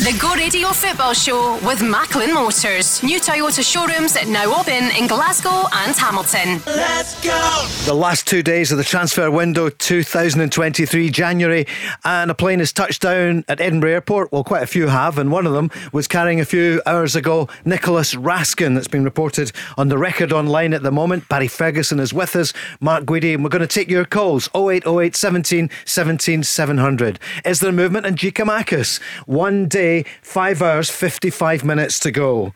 The 0.00 0.16
Go 0.18 0.34
Radio 0.34 0.68
Football 0.68 1.12
Show 1.12 1.58
with 1.62 1.82
Macklin 1.82 2.32
Motors. 2.32 3.02
New 3.02 3.20
Toyota 3.20 3.62
showrooms 3.62 4.16
now 4.26 4.58
open 4.58 4.90
in 4.98 5.06
Glasgow 5.06 5.68
and 5.74 5.94
Hamilton. 5.94 6.62
Let's 6.66 7.22
go! 7.22 7.66
The 7.84 7.92
last 7.92 8.26
two 8.26 8.42
days 8.42 8.72
of 8.72 8.78
the 8.78 8.84
transfer 8.84 9.30
window 9.30 9.68
2023 9.68 11.10
January, 11.10 11.66
and 12.02 12.30
a 12.30 12.34
plane 12.34 12.60
has 12.60 12.72
touched 12.72 13.02
down 13.02 13.44
at 13.46 13.60
Edinburgh 13.60 13.90
Airport. 13.90 14.32
Well, 14.32 14.42
quite 14.42 14.62
a 14.62 14.66
few 14.66 14.86
have, 14.86 15.18
and 15.18 15.30
one 15.30 15.46
of 15.46 15.52
them 15.52 15.70
was 15.92 16.08
carrying 16.08 16.40
a 16.40 16.46
few 16.46 16.80
hours 16.86 17.14
ago 17.14 17.50
Nicolas 17.66 18.14
Raskin. 18.14 18.74
That's 18.74 18.88
been 18.88 19.04
reported 19.04 19.52
on 19.76 19.88
the 19.88 19.98
record 19.98 20.32
online 20.32 20.72
at 20.72 20.82
the 20.82 20.90
moment. 20.90 21.28
Barry 21.28 21.48
Ferguson 21.48 22.00
is 22.00 22.14
with 22.14 22.34
us, 22.36 22.54
Mark 22.80 23.04
Guidi, 23.04 23.34
and 23.34 23.44
we're 23.44 23.50
going 23.50 23.60
to 23.60 23.66
take 23.66 23.90
your 23.90 24.06
calls 24.06 24.48
0808 24.54 25.14
17 25.14 25.68
17 25.84 26.42
700. 26.42 27.18
Is 27.44 27.60
there 27.60 27.70
movement 27.70 28.06
in 28.06 28.14
Giakoumakis? 28.14 28.98
One 29.26 29.68
day 29.68 29.90
five 30.22 30.62
hours, 30.62 30.90
55 30.90 31.64
minutes 31.64 31.98
to 32.00 32.10
go. 32.10 32.52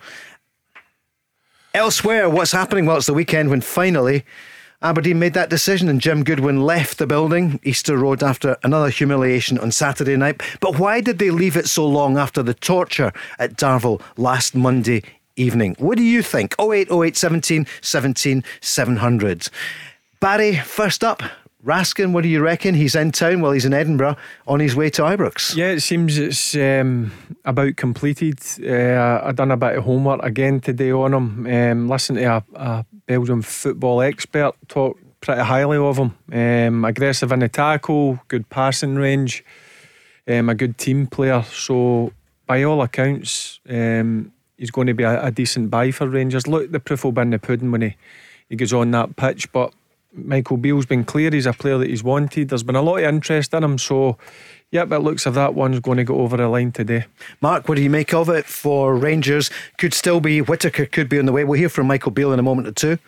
Elsewhere, 1.75 2.31
what's 2.31 2.53
happening? 2.53 2.87
Well, 2.87 2.99
it's 2.99 3.07
the 3.07 3.15
weekend 3.15 3.51
when 3.51 3.61
finally 3.61 4.25
Aberdeen 4.85 5.19
made 5.19 5.33
that 5.33 5.49
decision 5.49 5.89
and 5.89 5.99
Jim 5.99 6.25
Goodwin 6.25 6.61
left 6.61 6.99
the 6.99 7.07
building, 7.07 7.59
Easter 7.65 7.97
Road, 7.97 8.23
after 8.23 8.59
another 8.63 8.91
humiliation 8.91 9.59
on 9.59 9.73
Saturday 9.73 10.15
night. 10.15 10.43
But 10.61 10.79
why 10.79 11.01
did 11.01 11.19
they 11.19 11.31
leave 11.31 11.57
it 11.57 11.69
so 11.69 11.87
long 11.87 12.19
after 12.19 12.43
the 12.43 12.53
torture 12.53 13.11
at 13.39 13.57
Darvel 13.57 14.03
last 14.19 14.55
Monday 14.55 15.03
evening? 15.37 15.75
What 15.79 15.97
do 15.97 16.05
you 16.05 16.23
think? 16.23 16.55
0808 16.61 17.17
17 17.17 17.67
17 17.81 18.45
700. 18.61 19.49
Barry, 20.21 20.57
first 20.57 21.03
up, 21.03 21.23
Raskin, 21.65 22.13
what 22.13 22.23
do 22.23 22.29
you 22.29 22.43
reckon? 22.43 22.75
He's 22.75 22.95
in 22.95 23.11
town, 23.11 23.41
well, 23.41 23.53
he's 23.53 23.65
in 23.65 23.73
Edinburgh 23.73 24.17
on 24.47 24.61
his 24.61 24.77
way 24.77 24.91
to 24.91 25.03
Ibrox. 25.03 25.57
Yeah, 25.57 25.71
it 25.71 25.81
seems 25.81 26.19
it's 26.19 26.55
um, 26.55 27.11
about 27.45 27.77
completed. 27.77 28.39
Uh, 28.63 29.23
i 29.25 29.33
done 29.33 29.51
a 29.51 29.57
bit 29.57 29.79
of 29.79 29.85
homework 29.85 30.23
again 30.23 30.61
today 30.61 30.91
on 30.91 31.15
him. 31.15 31.47
Um, 31.47 31.89
listen 31.89 32.17
to 32.17 32.25
a, 32.25 32.45
a 32.55 32.87
Belgian 33.07 33.41
football 33.41 34.03
expert 34.03 34.55
talk 34.69 34.99
pretty 35.23 35.41
highly 35.41 35.79
of 35.79 35.97
him. 35.97 36.15
Um, 36.31 36.85
aggressive 36.85 37.33
in 37.33 37.39
the 37.39 37.49
tackle, 37.49 38.21
good 38.29 38.51
passing 38.51 38.97
range, 38.97 39.43
um, 40.29 40.51
a 40.51 40.55
good 40.55 40.77
team 40.77 41.07
player. 41.07 41.43
So, 41.45 42.13
by 42.47 42.63
all 42.63 42.83
accounts, 42.83 43.61
um, 43.71 44.33
he's 44.59 44.71
going 44.71 44.89
to 44.89 44.95
be 44.95 45.05
a, 45.05 45.25
a, 45.25 45.31
decent 45.31 45.71
buy 45.71 45.93
for 45.93 46.07
Rangers. 46.07 46.47
Look, 46.47 46.73
the 46.73 46.81
proof 46.81 47.05
will 47.05 47.13
be 47.13 47.23
in 47.23 47.31
the 47.31 47.39
pudding 47.39 47.71
when 47.71 47.81
he, 47.81 47.97
he 48.51 48.57
goes 48.57 48.75
on 48.75 48.91
that 48.91 49.17
pitch, 49.17 49.51
but 49.51 49.73
Michael 50.15 50.57
Beale's 50.57 50.87
been 50.87 51.05
clear 51.05 51.31
he's 51.31 51.47
a 51.47 51.53
player 51.53 51.79
that 51.79 51.91
he's 51.91 52.03
wanted. 52.03 52.49
There's 52.49 52.63
been 52.63 52.77
a 52.77 52.83
lot 52.83 52.99
of 52.99 53.05
interest 53.05 53.53
in 53.53 53.65
him, 53.65 53.79
so 53.79 54.17
yeah, 54.71 54.85
but 54.85 54.97
it 54.97 55.01
looks 55.01 55.27
if 55.27 55.35
that 55.35 55.55
one's 55.55 55.81
going 55.81 55.99
to 55.99 56.05
go 56.05 56.21
over 56.21 56.37
the 56.37 56.49
line 56.49 56.73
today. 56.73 57.05
Mark, 57.41 57.69
what 57.69 57.77
do 57.77 57.83
you 57.83 57.91
make 57.91 58.13
of 58.15 58.29
it 58.29 58.45
for 58.45 58.95
Rangers? 58.95 59.51
Could 59.79 59.95
still 59.95 60.21
be 60.21 60.41
Whittaker, 60.41 60.87
could 60.87 61.09
be 61.09 61.19
on 61.19 61.27
the 61.27 61.33
way. 61.33 61.45
We'll 61.45 61.59
hear 61.59 61.69
from 61.69 61.87
Michael 61.87 62.11
Beale 62.11 62.33
in 62.33 62.39
a 62.39 62.43
moment 62.43 62.69
or 62.69 62.73
two. 62.73 62.99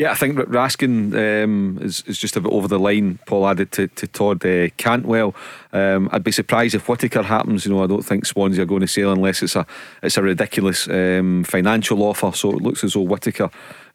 Yeah, 0.00 0.12
I 0.12 0.14
think 0.14 0.38
Raskin 0.38 1.12
um, 1.44 1.78
is, 1.82 2.02
is 2.06 2.16
just 2.16 2.34
a 2.34 2.40
bit 2.40 2.50
over 2.50 2.66
the 2.66 2.78
line. 2.78 3.18
Paul 3.26 3.46
added 3.46 3.70
to, 3.72 3.86
to 3.86 4.06
Todd 4.06 4.46
uh, 4.46 4.70
Cantwell. 4.78 5.34
Um, 5.74 6.08
I'd 6.10 6.24
be 6.24 6.32
surprised 6.32 6.74
if 6.74 6.88
Whittaker 6.88 7.22
happens. 7.22 7.66
You 7.66 7.74
know, 7.74 7.84
I 7.84 7.86
don't 7.86 8.00
think 8.00 8.24
Swansea 8.24 8.62
are 8.62 8.66
going 8.66 8.80
to 8.80 8.88
sell 8.88 9.12
unless 9.12 9.42
it's 9.42 9.56
a 9.56 9.66
it's 10.02 10.16
a 10.16 10.22
ridiculous 10.22 10.88
um, 10.88 11.44
financial 11.44 12.02
offer. 12.02 12.32
So 12.34 12.48
it 12.52 12.62
looks 12.62 12.82
as 12.82 12.94
though 12.94 13.02
Whittaker 13.02 13.50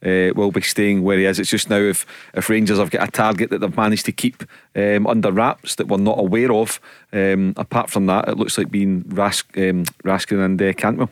uh, 0.06 0.30
will 0.36 0.52
be 0.52 0.62
staying 0.62 1.02
where 1.02 1.18
he 1.18 1.26
is. 1.26 1.40
It's 1.40 1.50
just 1.50 1.72
now 1.72 1.82
if 1.82 2.06
if 2.36 2.52
Rangers 2.52 2.78
have 2.78 2.92
got 2.92 3.10
a 3.10 3.12
target 3.12 3.50
that 3.50 3.62
they've 3.62 3.76
managed 3.76 4.06
to 4.06 4.12
keep 4.12 4.44
um, 4.76 5.08
under 5.08 5.32
wraps 5.32 5.74
that 5.74 5.88
we're 5.88 5.98
not 5.98 6.20
aware 6.20 6.54
of. 6.54 6.80
Um, 7.14 7.56
apart 7.58 7.90
from 7.90 8.06
that, 8.06 8.30
it 8.30 8.38
looks 8.38 8.60
like 8.60 8.70
being 8.70 9.06
Rask, 9.06 9.46
um, 9.58 9.86
Raskin 10.04 10.46
and 10.46 10.62
uh, 10.62 10.74
Cantwell. 10.74 11.10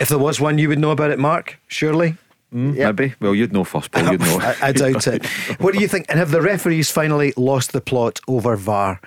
If 0.00 0.08
there 0.08 0.18
was 0.18 0.40
one, 0.40 0.58
you 0.58 0.68
would 0.68 0.80
know 0.80 0.90
about 0.90 1.12
it, 1.12 1.20
Mark. 1.20 1.60
Surely. 1.68 2.16
Mm, 2.52 2.76
yep. 2.76 2.98
Maybe. 2.98 3.14
Well, 3.20 3.34
you'd 3.34 3.52
know 3.52 3.64
first, 3.64 3.90
Paul. 3.90 4.12
You'd 4.12 4.20
know. 4.28 4.38
I, 4.40 4.56
I 4.62 4.72
doubt 4.72 5.06
it. 5.06 5.24
What 5.60 5.74
do 5.74 5.80
you 5.80 5.88
think? 5.88 6.06
And 6.08 6.18
have 6.18 6.30
the 6.30 6.42
referees 6.42 6.90
finally 6.90 7.32
lost 7.36 7.72
the 7.72 7.80
plot 7.80 8.20
over 8.28 8.56
VAR 8.56 9.00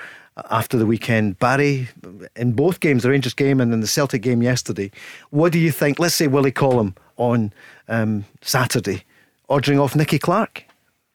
after 0.49 0.77
the 0.77 0.85
weekend? 0.85 1.39
Barry, 1.39 1.89
in 2.35 2.53
both 2.53 2.79
games, 2.79 3.03
the 3.03 3.09
Rangers 3.09 3.33
game 3.33 3.61
and 3.61 3.73
in 3.73 3.81
the 3.81 3.87
Celtic 3.87 4.21
game 4.21 4.41
yesterday, 4.41 4.91
what 5.29 5.51
do 5.51 5.59
you 5.59 5.71
think? 5.71 5.99
Let's 5.99 6.15
say 6.15 6.27
Willie 6.27 6.51
Collum 6.51 6.95
on 7.17 7.53
um, 7.87 8.25
Saturday, 8.41 9.03
ordering 9.47 9.79
off 9.79 9.95
Nicky 9.95 10.19
Clark. 10.19 10.65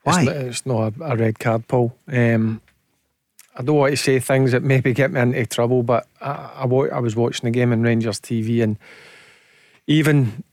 Why? 0.03 0.21
It's 0.21 0.25
not, 0.25 0.35
it's 0.35 0.65
not 0.65 0.93
a, 0.99 1.13
a, 1.13 1.17
red 1.17 1.39
card, 1.39 1.67
Paul. 1.67 1.95
Um, 2.07 2.61
I 3.55 3.61
don't 3.61 3.75
want 3.75 3.91
to 3.91 3.97
say 3.97 4.19
things 4.19 4.51
that 4.51 4.63
maybe 4.63 4.93
get 4.93 5.11
me 5.11 5.21
into 5.21 5.45
trouble, 5.45 5.83
but 5.83 6.07
I, 6.21 6.31
I, 6.31 6.63
I 6.65 6.99
was 6.99 7.15
watching 7.15 7.45
the 7.45 7.51
game 7.51 7.71
on 7.71 7.83
Rangers 7.83 8.19
TV 8.19 8.63
and 8.63 8.77
even 9.85 10.43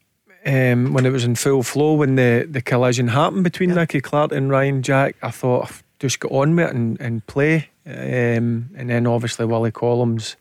um, 0.47 0.93
when 0.93 1.07
it 1.07 1.11
was 1.11 1.25
in 1.25 1.35
full 1.35 1.63
flow, 1.63 1.95
when 1.95 2.15
the, 2.15 2.47
the 2.49 2.63
collision 2.63 3.09
happened 3.09 3.45
between 3.45 3.71
yeah. 3.71 3.77
Nicky 3.77 4.01
Clark 4.01 4.33
and 4.33 4.51
Ryan 4.51 4.83
Jack, 4.83 5.17
I 5.23 5.31
thought 5.31 5.83
just 5.99 6.21
get 6.21 6.31
on 6.31 6.57
with 6.57 6.69
it 6.69 6.75
and, 6.75 7.01
and 7.01 7.27
play. 7.27 7.69
Um, 7.87 8.71
and 8.77 8.89
then 8.89 9.07
obviously 9.07 9.47
Willie 9.47 9.73
Collums, 9.73 10.37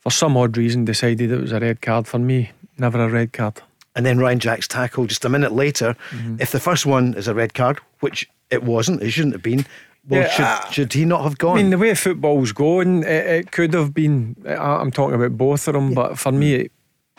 for 0.00 0.10
some 0.10 0.36
odd 0.36 0.56
reason, 0.56 0.84
decided 0.84 1.30
it 1.30 1.40
was 1.40 1.52
a 1.52 1.60
red 1.60 1.80
card 1.80 2.06
for 2.06 2.18
me. 2.18 2.50
Never 2.78 3.02
a 3.02 3.08
red 3.08 3.32
card. 3.32 3.60
And 3.94 4.04
then 4.04 4.18
Ryan 4.18 4.38
Jack's 4.38 4.68
tackle 4.68 5.06
just 5.06 5.24
a 5.24 5.28
minute 5.28 5.52
later. 5.52 5.96
Mm-hmm. 6.10 6.36
If 6.40 6.52
the 6.52 6.60
first 6.60 6.84
one 6.84 7.14
is 7.14 7.28
a 7.28 7.34
red 7.34 7.54
card, 7.54 7.80
which 8.00 8.28
it 8.50 8.62
wasn't, 8.62 9.02
it 9.02 9.10
shouldn't 9.10 9.34
have 9.34 9.42
been. 9.42 9.64
Well, 10.08 10.20
yeah, 10.22 10.64
should, 10.64 10.74
should, 10.74 10.92
he 10.92 11.04
not 11.04 11.22
have 11.22 11.38
gone? 11.38 11.58
I 11.58 11.62
mean, 11.62 11.70
the 11.70 11.78
way 11.78 11.94
football's 11.94 12.52
going, 12.52 13.02
it, 13.02 13.26
it 13.26 13.50
could 13.52 13.74
have 13.74 13.92
been. 13.92 14.36
I'm 14.46 14.92
talking 14.92 15.14
about 15.16 15.36
both 15.36 15.66
of 15.66 15.74
them, 15.74 15.88
yeah. 15.88 15.94
but 15.94 16.18
for 16.18 16.30
me, 16.30 16.68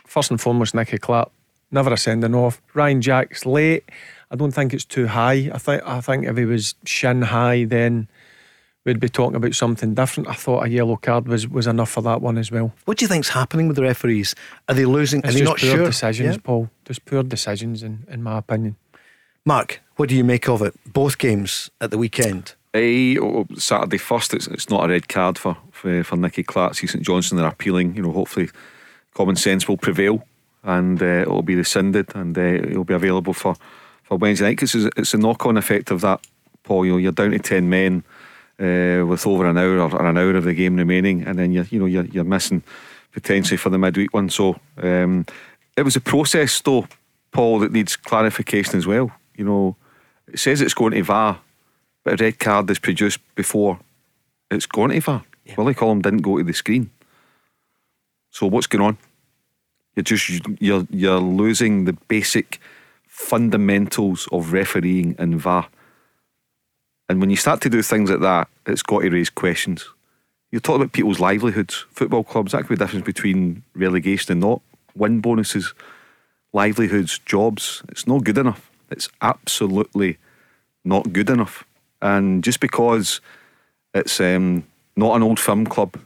first 0.05 0.31
and 0.31 0.39
foremost, 0.39 0.73
Nicky 0.73 0.97
Clark 0.97 1.31
never 1.71 1.93
a 1.93 1.97
sending 1.97 2.35
off. 2.35 2.61
Ryan 2.73 3.01
Jack's 3.01 3.45
late. 3.45 3.89
I 4.31 4.35
don't 4.35 4.51
think 4.51 4.73
it's 4.73 4.85
too 4.85 5.07
high. 5.07 5.49
I 5.53 5.57
think 5.57 5.83
I 5.85 6.01
think 6.01 6.25
if 6.25 6.37
he 6.37 6.45
was 6.45 6.75
shin 6.85 7.21
high, 7.21 7.63
then 7.65 8.07
we'd 8.87 8.99
be 8.99 9.09
talking 9.09 9.35
about 9.35 9.53
something 9.53 9.93
different. 9.93 10.29
I 10.29 10.33
thought 10.33 10.65
a 10.65 10.69
yellow 10.69 10.95
card 10.95 11.27
was, 11.27 11.47
was 11.47 11.67
enough 11.67 11.91
for 11.91 12.01
that 12.01 12.21
one 12.21 12.37
as 12.37 12.51
well. 12.51 12.73
What 12.85 12.97
do 12.97 13.03
you 13.03 13.09
think's 13.09 13.29
happening 13.29 13.67
with 13.67 13.75
the 13.75 13.83
referees? 13.83 14.33
Are 14.67 14.75
they 14.75 14.85
losing? 14.85 15.19
It's 15.19 15.29
are 15.29 15.31
they 15.33 15.39
just 15.39 15.49
not 15.49 15.59
poor 15.59 15.77
sure? 15.77 15.85
decisions, 15.85 16.35
yeah. 16.35 16.41
Paul. 16.43 16.69
Just 16.85 17.05
poor 17.05 17.23
decisions, 17.23 17.83
in, 17.83 18.05
in 18.09 18.23
my 18.23 18.37
opinion. 18.37 18.77
Mark, 19.45 19.81
what 19.97 20.09
do 20.09 20.15
you 20.15 20.23
make 20.23 20.49
of 20.49 20.61
it? 20.61 20.73
Both 20.85 21.17
games 21.17 21.69
at 21.79 21.91
the 21.91 21.97
weekend. 21.97 22.55
Uh, 22.73 23.21
oh, 23.21 23.47
Saturday 23.55 23.97
first, 23.97 24.33
it's, 24.33 24.47
it's 24.47 24.69
not 24.69 24.85
a 24.85 24.87
red 24.89 25.07
card 25.07 25.37
for 25.37 25.57
for, 25.71 26.03
for 26.03 26.17
Nicky 26.17 26.43
Clark. 26.43 26.75
See 26.75 26.87
St 26.87 27.03
Johnstone 27.03 27.39
are 27.39 27.47
appealing. 27.47 27.95
You 27.95 28.03
know, 28.03 28.11
hopefully, 28.11 28.49
common 29.13 29.35
sense 29.35 29.67
will 29.67 29.77
prevail 29.77 30.23
and 30.67 31.01
uh, 31.01 31.21
it'll 31.21 31.41
be 31.41 31.55
rescinded 31.55 32.13
and 32.13 32.37
uh, 32.37 32.41
it'll 32.41 32.83
be 32.83 32.93
available 32.93 33.33
for, 33.33 33.55
for 34.03 34.17
Wednesday 34.17 34.45
night 34.45 34.57
because 34.57 34.75
it's, 34.75 34.97
it's 34.97 35.13
a 35.13 35.17
knock 35.17 35.45
on 35.45 35.57
effect 35.57 35.89
of 35.89 36.01
that, 36.01 36.19
Paul. 36.63 36.85
You 36.85 36.91
know, 36.91 36.97
you're 36.97 37.13
down 37.13 37.31
to 37.31 37.39
10 37.39 37.69
men 37.69 38.03
uh, 38.59 39.05
with 39.05 39.25
over 39.25 39.45
an 39.45 39.57
hour 39.57 39.79
or, 39.79 40.05
an 40.05 40.17
hour 40.17 40.35
of 40.35 40.43
the 40.43 40.53
game 40.53 40.75
remaining, 40.75 41.23
and 41.23 41.39
then 41.39 41.53
you're, 41.53 41.63
you 41.71 41.79
know, 41.79 41.85
you're, 41.85 42.05
you're 42.05 42.25
missing 42.25 42.61
potentially 43.13 43.57
for 43.57 43.69
the 43.69 43.77
midweek 43.77 44.13
one. 44.13 44.29
So 44.29 44.59
um, 44.83 45.25
it 45.77 45.83
was 45.83 45.95
a 45.95 46.01
process, 46.01 46.59
though, 46.61 46.85
Paul, 47.31 47.59
that 47.59 47.71
needs 47.71 47.95
clarification 47.95 48.77
as 48.77 48.85
well. 48.85 49.11
You 49.37 49.45
know, 49.45 49.77
it 50.27 50.39
says 50.39 50.59
it's 50.59 50.73
going 50.73 50.93
to 50.93 51.03
VAR, 51.03 51.39
but 52.03 52.19
a 52.19 52.23
red 52.23 52.39
card 52.39 52.69
is 52.69 52.79
produced 52.79 53.19
before 53.35 53.79
it's 54.51 54.65
going 54.65 54.91
to 54.91 54.99
VAR. 54.99 55.23
Yeah. 55.45 55.55
Willie 55.57 55.73
Collum 55.73 56.01
didn't 56.01 56.23
go 56.23 56.37
to 56.37 56.43
the 56.43 56.53
screen. 56.53 56.89
So 58.31 58.47
what's 58.47 58.67
going 58.67 58.83
on? 58.83 58.97
You're 59.97 60.03
just 60.03 60.29
you're 60.59 60.85
you're 60.91 61.19
losing 61.19 61.85
the 61.85 61.93
basic 62.07 62.61
fundamentals 63.07 64.27
of 64.31 64.53
refereeing 64.53 65.15
and 65.17 65.41
VAR. 65.41 65.67
And 67.09 67.19
when 67.19 67.31
you 67.31 67.35
start 67.35 67.61
to 67.61 67.69
do 67.69 67.81
things 67.81 68.11
like 68.11 68.19
that, 68.19 68.47
it's 68.67 68.83
got 68.83 69.01
to 69.01 69.09
raise 69.09 69.31
questions. 69.31 69.89
You're 70.51 70.61
talking 70.61 70.83
about 70.83 70.93
people's 70.93 71.19
livelihoods. 71.19 71.85
Football 71.89 72.23
clubs, 72.23 72.51
that 72.51 72.59
could 72.59 72.69
be 72.69 72.75
the 72.75 72.85
difference 72.85 73.05
between 73.07 73.63
relegation 73.73 74.33
and 74.33 74.41
not. 74.41 74.61
Win 74.93 75.19
bonuses, 75.19 75.73
livelihoods, 76.53 77.17
jobs. 77.25 77.81
It's 77.89 78.05
not 78.05 78.23
good 78.23 78.37
enough. 78.37 78.69
It's 78.91 79.09
absolutely 79.23 80.19
not 80.85 81.11
good 81.11 81.31
enough. 81.31 81.65
And 82.03 82.43
just 82.43 82.59
because 82.59 83.19
it's 83.95 84.21
um, 84.21 84.63
not 84.95 85.15
an 85.15 85.23
old 85.23 85.39
firm 85.39 85.65
club, 85.65 85.99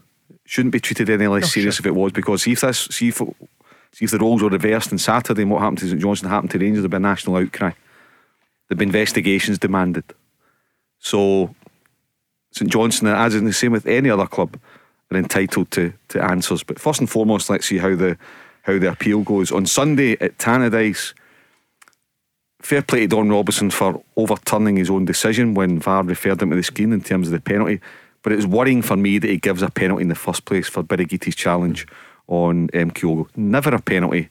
shouldn't 0.45 0.71
be 0.71 0.79
treated 0.79 1.09
any 1.09 1.27
less 1.27 1.43
No, 1.43 1.47
serious 1.47 1.75
sure. 1.75 1.81
if 1.81 1.88
it 1.88 1.95
was. 1.95 2.13
Because 2.13 2.43
see 2.43 2.53
if 2.53 2.61
this, 2.61 2.88
see 2.89 3.09
if, 3.09 3.21
see 3.93 4.05
if 4.05 4.11
the 4.11 4.19
roles 4.19 4.41
were 4.41 4.49
reversed 4.49 4.91
on 4.91 4.97
Saturday 4.97 5.41
and 5.41 5.51
what 5.51 5.61
happened 5.61 5.79
to 5.79 5.88
St 5.88 6.01
Johnstone 6.01 6.29
happened 6.29 6.51
to 6.51 6.59
Rangers, 6.59 6.81
there'd 6.81 6.91
be 6.91 6.97
a 6.97 6.99
national 6.99 7.38
outcry. 7.38 7.71
There'd 8.67 8.79
be 8.79 8.85
investigations 8.85 9.59
demanded. 9.59 10.05
So 10.99 11.53
St 12.51 12.71
Johnstone, 12.71 13.09
as 13.09 13.35
in 13.35 13.45
the 13.45 13.53
same 13.53 13.71
with 13.71 13.85
any 13.85 14.09
other 14.09 14.27
club, 14.27 14.57
are 15.11 15.17
entitled 15.17 15.71
to 15.71 15.93
to 16.09 16.23
answers. 16.23 16.63
But 16.63 16.79
first 16.79 16.99
and 16.99 17.09
foremost, 17.09 17.49
let's 17.49 17.67
see 17.67 17.79
how 17.79 17.95
the 17.95 18.17
how 18.63 18.77
the 18.77 18.91
appeal 18.91 19.21
goes 19.21 19.51
on 19.51 19.65
Sunday 19.65 20.13
at 20.21 20.38
Tannadice. 20.38 21.13
Fair 22.61 22.83
play 22.83 23.01
to 23.01 23.07
Don 23.07 23.29
Robertson 23.29 23.71
for 23.71 24.03
overturning 24.15 24.77
his 24.77 24.89
own 24.89 25.03
decision 25.03 25.55
when 25.55 25.79
VAR 25.79 26.03
referred 26.03 26.41
him 26.41 26.51
to 26.51 26.55
the 26.55 26.61
screen 26.61 26.93
in 26.93 27.01
terms 27.01 27.27
of 27.27 27.33
the 27.33 27.41
penalty. 27.41 27.81
But 28.21 28.33
it's 28.33 28.45
worrying 28.45 28.83
for 28.83 28.95
me 28.95 29.17
that 29.17 29.31
he 29.31 29.38
gives 29.38 29.63
a 29.63 29.71
penalty 29.71 30.03
in 30.03 30.09
the 30.09 30.15
first 30.15 30.45
place 30.45 30.69
for 30.69 30.83
Birighitti's 30.83 31.35
challenge 31.35 31.88
on 32.31 32.69
um, 32.73 32.91
Kyogo. 32.91 33.27
Never 33.35 33.75
a 33.75 33.81
penalty 33.81 34.29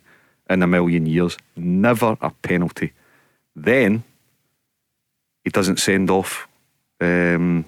in 0.49 0.63
a 0.63 0.67
million 0.67 1.05
years. 1.07 1.37
Never 1.57 2.17
a 2.21 2.31
penalty. 2.43 2.93
Then 3.55 4.03
he 5.45 5.51
doesn't 5.51 5.79
send 5.79 6.11
off 6.11 6.49
um, 7.01 7.65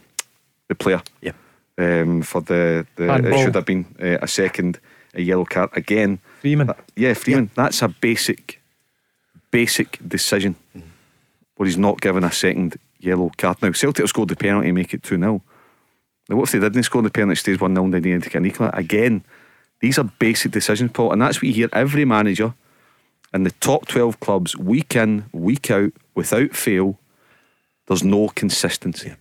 the 0.68 0.74
player 0.74 1.02
Yeah. 1.20 1.32
um, 1.78 2.22
for 2.22 2.40
the, 2.40 2.86
the 2.96 3.04
it 3.04 3.10
Handball. 3.10 3.42
should 3.44 3.54
have 3.54 3.66
been 3.66 3.84
uh, 4.02 4.18
a 4.22 4.26
second 4.28 4.80
a 5.14 5.20
yellow 5.20 5.44
card 5.44 5.68
again. 5.74 6.18
Freeman. 6.40 6.66
That- 6.68 6.80
yeah, 6.96 7.12
Freeman. 7.14 7.50
That's 7.54 7.82
a 7.82 7.88
basic, 7.88 8.60
basic 9.50 9.98
decision 10.08 10.54
But 11.58 11.66
he's 11.66 11.76
not 11.78 12.00
given 12.00 12.24
a 12.24 12.32
second 12.32 12.76
yellow 13.00 13.30
card. 13.36 13.60
Now 13.60 13.72
Celtic 13.72 14.02
have 14.02 14.08
scored 14.08 14.28
the 14.30 14.36
penalty, 14.36 14.72
make 14.72 14.94
it 14.94 15.02
two 15.02 15.18
0 15.18 15.42
Now 16.30 16.36
what 16.36 16.44
if 16.44 16.52
they 16.52 16.60
didn't 16.60 16.84
score 16.84 17.02
the 17.02 17.10
penalty, 17.10 17.36
stays 17.36 17.60
one 17.60 17.74
0 17.74 17.90
then 17.90 18.00
they 18.02 18.10
need 18.12 18.22
to 18.22 18.30
get 18.30 18.38
an 18.38 18.46
equal? 18.46 18.70
Again, 18.72 19.22
these 19.82 19.98
are 19.98 20.04
basic 20.04 20.52
decisions, 20.52 20.92
Paul, 20.92 21.12
and 21.12 21.20
that's 21.20 21.38
what 21.38 21.48
you 21.48 21.52
hear 21.52 21.68
every 21.74 22.06
manager 22.06 22.54
in 23.34 23.42
the 23.42 23.50
top 23.50 23.86
twelve 23.86 24.20
clubs 24.20 24.56
week 24.56 24.96
in, 24.96 25.26
week 25.32 25.70
out, 25.70 25.92
without 26.14 26.54
fail. 26.54 26.98
There's 27.86 28.04
no 28.04 28.28
consistency. 28.28 29.12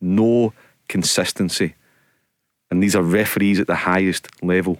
No 0.00 0.52
consistency. 0.88 1.74
And 2.70 2.82
these 2.82 2.94
are 2.94 3.02
referees 3.02 3.58
at 3.58 3.66
the 3.66 3.74
highest 3.74 4.28
level. 4.44 4.78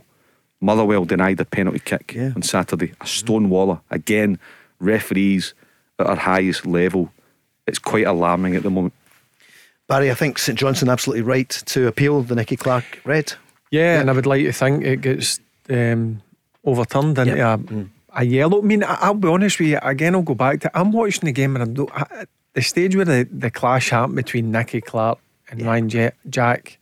Motherwell 0.60 1.05
denied 1.05 1.40
a 1.40 1.44
penalty 1.44 1.78
kick 1.78 2.12
Yeah. 2.14 2.32
on 2.37 2.43
Saturday. 2.43 2.93
A 3.00 3.05
Stonewaller. 3.05 3.81
Again, 3.90 4.38
referees 4.78 5.55
at 5.99 6.06
our 6.06 6.16
highest 6.16 6.66
level. 6.66 7.12
It's 7.66 7.78
quite 7.78 8.06
alarming 8.06 8.56
at 8.56 8.62
the 8.62 8.70
moment. 8.70 8.93
Barry, 9.88 10.10
I 10.10 10.14
think 10.14 10.38
St 10.38 10.58
Johnstone 10.58 10.90
absolutely 10.90 11.22
right 11.22 11.49
to 11.49 11.87
appeal 11.87 12.22
the 12.22 12.34
Nicky 12.34 12.56
Clark 12.56 13.00
red. 13.05 13.32
Yeah, 13.70 14.00
and 14.00 14.09
I 14.11 14.12
would 14.12 14.26
like 14.26 14.44
to 14.44 14.53
think 14.53 14.85
it 14.85 15.00
gets 15.00 15.41
um, 15.70 16.23
overturned 16.65 17.19
into 17.19 17.37
Yeah. 17.37 17.56
a, 18.15 18.23
a 18.23 18.25
yellow. 18.25 18.59
I 18.61 18.65
mean, 18.65 18.85
I'll 18.87 19.15
be 19.15 19.29
honest 19.29 19.59
with 19.59 19.69
you. 19.69 19.79
Again, 19.82 20.15
I'll 20.15 20.23
go 20.23 20.35
back 20.35 20.61
to. 20.61 20.79
I'm 20.79 20.93
watching 20.93 21.26
the 21.26 21.32
game, 21.32 21.55
and 21.56 21.62
I 21.70 21.73
don't, 21.75 21.91
I, 21.94 22.25
the 22.55 22.62
stage 22.62 22.97
where 22.97 23.05
the, 23.05 23.29
the 23.31 23.50
clash 23.50 23.91
happened 23.91 24.17
between 24.17 24.50
Nicky 24.50 24.81
Clark 24.81 25.19
and 25.50 25.62
Ryan 25.62 25.88
Ja- 25.91 26.11
Jack. 26.29 26.79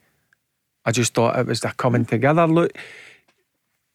I 0.84 0.92
just 0.92 1.14
thought 1.14 1.38
it 1.38 1.46
was 1.46 1.60
the 1.60 1.72
coming 1.76 2.04
together. 2.04 2.46
Look, 2.46 2.72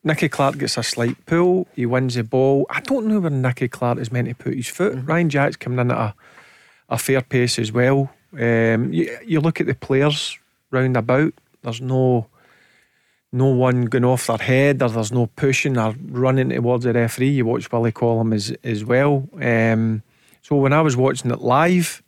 Nicky 0.03 0.27
Clark 0.29 0.57
gets 0.57 0.77
a 0.77 0.83
slight 0.83 1.25
pull. 1.25 1.67
He 1.75 1.85
wins 1.85 2.15
the 2.15 2.23
ball. 2.23 2.65
I 2.69 2.81
don't 2.81 3.05
know 3.07 3.19
where 3.19 3.29
Nicky 3.31 3.67
Clark 3.69 3.99
is 3.99 4.11
meant 4.11 4.27
to 4.27 4.35
put 4.35 4.55
his 4.55 4.67
foot. 4.67 4.97
Ryan 5.05 5.29
Jack's 5.29 5.55
coming 5.55 5.79
in 5.79 5.91
at 5.91 5.97
a, 5.97 6.13
a 6.89 6.97
fair 6.97 7.21
pace 7.21 7.57
as 7.59 7.71
well. 7.71 8.11
Um, 8.33 8.91
you, 8.91 9.17
you 9.25 9.39
look 9.39 9.61
at 9.61 9.67
the 9.67 9.75
players 9.75 10.37
round 10.71 10.97
about. 10.97 11.33
There's 11.61 11.81
no 11.81 12.27
no 13.31 13.45
one 13.45 13.85
going 13.85 14.03
off 14.05 14.27
their 14.27 14.37
head 14.37 14.81
or 14.81 14.89
there's 14.89 15.11
no 15.11 15.27
pushing 15.27 15.77
or 15.77 15.95
running 16.09 16.49
towards 16.49 16.83
the 16.83 16.93
referee. 16.93 17.29
You 17.29 17.45
watch 17.45 17.71
Willie 17.71 17.91
Collum 17.91 18.33
as, 18.33 18.53
as 18.63 18.83
well. 18.83 19.27
Um, 19.41 20.03
so 20.41 20.55
when 20.55 20.73
I 20.73 20.81
was 20.81 20.97
watching 20.97 21.31
it 21.31 21.39
live, 21.39 22.03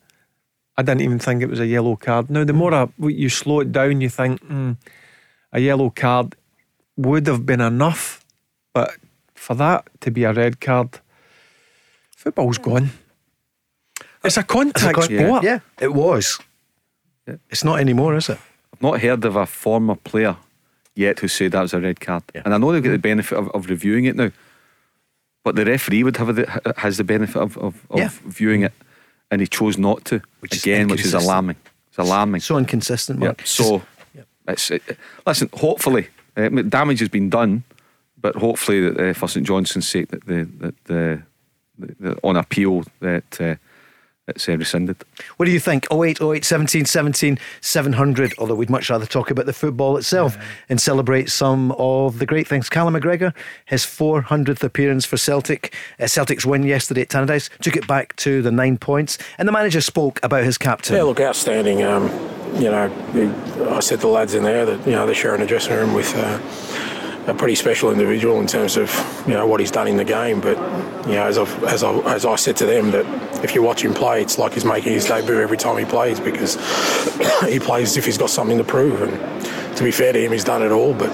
I 0.77 0.81
didn't 0.81 1.01
even 1.01 1.19
think 1.19 1.41
it 1.41 1.49
was 1.49 1.59
a 1.59 1.67
yellow 1.67 1.95
card. 1.95 2.29
Now, 2.29 2.43
the 2.43 2.53
more 2.53 2.73
I, 2.73 2.89
you 2.99 3.29
slow 3.29 3.61
it 3.61 3.71
down, 3.71 4.01
you 4.01 4.09
think 4.09 4.43
mm, 4.43 4.75
a 5.51 5.59
yellow 5.59 5.89
card 5.89 6.35
would 6.97 7.27
have 7.27 7.45
been 7.45 7.61
enough. 7.61 8.25
But 8.73 8.97
for 9.35 9.53
that 9.55 9.87
to 10.01 10.11
be 10.11 10.23
a 10.23 10.33
red 10.33 10.59
card, 10.59 10.99
football's 12.15 12.57
gone. 12.57 12.89
It's 14.23 14.37
a 14.37 14.43
contact 14.43 14.95
Con- 14.95 15.03
sport. 15.03 15.43
Yeah, 15.43 15.59
it 15.79 15.93
was. 15.93 16.39
It's 17.49 17.63
not 17.63 17.79
anymore, 17.79 18.15
is 18.15 18.29
it? 18.29 18.39
I've 18.73 18.81
not 18.81 18.99
heard 18.99 19.23
of 19.25 19.35
a 19.35 19.45
former 19.45 19.95
player 19.95 20.37
yet 20.95 21.19
who 21.19 21.27
said 21.27 21.51
that 21.51 21.61
was 21.61 21.73
a 21.73 21.79
red 21.79 21.99
card. 21.99 22.23
Yeah. 22.35 22.41
And 22.45 22.53
I 22.53 22.57
know 22.57 22.71
they've 22.71 22.83
got 22.83 22.91
the 22.91 22.97
benefit 22.99 23.37
of, 23.37 23.49
of 23.49 23.69
reviewing 23.69 24.05
it 24.05 24.15
now. 24.15 24.31
But 25.43 25.55
the 25.55 25.65
referee 25.65 26.03
would 26.03 26.17
have 26.17 26.35
the, 26.35 26.73
has 26.77 26.97
the 26.97 27.03
benefit 27.03 27.35
of, 27.41 27.57
of, 27.57 27.75
of 27.89 27.99
Yeah. 27.99 28.09
viewing 28.25 28.63
it, 28.63 28.71
and 29.29 29.41
he 29.41 29.47
chose 29.47 29.77
not 29.77 30.05
to. 30.05 30.21
Which 30.39 30.55
is 30.55 30.63
again, 30.63 30.87
which 30.87 31.03
is 31.05 31.13
alarming. 31.13 31.57
It's 31.89 31.97
alarming. 31.97 32.41
So 32.41 32.57
inconsistent. 32.57 33.19
Mark. 33.19 33.41
So 33.45 33.81
Yep. 34.15 34.27
it's 34.47 34.71
it, 34.71 34.83
listen. 35.27 35.49
Hopefully, 35.53 36.07
uh, 36.37 36.47
damage 36.49 36.99
has 36.99 37.09
been 37.09 37.29
done, 37.29 37.63
but 38.21 38.35
hopefully, 38.35 38.89
that, 38.89 38.97
uh, 39.09 39.13
for 39.13 39.27
St 39.27 39.45
Johnstone's 39.45 39.87
sake, 39.87 40.07
that 40.09 40.25
the 40.25 40.47
that 40.59 40.75
the, 40.85 41.21
the, 41.77 41.95
the 41.99 42.17
on 42.23 42.37
appeal 42.37 42.85
that 43.01 43.41
uh, 43.41 43.55
it's 44.27 44.47
uh, 44.47 44.57
rescinded. 44.57 44.97
What 45.37 45.47
do 45.47 45.51
you 45.51 45.59
think? 45.59 45.85
08, 45.91 46.21
08, 46.21 46.45
17, 46.45 46.85
17, 46.85 47.37
700. 47.61 48.33
Although 48.37 48.55
we'd 48.55 48.69
much 48.69 48.89
rather 48.89 49.05
talk 49.05 49.29
about 49.29 49.45
the 49.45 49.53
football 49.53 49.97
itself 49.97 50.37
and 50.69 50.79
celebrate 50.79 51.29
some 51.29 51.73
of 51.73 52.19
the 52.19 52.25
great 52.25 52.47
things. 52.47 52.69
Callum 52.69 52.93
McGregor, 52.93 53.33
his 53.65 53.83
400th 53.83 54.63
appearance 54.63 55.05
for 55.05 55.17
Celtic. 55.17 55.75
Uh, 55.99 56.07
Celtic's 56.07 56.45
win 56.45 56.63
yesterday 56.63 57.01
at 57.01 57.09
Tannadice 57.09 57.49
took 57.59 57.75
it 57.75 57.85
back 57.87 58.15
to 58.17 58.41
the 58.41 58.51
nine 58.51 58.77
points. 58.77 59.17
And 59.37 59.47
the 59.47 59.51
manager 59.51 59.81
spoke 59.81 60.19
about 60.23 60.43
his 60.43 60.57
captain. 60.57 60.95
Yeah, 60.95 61.03
look, 61.03 61.19
outstanding. 61.19 61.83
Um, 61.83 62.09
you 62.55 62.69
know, 62.69 63.71
I 63.71 63.79
said 63.79 63.99
to 63.99 64.01
the 64.01 64.07
lads 64.07 64.35
in 64.35 64.43
there 64.43 64.65
that 64.65 64.85
you 64.85 64.93
know 64.93 65.05
they're 65.05 65.15
sharing 65.15 65.41
a 65.41 65.47
dressing 65.47 65.73
room 65.73 65.93
with 65.93 66.13
uh, 66.15 66.39
a 67.27 67.33
pretty 67.33 67.55
special 67.55 67.91
individual 67.91 68.39
in 68.39 68.47
terms 68.47 68.77
of 68.77 68.91
you 69.27 69.33
know 69.33 69.47
what 69.47 69.59
he's 69.59 69.71
done 69.71 69.87
in 69.87 69.97
the 69.97 70.05
game. 70.05 70.41
But 70.41 70.57
you 71.07 71.13
know, 71.13 71.25
as 71.25 71.37
I've, 71.37 71.63
as 71.63 71.83
I 71.83 71.91
as 72.13 72.25
I 72.25 72.35
said 72.35 72.57
to 72.57 72.65
them, 72.65 72.91
that 72.91 73.43
if 73.43 73.55
you 73.55 73.61
watch 73.61 73.83
him 73.83 73.93
play, 73.93 74.21
it's 74.21 74.37
like 74.37 74.53
he's 74.53 74.65
making 74.65 74.93
his 74.93 75.05
debut 75.05 75.39
every 75.39 75.57
time 75.57 75.77
he 75.77 75.85
plays 75.85 76.19
because 76.19 76.55
he 77.47 77.59
plays 77.59 77.91
as 77.91 77.97
if 77.97 78.05
he's 78.05 78.17
got 78.17 78.29
something 78.29 78.57
to 78.57 78.63
prove. 78.63 79.01
And 79.01 79.77
to 79.77 79.83
be 79.83 79.91
fair 79.91 80.13
to 80.13 80.19
him, 80.23 80.31
he's 80.31 80.43
done 80.43 80.61
it 80.61 80.71
all. 80.71 80.93
But 80.93 81.11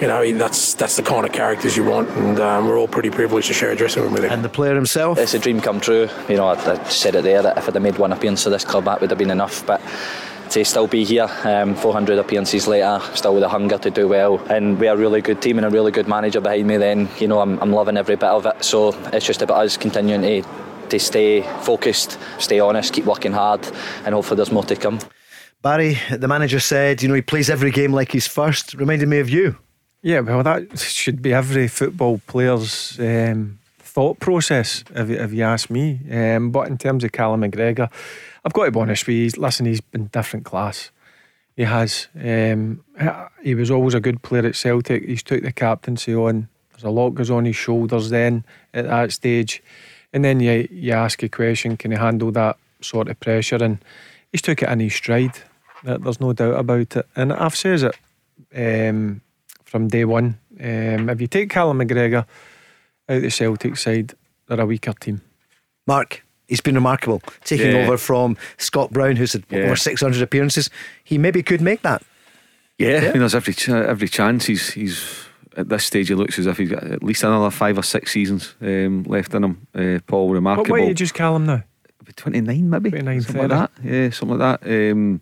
you 0.00 0.06
know, 0.06 0.32
that's 0.32 0.74
that's 0.74 0.96
the 0.96 1.02
kind 1.02 1.26
of 1.26 1.32
characters 1.32 1.76
you 1.76 1.84
want, 1.84 2.08
and 2.10 2.40
um, 2.40 2.66
we're 2.66 2.78
all 2.78 2.88
pretty 2.88 3.10
privileged 3.10 3.48
to 3.48 3.54
share 3.54 3.70
a 3.70 3.76
dressing 3.76 4.02
room 4.02 4.14
with 4.14 4.24
him. 4.24 4.32
And 4.32 4.44
the 4.44 4.48
player 4.48 4.74
himself. 4.74 5.18
It's 5.18 5.34
a 5.34 5.38
dream 5.38 5.60
come 5.60 5.80
true. 5.80 6.08
You 6.28 6.36
know, 6.36 6.46
I, 6.46 6.54
I 6.54 6.82
said 6.84 7.14
it 7.14 7.22
there 7.22 7.42
that 7.42 7.58
if 7.58 7.68
I'd 7.68 7.74
have 7.74 7.82
made 7.82 7.98
one 7.98 8.12
appearance 8.12 8.42
for 8.44 8.50
this 8.50 8.64
club, 8.64 8.84
that 8.84 9.00
would 9.00 9.10
have 9.10 9.18
been 9.18 9.30
enough. 9.30 9.64
But 9.66 9.82
to 10.50 10.64
still 10.64 10.86
be 10.86 11.04
here, 11.04 11.28
um, 11.44 11.74
400 11.76 12.18
appearances 12.18 12.66
later, 12.66 13.00
still 13.14 13.34
with 13.34 13.42
a 13.44 13.48
hunger 13.48 13.78
to 13.78 13.90
do 13.90 14.08
well, 14.08 14.38
and 14.50 14.78
we're 14.80 14.92
a 14.92 14.96
really 14.96 15.20
good 15.20 15.40
team 15.40 15.58
and 15.58 15.66
a 15.66 15.70
really 15.70 15.92
good 15.92 16.08
manager 16.08 16.40
behind 16.40 16.66
me, 16.66 16.76
then 16.76 17.08
you 17.18 17.28
know 17.28 17.40
I'm, 17.40 17.58
I'm 17.60 17.72
loving 17.72 17.96
every 17.96 18.16
bit 18.16 18.28
of 18.28 18.46
it. 18.46 18.64
So 18.64 18.88
it's 19.12 19.26
just 19.26 19.42
about 19.42 19.64
us 19.64 19.76
continuing 19.76 20.22
to 20.22 20.48
to 20.90 20.98
stay 20.98 21.42
focused, 21.62 22.18
stay 22.38 22.58
honest, 22.58 22.92
keep 22.92 23.04
working 23.04 23.32
hard, 23.32 23.64
and 24.04 24.12
hopefully 24.14 24.36
there's 24.36 24.50
more 24.50 24.64
to 24.64 24.74
come. 24.74 24.98
Barry, 25.62 25.96
the 26.10 26.26
manager 26.26 26.58
said, 26.58 27.00
you 27.02 27.08
know, 27.08 27.14
he 27.14 27.22
plays 27.22 27.48
every 27.48 27.70
game 27.70 27.92
like 27.92 28.10
he's 28.10 28.26
first. 28.26 28.74
Reminded 28.74 29.08
me 29.08 29.20
of 29.20 29.28
you. 29.30 29.56
Yeah, 30.02 30.18
well, 30.20 30.42
that 30.42 30.78
should 30.80 31.22
be 31.22 31.32
every 31.32 31.68
football 31.68 32.20
player's 32.26 32.98
um, 32.98 33.58
thought 33.78 34.18
process, 34.18 34.82
if, 34.94 35.08
you- 35.10 35.16
if 35.20 35.32
you 35.32 35.44
ask 35.44 35.70
me. 35.70 36.00
Um, 36.10 36.50
but 36.50 36.66
in 36.68 36.76
terms 36.78 37.04
of 37.04 37.12
Callum 37.12 37.42
McGregor, 37.42 37.88
I've 38.44 38.52
got 38.52 38.64
to 38.64 38.70
be 38.70 38.80
honest 38.80 39.06
with 39.06 39.16
you. 39.16 39.30
Listen, 39.40 39.66
he's 39.66 39.80
been 39.80 40.06
different 40.06 40.44
class. 40.44 40.90
He 41.56 41.64
has. 41.64 42.08
Um, 42.18 42.84
he 43.42 43.54
was 43.54 43.70
always 43.70 43.94
a 43.94 44.00
good 44.00 44.22
player 44.22 44.46
at 44.46 44.56
Celtic. 44.56 45.04
He's 45.04 45.22
took 45.22 45.42
the 45.42 45.52
captaincy 45.52 46.14
on. 46.14 46.48
There's 46.70 46.84
a 46.84 46.90
lot 46.90 47.10
goes 47.10 47.30
on 47.30 47.44
his 47.44 47.56
shoulders 47.56 48.08
then 48.08 48.44
at 48.72 48.86
that 48.86 49.12
stage, 49.12 49.62
and 50.12 50.24
then 50.24 50.40
you 50.40 50.66
you 50.70 50.92
ask 50.92 51.22
a 51.22 51.28
question: 51.28 51.76
Can 51.76 51.90
he 51.90 51.98
handle 51.98 52.32
that 52.32 52.56
sort 52.80 53.08
of 53.08 53.20
pressure? 53.20 53.62
And 53.62 53.84
he's 54.32 54.42
took 54.42 54.62
it 54.62 54.68
in 54.70 54.80
his 54.80 54.94
stride. 54.94 55.36
There's 55.82 56.20
no 56.20 56.32
doubt 56.32 56.58
about 56.58 56.96
it. 56.96 57.06
And 57.16 57.32
I've 57.32 57.56
said 57.56 57.92
it 58.54 58.88
um, 58.88 59.20
from 59.64 59.88
day 59.88 60.04
one. 60.04 60.38
Um, 60.58 61.08
if 61.08 61.20
you 61.20 61.26
take 61.26 61.50
Callum 61.50 61.78
McGregor 61.78 62.26
out 63.08 63.22
the 63.22 63.30
Celtic 63.30 63.76
side, 63.76 64.14
they're 64.46 64.60
a 64.60 64.66
weaker 64.66 64.92
team. 64.92 65.22
Mark, 65.86 66.24
he's 66.50 66.60
been 66.60 66.74
remarkable. 66.74 67.22
Taking 67.44 67.72
Yeah. 67.72 67.84
over 67.84 67.96
from 67.96 68.36
Scott 68.58 68.90
Brown, 68.92 69.16
who's 69.16 69.32
had 69.32 69.44
Yeah. 69.50 69.60
over 69.60 69.76
600 69.76 70.20
appearances. 70.20 70.68
He 71.02 71.16
maybe 71.16 71.42
could 71.42 71.62
make 71.62 71.80
that. 71.82 72.02
Yeah, 72.78 72.88
Yeah. 73.02 73.08
I 73.08 73.12
mean, 73.12 73.20
there's 73.20 73.34
every 73.34 73.54
ch- 73.54 73.68
every 73.70 74.08
chance. 74.08 74.44
He's 74.46 74.70
he's 74.74 75.00
at 75.56 75.68
this 75.68 75.84
stage. 75.86 76.08
He 76.08 76.14
looks 76.14 76.38
as 76.38 76.46
if 76.46 76.58
he's 76.58 76.70
got 76.70 76.84
at 76.84 77.02
least 77.02 77.24
another 77.24 77.50
five 77.50 77.78
or 77.78 77.82
six 77.82 78.12
seasons 78.12 78.54
um, 78.60 79.02
left 79.04 79.34
in 79.34 79.44
him. 79.44 79.66
Uh, 79.74 79.98
Paul, 80.06 80.28
But 80.28 80.34
remarkable. 80.34 80.70
why 80.78 80.84
you 80.84 80.94
just 80.94 81.14
call 81.14 81.36
him 81.36 81.46
now? 81.46 81.62
twenty 82.16 82.40
nine, 82.40 82.68
maybe 82.68 82.90
29, 82.90 83.20
something 83.22 83.48
like 83.48 83.50
that. 83.50 83.70
Yeah, 83.84 84.10
something 84.10 84.36
like 84.38 84.60
that. 84.60 84.90
Um, 84.92 85.20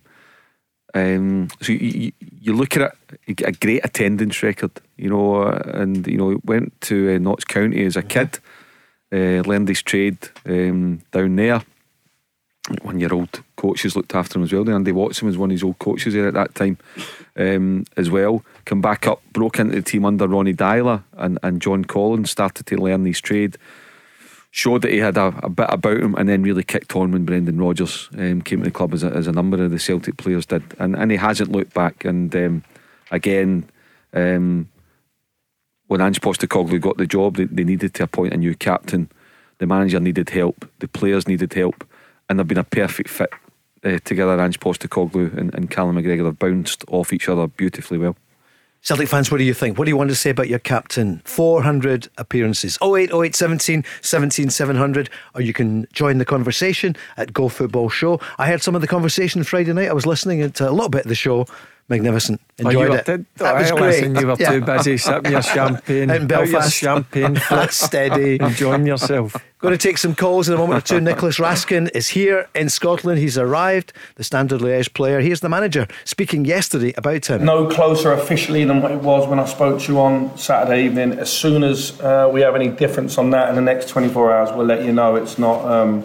um, 0.95 1.49
so 1.61 1.73
you, 1.73 1.79
you, 1.79 2.13
you 2.41 2.53
look 2.55 2.77
at 2.77 2.95
it, 3.27 3.41
a 3.43 3.53
great 3.53 3.85
attendance 3.85 4.43
record, 4.43 4.71
you 4.97 5.11
know, 5.11 5.43
and 5.45 6.07
you 6.07 6.17
know 6.17 6.41
went 6.45 6.81
to 6.83 7.15
uh, 7.15 7.19
Notts 7.19 7.45
County 7.45 7.85
as 7.85 7.97
a 7.97 8.03
kid, 8.03 8.39
uh, 9.13 9.43
learned 9.47 9.69
his 9.69 9.83
trade 9.83 10.19
um, 10.47 11.03
down 11.11 11.37
there. 11.37 11.63
One 12.83 13.01
year 13.01 13.15
old 13.15 13.43
coaches 13.57 13.97
looked 13.97 14.15
after 14.15 14.39
him 14.39 14.45
as 14.45 14.53
well. 14.53 14.69
Andy 14.69 14.93
Watson 14.93 15.27
was 15.27 15.39
one 15.39 15.51
of 15.51 15.55
his 15.55 15.63
old 15.63 15.79
coaches 15.79 16.13
there 16.13 16.29
at 16.29 16.35
that 16.35 16.55
time 16.55 16.77
um, 17.37 17.85
as 17.97 18.11
well. 18.11 18.45
Come 18.67 18.83
back 18.83 19.07
up, 19.07 19.23
broke 19.33 19.59
into 19.59 19.77
the 19.77 19.83
team 19.83 20.05
under 20.05 20.29
Ronny 20.29 20.53
Deila 20.53 21.03
and, 21.15 21.39
and 21.43 21.63
John 21.63 21.85
Collins, 21.85 22.31
started 22.31 22.67
to 22.67 22.77
learn 22.77 23.07
his 23.07 23.21
trade 23.21 23.57
showed 24.51 24.83
that 24.83 24.93
he 24.93 24.99
had 24.99 25.17
a, 25.17 25.27
a, 25.43 25.49
bit 25.49 25.69
about 25.71 25.99
him 25.99 26.15
and 26.15 26.29
then 26.29 26.43
really 26.43 26.63
kicked 26.63 26.97
on 26.97 27.13
when 27.13 27.25
Brendan 27.25 27.61
Rodgers 27.61 28.09
um, 28.17 28.41
came 28.43 28.61
to 28.61 28.65
the 28.65 28.71
club 28.71 28.95
as 28.95 29.05
a, 29.05 29.09
as 29.09 29.27
a 29.27 29.33
number 29.33 29.63
of 29.63 29.71
the 29.71 29.79
Celtic 29.79 30.17
players 30.17 30.47
did 30.47 30.63
and, 30.79 30.97
and 30.97 31.11
he 31.11 31.17
hasn't 31.17 31.53
looked 31.53 31.75
back 31.75 32.05
and 32.05 32.35
um, 32.35 32.65
again 33.11 33.69
um, 34.15 34.69
when 35.89 36.01
Ange 36.01 36.21
Postecoglou 36.21 36.81
got 36.81 36.97
the 36.97 37.07
job 37.07 37.37
they, 37.37 37.45
they, 37.45 37.65
needed 37.65 37.95
to 37.95 38.05
appoint 38.05 38.33
a 38.33 38.37
new 38.37 38.55
captain 38.55 39.11
the 39.59 39.67
manager 39.67 40.01
needed 40.01 40.31
help 40.31 40.69
the 40.79 40.89
players 40.89 41.29
needed 41.29 41.53
help 41.53 41.87
and 42.29 42.39
they've 42.39 42.49
been 42.49 42.59
a 42.59 42.65
perfect 42.65 43.11
fit 43.11 43.31
uh, 43.85 43.99
together 44.05 44.41
Ange 44.41 44.61
Postecoglou 44.61 45.37
and, 45.37 45.55
and 45.55 45.71
Callum 45.71 45.97
McGregor 45.97 46.27
have 46.27 46.39
bounced 46.39 46.85
off 46.89 47.13
each 47.13 47.29
other 47.29 47.47
beautifully 47.47 47.99
well 47.99 48.17
Celtic 48.81 49.09
fans, 49.09 49.31
what 49.31 49.39
do 49.39 49.45
you 49.45 49.55
think? 49.55 49.77
What 49.77 49.87
do 49.87 49.91
you 49.91 49.97
want 49.97 50.11
to 50.11 50.17
say 50.17 50.31
about 50.31 50.49
your 50.49 50.61
captain? 50.61 51.21
400 51.25 52.09
appearances. 52.17 52.79
0808 52.81 53.35
17 53.35 53.85
17 54.01 54.51
700. 54.51 55.11
Or 55.35 55.41
you 55.41 55.53
can 55.53 55.87
join 55.93 56.19
the 56.19 56.25
conversation 56.25 56.97
at 57.17 57.33
Go 57.33 57.49
Football 57.49 57.89
Show. 57.89 58.21
I 58.39 58.47
heard 58.47 58.63
some 58.63 58.77
of 58.77 58.81
the 58.81 58.87
conversation 58.87 59.43
Friday 59.43 59.73
night. 59.73 59.89
I 59.89 59.93
was 59.93 60.07
listening 60.07 60.49
to 60.51 60.71
a 60.71 60.71
little 60.71 60.89
bit 60.89 61.03
of 61.03 61.09
the 61.09 61.17
show. 61.17 61.47
Magnificent. 61.89 62.39
Enjoyed 62.59 62.91
oh, 62.91 62.95
it. 62.95 63.07
Did, 63.07 63.27
that 63.37 63.55
was 63.55 63.73
great. 63.73 64.05
You 64.21 64.27
were 64.27 64.37
yeah. 64.39 64.51
too 64.51 64.61
busy 64.61 64.99
sipping 64.99 65.33
your 65.33 65.41
champagne. 65.41 66.11
In 66.11 66.27
Belfast. 66.27 66.75
champagne. 66.75 67.35
Flat 67.49 67.73
steady. 67.73 68.39
Enjoying 68.41 68.87
yourself. 68.87 69.35
Going 69.61 69.73
to 69.73 69.79
take 69.79 69.97
some 69.97 70.15
calls 70.15 70.49
in 70.49 70.55
a 70.55 70.59
moment 70.59 70.85
or 70.85 70.87
two. 70.87 71.01
Nicolas 71.01 71.39
Raskin 71.39 71.91
is 71.93 72.09
here 72.09 72.49
in 72.55 72.69
Scotland. 72.69 73.19
He's 73.19 73.37
arrived, 73.37 73.93
the 74.15 74.23
Standard 74.23 74.61
Liège 74.61 74.95
player. 74.95 75.19
Here's 75.21 75.41
the 75.41 75.49
manager 75.49 75.89
speaking 76.05 76.45
yesterday 76.45 76.93
about 76.97 77.27
him. 77.27 77.45
No 77.45 77.67
closer 77.69 78.13
officially 78.13 78.65
than 78.65 78.83
what 78.83 78.93
it 78.93 79.01
was 79.01 79.27
when 79.27 79.41
I 79.41 79.47
spoke 79.47 79.81
to 79.81 79.93
you 79.93 79.99
on 79.99 80.37
Saturday 80.39 80.85
evening. 80.85 81.15
As 81.15 81.33
soon 81.33 81.65
as 81.65 81.99
uh, 82.01 82.31
we 82.33 82.43
have 82.43 82.55
any 82.55 82.69
difference 82.69 83.19
on 83.19 83.31
that 83.31 83.49
in 83.49 83.57
the 83.57 83.61
next 83.61 83.89
24 83.89 84.33
hours, 84.33 84.51
we'll 84.53 84.67
let 84.67 84.85
you 84.85 84.93
know. 84.93 85.17
It's 85.17 85.39
not. 85.39 85.65
Um, 85.65 86.05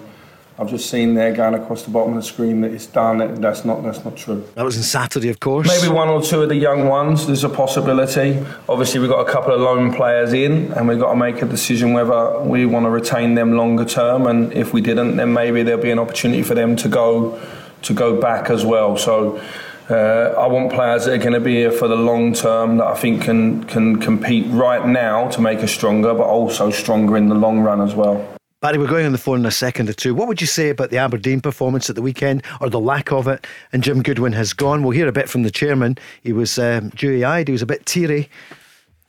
I've 0.60 0.70
just 0.70 0.88
seen 0.88 1.16
there 1.16 1.34
going 1.34 1.56
across 1.56 1.82
the 1.82 1.90
bottom 1.90 2.16
of 2.16 2.22
the 2.22 2.28
screen 2.28 2.62
that 2.62 2.72
it's 2.72 2.86
done. 2.86 3.42
That's 3.42 3.66
not 3.66 3.82
that's 3.82 4.06
not 4.06 4.16
true. 4.16 4.48
That 4.54 4.64
was 4.64 4.78
on 4.78 4.84
Saturday, 4.84 5.30
of 5.30 5.40
course. 5.40 5.68
Maybe 5.68 5.92
one 5.92 6.10
or 6.10 6.22
two 6.22 6.44
of 6.44 6.50
the 6.50 6.56
young 6.56 6.88
ones. 6.88 7.26
There's 7.26 7.44
a 7.44 7.50
possibility. 7.50 8.38
Obviously, 8.70 9.00
we've 9.00 9.10
got 9.10 9.28
a 9.28 9.32
couple 9.32 9.52
of 9.52 9.62
lone 9.62 9.92
players 9.94 10.32
in, 10.32 10.72
and 10.74 10.88
we've 10.88 11.00
got 11.00 11.12
to 11.12 11.16
make 11.16 11.42
a 11.42 11.48
decision 11.48 11.94
whether 11.94 12.40
we 12.42 12.68
want 12.68 12.86
to 12.86 12.92
retain 12.92 13.34
them 13.34 13.58
longer 13.58 13.84
term. 13.84 14.28
And 14.28 14.54
if 14.54 14.74
we 14.74 14.82
didn't, 14.82 15.18
then 15.18 15.34
maybe 15.34 15.64
there'll 15.64 15.82
be 15.82 15.92
an 15.92 16.00
opportunity 16.00 16.44
for 16.44 16.54
them 16.54 16.76
to 16.78 16.88
go 16.88 17.42
to 17.82 17.94
go 17.94 18.20
back 18.20 18.50
as 18.50 18.66
well. 18.66 18.98
So. 18.98 19.42
Uh, 19.90 20.34
I 20.38 20.48
want 20.48 20.72
players 20.72 21.04
that 21.04 21.14
are 21.14 21.18
going 21.18 21.34
to 21.34 21.42
be 21.42 21.56
here 21.56 21.70
for 21.70 21.90
the 21.90 21.98
long 21.98 22.32
term 22.32 22.78
that 22.78 22.88
I 22.88 22.96
think 22.96 23.24
can 23.24 23.66
can 23.66 24.00
compete 24.00 24.46
right 24.50 24.88
now 24.88 25.28
to 25.32 25.42
make 25.42 25.60
us 25.60 25.74
stronger, 25.74 26.14
but 26.14 26.24
also 26.24 26.72
stronger 26.72 27.18
in 27.18 27.28
the 27.28 27.36
long 27.36 27.60
run 27.60 27.82
as 27.82 27.94
well. 27.94 28.33
Barry, 28.64 28.78
we're 28.78 28.88
going 28.88 29.06
on 29.06 29.12
the 29.12 29.18
phone 29.18 29.42
in 29.42 29.46
a 29.46 29.52
second 29.52 29.90
or 29.90 29.94
two. 29.94 30.16
What 30.16 30.30
would 30.30 30.40
you 30.40 30.48
say 30.48 30.70
about 30.70 30.90
the 30.90 30.96
Aberdeen 30.96 31.42
performance 31.42 31.90
at 31.90 31.98
the 31.98 32.02
weekend 32.02 32.44
or 32.62 32.70
the 32.70 32.80
lack 32.80 33.12
of 33.12 33.28
it? 33.28 33.46
And 33.74 33.84
Jim 33.84 34.02
Goodwin 34.02 34.32
has 34.32 34.54
gone. 34.54 34.84
We'll 34.84 34.92
hear 34.92 35.10
a 35.10 35.12
bit 35.12 35.28
from 35.28 35.44
the 35.44 35.52
chairman. 35.52 35.98
He 36.22 36.32
was 36.32 36.58
um, 36.58 36.88
dewy 36.96 37.26
eyed, 37.26 37.50
he 37.50 37.52
was 37.52 37.62
a 37.62 37.66
bit 37.66 37.86
teary. 37.86 38.30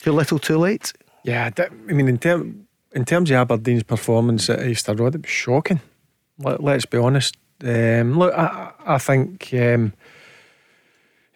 Too 0.01 0.11
little, 0.11 0.41
too 0.41 0.59
late? 0.59 0.93
Yeah, 1.23 1.51
I 1.57 1.69
mean, 1.93 2.09
in, 2.09 2.67
in 2.95 3.05
terms 3.05 3.31
of 3.31 3.37
Aberdeen's 3.37 3.85
performance 3.85 4.51
at 4.51 4.67
Easter 4.67 4.93
Road, 4.93 5.15
it 5.15 5.23
was 5.23 5.31
shocking. 5.31 5.81
Let, 6.37 6.61
us 6.61 6.85
be 6.85 6.99
honest. 6.99 7.37
Um, 7.63 8.19
look, 8.19 8.35
I, 8.35 8.73
I 8.85 8.99
think 8.99 9.51
um, 9.55 9.93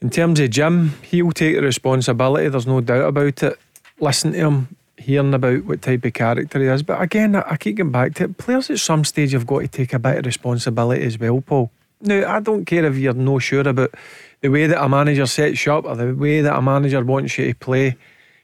in 0.03 0.11
terms 0.11 0.41
of 0.41 0.51
Jim, 0.51 0.95
he'll 1.03 1.31
take 1.31 1.55
the 1.55 1.63
responsibility, 1.63 2.49
there's 2.49 2.67
no 2.67 2.81
doubt 2.81 3.11
about 3.11 3.45
it. 3.45 3.57
Listen 4.01 4.33
to 4.33 4.39
him 4.39 4.77
hearing 4.99 5.35
about 5.35 5.65
what 5.65 5.83
type 5.83 6.05
of 6.05 6.13
character 6.13 6.59
he 6.59 6.67
is. 6.67 6.83
But 6.83 7.01
again, 7.01 7.37
I 7.37 7.57
keep 7.57 7.77
going 7.77 7.91
back 7.91 8.15
to 8.17 8.25
it. 8.25 8.39
Players 8.39 8.71
at 8.71 8.79
some 8.79 9.05
stage 9.05 9.33
have 9.33 9.47
got 9.47 9.61
to 9.61 9.69
take 9.69 9.93
a 9.93 9.99
bit 9.99 10.19
of 10.19 10.27
responsibility 10.27 11.05
as 11.05 11.19
well, 11.19 11.41
Paul. 11.41 11.71
Now, 12.01 12.37
I 12.37 12.41
don't 12.41 12.65
care 12.65 12.85
if 12.85 12.97
you're 12.97 13.13
no 13.13 13.39
sure 13.39 13.67
about 13.67 13.95
the 14.41 14.49
way 14.49 14.67
that 14.67 14.83
a 14.83 14.89
manager 14.89 15.27
sets 15.27 15.65
you 15.65 15.73
up 15.73 15.85
or 15.85 15.97
the 15.97 16.15
way 16.15 16.41
that 16.43 16.57
a 16.57 16.63
manager 16.63 17.03
wants 17.05 17.39
you 17.39 17.47
to 17.47 17.55
play. 17.55 17.97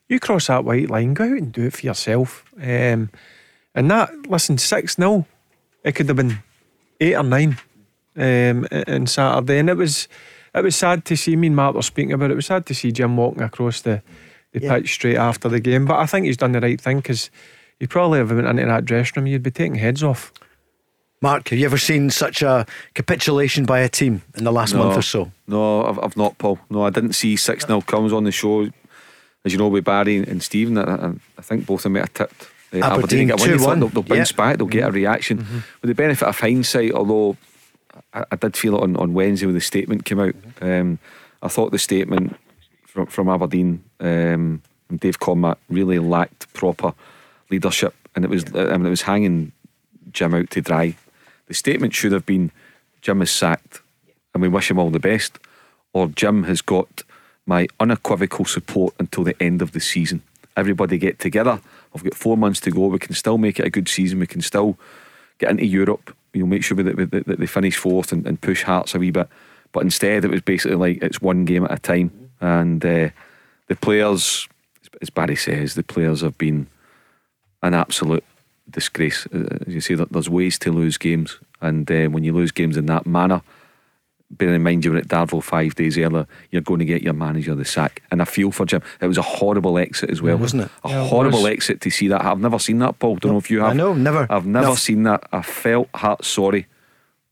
You 0.09 0.19
cross 0.21 0.49
that 0.49 0.65
white 0.65 0.91
line, 0.91 1.15
go 1.15 1.25
out 1.25 1.31
and 1.31 1.53
do 1.53 1.67
it 1.67 1.73
for 1.75 1.87
yourself. 1.87 2.45
Um, 2.57 3.11
and 3.75 3.91
that, 3.91 4.29
listen, 4.29 4.59
6 4.59 4.97
0, 4.97 5.27
it 5.85 5.93
could 5.93 6.09
have 6.09 6.17
been 6.17 6.39
8 7.01 7.15
or 7.15 7.23
9 7.23 7.59
um, 8.17 8.67
on 8.89 9.07
Saturday. 9.07 9.59
And 9.59 9.71
it 9.71 9.77
was 9.77 10.09
it 10.55 10.63
was 10.63 10.77
sad 10.77 11.05
to 11.07 11.17
see, 11.17 11.35
me 11.35 11.49
and 11.49 11.57
Matt 11.57 11.75
were 11.75 11.83
speaking 11.83 12.13
about 12.13 12.31
it, 12.31 12.35
it 12.35 12.37
was 12.37 12.47
sad 12.47 12.65
to 12.67 12.75
see 12.75 12.93
Jim 12.93 13.17
walking 13.17 13.43
across 13.43 13.81
the 13.81 14.03
the 14.55 14.61
yeah. 14.61 14.79
pitch 14.79 14.95
straight 14.95 15.17
after 15.17 15.49
the 15.49 15.61
game. 15.61 15.85
But 15.85 15.99
I 15.99 16.07
think 16.07 16.27
he's 16.27 16.39
done 16.39 16.53
the 16.53 16.61
right 16.61 16.81
thing 16.81 16.99
because 16.99 17.31
he 17.79 17.87
probably 17.87 18.21
have 18.21 18.31
went 18.31 18.47
into 18.47 18.65
that 18.65 18.85
dressing 18.85 19.13
room, 19.17 19.27
you'd 19.27 19.43
be 19.43 19.51
taking 19.51 19.75
heads 19.75 20.03
off. 20.03 20.33
Mark, 21.21 21.49
have 21.49 21.59
you 21.59 21.65
ever 21.65 21.79
seen 21.79 22.11
such 22.11 22.43
a 22.43 22.67
capitulation 22.95 23.65
by 23.65 23.81
a 23.81 23.89
team 23.89 24.23
in 24.37 24.45
the 24.45 24.53
last 24.53 24.75
no, 24.75 24.85
month 24.85 24.99
or 24.99 25.03
so? 25.03 25.33
No, 25.47 25.85
I've, 25.85 25.99
I've, 25.99 26.17
not, 26.17 26.39
Paul. 26.39 26.59
No, 26.71 26.85
I 26.85 26.91
didn't 26.91 27.15
see 27.15 27.37
6 27.37 27.67
0 27.67 27.81
comes 27.83 28.13
on 28.13 28.25
the 28.25 28.33
show. 28.33 28.69
As 29.45 29.53
you 29.53 29.59
know, 29.59 29.69
with 29.69 29.85
Barry 29.85 30.19
and 30.19 30.43
Stephen, 30.43 30.79
I, 30.79 31.15
I 31.39 31.43
think 31.43 31.67
both 31.67 31.81
of 31.81 31.83
them 31.85 31.95
might 31.95 32.01
have 32.01 32.15
tipped. 32.15 32.49
Uh, 32.73 32.85
Aberdeen, 32.85 33.31
Aberdeen 33.31 33.59
2 33.59 33.65
1. 33.65 33.81
They'll, 33.81 33.89
they'll 33.89 34.03
bounce 34.03 34.33
yeah. 34.33 34.37
back, 34.37 34.59
they'll 34.59 34.67
get 34.67 34.85
a 34.85 34.87
mm-hmm. 34.87 34.97
reaction. 34.97 35.39
Mm-hmm. 35.39 35.59
With 35.83 35.89
the 35.89 35.95
benefit 35.95 36.29
of 36.29 36.39
hindsight, 36.39 36.93
although 36.93 37.37
I, 38.13 38.25
I, 38.31 38.37
did 38.37 38.57
feel 38.57 38.77
it 38.77 38.83
on, 38.83 38.97
on 38.97 39.15
Wednesday 39.15 39.47
when 39.47 39.55
the 39.55 39.61
statement 39.61 40.05
came 40.05 40.21
out, 40.21 40.35
um, 40.61 40.99
I 41.43 41.49
thought 41.49 41.73
the 41.73 41.79
statement 41.79 42.37
from, 42.95 43.07
from 43.07 43.29
Aberdeen. 43.29 43.85
Um, 44.01 44.63
and 44.89 45.01
Dave 45.01 45.19
Cormack 45.19 45.59
really 45.69 45.99
lacked 45.99 46.51
proper 46.55 46.95
leadership, 47.51 47.95
and 48.15 48.25
it 48.25 48.31
was 48.31 48.45
I 48.55 48.77
mean, 48.77 48.87
it 48.87 48.91
was 48.91 49.03
hanging 49.03 49.53
Jim 50.13 50.35
out 50.35 50.51
to 50.51 50.61
dry. 50.61 50.97
The 51.47 51.55
statement 51.55 51.93
should 51.93 52.13
have 52.13 52.25
been 52.25 52.53
Jim 53.03 53.21
is 53.21 53.31
sacked, 53.31 53.83
and 54.33 54.43
we 54.43 54.49
wish 54.49 54.71
him 54.71 54.79
all 54.79 54.91
the 54.91 55.01
best, 55.01 55.39
or 55.93 56.09
Jim 56.09 56.45
has 56.45 56.63
got 56.63 57.03
my 57.47 57.67
unequivocal 57.81 58.45
support 58.45 58.95
until 58.99 59.25
the 59.25 59.43
end 59.43 59.61
of 59.61 59.73
the 59.73 59.81
season. 59.81 60.23
Everybody 60.57 60.97
get 60.99 61.19
together. 61.19 61.61
I've 61.95 62.05
got 62.05 62.15
four 62.15 62.37
months 62.37 62.61
to 62.61 62.71
go. 62.71 62.87
We 62.87 62.99
can 62.99 63.15
still 63.15 63.39
make 63.39 63.59
it 63.59 63.67
a 63.67 63.71
good 63.71 63.89
season. 63.89 64.21
We 64.21 64.27
can 64.27 64.41
still 64.41 64.79
get 65.39 65.51
into 65.51 65.67
Europe. 65.67 66.15
You 66.33 66.41
know, 66.41 66.47
make 66.47 66.65
sure 66.65 66.81
that, 66.83 66.97
that, 66.97 67.27
that 67.27 67.39
they 67.39 67.47
finish 67.47 67.77
fourth 67.77 68.13
and, 68.13 68.27
and, 68.27 68.41
push 68.41 68.63
Hearts 68.63 68.95
a 68.95 68.99
wee 68.99 69.11
bit. 69.11 69.29
But 69.73 69.83
instead, 69.83 70.25
it 70.25 70.31
was 70.31 70.41
basically 70.41 70.77
like 70.77 71.03
it's 71.03 71.21
one 71.21 71.45
game 71.45 71.65
at 71.65 71.73
a 71.73 71.79
time, 71.79 72.24
and 72.45 72.85
uh, 72.85 73.09
the 73.69 73.77
players 73.77 74.49
as 75.03 75.11
Barry 75.11 75.37
says, 75.37 75.75
the 75.75 75.83
players 75.83 76.21
have 76.21 76.39
been 76.39 76.67
an 77.63 77.75
absolute 77.75 78.25
disgrace. 78.71 79.27
Uh, 79.27 79.59
as 79.67 79.75
you 79.75 79.81
say, 79.81 79.95
there's 79.95 80.31
ways 80.31 80.59
to 80.61 80.73
lose 80.73 80.97
games, 80.99 81.39
and 81.61 81.91
uh, 81.91 82.07
when 82.07 82.25
you 82.25 82.33
lose 82.33 82.53
games 82.53 82.77
in 82.77 82.87
that 82.87 83.07
manner, 83.07 83.43
bearing 84.31 84.55
in 84.55 84.63
mind 84.63 84.85
you 84.85 84.93
were 84.93 84.99
at 84.99 85.09
Darvel 85.09 85.43
five 85.43 85.75
days 85.75 85.99
earlier, 85.99 86.27
you're 86.51 86.63
going 86.63 86.79
to 86.79 86.85
get 86.85 87.03
your 87.03 87.13
manager 87.13 87.55
the 87.55 87.65
sack. 87.65 88.03
And 88.11 88.23
I 88.23 88.25
feel 88.25 88.51
for 88.51 88.65
Jim. 88.67 88.83
It 89.01 89.07
was 89.07 89.19
a 89.19 89.23
horrible 89.23 89.79
exit 89.79 90.11
as 90.11 90.23
well, 90.23 90.37
wasn't 90.37 90.63
it? 90.63 90.71
A 90.85 90.89
yeah, 90.89 91.07
horrible 91.07 91.47
exit 91.47 91.81
to 91.83 91.91
see 91.91 92.09
that. 92.09 92.25
I've 92.25 92.41
never 92.41 92.59
seen 92.59 92.79
that, 92.79 92.99
Paul. 92.99 93.17
Don't 93.17 93.31
no, 93.31 93.33
know 93.35 93.39
if 93.39 93.51
you 93.51 93.61
have. 93.61 93.71
I 93.71 93.75
know, 93.75 93.95
never. 93.95 94.27
I've 94.31 94.47
never 94.47 94.69
no. 94.69 94.75
seen 94.75 95.03
that. 95.05 95.29
I 95.33 95.43
felt 95.43 95.89
heart 95.95 96.25
sorry 96.25 96.67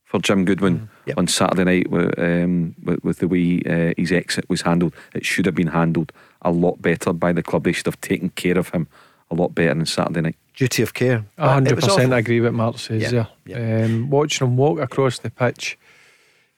for 0.05 0.21
Jim 0.21 0.45
Goodwin 0.45 0.79
mm, 0.79 0.89
yep. 1.07 1.19
on 1.19 1.27
Saturday 1.27 1.65
night 1.65 1.91
with, 1.91 2.19
um, 2.19 2.75
with, 2.83 3.03
with, 3.05 3.19
the 3.19 3.29
way 3.29 3.63
uh, 3.67 3.95
his 3.97 4.13
exit 4.13 4.49
was 4.49 4.63
handled. 4.63 4.95
It 5.15 5.25
should 5.25 5.47
have 5.47 5.55
been 5.55 5.69
handled 5.69 6.13
a 6.43 6.51
lot 6.51 6.81
better 6.83 7.13
by 7.13 7.33
the 7.33 7.43
club. 7.43 7.65
They 7.65 7.73
should 7.73 7.87
have 7.87 8.01
taken 8.01 8.31
care 8.31 8.59
of 8.59 8.71
him 8.71 8.89
a 9.31 9.35
lot 9.35 9.55
better 9.55 9.71
on 9.71 9.87
Saturday 9.87 10.21
night. 10.21 10.37
Duty 10.55 10.83
of 10.83 10.95
care. 10.95 11.25
hundred 11.39 11.81
percent 11.81 12.13
I 12.13 12.19
agree 12.19 12.41
with 12.41 12.53
Mark 12.53 12.79
says. 12.79 13.11
Yeah, 13.11 13.27
yeah. 13.47 13.85
Um, 13.85 14.11
watching 14.11 14.47
him 14.47 14.57
walk 14.57 14.79
across 14.79 15.19
the 15.19 15.31
pitch, 15.31 15.79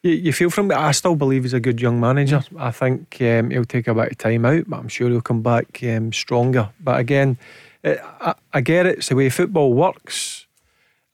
you, 0.03 0.13
you 0.13 0.33
feel 0.33 0.51
from. 0.51 0.73
I 0.73 0.91
still 0.91 1.15
believe 1.15 1.45
he's 1.45 1.53
a 1.53 1.61
good 1.61 1.81
young 1.81 2.01
manager. 2.01 2.43
I 2.59 2.73
think 2.73 3.17
um, 3.21 3.51
he'll 3.51 3.65
take 3.65 3.87
a 3.87 3.95
bit 3.95 4.11
of 4.11 4.19
time 4.19 4.45
out, 4.45 4.65
but 4.67 4.79
I'm 4.79 4.89
sure 4.89 5.09
he'll 5.09 5.21
come 5.21 5.43
back 5.43 5.79
um, 5.85 6.13
stronger. 6.13 6.71
But 6.81 6.99
again, 6.99 7.39
it, 7.85 8.01
I, 8.21 8.35
I 8.53 8.61
get 8.61 8.87
it. 8.87 8.99
It's 8.99 9.09
the 9.09 9.15
way 9.15 9.31
football 9.31 9.73
works 9.73 10.44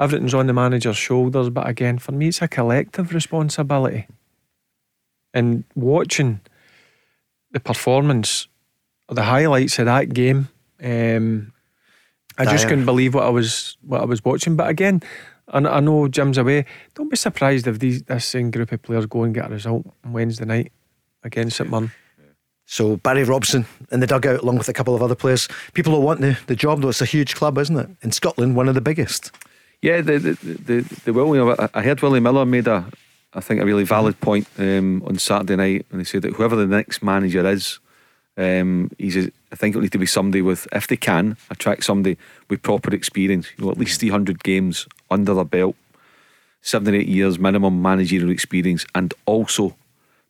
everything's 0.00 0.34
on 0.34 0.46
the 0.46 0.52
manager's 0.52 0.96
shoulders. 0.96 1.50
But 1.50 1.68
again, 1.68 1.98
for 1.98 2.12
me, 2.12 2.28
it's 2.28 2.42
a 2.42 2.48
collective 2.48 3.12
responsibility. 3.12 4.06
And 5.32 5.64
watching 5.76 6.40
the 7.52 7.60
performance, 7.60 8.48
the 9.08 9.22
highlights 9.22 9.78
of 9.78 9.84
that 9.84 10.12
game, 10.12 10.48
um, 10.82 11.52
I 12.38 12.44
just 12.46 12.66
couldn't 12.66 12.86
believe 12.86 13.14
what 13.14 13.24
I 13.24 13.28
was 13.28 13.76
what 13.82 14.00
I 14.00 14.04
was 14.06 14.24
watching. 14.24 14.56
But 14.56 14.68
again, 14.68 15.02
I, 15.48 15.58
I 15.58 15.80
know 15.80 16.08
Jim's 16.08 16.38
away. 16.38 16.64
Don't 16.94 17.10
be 17.10 17.16
surprised 17.16 17.66
if 17.66 17.78
these 17.78 18.02
this 18.02 18.24
same 18.24 18.50
group 18.50 18.72
of 18.72 18.82
players 18.82 19.06
go 19.06 19.22
and 19.24 19.34
get 19.34 19.46
a 19.46 19.50
result 19.50 19.86
on 20.04 20.12
Wednesday 20.12 20.46
night 20.46 20.72
against 21.22 21.58
St 21.58 21.70
Mirren. 21.70 21.92
So 22.64 22.96
Barry 22.96 23.24
Robson 23.24 23.66
in 23.90 24.00
the 24.00 24.06
dugout, 24.06 24.42
along 24.42 24.58
with 24.58 24.68
a 24.68 24.72
couple 24.72 24.94
of 24.94 25.02
other 25.02 25.16
players. 25.16 25.48
People 25.74 25.92
will 25.92 26.02
want 26.02 26.20
the, 26.20 26.38
the 26.46 26.54
job, 26.54 26.80
though. 26.80 26.88
It's 26.88 27.02
a 27.02 27.04
huge 27.04 27.34
club, 27.34 27.58
isn't 27.58 27.76
it? 27.76 27.90
In 28.00 28.12
Scotland, 28.12 28.54
one 28.54 28.68
of 28.68 28.76
the 28.76 28.80
biggest. 28.80 29.32
Yeah, 29.82 30.02
the 30.02 30.18
the 30.18 30.32
the, 30.34 31.00
the 31.04 31.12
will. 31.12 31.34
You 31.34 31.56
I 31.74 31.82
heard 31.82 32.02
Willie 32.02 32.20
Miller 32.20 32.44
made 32.44 32.68
a, 32.68 32.84
I 33.32 33.40
think 33.40 33.60
a 33.60 33.64
really 33.64 33.84
valid 33.84 34.20
point 34.20 34.46
um, 34.58 35.02
on 35.06 35.18
Saturday 35.18 35.56
night 35.56 35.86
when 35.88 36.00
he 36.00 36.04
said 36.04 36.22
that 36.22 36.34
whoever 36.34 36.54
the 36.54 36.66
next 36.66 37.02
manager 37.02 37.46
is, 37.46 37.78
um, 38.36 38.90
he's. 38.98 39.16
A, 39.16 39.30
I 39.52 39.56
think 39.56 39.72
it'll 39.72 39.82
need 39.82 39.92
to 39.92 39.98
be 39.98 40.06
somebody 40.06 40.42
with, 40.42 40.68
if 40.70 40.86
they 40.86 40.96
can, 40.96 41.36
attract 41.50 41.82
somebody 41.82 42.16
with 42.48 42.62
proper 42.62 42.94
experience. 42.94 43.48
You 43.56 43.64
know, 43.64 43.70
at 43.72 43.78
least 43.78 43.98
300 43.98 44.44
games 44.44 44.86
under 45.10 45.34
their 45.34 45.44
belt, 45.44 45.74
seven 46.60 46.94
or 46.94 46.98
eight 46.98 47.08
years 47.08 47.38
minimum 47.38 47.82
managerial 47.82 48.30
experience, 48.30 48.86
and 48.94 49.12
also 49.26 49.76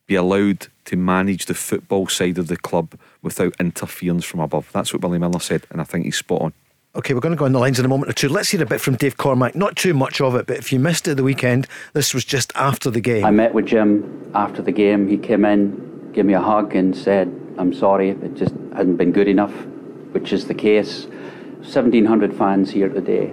be 0.06 0.14
allowed 0.14 0.68
to 0.86 0.96
manage 0.96 1.46
the 1.46 1.54
football 1.54 2.06
side 2.08 2.38
of 2.38 2.46
the 2.46 2.56
club 2.56 2.94
without 3.20 3.54
interference 3.60 4.24
from 4.24 4.40
above. 4.40 4.70
That's 4.72 4.92
what 4.92 5.02
Willie 5.02 5.18
Miller 5.18 5.40
said, 5.40 5.66
and 5.70 5.80
I 5.80 5.84
think 5.84 6.04
he's 6.04 6.16
spot 6.16 6.40
on. 6.40 6.52
Okay, 6.92 7.14
we're 7.14 7.20
going 7.20 7.30
to 7.32 7.38
go 7.38 7.44
on 7.44 7.52
the 7.52 7.60
lines 7.60 7.78
in 7.78 7.84
a 7.84 7.88
moment 7.88 8.10
or 8.10 8.12
two. 8.12 8.28
Let's 8.28 8.48
hear 8.48 8.60
a 8.60 8.66
bit 8.66 8.80
from 8.80 8.96
Dave 8.96 9.16
Cormack. 9.16 9.54
Not 9.54 9.76
too 9.76 9.94
much 9.94 10.20
of 10.20 10.34
it, 10.34 10.46
but 10.46 10.56
if 10.56 10.72
you 10.72 10.80
missed 10.80 11.06
it 11.06 11.14
the 11.14 11.22
weekend, 11.22 11.68
this 11.92 12.12
was 12.12 12.24
just 12.24 12.50
after 12.56 12.90
the 12.90 13.00
game. 13.00 13.24
I 13.24 13.30
met 13.30 13.54
with 13.54 13.66
Jim 13.66 14.28
after 14.34 14.60
the 14.60 14.72
game. 14.72 15.06
He 15.06 15.16
came 15.16 15.44
in, 15.44 16.10
gave 16.10 16.24
me 16.24 16.34
a 16.34 16.40
hug, 16.40 16.74
and 16.74 16.96
said, 16.96 17.28
I'm 17.58 17.72
sorry, 17.72 18.10
it 18.10 18.34
just 18.34 18.52
hadn't 18.74 18.96
been 18.96 19.12
good 19.12 19.28
enough, 19.28 19.52
which 20.10 20.32
is 20.32 20.48
the 20.48 20.54
case. 20.54 21.04
1,700 21.60 22.34
fans 22.36 22.72
here 22.72 22.88
today. 22.88 23.32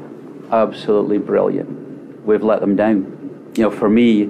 Absolutely 0.51 1.17
brilliant. 1.17 2.23
We've 2.27 2.43
let 2.43 2.59
them 2.59 2.75
down. 2.75 3.51
You 3.55 3.63
know, 3.63 3.71
for 3.71 3.89
me, 3.89 4.25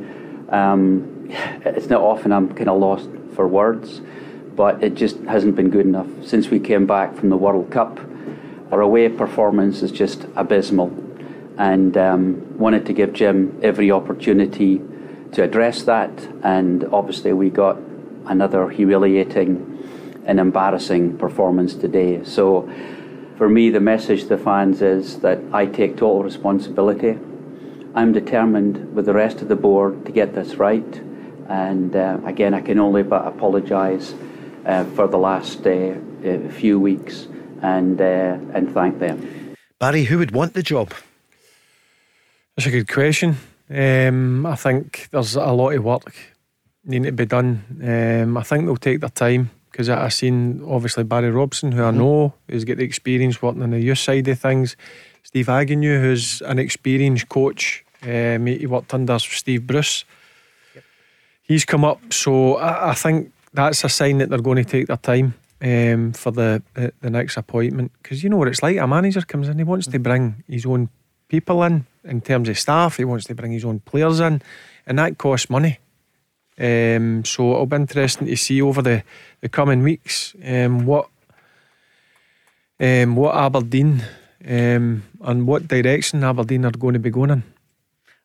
um, 0.47 1.27
it's 1.65 1.87
not 1.87 1.99
often 1.99 2.31
I'm 2.31 2.55
kind 2.55 2.69
of 2.69 2.79
lost 2.79 3.09
for 3.35 3.45
words, 3.45 3.99
but 4.55 4.81
it 4.81 4.93
just 4.93 5.17
hasn't 5.23 5.57
been 5.57 5.69
good 5.69 5.85
enough. 5.85 6.07
Since 6.23 6.47
we 6.47 6.61
came 6.61 6.87
back 6.87 7.13
from 7.13 7.27
the 7.27 7.35
World 7.35 7.69
Cup, 7.71 7.99
our 8.71 8.81
away 8.81 9.07
performance 9.09 9.81
is 9.81 9.91
just 9.91 10.25
abysmal. 10.35 10.91
And 11.57 11.97
um, 11.97 12.57
wanted 12.57 12.85
to 12.87 12.93
give 12.93 13.13
Jim 13.13 13.59
every 13.63 13.91
opportunity 13.91 14.81
to 15.31 15.43
address 15.43 15.83
that. 15.83 16.11
And 16.43 16.83
obviously, 16.85 17.33
we 17.33 17.49
got 17.49 17.77
another 18.25 18.69
humiliating 18.69 19.73
and 20.25 20.39
embarrassing 20.39 21.17
performance 21.17 21.73
today. 21.73 22.23
So, 22.23 22.69
for 23.37 23.47
me, 23.47 23.69
the 23.69 23.79
message 23.79 24.23
to 24.23 24.29
the 24.29 24.37
fans 24.37 24.81
is 24.81 25.19
that 25.19 25.39
I 25.53 25.65
take 25.65 25.91
total 25.91 26.23
responsibility. 26.23 27.17
I'm 27.95 28.11
determined 28.11 28.95
with 28.95 29.05
the 29.05 29.13
rest 29.13 29.41
of 29.41 29.47
the 29.47 29.55
board 29.55 30.05
to 30.05 30.11
get 30.11 30.35
this 30.35 30.55
right. 30.55 31.01
And 31.47 31.95
uh, 31.95 32.19
again, 32.25 32.53
I 32.53 32.61
can 32.61 32.79
only 32.79 33.03
but 33.03 33.25
apologise 33.25 34.13
uh, 34.65 34.83
for 34.83 35.07
the 35.07 35.17
last 35.17 35.65
uh, 35.65 35.95
uh 36.25 36.49
few 36.49 36.79
weeks 36.79 37.27
and 37.61 37.99
uh, 37.99 38.37
and 38.53 38.73
thank 38.73 38.99
them. 38.99 39.55
Barry, 39.79 40.03
who 40.03 40.17
would 40.17 40.31
want 40.31 40.53
the 40.53 40.63
job? 40.63 40.93
That's 42.55 42.67
a 42.67 42.71
good 42.71 42.87
question. 42.87 43.37
Um, 43.69 44.45
I 44.45 44.55
think 44.55 45.09
there's 45.11 45.35
a 45.35 45.51
lot 45.51 45.73
of 45.73 45.83
work 45.83 46.15
needing 46.83 47.03
to 47.03 47.11
be 47.11 47.25
done. 47.25 47.63
Um, 47.83 48.37
I 48.37 48.43
think 48.43 48.65
they'll 48.65 48.77
take 48.77 49.01
their 49.01 49.09
time 49.09 49.51
because 49.71 49.89
I've 49.89 50.13
seen 50.13 50.63
obviously 50.65 51.03
Barry 51.03 51.29
Robson, 51.29 51.71
who 51.71 51.83
I 51.83 51.89
mm-hmm. 51.89 51.99
know 51.99 52.33
has 52.49 52.63
got 52.63 52.77
the 52.77 52.83
experience 52.83 53.41
working 53.41 53.61
on 53.61 53.71
the 53.71 53.79
youth 53.79 53.99
side 53.99 54.27
of 54.27 54.39
things. 54.39 54.75
Steve 55.23 55.49
Agnew, 55.49 55.99
who's 55.99 56.41
an 56.41 56.57
experienced 56.57 57.29
coach. 57.29 57.83
Um, 58.01 58.45
he 58.45 58.65
worked 58.65 58.93
under 58.93 59.19
Steve 59.19 59.67
Bruce 59.67 60.05
he's 61.47 61.65
come 61.65 61.83
up. 61.83 62.13
So 62.13 62.55
I, 62.55 62.91
I, 62.91 62.93
think 62.93 63.31
that's 63.53 63.83
a 63.83 63.89
sign 63.89 64.19
that 64.19 64.29
they're 64.29 64.41
going 64.41 64.63
to 64.63 64.69
take 64.69 64.87
their 64.87 64.97
time 64.97 65.33
um, 65.61 66.13
for 66.13 66.31
the, 66.31 66.61
the, 66.73 66.93
the 67.01 67.09
next 67.09 67.37
appointment 67.37 67.91
because 68.01 68.23
you 68.23 68.29
know 68.29 68.37
what 68.37 68.47
it's 68.47 68.63
like. 68.63 68.77
A 68.77 68.87
manager 68.87 69.21
comes 69.21 69.49
in, 69.49 69.57
he 69.57 69.63
wants 69.63 69.87
to 69.87 69.99
bring 69.99 70.43
his 70.47 70.65
own 70.65 70.89
people 71.27 71.63
in 71.63 71.85
in 72.03 72.21
terms 72.21 72.49
of 72.49 72.57
staff. 72.57 72.97
He 72.97 73.05
wants 73.05 73.25
to 73.25 73.35
bring 73.35 73.51
his 73.51 73.65
own 73.65 73.79
players 73.81 74.19
in, 74.19 74.41
and 74.85 74.99
that 74.99 75.17
costs 75.17 75.49
money. 75.49 75.79
Um, 76.59 77.23
so 77.23 77.51
it'll 77.51 77.65
be 77.67 77.75
interesting 77.75 78.27
to 78.27 78.35
see 78.35 78.61
over 78.61 78.81
the, 78.81 79.03
the 79.41 79.49
coming 79.49 79.83
weeks 79.83 80.35
um, 80.43 80.85
what 80.85 81.07
um, 82.79 83.15
what 83.15 83.35
Aberdeen 83.35 84.03
um, 84.47 85.03
and 85.21 85.47
what 85.47 85.67
direction 85.67 86.23
Aberdeen 86.23 86.65
are 86.65 86.71
going 86.71 86.93
to 86.93 86.99
be 86.99 87.09
going 87.09 87.29
in. 87.29 87.43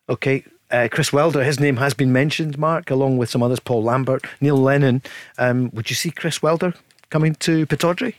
Okay, 0.09 0.43
uh, 0.71 0.87
Chris 0.91 1.13
Wilder, 1.13 1.43
his 1.43 1.59
name 1.59 1.77
has 1.77 1.93
been 1.93 2.11
mentioned, 2.11 2.57
Mark, 2.57 2.89
along 2.89 3.17
with 3.17 3.29
some 3.29 3.43
others, 3.43 3.59
Paul 3.59 3.83
Lambert, 3.83 4.25
Neil 4.41 4.57
Lennon. 4.57 5.01
Um, 5.37 5.69
would 5.73 5.89
you 5.89 5.95
see 5.95 6.11
Chris 6.11 6.41
Wilder 6.41 6.73
coming 7.13 7.35
to 7.35 7.67
Pittodrie? 7.67 8.15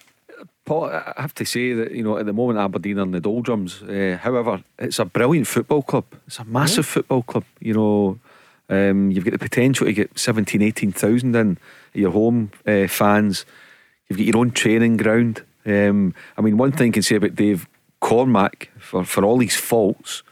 Paul, 0.64 0.84
I 0.84 1.14
have 1.16 1.34
to 1.34 1.44
say 1.44 1.72
that 1.72 1.90
you 1.90 2.04
know 2.04 2.16
at 2.16 2.26
the 2.26 2.32
moment 2.32 2.60
Aberdeen 2.60 3.00
are 3.00 3.02
in 3.02 3.10
the 3.10 3.20
doldrums. 3.20 3.82
Uh, 3.82 4.18
however, 4.22 4.62
it's 4.78 5.00
a 5.00 5.04
brilliant 5.04 5.48
football 5.48 5.82
club. 5.82 6.04
It's 6.28 6.38
a 6.38 6.44
massive 6.44 6.86
yeah. 6.86 6.92
football 6.92 7.22
club. 7.22 7.44
You 7.60 7.74
know, 7.74 8.18
um, 8.68 9.10
you've 9.10 9.24
got 9.24 9.32
the 9.32 9.48
potential 9.50 9.86
to 9.86 9.92
get 9.92 10.16
17, 10.16 10.62
18,000 10.62 11.34
in 11.34 11.58
your 11.92 12.12
home 12.12 12.52
uh, 12.66 12.86
fans. 12.86 13.44
You've 14.08 14.18
got 14.18 14.26
your 14.26 14.36
own 14.36 14.52
training 14.52 14.96
ground. 14.96 15.42
Um, 15.66 16.14
I 16.38 16.40
mean, 16.40 16.56
one 16.56 16.72
thing 16.72 16.90
I 16.90 16.92
can 16.92 17.02
say 17.02 17.16
about 17.16 17.34
Dave 17.34 17.66
Cormack, 18.00 18.70
for, 18.78 19.04
for 19.04 19.24
all 19.24 19.40
his 19.40 19.56
faults, 19.56 20.22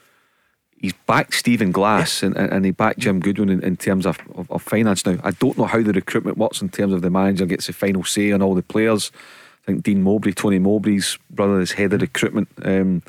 he's 0.82 0.92
backed 1.06 1.32
Stephen 1.32 1.72
Glass 1.72 2.22
and, 2.22 2.36
and 2.36 2.64
he 2.64 2.72
backed 2.72 2.98
Jim 2.98 3.20
Goodwin 3.20 3.48
in, 3.48 3.62
in 3.62 3.76
terms 3.76 4.04
of, 4.04 4.18
of, 4.34 4.50
of, 4.50 4.62
finance. 4.62 5.06
Now, 5.06 5.16
I 5.22 5.30
don't 5.30 5.56
know 5.56 5.64
how 5.64 5.80
the 5.80 5.92
recruitment 5.92 6.36
works 6.36 6.60
in 6.60 6.68
terms 6.68 6.92
of 6.92 7.00
the 7.00 7.08
manager 7.08 7.46
gets 7.46 7.68
the 7.68 7.72
final 7.72 8.04
say 8.04 8.32
on 8.32 8.42
all 8.42 8.54
the 8.54 8.62
players. 8.62 9.12
I 9.62 9.66
think 9.66 9.84
Dean 9.84 10.02
Mowbray, 10.02 10.32
Tony 10.32 10.58
Mowbray's 10.58 11.18
brother, 11.30 11.60
is 11.60 11.72
head 11.72 11.92
of 11.92 12.02
recruitment 12.02 12.48
um, 12.64 13.02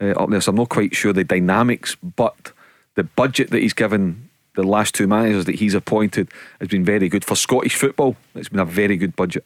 uh, 0.00 0.12
up 0.12 0.30
there, 0.30 0.40
so 0.40 0.50
I'm 0.50 0.56
not 0.56 0.68
quite 0.68 0.94
sure 0.94 1.12
the 1.12 1.24
dynamics, 1.24 1.96
but 1.96 2.52
the 2.94 3.02
budget 3.02 3.50
that 3.50 3.60
he's 3.60 3.72
given 3.72 4.30
the 4.54 4.62
last 4.62 4.94
two 4.94 5.08
managers 5.08 5.44
that 5.46 5.56
he's 5.56 5.74
appointed 5.74 6.28
has 6.60 6.68
been 6.68 6.84
very 6.84 7.08
good. 7.08 7.24
For 7.24 7.34
Scottish 7.34 7.74
football, 7.74 8.16
it's 8.36 8.48
been 8.48 8.60
a 8.60 8.64
very 8.64 8.96
good 8.96 9.16
budget. 9.16 9.44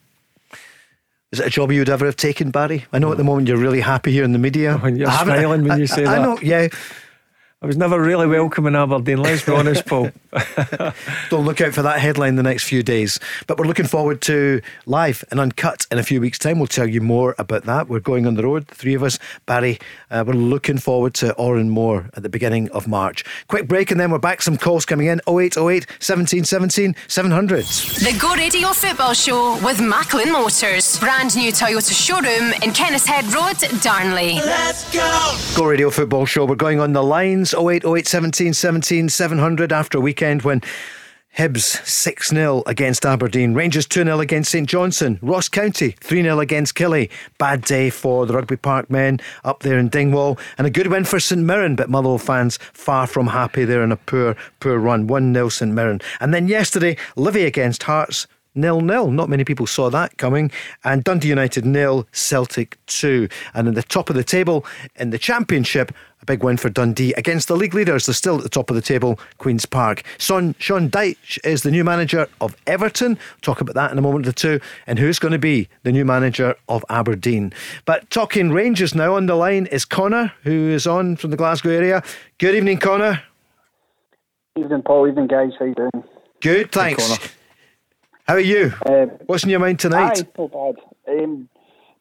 Is 1.31 1.41
it 1.41 1.47
a 1.47 1.51
job 1.51 1.73
you 1.73 1.81
would 1.81 1.89
ever 1.89 2.05
have 2.05 2.17
taken, 2.17 2.51
Barry? 2.51 2.85
I 2.93 2.99
know 2.99 3.11
at 3.11 3.17
the 3.17 3.25
moment 3.25 3.49
you're 3.49 3.57
really 3.57 3.81
happy 3.81 4.13
here 4.13 4.25
in 4.25 4.33
the 4.33 4.39
media. 4.39 4.77
When 4.77 4.97
you're 4.99 5.11
smiling 5.11 5.67
when 5.67 5.81
you 5.81 5.87
say 5.87 6.03
I, 6.03 6.11
that. 6.11 6.19
I 6.19 6.23
know, 6.23 6.39
yeah. 6.43 6.69
I 7.63 7.67
was 7.67 7.77
never 7.77 8.03
really 8.03 8.27
welcome 8.27 8.67
in 8.67 8.75
Aberdeen, 8.75 9.23
let's 9.23 9.47
be 9.47 9.53
honest, 9.53 9.87
Paul. 9.87 10.11
Don't 11.31 11.45
look 11.45 11.61
out 11.61 11.73
for 11.73 11.83
that 11.83 12.01
headline 12.01 12.35
the 12.35 12.43
next 12.43 12.65
few 12.65 12.83
days. 12.83 13.21
But 13.47 13.57
we're 13.57 13.67
looking 13.67 13.87
forward 13.87 14.21
to 14.23 14.61
live 14.87 15.25
and 15.31 15.39
uncut 15.39 15.87
in 15.93 15.99
a 15.99 16.03
few 16.03 16.21
weeks' 16.21 16.41
time. 16.41 16.59
We'll 16.59 16.67
tell 16.67 16.89
you 16.89 17.01
more 17.01 17.37
about 17.39 17.63
that. 17.67 17.89
We're 17.89 18.01
going 18.01 18.27
on 18.27 18.35
the 18.35 18.43
road, 18.43 18.67
the 18.67 18.75
three 18.75 18.95
of 18.95 19.05
us. 19.05 19.21
Barry, 19.47 19.79
uh, 20.11 20.25
we're 20.27 20.33
looking 20.33 20.77
forward 20.77 21.15
to 21.15 21.35
Oran 21.35 21.71
Mor 21.71 22.11
at 22.15 22.25
the 22.25 22.29
beginning 22.29 22.69
of 22.71 22.89
March. 22.89 23.25
Quick 23.47 23.69
break 23.69 23.93
and 23.93 24.01
then 24.01 24.11
we're 24.11 24.19
back. 24.19 24.43
Some 24.43 24.57
calls 24.57 24.85
coming 24.85 25.07
in 25.07 25.21
0808 25.29 25.87
17 26.01 26.43
17 26.43 26.97
700. 27.07 27.65
The 27.65 28.19
Go 28.21 28.35
Radio 28.35 28.71
Football 28.71 29.15
Show 29.15 29.65
with 29.65 29.81
Macklin 29.81 30.33
Motors. 30.33 30.99
Brand 30.99 31.37
new 31.37 31.53
Toyota 31.53 31.93
showroom 31.93 32.53
in 32.55 32.73
Kennishead 32.73 33.33
Road, 33.33 33.81
Darnley. 33.83 34.35
Let's 34.35 34.93
go. 34.93 35.37
Go 35.57 35.67
Radio 35.67 35.91
Football 35.91 36.27
Show. 36.27 36.45
We're 36.45 36.57
going 36.57 36.81
on 36.81 36.93
the 36.93 37.05
lines. 37.05 37.52
0808 37.55 38.07
17 38.07 38.55
17 38.55 39.09
700 39.09 39.73
after 39.73 39.99
a 39.99 40.01
weekend 40.01 40.43
when 40.43 40.63
Hibs 41.37 41.83
6 41.87 42.29
0 42.29 42.63
against 42.67 43.07
Aberdeen. 43.07 43.55
Rangers 43.55 43.87
2 43.87 44.05
0 44.05 44.21
against 44.21 44.51
St 44.51 44.69
Johnstone. 44.69 45.19
Ross 45.23 45.49
County 45.49 45.93
3 46.01 46.23
0 46.23 46.41
against 46.41 46.75
Killy. 46.75 47.09
Bad 47.39 47.63
day 47.63 47.89
for 47.89 48.27
the 48.27 48.35
Rugby 48.35 48.57
Park 48.57 48.91
men 48.91 49.19
up 49.43 49.61
there 49.61 49.79
in 49.79 49.89
Dingwall. 49.89 50.39
And 50.59 50.67
a 50.67 50.71
good 50.71 50.89
win 50.89 51.05
for 51.05 51.19
St 51.19 51.41
Mirren, 51.41 51.75
but 51.75 51.89
Motherwell 51.89 52.19
fans 52.19 52.59
far 52.75 53.07
from 53.07 53.29
happy 53.29 53.65
there 53.65 53.83
in 53.83 53.93
a 53.93 53.97
poor, 53.97 54.37
poor 54.61 54.79
run. 54.79 55.07
1 55.07 55.33
0 55.33 55.49
St 55.49 55.73
Mirren. 55.73 56.03
And 56.21 56.35
then 56.35 56.49
yesterday, 56.49 56.99
Livy 57.17 57.45
against 57.45 57.85
Hearts 57.85 58.27
nil 58.55 58.81
nil. 58.81 59.11
Not 59.11 59.29
many 59.29 59.45
people 59.45 59.67
saw 59.67 59.91
that 59.91 60.19
coming. 60.19 60.51
And 60.85 61.05
Dundee 61.05 61.29
United 61.29 61.65
nil, 61.65 62.07
Celtic 62.13 62.79
two. 62.87 63.29
And 63.55 63.69
in 63.69 63.75
the 63.75 63.83
top 63.83 64.11
of 64.11 64.17
the 64.17 64.25
table 64.25 64.65
in 64.97 65.11
the 65.11 65.19
Championship, 65.19 65.93
a 66.21 66.25
big 66.25 66.45
win 66.45 66.57
for 66.57 66.71
Dundee 66.71 67.13
against 67.15 67.49
the 67.49 67.57
league 67.57 67.75
leaders. 67.75 68.07
They're 68.07 68.15
still 68.15 68.37
at 68.37 68.45
the 68.45 68.49
top 68.49 68.71
of 68.71 68.77
the 68.77 68.83
table, 68.83 69.19
Queen's 69.39 69.67
Park. 69.67 70.05
Son, 70.19 70.55
Sean 70.59 70.89
Dyche 70.89 71.45
is 71.45 71.63
the 71.63 71.71
new 71.71 71.83
manager 71.83 72.29
of 72.41 72.57
Everton. 72.67 73.19
Talk 73.41 73.61
about 73.61 73.75
that 73.75 73.91
in 73.91 73.99
a 73.99 74.03
moment 74.03 74.29
or 74.29 74.33
two. 74.33 74.61
And 74.87 75.01
who's 75.01 75.19
going 75.19 75.33
to 75.33 75.39
be 75.39 75.69
the 75.83 75.91
new 75.91 76.05
manager 76.05 76.55
of 76.69 76.85
Aberdeen? 76.89 77.53
But 77.85 78.09
talking 78.11 78.53
Rangers 78.53 78.95
now 78.95 79.17
on 79.17 79.27
the 79.27 79.35
line 79.35 79.67
is 79.67 79.85
Connor, 79.85 80.33
who 80.45 80.69
is 80.71 80.87
on 80.87 81.17
from 81.17 81.31
the 81.31 81.37
Glasgow 81.37 81.71
area. 81.71 82.05
Good 82.39 82.55
evening, 82.55 82.79
Connor. 82.79 83.23
Evening, 84.57 84.83
Paul. 84.83 85.09
Evening, 85.09 85.27
guys. 85.27 85.51
How 85.59 85.65
you 85.65 85.75
doing? 85.75 86.05
Good, 86.41 86.71
thanks. 86.71 87.35
How 88.33 88.39
are 88.39 88.41
you? 88.41 88.73
Um, 88.87 89.11
What's 89.27 89.45
in 89.45 89.51
your 89.51 89.61
mind 89.61 89.79
tonight? 89.79 90.21
Aye, 90.21 90.27
not 90.39 90.53
bad. 90.53 90.77
Um, 91.07 91.51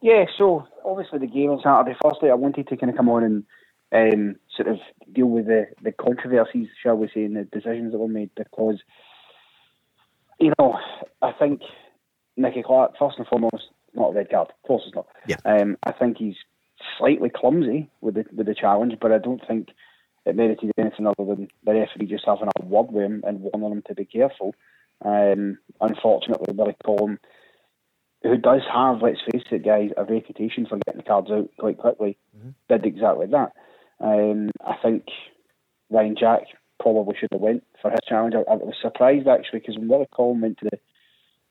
yeah, 0.01 0.23
so 0.37 0.65
obviously 0.85 1.19
the 1.19 1.27
game 1.27 1.49
on 1.49 1.59
Saturday. 1.61 1.97
Firstly, 2.01 2.29
I 2.29 2.35
wanted 2.35 2.69
to 2.69 2.77
kind 2.77 2.89
of 2.89 2.95
come 2.95 3.09
on 3.09 3.43
and 3.91 4.13
um, 4.13 4.35
sort 4.55 4.69
of 4.69 4.77
deal 5.11 5.25
with 5.25 5.47
the, 5.47 5.65
the 5.83 5.91
controversies, 5.91 6.69
shall 6.81 6.95
we 6.95 7.09
say, 7.13 7.25
and 7.25 7.35
the 7.35 7.43
decisions 7.43 7.91
that 7.91 7.97
were 7.97 8.07
made 8.07 8.29
because, 8.37 8.79
you 10.39 10.53
know, 10.57 10.79
I 11.21 11.33
think 11.33 11.63
Nicky 12.37 12.63
Clark, 12.63 12.93
first 12.97 13.17
and 13.17 13.27
foremost, 13.27 13.67
not 13.93 14.11
a 14.11 14.13
red 14.13 14.29
card. 14.29 14.51
Of 14.51 14.65
course 14.65 14.83
it's 14.85 14.95
not. 14.95 15.07
Yeah. 15.27 15.35
Um, 15.43 15.75
I 15.85 15.91
think 15.91 16.15
he's 16.15 16.37
slightly 16.97 17.29
clumsy 17.29 17.89
with 17.99 18.15
the 18.15 18.23
with 18.33 18.47
the 18.47 18.55
challenge, 18.55 18.93
but 19.01 19.11
I 19.11 19.17
don't 19.17 19.45
think 19.45 19.67
it 20.25 20.37
merited 20.37 20.71
anything 20.77 21.07
other 21.07 21.25
than 21.25 21.49
the 21.65 21.73
referee 21.73 22.07
just 22.07 22.23
having 22.25 22.47
a 22.47 22.65
word 22.65 22.89
with 22.89 23.03
him 23.03 23.21
and 23.27 23.41
warning 23.41 23.79
him 23.79 23.83
to 23.87 23.95
be 23.95 24.05
careful. 24.05 24.55
Um, 25.03 25.57
unfortunately, 25.79 26.53
Billy 26.53 26.75
Collum, 26.85 27.19
who 28.23 28.37
does 28.37 28.61
have, 28.71 29.01
let's 29.01 29.19
face 29.31 29.43
it, 29.51 29.65
guys, 29.65 29.89
a 29.97 30.03
reputation 30.03 30.65
for 30.65 30.77
getting 30.85 31.01
the 31.01 31.07
cards 31.07 31.31
out 31.31 31.49
quite 31.57 31.77
quickly, 31.77 32.17
did 32.69 32.85
exactly 32.85 33.27
that. 33.27 33.53
Um, 33.99 34.51
I 34.65 34.75
think 34.81 35.05
Ryan 35.89 36.15
Jack 36.19 36.43
probably 36.79 37.15
should 37.19 37.29
have 37.31 37.41
went 37.41 37.63
for 37.81 37.91
his 37.91 37.99
challenge. 38.07 38.35
I, 38.35 38.51
I 38.51 38.55
was 38.55 38.75
surprised 38.81 39.27
actually 39.27 39.59
because 39.59 39.77
when 39.77 39.87
Willie 39.87 40.07
Collum 40.13 40.41
went 40.41 40.59
to 40.59 40.69
the, 40.71 40.79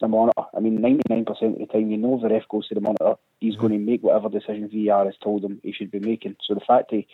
the 0.01 0.09
monitor, 0.09 0.43
I 0.57 0.61
mean, 0.61 0.79
99% 0.79 1.29
of 1.29 1.59
the 1.59 1.67
time, 1.67 1.91
you 1.91 1.97
know, 1.97 2.17
if 2.17 2.23
the 2.23 2.29
ref 2.29 2.49
goes 2.49 2.69
to 2.69 2.75
the 2.75 2.81
monitor, 2.81 3.15
he's 3.41 3.57
going 3.57 3.73
to 3.73 3.79
make 3.79 4.03
whatever 4.03 4.29
decision 4.29 4.69
VR 4.69 5.07
has 5.07 5.15
told 5.23 5.45
him 5.45 5.61
he 5.63 5.73
should 5.73 5.91
be 5.91 6.01
making. 6.01 6.37
So 6.47 6.55
the 6.55 6.61
fact 6.61 6.91
he, 6.91 7.07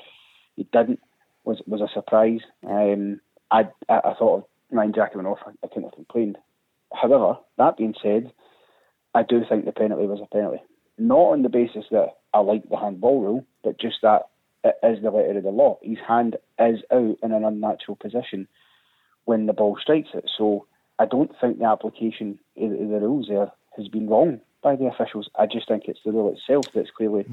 he 0.56 0.66
didn't 0.72 1.00
was 1.44 1.62
was 1.66 1.80
a 1.80 1.88
surprise. 1.92 2.40
Um, 2.66 3.20
I, 3.50 3.68
I 3.88 3.98
I 3.98 4.14
thought 4.18 4.48
Ryan 4.70 4.92
Jack 4.92 5.14
went 5.14 5.28
off. 5.28 5.38
I, 5.46 5.66
couldn't 5.68 5.84
have 5.84 5.92
complained. 5.92 6.38
However, 6.92 7.38
that 7.58 7.76
being 7.76 7.94
said, 8.02 8.32
I 9.14 9.22
do 9.22 9.42
think 9.48 9.64
the 9.64 9.72
penalty 9.72 10.06
was 10.06 10.20
a 10.22 10.34
penalty. 10.34 10.62
Not 10.98 11.32
on 11.32 11.42
the 11.42 11.48
basis 11.48 11.84
that 11.90 12.16
I 12.32 12.40
like 12.40 12.68
the 12.68 12.76
handball 12.76 13.20
rule, 13.20 13.46
but 13.62 13.78
just 13.78 13.96
that 14.02 14.28
it 14.64 14.76
is 14.82 15.02
the 15.02 15.10
letter 15.10 15.38
of 15.38 15.44
the 15.44 15.50
law. 15.50 15.78
His 15.82 15.98
hand 16.06 16.36
is 16.58 16.80
out 16.92 17.16
in 17.22 17.32
an 17.32 17.44
unnatural 17.44 17.96
position 17.96 18.48
when 19.24 19.46
the 19.46 19.52
ball 19.52 19.78
strikes 19.80 20.10
it. 20.14 20.30
So 20.36 20.66
I 20.98 21.06
don't 21.06 21.30
think 21.40 21.58
the 21.58 21.66
application 21.66 22.38
of 22.56 22.70
the 22.70 23.00
rules 23.00 23.28
there 23.28 23.52
has 23.76 23.88
been 23.88 24.08
wrong 24.08 24.40
by 24.62 24.76
the 24.76 24.86
officials. 24.86 25.28
I 25.38 25.46
just 25.46 25.68
think 25.68 25.84
it's 25.86 26.00
the 26.04 26.12
rule 26.12 26.32
itself 26.32 26.66
that's 26.74 26.90
clearly 26.90 27.26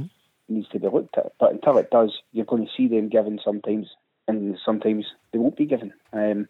needs 0.50 0.68
to 0.70 0.80
be 0.80 0.88
looked 0.88 1.18
at. 1.18 1.34
But 1.40 1.54
until 1.54 1.78
it 1.78 1.90
does, 1.90 2.12
you're 2.32 2.46
going 2.46 2.66
to 2.66 2.72
see 2.76 2.88
them 2.88 3.10
given 3.10 3.40
sometimes, 3.44 3.88
and 4.28 4.58
sometimes 4.64 5.06
they 5.32 5.40
won't 5.40 5.58
be 5.58 5.66
given. 5.66 5.94
Um, 6.12 6.48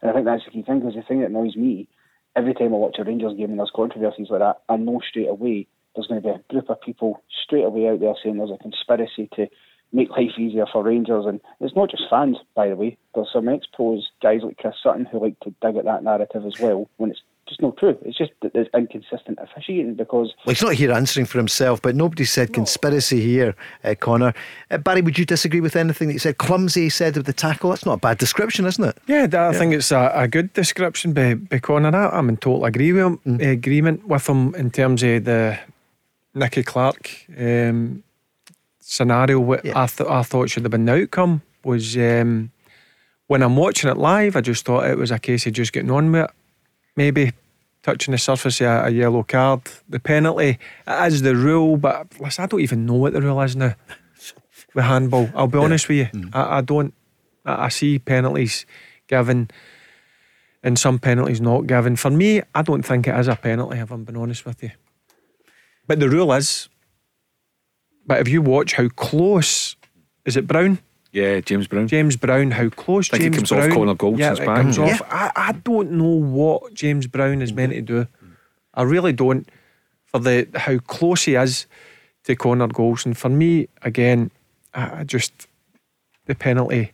and 0.00 0.10
I 0.10 0.14
think 0.14 0.26
that's 0.26 0.44
the 0.44 0.50
key 0.50 0.62
thing, 0.62 0.80
because 0.80 0.94
the 0.94 1.02
thing 1.02 1.20
that 1.20 1.30
annoys 1.30 1.56
me, 1.56 1.88
every 2.36 2.54
time 2.54 2.74
I 2.74 2.78
watch 2.78 2.96
a 2.98 3.04
Rangers 3.04 3.36
game 3.36 3.50
and 3.50 3.58
there's 3.58 3.72
controversies 3.74 4.28
like 4.30 4.40
that, 4.40 4.62
I 4.68 4.76
know 4.76 5.00
straight 5.08 5.28
away 5.28 5.66
there's 5.94 6.06
going 6.06 6.22
to 6.22 6.28
be 6.28 6.34
a 6.34 6.42
group 6.48 6.70
of 6.70 6.80
people 6.80 7.22
straight 7.44 7.64
away 7.64 7.88
out 7.88 8.00
there 8.00 8.14
saying 8.22 8.36
there's 8.36 8.50
a 8.50 8.62
conspiracy 8.62 9.28
to 9.34 9.48
make 9.92 10.10
life 10.10 10.38
easier 10.38 10.66
for 10.70 10.84
Rangers. 10.84 11.24
And 11.26 11.40
it's 11.60 11.74
not 11.74 11.90
just 11.90 12.04
fans, 12.08 12.36
by 12.54 12.68
the 12.68 12.76
way. 12.76 12.96
There's 13.14 13.32
some 13.32 13.48
ex-pros, 13.48 14.08
guys 14.22 14.42
like 14.44 14.58
Chris 14.58 14.74
Sutton, 14.82 15.06
who 15.06 15.18
like 15.18 15.40
to 15.40 15.54
dig 15.62 15.76
at 15.76 15.86
that 15.86 16.04
narrative 16.04 16.44
as 16.46 16.60
well, 16.60 16.88
when 16.98 17.10
it's 17.10 17.22
just 17.48 17.62
not 17.62 17.76
true. 17.76 17.96
It's 18.02 18.16
just 18.18 18.32
that 18.42 18.52
there's 18.52 18.68
inconsistent 18.74 19.38
officiating 19.40 19.94
because 19.94 20.32
Well, 20.44 20.54
he's 20.54 20.62
not 20.62 20.74
here 20.74 20.92
answering 20.92 21.26
for 21.26 21.38
himself, 21.38 21.80
but 21.82 21.96
nobody 21.96 22.24
said 22.24 22.52
conspiracy 22.52 23.20
here, 23.20 23.54
uh, 23.84 23.94
Connor. 23.98 24.34
Uh, 24.70 24.78
Barry, 24.78 25.00
would 25.02 25.18
you 25.18 25.24
disagree 25.24 25.60
with 25.60 25.74
anything 25.76 26.08
that 26.08 26.12
he 26.14 26.18
said? 26.18 26.38
Clumsy, 26.38 26.82
he 26.82 26.88
said, 26.90 27.16
of 27.16 27.24
the 27.24 27.32
tackle. 27.32 27.70
That's 27.70 27.86
not 27.86 27.94
a 27.94 27.98
bad 27.98 28.18
description, 28.18 28.66
isn't 28.66 28.84
it? 28.84 28.98
Yeah, 29.06 29.26
I 29.32 29.52
think 29.52 29.72
it's 29.74 29.90
a, 29.92 30.10
a 30.14 30.28
good 30.28 30.52
description 30.52 31.12
by, 31.12 31.34
by 31.34 31.58
Connor. 31.58 31.94
I- 31.96 32.16
I'm 32.18 32.28
in 32.28 32.36
total 32.36 32.64
agree 32.64 32.92
with 32.92 33.02
him, 33.04 33.18
Mm. 33.26 33.52
agreement 33.52 34.06
with 34.06 34.26
him 34.28 34.54
in 34.54 34.70
terms 34.70 35.02
of 35.02 35.24
the 35.24 35.58
Nicky 36.34 36.62
Clark 36.62 37.10
um, 37.38 38.02
scenario. 38.80 39.40
What 39.40 39.64
I, 39.66 39.86
th- 39.86 40.08
I 40.08 40.22
thought 40.22 40.50
should 40.50 40.62
have 40.64 40.70
been 40.70 40.84
the 40.84 41.02
outcome 41.02 41.42
was 41.64 41.96
um, 41.96 42.50
when 43.26 43.42
I'm 43.42 43.56
watching 43.56 43.90
it 43.90 43.96
live, 43.96 44.36
I 44.36 44.40
just 44.40 44.64
thought 44.64 44.86
it 44.86 44.96
was 44.98 45.10
a 45.10 45.18
case 45.18 45.46
of 45.46 45.52
just 45.52 45.72
getting 45.72 45.90
on 45.90 46.12
with 46.12 46.24
it. 46.24 46.30
Maybe 46.98 47.32
touching 47.84 48.10
the 48.10 48.18
surface 48.18 48.60
of 48.60 48.66
a, 48.66 48.86
a 48.86 48.90
yellow 48.90 49.22
card. 49.22 49.60
The 49.88 50.00
penalty 50.00 50.58
is 50.88 51.22
the 51.22 51.36
rule, 51.36 51.76
but 51.76 52.08
listen, 52.18 52.42
I 52.42 52.46
don't 52.48 52.60
even 52.60 52.86
know 52.86 52.94
what 52.94 53.12
the 53.12 53.22
rule 53.22 53.40
is 53.40 53.54
now 53.54 53.76
with 54.74 54.84
handball. 54.84 55.30
I'll 55.32 55.46
be 55.46 55.58
honest 55.58 55.88
with 55.88 55.98
you. 55.98 56.04
Mm-hmm. 56.06 56.36
I, 56.36 56.58
I 56.58 56.60
don't. 56.60 56.92
I, 57.44 57.66
I 57.66 57.68
see 57.68 58.00
penalties 58.00 58.66
given 59.06 59.48
and 60.64 60.76
some 60.76 60.98
penalties 60.98 61.40
not 61.40 61.68
given. 61.68 61.94
For 61.94 62.10
me, 62.10 62.42
I 62.52 62.62
don't 62.62 62.82
think 62.82 63.06
it 63.06 63.16
is 63.16 63.28
a 63.28 63.36
penalty, 63.36 63.78
if 63.78 63.92
I'm 63.92 64.02
being 64.02 64.16
honest 64.16 64.44
with 64.44 64.60
you. 64.60 64.72
But 65.86 66.00
the 66.00 66.08
rule 66.08 66.32
is. 66.32 66.68
But 68.06 68.20
if 68.20 68.28
you 68.28 68.42
watch 68.42 68.72
how 68.72 68.88
close, 68.88 69.76
is 70.24 70.36
it 70.36 70.48
Brown? 70.48 70.80
Yeah, 71.12 71.40
James 71.40 71.66
Brown. 71.66 71.88
James 71.88 72.16
Brown, 72.16 72.50
how 72.50 72.68
close 72.68 73.08
Think 73.08 73.22
he 73.22 73.28
James 73.30 73.36
comes 73.36 73.52
off 73.52 73.58
Brown. 73.60 73.72
Connor 73.72 73.94
Goldson's 73.94 74.18
yeah, 74.20 74.32
it 74.34 74.46
back. 74.46 74.56
comes 74.56 74.78
Mhm. 74.78 74.92
off. 74.92 75.02
I, 75.10 75.32
I 75.34 75.52
don't 75.52 75.92
know 75.92 76.04
what 76.04 76.74
James 76.74 77.06
Brown 77.06 77.40
is 77.42 77.52
meant 77.52 77.72
to 77.72 77.80
do. 77.82 78.06
I 78.74 78.82
really 78.82 79.12
don't. 79.12 79.48
For 80.06 80.18
the 80.18 80.48
how 80.54 80.78
close 80.78 81.24
he 81.24 81.34
is 81.34 81.66
to 82.24 82.34
Connor 82.36 82.68
Goldson. 82.68 83.16
For 83.16 83.28
me, 83.28 83.68
again, 83.82 84.30
I, 84.74 85.00
I 85.00 85.04
just 85.04 85.46
the 86.26 86.34
penalty 86.34 86.92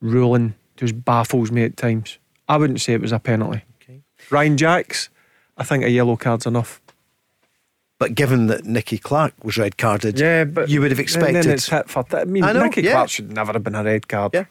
ruling 0.00 0.54
just 0.76 1.04
baffles 1.04 1.50
me 1.50 1.64
at 1.64 1.76
times. 1.76 2.18
I 2.48 2.56
wouldn't 2.58 2.80
say 2.80 2.92
it 2.92 3.00
was 3.00 3.12
a 3.12 3.18
penalty. 3.18 3.62
Ryan 4.30 4.56
Jacks, 4.56 5.08
I 5.56 5.64
think 5.64 5.84
a 5.84 5.90
yellow 5.90 6.16
card's 6.16 6.46
enough. 6.46 6.80
But 7.98 8.14
given 8.14 8.46
that 8.48 8.64
Nicky 8.66 8.98
Clark 8.98 9.32
was 9.42 9.56
red 9.56 9.78
carded, 9.78 10.18
Yeah, 10.20 10.44
but 10.44 10.68
you 10.68 10.80
would 10.82 10.90
have 10.90 10.98
then- 10.98 11.04
expected. 11.04 11.44
Then 11.44 11.52
it's 11.52 11.68
hit 11.68 11.88
for. 11.88 12.02
Th- 12.04 12.22
I 12.22 12.24
mean, 12.24 12.44
I 12.44 12.52
know, 12.52 12.64
Nicky 12.64 12.82
yeah. 12.82 12.92
Clark 12.92 13.08
should 13.10 13.32
never 13.32 13.52
have 13.54 13.64
been 13.64 13.74
a 13.74 13.82
red 13.82 14.06
card. 14.06 14.32
Yeah. 14.34 14.44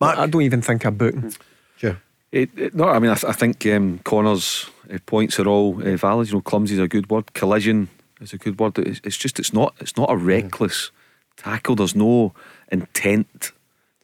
Mark, 0.00 0.18
I 0.18 0.26
don't 0.26 0.42
even 0.42 0.62
think 0.62 0.84
a 0.84 0.90
booking. 0.90 1.34
Sure. 1.76 1.98
It, 2.32 2.50
it, 2.56 2.74
no, 2.74 2.84
I 2.88 2.98
mean, 2.98 3.10
I, 3.10 3.14
th- 3.14 3.24
I 3.24 3.32
think 3.32 3.64
um, 3.66 4.00
Connor's 4.04 4.68
uh, 4.92 4.98
points 5.06 5.38
are 5.38 5.46
all 5.46 5.80
uh, 5.86 5.96
valid. 5.96 6.28
You 6.28 6.34
know, 6.34 6.40
clumsy 6.40 6.74
is 6.74 6.80
a 6.80 6.88
good 6.88 7.08
word. 7.10 7.32
Collision 7.34 7.88
is 8.20 8.32
a 8.32 8.38
good 8.38 8.58
word. 8.58 8.78
It's, 8.78 9.00
it's 9.04 9.16
just, 9.16 9.38
it's 9.38 9.52
not, 9.52 9.74
it's 9.80 9.96
not 9.96 10.10
a 10.10 10.16
reckless 10.16 10.90
tackle. 11.36 11.76
There's 11.76 11.94
no 11.94 12.32
intent 12.70 13.52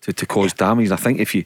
to, 0.02 0.12
to 0.12 0.26
cause 0.26 0.52
damage. 0.52 0.90
I 0.90 0.96
think 0.96 1.18
if 1.20 1.34
you, 1.34 1.44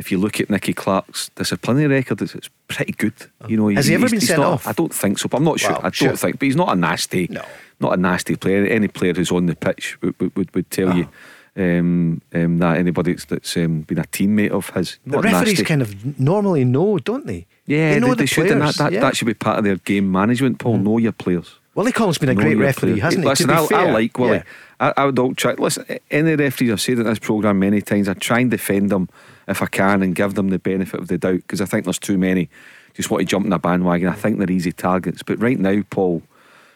if 0.00 0.10
you 0.10 0.18
look 0.18 0.40
at 0.40 0.48
Nicky 0.50 0.72
Clark's 0.72 1.30
disciplinary 1.36 1.86
record, 1.86 2.20
it's, 2.22 2.34
it's 2.34 2.50
pretty 2.68 2.92
good. 2.92 3.12
You 3.48 3.56
know, 3.58 3.68
Has 3.68 3.86
he 3.86 3.94
ever 3.94 4.08
been 4.08 4.20
sent 4.20 4.40
not- 4.40 4.52
off? 4.54 4.66
I 4.66 4.72
don't 4.72 4.92
think 4.94 5.18
so, 5.18 5.28
but 5.28 5.36
I'm 5.38 5.44
not 5.44 5.60
sure. 5.60 5.70
Well, 5.72 5.80
I 5.80 5.82
don't 5.84 5.94
sure. 5.94 6.16
think, 6.16 6.38
but 6.38 6.46
he's 6.46 6.56
not 6.56 6.70
a 6.72 6.74
nasty, 6.74 7.26
No. 7.30 7.42
not 7.78 7.92
a 7.92 7.96
nasty 7.96 8.34
player. 8.36 8.64
Any 8.66 8.88
player 8.88 9.14
who's 9.14 9.30
on 9.30 9.46
the 9.46 9.54
pitch 9.54 10.00
would, 10.02 10.18
would, 10.20 10.34
would, 10.36 10.54
would 10.54 10.70
tell 10.70 10.90
Ah. 10.90 10.94
you. 10.96 11.08
Um, 11.56 12.22
um, 12.32 12.58
that 12.58 12.76
anybody 12.78 13.12
that's, 13.12 13.24
that's 13.26 13.56
um, 13.56 13.80
been 13.82 13.98
a 13.98 14.04
teammate 14.04 14.50
of 14.52 14.70
his, 14.70 14.98
The 15.04 15.18
referees 15.20 15.58
nasty. 15.58 15.64
kind 15.64 15.82
of 15.82 16.18
normally 16.18 16.64
know, 16.64 16.98
don't 16.98 17.26
they? 17.26 17.46
Yeah, 17.66 17.94
they 17.94 18.00
know 18.00 18.06
they, 18.06 18.12
the 18.12 18.16
they 18.22 18.26
should, 18.26 18.50
and 18.52 18.60
that, 18.60 18.74
players, 18.74 18.76
that, 18.76 18.92
yeah. 18.92 18.98
Mm. 18.98 19.02
that 19.02 19.16
should 19.16 19.26
be 19.26 19.34
part 19.34 19.58
of 19.58 19.64
their 19.64 19.76
game 19.76 20.10
management. 20.10 20.58
Paul, 20.60 20.78
know 20.78 20.98
your 20.98 21.12
players. 21.12 21.56
Willie 21.74 21.92
Collins 21.92 22.18
been 22.18 22.28
a 22.30 22.34
Know 22.34 22.40
great 22.42 22.54
referee, 22.56 22.90
players. 22.92 23.02
hasn't 23.02 23.24
he? 23.24 23.28
Listen, 23.28 23.48
to 23.48 23.68
be 23.68 23.74
I, 23.74 23.82
I 23.88 23.90
like 23.90 24.16
Willie. 24.18 24.36
Yeah. 24.38 24.42
I, 24.78 24.92
I 24.96 25.04
would 25.06 25.18
all 25.18 25.34
try. 25.34 25.52
Listen, 25.54 25.84
any 26.10 26.34
referees 26.36 26.70
I've 26.72 26.80
said 26.80 26.98
in 26.98 27.04
this 27.04 27.18
programme 27.18 27.58
many 27.58 27.80
times, 27.82 28.08
I 28.08 28.14
try 28.14 28.40
and 28.40 28.50
defend 28.50 28.90
them 28.90 29.08
if 29.50 29.62
I 29.62 29.66
can 29.66 30.02
and 30.02 30.14
give 30.14 30.34
them 30.34 30.48
the 30.48 30.58
benefit 30.58 31.00
of 31.00 31.08
the 31.08 31.18
doubt 31.18 31.36
because 31.36 31.60
I 31.60 31.66
think 31.66 31.84
there's 31.84 31.98
too 31.98 32.18
many 32.18 32.48
just 32.94 33.10
want 33.10 33.20
to 33.20 33.26
jump 33.26 33.46
in 33.46 33.52
a 33.52 33.58
bandwagon. 33.58 34.08
I 34.08 34.14
think 34.14 34.38
they're 34.38 34.50
easy 34.50 34.72
targets. 34.72 35.22
But 35.22 35.40
right 35.40 35.58
now, 35.58 35.82
Paul, 35.90 36.22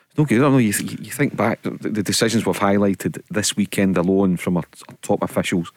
it's 0.08 0.18
no 0.18 0.24
good. 0.24 0.38
I 0.38 0.42
don't 0.42 0.52
know. 0.52 0.58
You, 0.58 0.72
th- 0.72 1.00
you 1.00 1.10
think 1.10 1.36
back 1.36 1.62
the, 1.62 1.70
the 1.70 2.02
decisions 2.02 2.46
we've 2.46 2.58
highlighted 2.58 3.22
this 3.30 3.56
weekend 3.56 3.96
alone 3.96 4.36
from 4.36 4.56
our, 4.56 4.64
our 4.88 4.96
top 5.02 5.22
officials, 5.22 5.72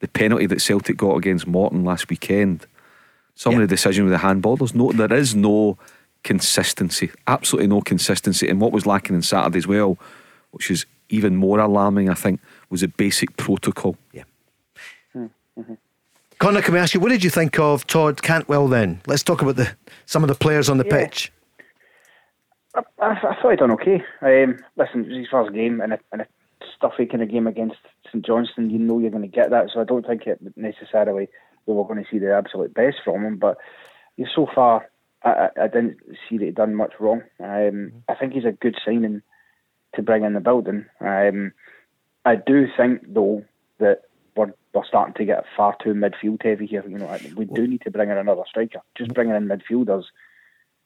the 0.00 0.08
penalty 0.08 0.46
that 0.46 0.60
Celtic 0.60 0.96
got 0.96 1.16
against 1.16 1.46
Morton 1.46 1.84
last 1.84 2.08
weekend, 2.08 2.66
some 3.34 3.54
of 3.54 3.60
the 3.60 3.66
decisions 3.66 4.04
with 4.04 4.12
the 4.12 4.18
handball. 4.18 4.56
There's 4.56 4.74
no, 4.74 4.92
there 4.92 5.12
is 5.12 5.34
no 5.34 5.78
consistency. 6.22 7.10
Absolutely 7.26 7.68
no 7.68 7.80
consistency. 7.80 8.48
And 8.48 8.60
what 8.60 8.72
was 8.72 8.86
lacking 8.86 9.16
on 9.16 9.22
Saturday 9.22 9.58
as 9.58 9.66
well, 9.66 9.98
which 10.50 10.70
is 10.70 10.86
even 11.08 11.36
more 11.36 11.58
alarming, 11.58 12.08
I 12.08 12.14
think, 12.14 12.40
was 12.68 12.82
a 12.82 12.88
basic 12.88 13.36
protocol. 13.36 13.96
Yeah. 14.12 14.24
Hmm, 15.12 15.26
hmm. 15.56 15.74
Connor, 16.40 16.62
can 16.62 16.72
we 16.72 16.80
ask 16.80 16.94
you, 16.94 17.00
what 17.00 17.10
did 17.10 17.22
you 17.22 17.28
think 17.28 17.58
of 17.58 17.86
Todd 17.86 18.22
Cantwell 18.22 18.66
then? 18.66 19.02
Let's 19.06 19.22
talk 19.22 19.42
about 19.42 19.56
the 19.56 19.70
some 20.06 20.24
of 20.24 20.28
the 20.28 20.34
players 20.34 20.70
on 20.70 20.78
the 20.78 20.86
Yeah. 20.86 21.04
pitch. 21.04 21.30
I, 22.74 22.80
I, 22.98 23.10
I 23.10 23.36
thought 23.40 23.50
he 23.50 23.56
done 23.56 23.70
okay. 23.72 24.02
Um, 24.22 24.56
listen, 24.76 25.04
it 25.04 25.08
was 25.08 25.18
his 25.18 25.28
first 25.30 25.52
game 25.52 25.82
in 25.82 25.92
a, 25.92 25.98
in 26.14 26.22
a 26.22 26.26
stuffy 26.74 27.04
kind 27.04 27.22
of 27.22 27.30
game 27.30 27.46
against 27.46 27.76
St 28.06 28.24
Johnstone. 28.24 28.70
You 28.70 28.78
know 28.78 28.98
you're 28.98 29.10
going 29.10 29.22
to 29.22 29.28
get 29.28 29.50
that, 29.50 29.68
so 29.70 29.82
I 29.82 29.84
don't 29.84 30.06
think 30.06 30.26
it 30.26 30.40
necessarily 30.56 31.28
we 31.66 31.74
were 31.74 31.84
going 31.84 32.02
to 32.02 32.10
see 32.10 32.18
the 32.18 32.34
absolute 32.34 32.72
best 32.72 32.96
from 33.04 33.22
him. 33.22 33.36
But 33.36 33.58
so 34.34 34.46
far, 34.54 34.88
I, 35.22 35.28
I, 35.30 35.48
I 35.64 35.68
didn't 35.68 35.98
see 36.26 36.38
that 36.38 36.44
he'd 36.46 36.54
done 36.54 36.74
much 36.74 36.94
wrong. 36.98 37.22
Um, 37.38 37.92
I 38.08 38.14
think 38.14 38.32
he's 38.32 38.46
a 38.46 38.52
good 38.52 38.76
signing 38.82 39.20
to 39.94 40.00
bring 40.00 40.24
in 40.24 40.32
the 40.32 40.40
building. 40.40 40.86
Um, 41.00 41.52
I 42.24 42.36
do 42.36 42.66
think 42.78 43.02
though 43.12 43.44
that 43.78 44.04
we're, 44.40 44.54
we're 44.74 44.84
starting 44.86 45.14
to 45.14 45.24
get 45.24 45.44
far 45.56 45.76
too 45.82 45.94
midfield 45.94 46.42
heavy 46.42 46.66
here. 46.66 46.84
You 46.88 46.98
know, 46.98 47.08
I- 47.08 47.32
we 47.36 47.44
do 47.44 47.66
need 47.66 47.82
to 47.82 47.90
bring 47.90 48.10
in 48.10 48.16
another 48.16 48.42
striker. 48.48 48.80
Just 48.96 49.12
bringing 49.14 49.34
in 49.34 49.46
midfielders 49.48 50.04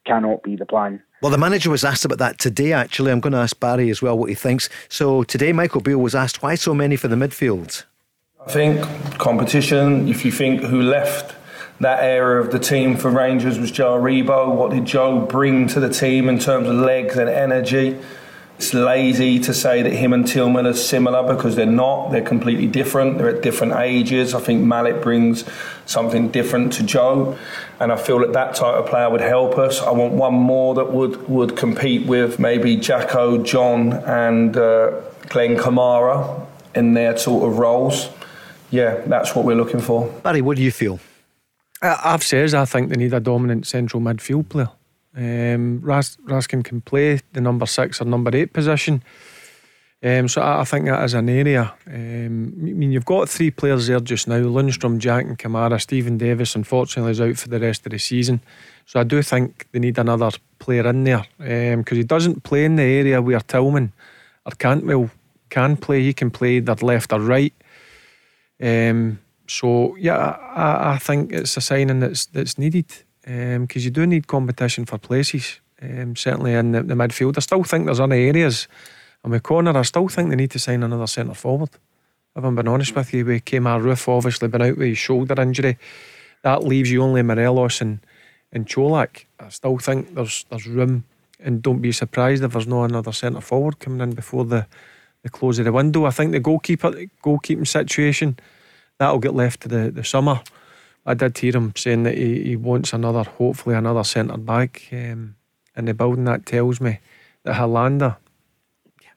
cannot 0.07 0.43
be 0.43 0.55
the 0.57 0.67
plan. 0.67 1.03
Well, 1.23 1.33
the 1.33 1.39
manager 1.39 1.71
was 1.71 1.85
asked 1.85 2.05
about 2.05 2.19
that 2.19 2.39
today, 2.39 2.73
actually. 2.73 3.11
I'm 3.11 3.21
going 3.21 3.33
to 3.33 3.39
ask 3.39 3.59
Barry 3.59 3.89
as 3.89 4.03
well 4.03 4.19
what 4.19 4.29
he 4.29 4.35
thinks. 4.35 4.69
So, 4.91 5.23
today, 5.25 5.53
Michael 5.53 5.81
Beale 5.81 5.99
was 5.99 6.15
asked 6.15 6.43
why 6.43 6.57
so 6.57 6.75
many 6.75 6.97
for 6.97 7.09
the 7.09 7.17
midfield? 7.17 7.85
I 8.47 8.51
think 8.51 8.83
competition, 9.19 10.07
if 10.09 10.25
you 10.25 10.31
think 10.31 10.61
who 10.61 10.83
left 10.83 11.35
that 11.81 12.03
area 12.05 12.41
of 12.41 12.53
the 12.53 12.59
team 12.59 12.97
for 12.97 13.11
Rangers 13.11 13.59
was 13.59 13.71
Joe 13.71 13.99
Aribo. 13.99 14.55
what 14.55 14.71
did 14.71 14.85
Joe 14.85 15.21
bring 15.21 15.67
to 15.69 15.81
the 15.81 15.89
team 15.89 16.29
in 16.29 16.39
terms 16.39 16.69
of 16.69 16.75
legs 16.77 17.17
and 17.17 17.29
energy? 17.31 17.99
It's 18.65 18.73
lazy 18.73 19.39
to 19.41 19.53
say 19.53 19.83
that 19.83 19.93
him 19.93 20.15
and 20.15 20.27
Tillman 20.27 20.67
are 20.67 20.73
similar 20.73 21.23
because 21.23 21.55
they're 21.55 21.67
not. 21.67 22.13
They're 22.13 22.23
completely 22.23 22.67
different. 22.67 23.19
They're 23.19 23.29
at 23.29 23.43
different 23.43 23.75
ages. 23.75 24.35
I 24.35 24.41
think 24.41 24.63
Malik 24.63 25.03
brings 25.03 25.45
something 25.85 26.31
different 26.31 26.73
to 26.73 26.83
Joe, 26.83 27.37
and 27.79 27.93
I 27.93 27.97
feel 27.97 28.21
that 28.21 28.33
that 28.33 28.55
type 28.55 28.77
of 28.77 28.87
player 28.87 29.11
would 29.11 29.21
help 29.21 29.59
us. 29.59 29.83
I 29.83 29.91
want 29.91 30.15
one 30.15 30.33
more 30.33 30.75
that 30.77 30.95
would 30.95 31.29
would 31.29 31.59
compete 31.59 32.07
with 32.07 32.39
maybe 32.39 32.75
Jacko, 32.77 33.43
John, 33.43 33.93
and 33.93 34.57
uh, 34.57 35.03
Glenn 35.29 35.59
Kamara 35.59 36.47
in 36.75 36.95
their 36.95 37.19
sort 37.19 37.47
of 37.47 37.59
roles. 37.59 38.09
Yeah, 38.71 39.03
that's 39.05 39.37
what 39.37 39.45
we're 39.45 39.57
looking 39.57 39.81
for. 39.81 40.09
Barry, 40.23 40.41
what 40.41 40.57
do 40.57 40.63
you 40.63 40.73
feel? 40.73 41.01
I've 41.83 42.25
says 42.25 42.55
I 42.55 42.65
think 42.65 42.89
they 42.89 42.97
need 42.97 43.13
a 43.13 43.21
dominant 43.21 43.67
central 43.67 44.01
midfield 44.01 44.49
player. 44.49 44.71
Um, 45.17 45.81
Ras- 45.81 46.19
Raskin 46.27 46.65
can 46.65 46.81
play 46.81 47.21
the 47.33 47.41
number 47.41 47.67
six 47.67 48.01
or 48.01 48.05
number 48.05 48.35
eight 48.37 48.53
position. 48.53 49.03
Um, 50.03 50.29
so 50.29 50.43
I, 50.43 50.61
I, 50.61 50.65
think 50.65 50.85
that 50.85 51.03
is 51.05 51.15
an 51.15 51.31
area. 51.31 51.73
Um, 51.87 52.53
I 52.59 52.73
mean, 52.73 52.93
you've 52.93 53.07
got 53.07 53.29
three 53.29 53.51
players 53.51 53.87
there 53.87 54.01
just 54.01 54.29
now 54.29 54.41
Lundstram, 54.41 54.99
Jack, 54.99 55.25
and 55.25 55.39
Kamara. 55.39 55.81
Stephen 55.81 56.19
Davis, 56.19 56.55
unfortunately, 56.55 57.13
is 57.13 57.23
out 57.23 57.39
for 57.39 57.49
the 57.49 57.59
rest 57.59 57.87
of 57.87 57.93
the 57.93 57.99
season. 57.99 58.41
So 58.85 59.01
I 59.01 59.05
do 59.05 59.23
think 59.23 59.67
they 59.73 59.79
need 59.79 59.99
another 59.99 60.31
player 60.59 60.87
in 60.89 61.05
there 61.05 61.25
because 61.39 61.93
um, 61.93 61.97
he 61.97 62.03
doesn't 62.03 62.43
play 62.43 62.67
in 62.67 62.77
the 62.77 62.83
area 62.83 63.23
where 63.23 63.41
Tillman 63.41 63.93
or 64.45 64.53
Cantwell 64.59 65.11
can 65.49 65.77
play. 65.77 66.03
He 66.03 66.13
can 66.13 66.31
play 66.31 66.57
either 66.57 66.75
left 66.83 67.13
or 67.13 67.21
right. 67.21 67.55
Um, 68.61 69.21
so 69.47 69.97
yeah, 69.97 70.17
I, 70.17 70.95
I, 70.95 70.99
think 70.99 71.33
it's 71.33 71.57
a 71.57 71.61
signing 71.61 72.01
that's 72.01 72.27
that's 72.27 72.59
needed 72.59 72.87
because 73.25 73.83
um, 73.83 73.87
you 73.87 73.91
do 73.91 74.07
need 74.07 74.27
competition 74.27 74.85
for 74.85 74.99
places. 74.99 75.61
Um, 75.81 76.15
certainly 76.15 76.55
in 76.55 76.73
the, 76.73 76.83
the, 76.83 76.95
midfield, 76.95 77.37
I 77.37 77.41
still 77.41 77.65
think 77.65 77.87
there's 77.87 78.01
other 78.01 78.15
areas. 78.15 78.69
And 79.23 79.33
with 79.33 79.43
Connor, 79.43 79.77
I 79.77 79.83
still 79.83 80.09
think 80.09 80.31
they 80.31 80.37
need 80.37 80.51
to 80.51 80.59
sign 80.59 80.83
another 80.83 81.07
centre 81.07 81.35
forward. 81.35 81.71
If 82.37 82.45
I'm 82.45 82.55
being 82.55 82.69
honest 82.69 82.95
with 82.95 83.13
you, 83.15 83.25
we 83.25 83.41
Kemar 83.41 83.81
Roofe 83.81 84.09
obviously 84.09 84.49
been 84.49 84.63
out 84.63 84.77
with 84.77 84.89
his 84.89 84.99
shoulder 84.99 85.41
injury. 85.41 85.79
That 86.43 86.65
leaves 86.65 86.91
you 86.91 87.03
only 87.03 87.23
Morelos 87.23 87.81
and 87.81 88.01
and 88.53 88.67
Čolak. 88.67 89.25
I 89.41 89.49
still 89.49 89.79
think 89.79 90.15
there's 90.15 90.45
there's 90.51 90.67
room, 90.67 91.05
and 91.41 91.63
don't 91.63 91.81
be 91.81 91.93
surprised 91.93 92.45
if 92.45 92.53
there's 92.53 92.67
no 92.67 92.85
another 92.85 93.13
centre 93.13 93.41
forward 93.41 93.79
coming 93.79 94.01
in 94.01 94.15
before 94.15 94.45
the 94.45 94.67
the 95.23 95.31
close 95.31 95.59
of 95.59 95.65
the 95.65 95.73
window. 95.73 96.05
I 96.05 96.11
think 96.11 96.33
the 96.33 96.41
goalkeeper 96.41 96.93
goalkeeping 97.23 97.67
situation 97.67 98.39
that'll 98.99 99.19
get 99.19 99.35
left 99.35 99.63
to 99.63 99.69
the 99.69 99.91
the 99.91 100.05
summer. 100.05 100.43
I 101.07 101.15
did 101.15 101.37
hear 101.37 101.57
him 101.57 101.73
saying 101.77 102.05
that 102.05 102.17
he, 102.17 102.43
he 102.43 102.57
wants 102.57 102.93
another, 102.93 103.25
hopefully 103.25 103.75
another 103.75 104.05
centre 104.05 104.37
back 104.37 104.89
um, 104.93 105.37
in 105.77 105.85
the 105.85 105.95
building. 105.95 106.25
That 106.25 106.47
tells 106.47 106.81
me 106.81 107.01
that 107.43 107.57
Helander 107.57 108.17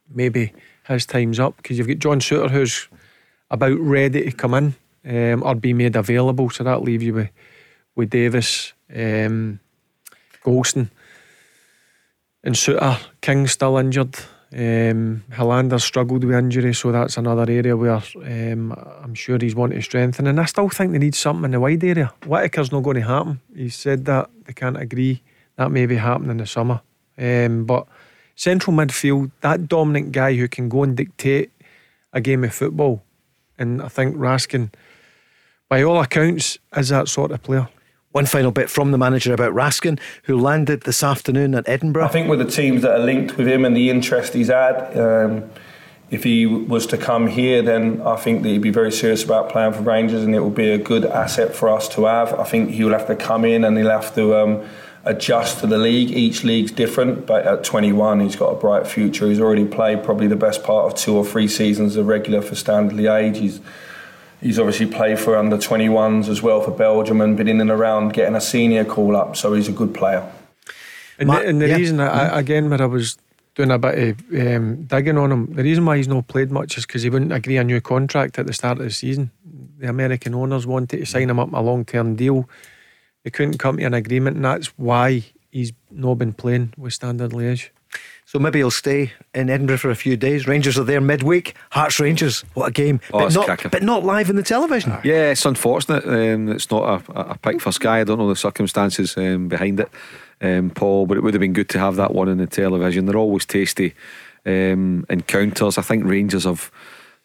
maybe 0.09 0.53
his 0.87 1.05
time's 1.05 1.39
up 1.39 1.57
because 1.57 1.77
you've 1.77 1.87
got 1.87 1.99
John 1.99 2.19
Souttar 2.19 2.49
who's 2.49 2.87
about 3.49 3.77
ready 3.79 4.23
to 4.23 4.31
come 4.31 4.53
in 4.53 4.75
um, 5.05 5.43
or 5.43 5.55
be 5.55 5.73
made 5.73 5.95
available. 5.95 6.49
So 6.49 6.63
that 6.63 6.83
leaves 6.83 7.03
you 7.03 7.13
with 7.13 7.29
with 7.95 8.09
Davis, 8.11 8.73
um, 8.93 9.59
Goldson, 10.43 10.89
and 12.43 12.55
Souttar. 12.55 12.99
King 13.21 13.47
still 13.47 13.77
injured. 13.77 14.15
Um, 14.53 15.23
Helander 15.29 15.79
struggled 15.81 16.23
with 16.23 16.35
injury, 16.35 16.73
so 16.73 16.91
that's 16.91 17.17
another 17.17 17.51
area 17.51 17.75
where 17.75 18.01
um, 18.15 18.71
I'm 19.03 19.13
sure 19.13 19.37
he's 19.39 19.55
wanting 19.55 19.79
to 19.79 19.83
strengthen. 19.83 20.27
And 20.27 20.39
I 20.39 20.45
still 20.45 20.69
think 20.69 20.93
they 20.93 20.99
need 20.99 21.15
something 21.15 21.45
in 21.45 21.51
the 21.51 21.59
wide 21.59 21.83
area. 21.83 22.13
Whittaker's 22.21 22.71
not 22.71 22.83
going 22.83 22.95
to 22.95 23.07
happen. 23.07 23.41
He 23.53 23.69
said 23.69 24.05
that 24.05 24.29
they 24.45 24.53
can't 24.53 24.77
agree. 24.77 25.21
That 25.57 25.71
may 25.71 25.85
be 25.85 25.97
happening 25.97 26.31
in 26.31 26.37
the 26.37 26.45
summer. 26.45 26.81
Um, 27.17 27.65
but 27.65 27.87
central 28.35 28.75
midfield, 28.75 29.31
that 29.41 29.67
dominant 29.67 30.13
guy 30.13 30.35
who 30.35 30.47
can 30.47 30.69
go 30.69 30.83
and 30.83 30.95
dictate 30.95 31.51
a 32.13 32.21
game 32.21 32.43
of 32.43 32.53
football. 32.53 33.03
And 33.59 33.81
I 33.81 33.89
think 33.89 34.15
Raskin, 34.15 34.73
by 35.67 35.83
all 35.83 35.99
accounts, 35.99 36.57
is 36.75 36.89
that 36.89 37.09
sort 37.09 37.31
of 37.31 37.43
player. 37.43 37.67
One 38.17 38.25
final 38.25 38.49
bit 38.49 38.67
from 38.67 38.89
the 38.89 38.97
manager 38.97 39.31
about 39.31 39.53
Raskin, 39.53 39.99
who 40.23 40.39
landed 40.39 40.81
this 40.81 41.03
afternoon 41.03 41.53
at 41.53 41.69
Edinburgh. 41.69 42.03
I 42.03 42.07
think 42.07 42.27
with 42.27 42.39
the 42.39 42.49
teams 42.49 42.81
that 42.81 42.99
are 42.99 43.05
linked 43.05 43.37
with 43.37 43.47
him 43.47 43.63
and 43.63 43.77
the 43.77 43.91
interest 43.91 44.33
he's 44.33 44.47
had, 44.47 44.97
um, 44.97 45.47
if 46.09 46.23
he 46.23 46.47
was 46.47 46.87
to 46.87 46.97
come 46.97 47.27
here, 47.27 47.61
then 47.61 48.01
I 48.01 48.15
think 48.15 48.41
that 48.41 48.49
he'd 48.49 48.63
be 48.63 48.71
very 48.71 48.91
serious 48.91 49.23
about 49.23 49.49
playing 49.49 49.73
for 49.73 49.81
Rangers, 49.81 50.23
and 50.23 50.33
it 50.33 50.39
will 50.39 50.49
be 50.49 50.71
a 50.71 50.79
good 50.79 51.05
asset 51.05 51.53
for 51.53 51.69
us 51.69 51.87
to 51.89 52.05
have. 52.05 52.33
I 52.39 52.43
think 52.43 52.71
he'll 52.71 52.89
have 52.89 53.05
to 53.05 53.15
come 53.15 53.45
in 53.45 53.63
and 53.63 53.77
he'll 53.77 53.91
have 53.91 54.15
to 54.15 54.35
um, 54.35 54.67
adjust 55.05 55.59
to 55.59 55.67
the 55.67 55.77
league. 55.77 56.09
Each 56.09 56.43
league's 56.43 56.71
different, 56.71 57.27
but 57.27 57.45
at 57.45 57.63
21, 57.63 58.21
he's 58.21 58.35
got 58.35 58.47
a 58.47 58.55
bright 58.55 58.87
future. 58.87 59.27
He's 59.27 59.39
already 59.39 59.65
played 59.65 60.03
probably 60.03 60.25
the 60.25 60.35
best 60.35 60.63
part 60.63 60.91
of 60.91 60.97
two 60.97 61.15
or 61.15 61.23
three 61.23 61.47
seasons 61.47 61.91
as 61.91 61.97
a 61.97 62.03
regular 62.03 62.41
for 62.41 62.55
Standard 62.55 62.97
Liège. 62.97 63.35
He's 63.35 63.59
He's 64.41 64.59
obviously 64.59 64.85
played 64.85 65.19
for 65.19 65.35
under 65.35 65.57
21s 65.57 66.29
as 66.29 66.41
well 66.43 66.61
for 66.61 66.71
Belgium 66.71 67.21
and 67.21 67.35
been 67.35 67.47
in 67.47 67.59
and 67.59 67.71
around 67.71 68.13
getting 68.13 68.35
a 68.35 68.41
senior 68.41 68.85
call 68.85 69.15
up, 69.15 69.35
so 69.35 69.53
he's 69.53 69.67
a 69.67 69.71
good 69.71 69.93
player. 69.93 70.31
And 71.19 71.29
the, 71.29 71.39
and 71.39 71.61
the 71.61 71.69
yeah. 71.69 71.75
reason, 71.75 71.99
I, 71.99 72.39
again, 72.39 72.69
where 72.69 72.81
I 72.81 72.85
was 72.85 73.17
doing 73.55 73.71
a 73.71 73.79
bit 73.79 73.97
of 73.97 74.39
um, 74.39 74.83
digging 74.83 75.17
on 75.17 75.31
him, 75.31 75.53
the 75.53 75.63
reason 75.63 75.83
why 75.85 75.97
he's 75.97 76.07
not 76.07 76.27
played 76.27 76.51
much 76.51 76.77
is 76.77 76.85
because 76.85 77.01
he 77.01 77.09
wouldn't 77.09 77.33
agree 77.33 77.57
a 77.57 77.63
new 77.63 77.81
contract 77.81 78.37
at 78.37 78.45
the 78.45 78.53
start 78.53 78.77
of 78.77 78.83
the 78.83 78.91
season. 78.91 79.31
The 79.79 79.89
American 79.89 80.35
owners 80.35 80.67
wanted 80.67 80.99
to 80.99 81.05
sign 81.05 81.29
him 81.29 81.39
up 81.39 81.51
a 81.53 81.61
long 81.61 81.83
term 81.83 82.15
deal. 82.15 82.47
They 83.23 83.31
couldn't 83.31 83.57
come 83.57 83.77
to 83.77 83.83
an 83.83 83.95
agreement, 83.95 84.35
and 84.35 84.45
that's 84.45 84.67
why 84.77 85.23
he's 85.49 85.73
not 85.89 86.15
been 86.15 86.33
playing 86.33 86.75
with 86.77 86.93
Standard 86.93 87.31
Liège. 87.31 87.69
So 88.27 88.39
maybe 88.39 88.59
he'll 88.59 88.71
stay 88.71 89.13
in 89.33 89.49
Edinburgh 89.49 89.77
for 89.77 89.89
a 89.89 89.95
few 89.95 90.17
days. 90.17 90.47
Rangers 90.47 90.77
are 90.77 90.83
there 90.83 90.99
midweek. 90.99 91.55
Hearts 91.71 91.97
Rangers, 91.97 92.41
what 92.55 92.67
a 92.67 92.71
game! 92.71 92.99
Oh, 93.13 93.19
but, 93.19 93.33
not, 93.33 93.71
but 93.71 93.83
not 93.83 94.03
live 94.03 94.29
in 94.29 94.35
the 94.35 94.43
television. 94.43 94.97
Yeah, 95.05 95.31
it's 95.31 95.45
unfortunate. 95.45 96.03
Um, 96.05 96.49
it's 96.49 96.69
not 96.69 97.07
a, 97.07 97.11
a, 97.13 97.37
pick 97.37 97.61
for 97.61 97.71
Sky. 97.71 98.01
I 98.01 98.03
don't 98.03 98.17
know 98.17 98.27
the 98.27 98.35
circumstances 98.35 99.15
um, 99.15 99.47
behind 99.47 99.79
it, 99.79 99.89
um, 100.41 100.71
Paul. 100.71 101.05
But 101.05 101.15
it 101.15 101.23
would 101.23 101.35
have 101.35 101.39
been 101.39 101.53
good 101.53 101.69
to 101.69 101.79
have 101.79 101.95
that 101.95 102.13
one 102.13 102.27
in 102.27 102.37
the 102.37 102.47
television. 102.47 103.05
They're 103.05 103.15
always 103.15 103.45
tasty 103.45 103.95
um, 104.45 105.05
encounters. 105.09 105.77
I 105.77 105.81
think 105.81 106.03
Rangers 106.03 106.43
have. 106.43 106.69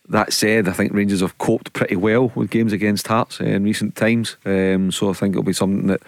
That 0.08 0.32
said, 0.32 0.68
I 0.68 0.72
think 0.72 0.92
Rangers 0.92 1.20
have 1.20 1.38
coped 1.38 1.72
pretty 1.72 1.96
well 1.96 2.30
with 2.36 2.50
games 2.50 2.72
against 2.72 3.08
Hearts 3.08 3.40
in 3.40 3.64
recent 3.64 3.96
times. 3.96 4.36
Um, 4.44 4.92
so 4.92 5.10
I 5.10 5.14
think 5.14 5.32
it'll 5.32 5.42
be 5.42 5.52
something 5.52 5.88
that 5.88 6.02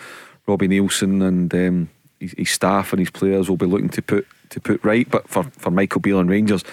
Robbie 0.47 0.69
Neilson 0.69 1.27
and 1.27 1.55
um, 1.55 1.89
his, 2.33 2.51
staff 2.51 2.93
and 2.93 3.01
his 3.01 3.11
players 3.11 3.49
will 3.49 3.57
be 3.57 3.67
looking 3.67 3.89
to 3.91 4.03
put 4.03 4.27
to 4.51 4.61
put 4.61 4.83
right. 4.85 5.09
But 5.11 5.29
for, 5.29 5.45
for 5.45 5.71
Michael 5.71 6.01
Beale 6.01 6.21
and 6.21 6.31
Rangers, 6.31 6.65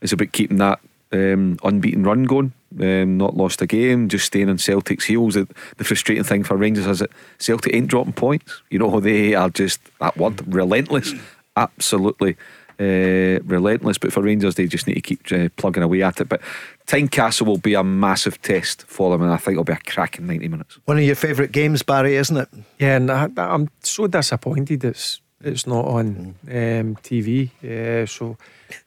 it's 0.00 0.12
about 0.12 0.32
keeping 0.32 0.58
that 0.58 0.80
um, 1.12 1.58
unbeaten 1.62 2.04
run 2.04 2.24
going. 2.24 2.52
Um, 2.78 3.16
not 3.16 3.36
lost 3.36 3.62
a 3.62 3.66
game, 3.66 4.08
just 4.08 4.26
staying 4.26 4.50
on 4.50 4.58
Celtic's 4.58 5.06
heels. 5.06 5.34
The, 5.34 5.48
the 5.78 5.84
frustrating 5.84 6.24
thing 6.24 6.44
for 6.44 6.56
Rangers 6.56 6.86
is 6.86 6.98
that 6.98 7.10
Celtic 7.38 7.74
ain't 7.74 7.88
dropping 7.88 8.12
points. 8.12 8.62
You 8.70 8.78
know, 8.78 9.00
they 9.00 9.34
are 9.34 9.50
just 9.50 9.80
that 10.00 10.16
word 10.16 10.42
relentless, 10.52 11.12
absolutely 11.56 12.36
uh, 12.78 13.40
relentless. 13.44 13.98
But 13.98 14.12
for 14.12 14.22
Rangers, 14.22 14.54
they 14.54 14.66
just 14.66 14.86
need 14.86 14.94
to 14.94 15.00
keep 15.00 15.32
uh, 15.32 15.48
plugging 15.56 15.82
away 15.82 16.02
at 16.02 16.20
it. 16.20 16.28
But 16.28 16.40
Tynecastle 16.86 17.46
will 17.46 17.58
be 17.58 17.74
a 17.74 17.84
massive 17.84 18.40
test 18.42 18.84
for 18.86 19.10
them, 19.10 19.22
and 19.22 19.32
I 19.32 19.36
think 19.36 19.54
it'll 19.54 19.64
be 19.64 19.72
a 19.72 19.76
cracking 19.76 20.26
90 20.26 20.48
minutes. 20.48 20.78
One 20.84 20.98
of 20.98 21.04
your 21.04 21.14
favourite 21.14 21.52
games, 21.52 21.82
Barry, 21.82 22.16
isn't 22.16 22.36
it? 22.36 22.48
Yeah, 22.78 22.96
and 22.96 23.10
I, 23.10 23.28
I'm 23.36 23.70
so 23.80 24.06
disappointed 24.06 24.84
it's 24.84 25.20
it's 25.42 25.66
not 25.66 25.84
on 25.84 26.34
um, 26.48 26.96
TV. 27.02 27.50
Yeah, 27.60 28.06
so 28.06 28.36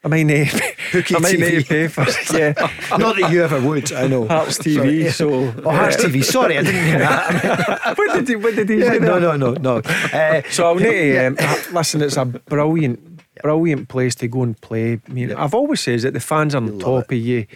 I 0.04 0.08
might 0.08 0.24
need, 0.24 0.50
I 0.92 1.18
might 1.18 1.38
need 1.38 1.60
to 1.60 1.64
pay 1.64 1.88
for 1.88 2.04
Yeah, 2.36 2.52
not 2.98 3.16
that 3.16 3.30
you 3.30 3.42
ever 3.42 3.60
would. 3.60 3.92
I 3.92 4.08
know 4.08 4.26
Hearts 4.26 4.58
TV. 4.58 5.10
So 5.10 5.30
oh, 5.30 5.70
Hearts 5.70 5.96
TV. 5.96 6.24
Sorry, 6.24 6.58
I 6.58 6.62
didn't 6.62 6.84
hear 6.84 6.98
that. 6.98 7.94
what 7.96 8.14
did 8.14 8.28
he? 8.28 8.36
What 8.36 8.56
did 8.56 8.68
he 8.68 8.76
yeah, 8.76 8.92
say? 8.92 8.98
No, 8.98 9.18
no, 9.18 9.36
no, 9.36 9.52
no. 9.54 9.76
Uh, 9.78 10.42
so 10.50 10.66
I'll 10.66 10.74
need 10.74 10.90
to 10.90 11.26
um, 11.26 11.36
listen. 11.72 12.02
It's 12.02 12.16
a 12.16 12.24
brilliant, 12.24 13.09
brilliant 13.42 13.88
place 13.88 14.14
to 14.16 14.28
go 14.28 14.42
and 14.42 14.60
play. 14.60 15.00
I 15.08 15.12
mean, 15.12 15.32
I've 15.32 15.54
always 15.54 15.80
said 15.80 16.00
that 16.00 16.14
the 16.14 16.20
fans 16.20 16.54
are 16.54 16.58
on 16.58 16.78
top 16.78 17.12
it. 17.12 17.16
of 17.16 17.24
you. 17.24 17.46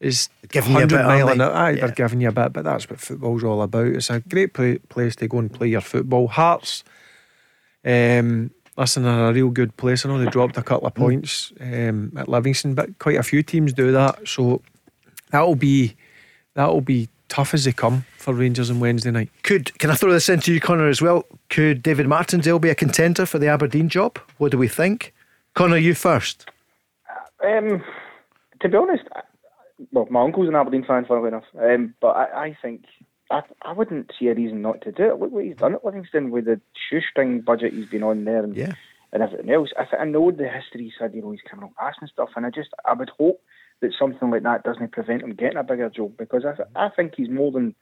Is 0.00 0.28
giving 0.48 0.72
you 0.72 0.82
a 0.82 0.86
bit, 0.86 1.02
mile 1.02 1.28
an 1.28 1.40
hour. 1.40 1.54
Aye, 1.54 1.76
they're 1.76 1.90
giving 1.92 2.20
you 2.20 2.28
a 2.28 2.32
bit, 2.32 2.52
but 2.52 2.64
that's 2.64 2.90
what 2.90 3.00
football's 3.00 3.42
all 3.42 3.62
about. 3.62 3.86
It's 3.86 4.10
a 4.10 4.20
great 4.20 4.52
play, 4.52 4.76
place 4.76 5.16
to 5.16 5.28
go 5.28 5.38
and 5.38 5.50
play 5.50 5.68
your 5.68 5.80
football. 5.80 6.28
Hearts 6.28 6.84
um, 7.84 8.50
listen, 8.76 9.02
they're 9.02 9.28
a 9.28 9.32
real 9.32 9.50
good 9.50 9.76
place. 9.76 10.04
I 10.04 10.08
know 10.08 10.18
they 10.18 10.30
dropped 10.30 10.56
a 10.56 10.62
couple 10.62 10.88
of 10.88 10.94
points 10.94 11.52
um, 11.60 12.12
at 12.16 12.28
Livingston, 12.28 12.74
but 12.74 12.98
quite 12.98 13.16
a 13.16 13.22
few 13.22 13.42
teams 13.42 13.72
do 13.72 13.92
that. 13.92 14.26
So 14.26 14.62
that'll 15.30 15.56
be 15.56 15.96
that'll 16.54 16.80
be 16.80 17.08
tough 17.28 17.54
as 17.54 17.64
they 17.64 17.72
come 17.72 18.04
for 18.18 18.34
Rangers 18.34 18.70
on 18.70 18.80
Wednesday 18.80 19.10
night. 19.10 19.30
Could 19.42 19.76
can 19.78 19.90
I 19.90 19.94
throw 19.94 20.12
this 20.12 20.28
into 20.28 20.52
you, 20.52 20.60
Connor, 20.60 20.88
as 20.88 21.02
well? 21.02 21.26
Could 21.50 21.82
David 21.82 22.06
Martindale 22.06 22.58
be 22.58 22.70
a 22.70 22.74
contender 22.74 23.26
for 23.26 23.38
the 23.38 23.48
Aberdeen 23.48 23.88
job? 23.88 24.18
What 24.38 24.50
do 24.50 24.58
we 24.58 24.68
think? 24.68 25.13
Connor, 25.54 25.76
you 25.76 25.94
first. 25.94 26.46
Um, 27.44 27.82
to 28.60 28.68
be 28.68 28.76
honest, 28.76 29.04
well, 29.92 30.06
my 30.10 30.22
uncle's 30.22 30.48
an 30.48 30.56
Aberdeen 30.56 30.84
fan, 30.84 31.04
funnily 31.04 31.28
enough. 31.28 31.44
Um, 31.60 31.94
but 32.00 32.08
I, 32.08 32.46
I 32.46 32.58
think 32.60 32.84
I, 33.30 33.42
I 33.62 33.72
wouldn't 33.72 34.12
see 34.18 34.28
a 34.28 34.34
reason 34.34 34.62
not 34.62 34.80
to 34.82 34.92
do 34.92 35.04
it. 35.04 35.20
Look 35.20 35.32
what 35.32 35.44
he's 35.44 35.56
done 35.56 35.74
at 35.74 35.84
Livingston 35.84 36.30
with 36.30 36.46
the 36.46 36.60
shoestring 36.90 37.40
budget 37.40 37.72
he's 37.72 37.88
been 37.88 38.02
on 38.02 38.24
there, 38.24 38.42
and 38.42 38.56
yeah. 38.56 38.72
and 39.12 39.22
everything 39.22 39.50
else. 39.50 39.70
I, 39.78 39.84
th- 39.84 40.00
I 40.00 40.04
know 40.04 40.30
the 40.30 40.48
history 40.48 40.92
said 40.98 41.14
you 41.14 41.22
know 41.22 41.30
he's 41.30 41.40
coming 41.48 41.64
up 41.64 41.76
past 41.76 41.98
and 42.00 42.10
stuff, 42.10 42.30
and 42.36 42.46
I 42.46 42.50
just 42.50 42.70
I 42.84 42.92
would 42.94 43.10
hope 43.18 43.40
that 43.80 43.92
something 43.98 44.30
like 44.30 44.42
that 44.42 44.62
doesn't 44.62 44.92
prevent 44.92 45.22
him 45.22 45.34
getting 45.34 45.58
a 45.58 45.64
bigger 45.64 45.90
job 45.90 46.16
because 46.16 46.44
I 46.44 46.54
th- 46.54 46.68
I 46.74 46.88
think 46.88 47.14
he's 47.16 47.30
more 47.30 47.52
than 47.52 47.74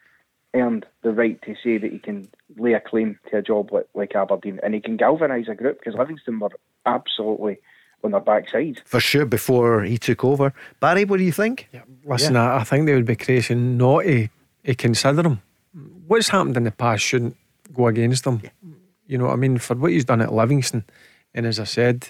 earned 0.55 0.87
the 1.03 1.13
right 1.13 1.41
to 1.43 1.55
say 1.63 1.79
that 1.79 1.93
he 1.93 1.99
can 1.99 2.29
lay 2.57 2.75
a 2.75 2.81
claim 2.81 3.19
to 3.31 3.39
a 3.39 3.43
job 3.43 3.73
like, 3.73 3.89
like 3.95 4.15
Aberdeen 4.15 4.61
and 4.63 4.75
he 4.75 4.81
can 4.81 4.97
galvanise 4.97 5.49
a 5.49 5.55
group 5.55 5.79
because 5.79 5.99
Livingston 5.99 6.39
were 6.39 6.51
absolutely 6.85 7.59
on 8.05 8.11
their 8.11 8.21
backside. 8.21 8.81
For 8.85 9.01
sure, 9.01 9.25
before 9.25 9.83
he 9.85 9.97
took 9.97 10.25
over. 10.25 10.53
Barry, 10.81 11.05
what 11.05 11.19
do 11.19 11.25
you 11.25 11.33
think? 11.33 11.69
Yeah, 11.73 11.83
listen, 12.05 12.35
yeah. 12.35 12.55
I, 12.55 12.61
I, 12.61 12.65
think 12.65 12.87
they 12.87 12.95
would 12.95 13.07
be 13.07 13.17
crazy 13.17 13.55
not 13.55 14.03
to, 14.03 14.29
to 14.65 14.75
consider 14.75 15.23
him. 15.23 15.43
What's 16.07 16.29
happened 16.29 16.57
in 16.57 16.65
the 16.65 16.73
past 16.73 17.03
shouldn't 17.03 17.37
go 17.73 17.87
against 17.87 18.27
him. 18.27 18.41
Yeah. 18.43 18.51
You 19.07 19.19
know 19.19 19.27
what 19.27 19.35
I 19.35 19.37
mean? 19.37 19.59
For 19.59 19.75
what 19.75 19.93
he's 19.93 20.05
done 20.05 20.21
at 20.21 20.33
Livingston, 20.33 20.85
and 21.35 21.47
as 21.47 21.59
I 21.61 21.65
said, 21.65 22.09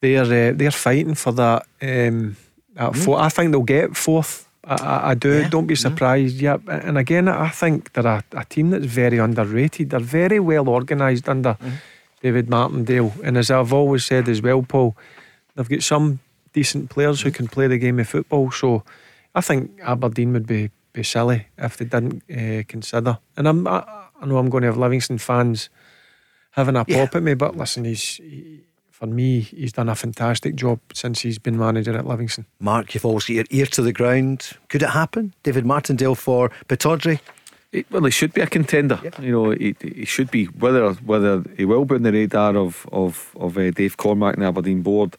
they're 0.00 0.24
uh, 0.24 0.52
they're 0.54 0.70
fighting 0.70 1.14
for 1.14 1.32
that. 1.32 1.66
Um, 1.80 2.36
that 2.74 2.92
mm. 2.92 3.18
I 3.18 3.28
think 3.28 3.52
they'll 3.52 3.62
get 3.62 3.96
fourth. 3.96 4.48
I, 4.64 5.10
I, 5.10 5.14
do. 5.14 5.40
Yeah. 5.40 5.48
Don't 5.48 5.66
be 5.66 5.74
mm-hmm. 5.74 5.88
surprised. 5.88 6.38
Mm. 6.38 6.42
Yeah, 6.42 6.56
and 6.68 6.96
again, 6.96 7.28
I 7.28 7.48
think 7.48 7.92
they're 7.92 8.06
a, 8.06 8.24
a, 8.32 8.44
team 8.44 8.70
that's 8.70 8.86
very 8.86 9.18
underrated. 9.18 9.90
They're 9.90 10.00
very 10.00 10.38
well 10.38 10.68
organised 10.68 11.28
under. 11.28 11.54
Mm 11.54 11.72
David 12.22 12.48
Martindale. 12.48 13.12
And 13.22 13.36
as 13.36 13.50
I've 13.50 13.72
always 13.72 14.04
said 14.04 14.28
as 14.28 14.40
well, 14.40 14.62
Paul, 14.62 14.96
they've 15.54 15.68
got 15.68 15.82
some 15.82 16.20
decent 16.52 16.88
players 16.88 17.20
who 17.20 17.30
can 17.30 17.48
play 17.48 17.66
the 17.66 17.78
game 17.78 17.98
of 17.98 18.08
football. 18.08 18.50
So 18.50 18.84
I 19.34 19.40
think 19.40 19.78
Aberdeen 19.82 20.32
would 20.32 20.46
be, 20.46 20.70
be 20.92 21.02
silly 21.02 21.48
if 21.58 21.76
they 21.76 21.84
didn't 21.84 22.22
uh, 22.30 22.62
consider. 22.68 23.18
And 23.36 23.48
I'm, 23.48 23.66
I, 23.66 23.84
I, 24.20 24.26
know 24.26 24.38
I'm 24.38 24.48
going 24.48 24.62
to 24.62 24.68
have 24.68 24.78
Livingston 24.78 25.18
fans 25.18 25.68
having 26.52 26.76
a 26.76 26.84
yeah. 26.86 27.04
pop 27.04 27.16
at 27.16 27.22
me, 27.22 27.34
but 27.34 27.56
listen, 27.56 27.84
he's. 27.84 28.16
He, 28.16 28.60
for 29.02 29.08
me, 29.08 29.40
he's 29.40 29.72
done 29.72 29.88
a 29.88 29.96
fantastic 29.96 30.54
job 30.54 30.78
since 30.94 31.22
he's 31.22 31.36
been 31.36 31.58
manager 31.58 31.98
at 31.98 32.06
Livingston. 32.06 32.46
Mark, 32.60 32.94
you've 32.94 33.04
always 33.04 33.24
got 33.24 33.34
your 33.34 33.44
ear 33.50 33.66
to 33.66 33.82
the 33.82 33.92
ground. 33.92 34.52
Could 34.68 34.84
it 34.84 34.90
happen? 34.90 35.34
David 35.42 35.66
Martindale 35.66 36.14
for 36.14 36.52
Pittodrie? 36.68 37.18
well, 37.90 38.04
he 38.04 38.12
should 38.12 38.32
be 38.32 38.42
a 38.42 38.46
contender. 38.46 39.00
Yeah. 39.02 39.20
You 39.20 39.32
know, 39.32 39.50
he, 39.50 39.74
he 39.80 40.04
should 40.04 40.30
be. 40.30 40.44
Whether 40.44 40.92
whether 40.92 41.42
he 41.56 41.64
will 41.64 41.84
be 41.84 41.96
on 41.96 42.04
the 42.04 42.12
radar 42.12 42.56
of 42.56 42.86
of 42.92 43.34
of 43.40 43.58
uh, 43.58 43.72
Dave 43.72 43.96
Cormack 43.96 44.34
and 44.34 44.44
the 44.44 44.46
Aberdeen 44.46 44.82
board, 44.82 45.16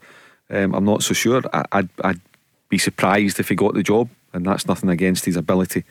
um, 0.49 0.73
I'm 0.73 0.85
not 0.85 1.03
so 1.03 1.13
sure. 1.13 1.41
I, 1.51 1.65
I'd 1.73 1.89
I'd 2.05 2.21
be 2.69 2.77
surprised 2.77 3.37
if 3.37 3.49
he 3.49 3.55
got 3.55 3.73
the 3.73 3.83
job, 3.83 4.07
and 4.31 4.45
that's 4.45 4.65
nothing 4.65 4.91
against 4.91 5.25
his 5.25 5.35
ability 5.35 5.83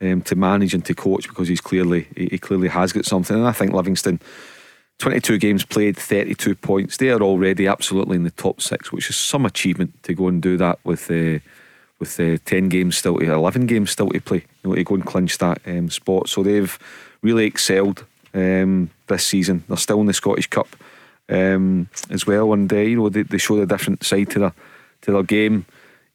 um, 0.00 0.22
to 0.22 0.36
manage 0.36 0.72
and 0.72 0.84
to 0.84 0.94
coach 0.94 1.26
because 1.26 1.48
he's 1.48 1.60
clearly 1.60 2.06
he, 2.14 2.26
he 2.26 2.38
clearly 2.38 2.68
has 2.68 2.92
got 2.92 3.06
something. 3.06 3.36
And 3.36 3.48
I 3.48 3.52
think 3.52 3.72
Livingston. 3.72 4.20
22 4.98 5.38
games 5.38 5.64
played, 5.64 5.96
32 5.96 6.54
points. 6.54 6.96
They 6.96 7.10
are 7.10 7.20
already 7.20 7.66
absolutely 7.66 8.16
in 8.16 8.24
the 8.24 8.30
top 8.30 8.60
six, 8.60 8.92
which 8.92 9.10
is 9.10 9.16
some 9.16 9.44
achievement 9.44 10.02
to 10.04 10.14
go 10.14 10.28
and 10.28 10.40
do 10.40 10.56
that 10.56 10.78
with 10.84 11.10
uh, 11.10 11.40
with 11.98 12.18
uh, 12.18 12.38
10 12.44 12.68
games 12.68 12.96
still 12.96 13.18
to 13.18 13.32
11 13.32 13.66
games 13.66 13.90
still 13.90 14.10
to 14.10 14.20
play 14.20 14.44
you 14.62 14.70
know, 14.70 14.74
to 14.74 14.84
go 14.84 14.94
and 14.94 15.06
clinch 15.06 15.38
that 15.38 15.60
um, 15.66 15.90
spot. 15.90 16.28
So 16.28 16.42
they've 16.42 16.78
really 17.22 17.46
excelled 17.46 18.04
um, 18.34 18.90
this 19.06 19.26
season. 19.26 19.64
They're 19.68 19.76
still 19.76 20.00
in 20.00 20.06
the 20.06 20.12
Scottish 20.12 20.48
Cup 20.48 20.68
um, 21.28 21.88
as 22.10 22.26
well, 22.26 22.52
and 22.52 22.72
uh, 22.72 22.76
you 22.76 22.96
know 22.96 23.08
they, 23.08 23.22
they 23.22 23.38
show 23.38 23.56
the 23.56 23.66
different 23.66 24.04
side 24.04 24.30
to 24.30 24.38
their 24.38 24.54
to 25.02 25.12
their 25.12 25.22
game. 25.22 25.66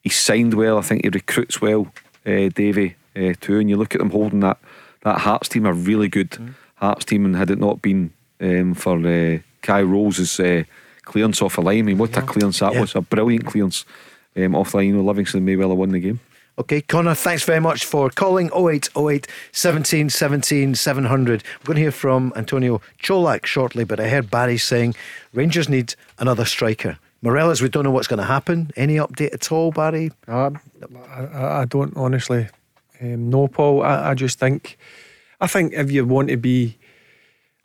He 0.04 0.10
signed 0.10 0.54
well. 0.54 0.78
I 0.78 0.82
think 0.82 1.04
he 1.04 1.10
recruits 1.10 1.62
well, 1.62 1.92
uh, 2.26 2.50
Davy 2.50 2.96
uh, 3.16 3.34
too. 3.40 3.60
And 3.60 3.70
you 3.70 3.78
look 3.78 3.96
at 3.96 4.00
them 4.00 4.12
holding 4.12 4.42
that 4.42 4.58
that 5.04 5.20
Hearts 5.20 5.50
team, 5.50 5.66
a 5.66 5.74
really 5.74 6.08
good 6.08 6.32
mm. 6.32 6.54
Hearts 6.76 7.06
team, 7.06 7.26
and 7.26 7.36
had 7.36 7.50
it 7.50 7.60
not 7.60 7.82
been 7.82 8.14
um, 8.42 8.74
for 8.74 8.98
uh, 8.98 9.40
Kye 9.62 9.82
Rowles's 9.82 10.40
uh, 10.40 10.64
clearance 11.04 11.42
off 11.42 11.58
a 11.58 11.62
line, 11.62 11.80
I 11.80 11.82
mean, 11.82 11.98
what 11.98 12.12
yeah. 12.12 12.20
a 12.20 12.22
clearance 12.22 12.60
that 12.60 12.74
yeah. 12.74 12.82
was! 12.82 12.96
A 12.96 13.02
brilliant 13.02 13.46
clearance 13.46 13.86
um, 14.36 14.56
off 14.56 14.72
the 14.72 14.78
line. 14.78 14.88
You 14.88 14.96
know, 14.96 15.04
Livingston 15.04 15.46
may 15.46 15.56
well 15.56 15.70
have 15.70 15.78
won 15.78 15.90
the 15.90 16.00
game. 16.00 16.20
Okay, 16.60 16.82
Connor, 16.82 17.16
thanks 17.16 17.44
very 17.44 17.62
much 17.62 17.86
for 17.86 18.10
calling 18.10 18.48
0808 18.48 19.28
17 19.54 20.10
17 20.10 20.76
700. 20.76 21.44
We're 21.62 21.66
going 21.66 21.76
to 21.76 21.82
hear 21.82 21.92
from 21.92 22.34
Antonio 22.36 22.82
Čolak 23.02 23.46
shortly, 23.46 23.86
but 23.86 24.02
I 24.02 24.10
heard 24.10 24.30
Barry 24.30 24.58
saying 24.58 24.94
Rangers 25.34 25.70
need 25.70 25.96
another 26.18 26.44
striker. 26.44 27.00
Morelos, 27.22 27.62
we 27.62 27.70
don't 27.70 27.86
know 27.86 27.92
what's 27.92 28.08
going 28.08 28.20
to 28.20 28.26
happen. 28.26 28.72
Any 28.76 28.96
update 28.96 29.34
at 29.34 29.52
all, 29.54 29.72
Barry? 29.72 30.12
Uh, 30.28 30.52
I, 31.10 31.62
I, 31.62 31.66
don't 31.66 31.96
honestly 31.96 32.50
um, 33.02 33.30
know, 33.30 33.48
Paul. 33.48 33.84
I, 33.84 34.12
I 34.12 34.14
just 34.14 34.38
think, 34.38 34.78
I 35.40 35.48
think 35.48 35.72
if 35.74 35.92
you 35.92 36.06
want 36.06 36.28
to 36.28 36.38
be 36.38 36.78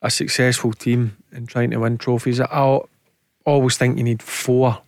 a 0.04 0.10
successful 0.10 0.72
team 0.74 1.16
and 1.32 1.48
trying 1.48 1.70
to 1.70 1.78
win 1.78 1.96
trophies, 1.96 2.38
I 2.38 2.78
always 3.46 3.76
think 3.78 3.96
you 3.96 4.04
need 4.04 4.22
four 4.22 4.82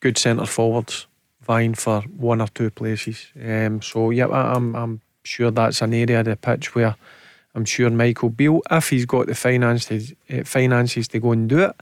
good 0.00 0.16
centre 0.16 0.46
forwards 0.46 1.06
vying 1.42 1.74
for 1.74 2.00
one 2.16 2.40
or 2.40 2.48
two 2.48 2.70
places. 2.70 3.26
Um, 3.40 3.82
so 3.82 4.10
yeah, 4.10 4.26
I'm 4.26 4.74
I'm 4.74 5.00
sure 5.22 5.50
that's 5.50 5.82
an 5.82 5.92
area 5.92 6.20
of 6.20 6.26
the 6.26 6.36
pitch 6.36 6.74
where 6.74 6.96
I'm 7.54 7.66
sure 7.66 7.90
Michael 7.90 8.30
Beale, 8.30 8.62
if 8.70 8.88
he's 8.88 9.04
got 9.04 9.26
the 9.26 9.34
finances 9.34 10.14
uh, 10.32 10.44
finances 10.44 11.06
to 11.08 11.20
go 11.20 11.32
and 11.32 11.46
do 11.48 11.58
it, 11.58 11.76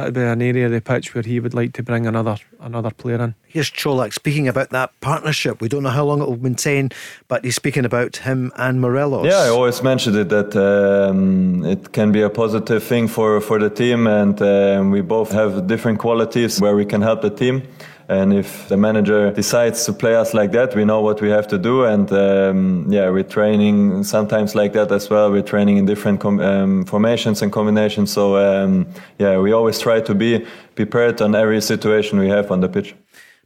that'd 0.00 0.14
be 0.14 0.22
an 0.22 0.42
area 0.42 0.66
of 0.66 0.72
the 0.72 0.80
pitch 0.80 1.14
where 1.14 1.22
he 1.22 1.40
would 1.40 1.54
like 1.54 1.72
to 1.74 1.82
bring 1.82 2.06
another 2.06 2.36
another 2.60 2.90
player 2.90 3.22
in. 3.22 3.34
Here's 3.46 3.70
Čolak 3.70 4.12
speaking 4.12 4.48
about 4.48 4.70
that 4.70 4.92
partnership. 5.00 5.60
We 5.60 5.68
don't 5.68 5.82
know 5.82 5.90
how 5.90 6.04
long 6.04 6.22
it 6.22 6.28
will 6.28 6.42
maintain, 6.42 6.90
but 7.28 7.44
he's 7.44 7.56
speaking 7.56 7.84
about 7.84 8.16
him 8.16 8.52
and 8.56 8.80
Morelos. 8.80 9.26
Yeah, 9.26 9.40
I 9.40 9.48
always 9.48 9.82
mentioned 9.82 10.16
it 10.16 10.28
that 10.28 10.56
um, 10.56 11.64
it 11.64 11.92
can 11.92 12.12
be 12.12 12.22
a 12.22 12.30
positive 12.30 12.82
thing 12.82 13.08
for 13.08 13.40
for 13.40 13.58
the 13.58 13.70
team, 13.70 14.06
and 14.06 14.40
um, 14.42 14.90
we 14.90 15.00
both 15.00 15.32
have 15.32 15.66
different 15.66 15.98
qualities 15.98 16.60
where 16.60 16.74
we 16.74 16.84
can 16.84 17.02
help 17.02 17.22
the 17.22 17.30
team. 17.30 17.62
And 18.10 18.32
if 18.32 18.66
the 18.66 18.76
manager 18.76 19.30
decides 19.30 19.84
to 19.84 19.92
play 19.92 20.16
us 20.16 20.34
like 20.34 20.50
that, 20.50 20.74
we 20.74 20.84
know 20.84 21.00
what 21.00 21.20
we 21.20 21.30
have 21.30 21.46
to 21.46 21.56
do. 21.56 21.84
And 21.84 22.10
um, 22.10 22.86
yeah, 22.90 23.08
we're 23.08 23.22
training 23.22 24.02
sometimes 24.02 24.56
like 24.56 24.72
that 24.72 24.90
as 24.90 25.08
well. 25.08 25.30
We're 25.30 25.44
training 25.44 25.76
in 25.76 25.86
different 25.86 26.18
com- 26.18 26.40
um, 26.40 26.84
formations 26.86 27.40
and 27.40 27.52
combinations. 27.52 28.10
So 28.10 28.36
um, 28.36 28.88
yeah, 29.20 29.38
we 29.38 29.52
always 29.52 29.78
try 29.78 30.00
to 30.00 30.12
be 30.12 30.44
prepared 30.74 31.22
on 31.22 31.36
every 31.36 31.60
situation 31.60 32.18
we 32.18 32.28
have 32.28 32.50
on 32.50 32.58
the 32.58 32.68
pitch. 32.68 32.96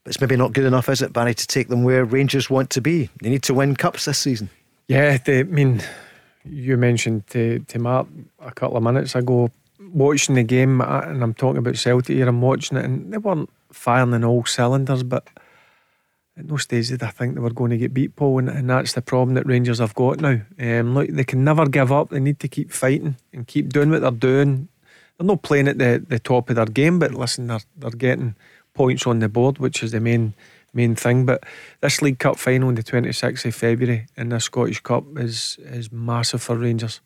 But 0.03 0.15
it's 0.15 0.21
maybe 0.23 0.37
not 0.37 0.55
good 0.55 0.65
enough, 0.65 0.89
is 0.89 1.03
it, 1.03 1.13
Barry, 1.13 1.35
to 1.35 1.47
take 1.47 1.69
them 1.69 1.85
where 1.85 2.07
Rangers 2.07 2.49
want 2.49 2.71
to 2.71 2.81
be? 2.81 3.11
They 3.21 3.29
need 3.29 3.43
to 3.43 3.53
win 3.53 3.77
cups 3.77 4.07
this 4.07 4.19
season. 4.19 4.49
Yeah, 4.89 5.19
they, 5.19 5.41
I 5.41 5.43
mean, 5.43 5.83
you 6.43 6.79
mentioned 6.79 7.27
to, 7.29 7.59
to 7.59 7.79
Mark 7.79 8.07
a 8.41 8.51
couple 8.51 8.79
of 8.79 8.83
minutes 8.83 9.15
ago 9.15 9.51
watching 9.93 10.37
the 10.37 10.43
game, 10.43 10.81
and 10.81 11.23
I'm 11.23 11.35
talking 11.35 11.59
about 11.59 11.77
Celtic 11.77 12.17
here. 12.17 12.29
I'm 12.29 12.41
watching 12.41 12.79
it, 12.79 12.85
and 12.87 13.13
they 13.13 13.19
weren't 13.19 13.51
firing 13.75 14.13
in 14.13 14.25
all 14.25 14.45
cylinders, 14.45 15.03
but 15.03 15.29
at 16.37 16.47
no 16.47 16.57
stage 16.57 16.89
did 16.89 17.03
I 17.03 17.11
think 17.11 17.35
they 17.35 17.41
were 17.41 17.51
going 17.51 17.71
to 17.71 17.77
get 17.77 17.95
beat, 17.95 18.17
Paul, 18.17 18.41
and, 18.41 18.49
and 18.49 18.69
that's 18.69 18.93
the 18.93 19.03
problem 19.03 19.35
that 19.35 19.47
Rangers 19.47 19.79
have 19.79 19.95
got 19.95 20.21
now. 20.21 20.41
Um, 20.59 20.95
look, 20.95 21.09
they 21.09 21.25
can 21.25 21.45
never 21.45 21.67
give 21.67 21.93
up. 21.93 22.11
They 22.11 22.21
need 22.21 22.41
to 22.41 22.49
keep 22.49 22.73
fighting 22.73 23.17
and 23.33 23.47
keep 23.47 23.73
doing 23.73 23.91
what 23.91 24.01
they're 24.01 24.11
doing. 24.11 24.69
They're 25.17 25.27
not 25.27 25.43
playing 25.43 25.69
at 25.69 25.79
the, 25.79 26.05
the 26.07 26.19
top 26.19 26.51
of 26.51 26.57
their 26.57 26.67
game, 26.67 26.99
but 26.99 27.15
listen, 27.15 27.47
they're 27.47 27.61
they're 27.77 27.91
getting 27.91 28.35
points 28.75 29.07
on 29.07 29.21
the 29.21 29.29
board, 29.29 29.59
which 29.59 29.83
is 29.83 29.93
the 29.93 30.01
main 30.01 30.35
main 30.73 30.97
thing. 30.97 31.25
But 31.25 31.45
this 31.81 32.03
League 32.03 32.19
Cup 32.19 32.37
final 32.37 32.69
on 32.69 32.75
the 32.75 32.83
26th 32.83 33.45
of 33.45 33.55
February 33.55 34.07
in 34.17 34.31
the 34.31 34.41
Scottish 34.41 34.81
Cup 34.81 35.05
is 35.17 35.57
is 35.61 35.93
massive 35.93 36.43
for 36.43 36.57
Rangers 36.57 37.01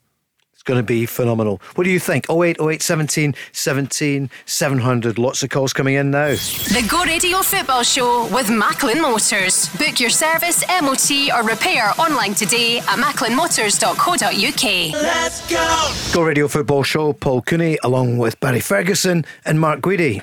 going 0.68 0.78
to 0.78 0.84
be 0.84 1.06
phenomenal. 1.06 1.60
What 1.74 1.84
do 1.84 1.90
you 1.90 1.98
think? 1.98 2.26
08, 2.30 2.58
08, 2.60 2.82
17, 2.82 3.34
17, 3.52 4.30
700. 4.44 5.18
Lots 5.18 5.42
of 5.42 5.48
calls 5.48 5.72
coming 5.72 5.94
in 5.94 6.10
now. 6.10 6.28
The 6.28 6.86
Go 6.88 7.04
Radio 7.04 7.40
Football 7.40 7.82
Show 7.82 8.28
with 8.32 8.50
Macklin 8.50 9.00
Motors. 9.00 9.70
Book 9.78 9.98
your 9.98 10.10
service, 10.10 10.62
MOT, 10.82 11.10
or 11.34 11.42
repair 11.42 11.90
online 11.98 12.34
today 12.34 12.78
at 12.80 12.98
macklinmotors.co.uk. 12.98 14.92
Let's 15.02 15.50
go! 15.50 15.92
Go 16.12 16.22
Radio 16.22 16.46
Football 16.48 16.82
Show, 16.82 17.14
Paul 17.14 17.40
Cooney, 17.42 17.78
along 17.82 18.18
with 18.18 18.38
Barry 18.40 18.60
Ferguson 18.60 19.24
and 19.46 19.58
Mark 19.58 19.80
Guidi. 19.80 20.22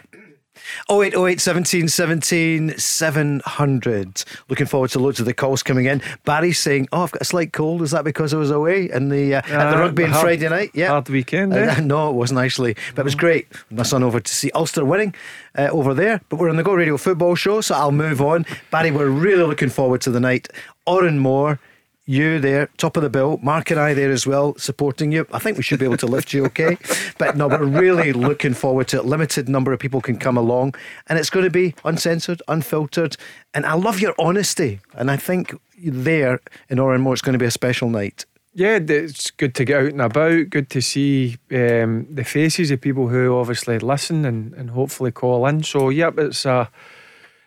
0808 0.89 1.41
17 1.41 1.87
17 1.87 2.77
700. 2.77 4.23
Looking 4.49 4.65
forward 4.65 4.89
to 4.91 4.99
loads 4.99 5.19
of 5.19 5.25
the 5.25 5.33
calls 5.33 5.63
coming 5.63 5.85
in. 5.85 6.01
Barry 6.23 6.53
saying, 6.53 6.87
Oh, 6.91 7.03
I've 7.03 7.11
got 7.11 7.21
a 7.21 7.25
slight 7.25 7.53
cold. 7.53 7.81
Is 7.81 7.91
that 7.91 8.03
because 8.03 8.33
I 8.33 8.37
was 8.37 8.51
away 8.51 8.89
in 8.91 9.09
the 9.09 9.35
uh, 9.35 9.37
uh, 9.39 9.53
at 9.53 9.71
the 9.71 9.77
uh, 9.77 9.79
rugby 9.79 10.03
on 10.05 10.11
Friday 10.13 10.49
night? 10.49 10.71
Yeah. 10.73 10.89
Hard 10.89 11.09
weekend, 11.09 11.53
eh? 11.53 11.75
uh, 11.77 11.79
No, 11.81 12.09
it 12.09 12.13
wasn't 12.13 12.39
actually. 12.39 12.75
But 12.95 13.01
it 13.01 13.05
was 13.05 13.15
great. 13.15 13.47
My 13.69 13.83
son 13.83 14.03
over 14.03 14.19
to 14.19 14.35
see 14.35 14.51
Ulster 14.51 14.85
winning 14.85 15.13
uh, 15.57 15.69
over 15.71 15.93
there. 15.93 16.21
But 16.29 16.39
we're 16.39 16.49
on 16.49 16.55
the 16.57 16.63
Go 16.63 16.73
Radio 16.73 16.97
football 16.97 17.35
show, 17.35 17.61
so 17.61 17.75
I'll 17.75 17.91
move 17.91 18.21
on. 18.21 18.45
Barry, 18.71 18.91
we're 18.91 19.09
really 19.09 19.43
looking 19.43 19.69
forward 19.69 20.01
to 20.01 20.11
the 20.11 20.19
night 20.19 20.47
Oran 20.85 21.19
Mor, 21.19 21.59
you 22.05 22.39
there, 22.39 22.67
top 22.77 22.97
of 22.97 23.03
the 23.03 23.09
bill. 23.09 23.39
Mark 23.41 23.71
and 23.71 23.79
I 23.79 23.93
there 23.93 24.11
as 24.11 24.27
well, 24.27 24.55
supporting 24.57 25.11
you. 25.11 25.27
I 25.31 25.39
think 25.39 25.57
we 25.57 25.63
should 25.63 25.79
be 25.79 25.85
able 25.85 25.97
to 25.97 26.07
lift 26.07 26.33
you 26.33 26.45
okay. 26.45 26.77
But 27.17 27.37
no, 27.37 27.47
we're 27.47 27.65
really 27.65 28.11
looking 28.13 28.53
forward 28.53 28.89
to 28.89 28.97
it. 28.97 29.05
Limited 29.05 29.47
number 29.47 29.71
of 29.73 29.79
people 29.79 30.01
can 30.01 30.17
come 30.17 30.37
along, 30.37 30.75
and 31.07 31.17
it's 31.17 31.29
going 31.29 31.45
to 31.45 31.49
be 31.49 31.73
uncensored, 31.83 32.41
unfiltered. 32.47 33.17
And 33.53 33.65
I 33.65 33.73
love 33.73 33.99
your 33.99 34.13
honesty. 34.19 34.81
And 34.93 35.09
I 35.09 35.17
think 35.17 35.55
there 35.77 36.41
in 36.69 36.79
Oran 36.79 37.01
Mor, 37.01 37.13
it's 37.13 37.21
going 37.21 37.33
to 37.33 37.39
be 37.39 37.45
a 37.45 37.51
special 37.51 37.89
night. 37.89 38.25
Yeah, 38.53 38.79
it's 38.81 39.31
good 39.31 39.53
to 39.55 39.65
get 39.65 39.81
out 39.81 39.91
and 39.91 40.01
about. 40.01 40.49
Good 40.49 40.69
to 40.69 40.81
see 40.81 41.37
um, 41.51 42.07
the 42.09 42.23
faces 42.23 42.71
of 42.71 42.79
people 42.79 43.09
who 43.09 43.37
obviously 43.37 43.79
listen 43.79 44.23
and, 44.25 44.53
and 44.53 44.69
hopefully 44.69 45.11
call 45.11 45.45
in. 45.47 45.63
So, 45.63 45.89
yep, 45.89 46.17
it's 46.17 46.45
a, 46.45 46.69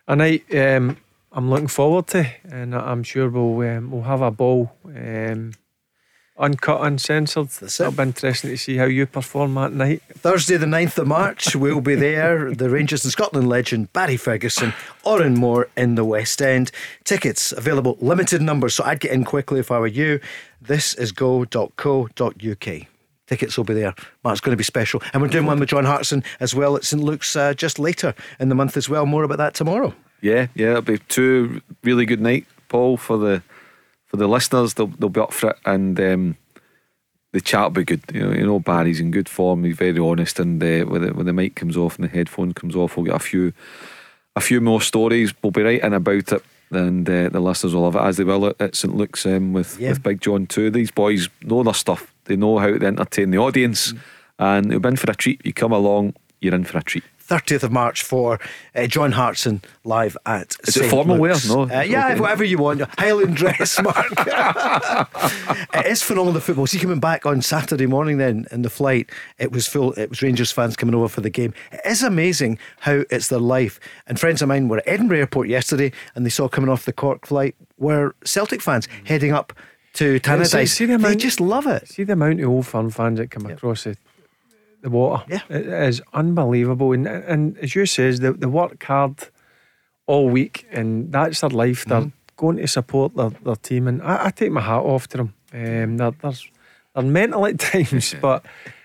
a 0.07 0.17
night. 0.17 0.45
Um, 0.55 0.99
I'm 1.33 1.51
looking 1.51 1.69
forward 1.69 2.07
to, 2.09 2.31
and 2.51 2.75
I'm 2.75 3.03
sure 3.03 3.29
we'll 3.29 3.77
um, 3.77 3.91
we'll 3.91 4.03
have 4.03 4.23
a 4.23 4.31
ball, 4.31 4.73
um, 4.87 5.53
uncut, 6.39 6.83
uncensored. 6.83 7.51
It'll 7.61 7.93
be 7.93 8.03
interesting 8.03 8.51
to 8.51 8.57
see 8.57 8.77
how 8.77 8.87
you 8.87 9.05
perform 9.05 9.55
that 9.55 9.73
night. 9.73 10.03
Thursday, 10.15 10.57
the 10.57 10.67
9th 10.67 10.99
of 10.99 11.07
March, 11.07 11.55
we'll 11.55 11.83
be 11.83 11.97
there. 11.97 12.55
The 12.55 12.71
Rangers 12.71 13.05
and 13.05 13.13
Scotland 13.13 13.49
legend 13.49 13.93
Barry 13.93 14.17
Ferguson, 14.17 14.73
Oran 15.05 15.35
Mor 15.35 15.69
in 15.77 15.97
the 15.97 16.05
West 16.05 16.41
End. 16.41 16.71
Tickets 17.05 17.53
available, 17.53 17.99
limited 18.01 18.41
numbers, 18.41 18.75
so 18.75 18.85
I'd 18.85 19.01
get 19.01 19.13
in 19.13 19.25
quickly 19.25 19.61
if 19.61 19.71
I 19.71 19.79
were 19.79 19.87
you. 19.87 20.21
This 20.63 20.95
is 20.95 21.13
go.co.uk. 21.13 22.87
Tickets 23.27 23.59
will 23.59 23.65
be 23.65 23.75
there. 23.75 23.95
Mark's 24.25 24.41
going 24.41 24.55
to 24.55 24.57
be 24.57 24.65
special. 24.65 25.03
And 25.13 25.21
we're 25.21 25.29
doing 25.29 25.45
one 25.45 25.61
with 25.61 25.69
John 25.69 25.85
Hartson 25.85 26.25
as 26.41 26.55
well 26.55 26.77
at 26.77 26.85
St 26.85 27.03
Luke's 27.03 27.37
uh, 27.37 27.53
just 27.53 27.79
later 27.79 28.15
in 28.41 28.49
the 28.49 28.55
month 28.55 28.79
as 28.79 28.89
well. 28.89 29.05
More 29.05 29.23
about 29.25 29.37
that 29.37 29.53
tomorrow. 29.53 29.95
Yeah, 30.21 30.49
yeah, 30.55 30.71
it'll 30.71 30.83
be 30.83 30.99
two 30.99 31.63
really 31.83 32.07
good 32.07 32.21
night, 32.21 32.47
Paul, 32.69 32.97
for 32.97 33.19
the 33.19 33.43
for 34.07 34.17
the 34.17 34.27
listeners. 34.27 34.75
They'll 34.75 34.87
they'll 34.87 35.09
be 35.09 35.21
up 35.21 35.33
for 35.33 35.51
it, 35.51 35.57
and 35.65 35.99
um, 36.01 36.37
the 37.33 37.41
chat 37.41 37.65
will 37.65 37.71
be 37.71 37.85
good. 37.85 38.03
You 38.13 38.27
know, 38.27 38.33
you 38.33 38.47
know 38.47 38.59
Barry's 38.59 39.01
in 39.01 39.11
good 39.11 39.29
form. 39.29 39.65
He's 39.65 39.77
very 39.77 39.99
honest, 39.99 40.41
and 40.41 40.63
uh, 40.63 40.85
when 40.87 41.03
the 41.03 41.15
when 41.15 41.27
the 41.27 41.33
mic 41.33 41.55
comes 41.55 41.77
off 41.77 41.97
and 41.97 42.05
the 42.05 42.13
headphone 42.13 42.53
comes 42.53 42.75
off, 42.75 42.97
we'll 42.97 43.07
get 43.07 43.15
a 43.15 43.21
few 43.21 43.53
a 44.39 44.41
few 44.41 44.61
more 44.61 44.81
stories. 44.81 45.35
We'll 45.43 45.51
be 45.51 45.63
writing 45.63 45.95
about 45.95 46.33
it. 46.33 46.43
And 46.71 47.09
uh, 47.09 47.31
the 47.31 47.41
listeners 47.41 47.75
will 47.75 47.83
love 47.83 47.97
it 47.97 48.03
as 48.03 48.19
they 48.19 48.25
will 48.25 48.47
at, 48.47 48.61
at 48.61 48.77
St 48.77 48.95
Luke's 48.95 49.25
um, 49.25 49.55
with, 49.55 49.81
yeah. 49.81 49.89
with 49.89 50.03
Big 50.03 50.21
John 50.21 50.47
too. 50.47 50.71
These 50.71 50.91
boys 50.91 51.29
know 51.43 51.63
their 51.63 51.73
stuff. 51.73 52.13
They 52.25 52.37
know 52.37 52.59
how 52.59 52.67
to 52.67 52.87
entertain 52.87 53.31
the 53.31 53.39
audience, 53.39 53.93
mm. 53.93 54.01
and 54.39 54.71
you've 54.71 54.83
been 54.83 54.97
for 54.97 55.11
a 55.11 55.15
treat. 55.15 55.45
You 55.45 55.55
come 55.55 55.73
along, 55.73 56.15
you're 56.41 56.55
in 56.55 56.65
for 56.65 56.79
a 56.79 56.83
treat. 56.83 57.05
30th 57.29 57.63
of 57.63 57.71
March 57.71 58.03
for 58.03 58.41
uh, 58.75 58.87
John 58.87 59.13
Hartson 59.13 59.63
live 59.85 60.17
at. 60.25 60.57
Is 60.67 60.75
St. 60.75 60.87
it 60.87 60.89
formal 60.89 61.19
wear? 61.19 61.35
No. 61.47 61.63
Uh, 61.63 61.83
yeah, 61.83 62.13
okay. 62.13 62.21
whatever 62.21 62.43
you 62.43 62.59
want. 62.59 62.81
Highland 62.99 63.37
dress, 63.37 63.81
Mark. 63.83 64.07
it 65.75 65.87
is 65.87 66.03
phenomenal 66.03 66.33
the 66.33 66.41
football. 66.41 66.67
See, 66.67 66.79
coming 66.79 67.01
back 67.01 67.27
on 67.27 67.43
Saturday 67.43 67.87
morning 67.87 68.17
then 68.17 68.47
in 68.51 68.63
the 68.63 68.71
flight, 68.71 69.11
it 69.39 69.53
was 69.53 69.67
full. 69.67 69.93
It 69.93 70.09
was 70.09 70.23
Rangers 70.23 70.51
fans 70.51 70.75
coming 70.75 70.95
over 70.95 71.09
for 71.09 71.21
the 71.21 71.31
game. 71.31 71.53
It 71.71 71.81
is 71.85 72.03
amazing 72.03 72.59
how 72.81 73.05
it's 73.11 73.29
their 73.29 73.39
life. 73.39 73.79
And 74.07 74.19
friends 74.19 74.41
of 74.41 74.49
mine 74.49 74.69
were 74.69 74.79
at 74.79 74.89
Edinburgh 74.89 75.19
Airport 75.19 75.49
yesterday, 75.49 75.93
and 76.15 76.25
they 76.25 76.31
saw 76.31 76.49
coming 76.49 76.71
off 76.71 76.87
the 76.87 76.93
Cork 76.93 77.27
flight 77.27 77.55
were 77.77 78.15
Celtic 78.25 78.63
fans 78.63 78.89
heading 79.05 79.33
up 79.33 79.53
to 79.95 80.19
Tannadice. 80.21 80.69
See, 80.69 80.87
the 80.87 80.95
amount, 80.95 81.15
they 81.15 81.17
just 81.17 81.41
love 81.41 81.67
it. 81.67 81.89
See 81.89 82.05
the 82.05 82.15
amount 82.15 82.41
of 82.41 82.49
old 82.49 82.67
firm 82.67 82.91
fans 82.91 83.19
that 83.19 83.31
come 83.31 83.49
yep. 83.49 83.59
across 83.59 83.87
it 83.87 83.99
the 84.83 84.91
water. 84.91 85.25
Yeah. 85.29 85.41
It 85.49 85.67
is 85.67 86.03
unbelievable. 86.13 86.93
And, 86.93 87.07
and 87.07 87.59
as 87.59 87.75
you 87.75 87.87
says, 87.87 88.21
they, 88.21 88.31
they 88.31 88.47
work 88.47 88.83
hard 88.83 89.29
all 90.07 90.29
week 90.29 90.67
and 90.71 91.13
that's 91.13 91.41
their 91.41 91.51
life. 91.51 91.85
They're 91.85 92.01
mm-hmm. 92.01 92.37
going 92.37 92.57
to 92.59 92.67
support 92.67 93.15
their, 93.17 93.31
their 93.31 93.57
team. 93.57 93.89
And 93.89 94.03
I, 94.03 94.27
I, 94.27 94.31
take 94.31 94.53
my 94.53 94.61
hat 94.61 94.81
off 94.81 95.09
to 95.09 95.17
them. 95.19 95.35
Um, 95.53 95.97
they're, 95.97 96.11
they're, 96.11 96.33
they're 96.95 97.05
mental 97.05 97.47
at 97.47 97.59
times, 97.59 98.15
but 98.21 98.45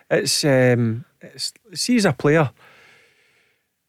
it's, 0.09 0.43
um, 0.43 1.05
it's 1.21 1.53
see 1.73 1.95
as 1.95 2.05
a 2.05 2.13
player, 2.13 2.51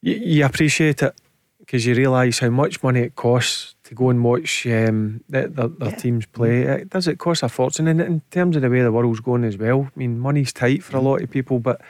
you, 0.01 0.15
you 0.15 0.45
appreciate 0.45 1.01
it 1.03 1.15
because 1.59 1.85
you 1.85 1.95
realise 1.95 2.39
how 2.39 2.49
much 2.49 2.81
money 2.83 3.01
it 3.01 3.15
costs 3.15 3.74
to 3.85 3.95
go 3.95 4.09
and 4.09 4.23
watch 4.23 4.65
um, 4.67 5.23
their, 5.29 5.47
their, 5.47 5.67
their 5.67 5.89
yeah. 5.89 5.95
teams 5.95 6.25
play. 6.25 6.63
It 6.63 6.89
does 6.89 7.07
it 7.07 7.19
cost 7.19 7.43
a 7.43 7.49
fortune, 7.49 7.87
and 7.87 8.01
in 8.01 8.21
terms 8.31 8.55
of 8.55 8.61
the 8.61 8.69
way 8.69 8.81
the 8.81 8.91
world's 8.91 9.19
going 9.19 9.43
as 9.43 9.57
well. 9.57 9.89
I 9.95 9.99
mean, 9.99 10.19
money's 10.19 10.51
tight 10.51 10.83
for 10.83 10.97
a 10.97 11.01
lot 11.01 11.21
of 11.21 11.29
people, 11.29 11.59
but 11.59 11.81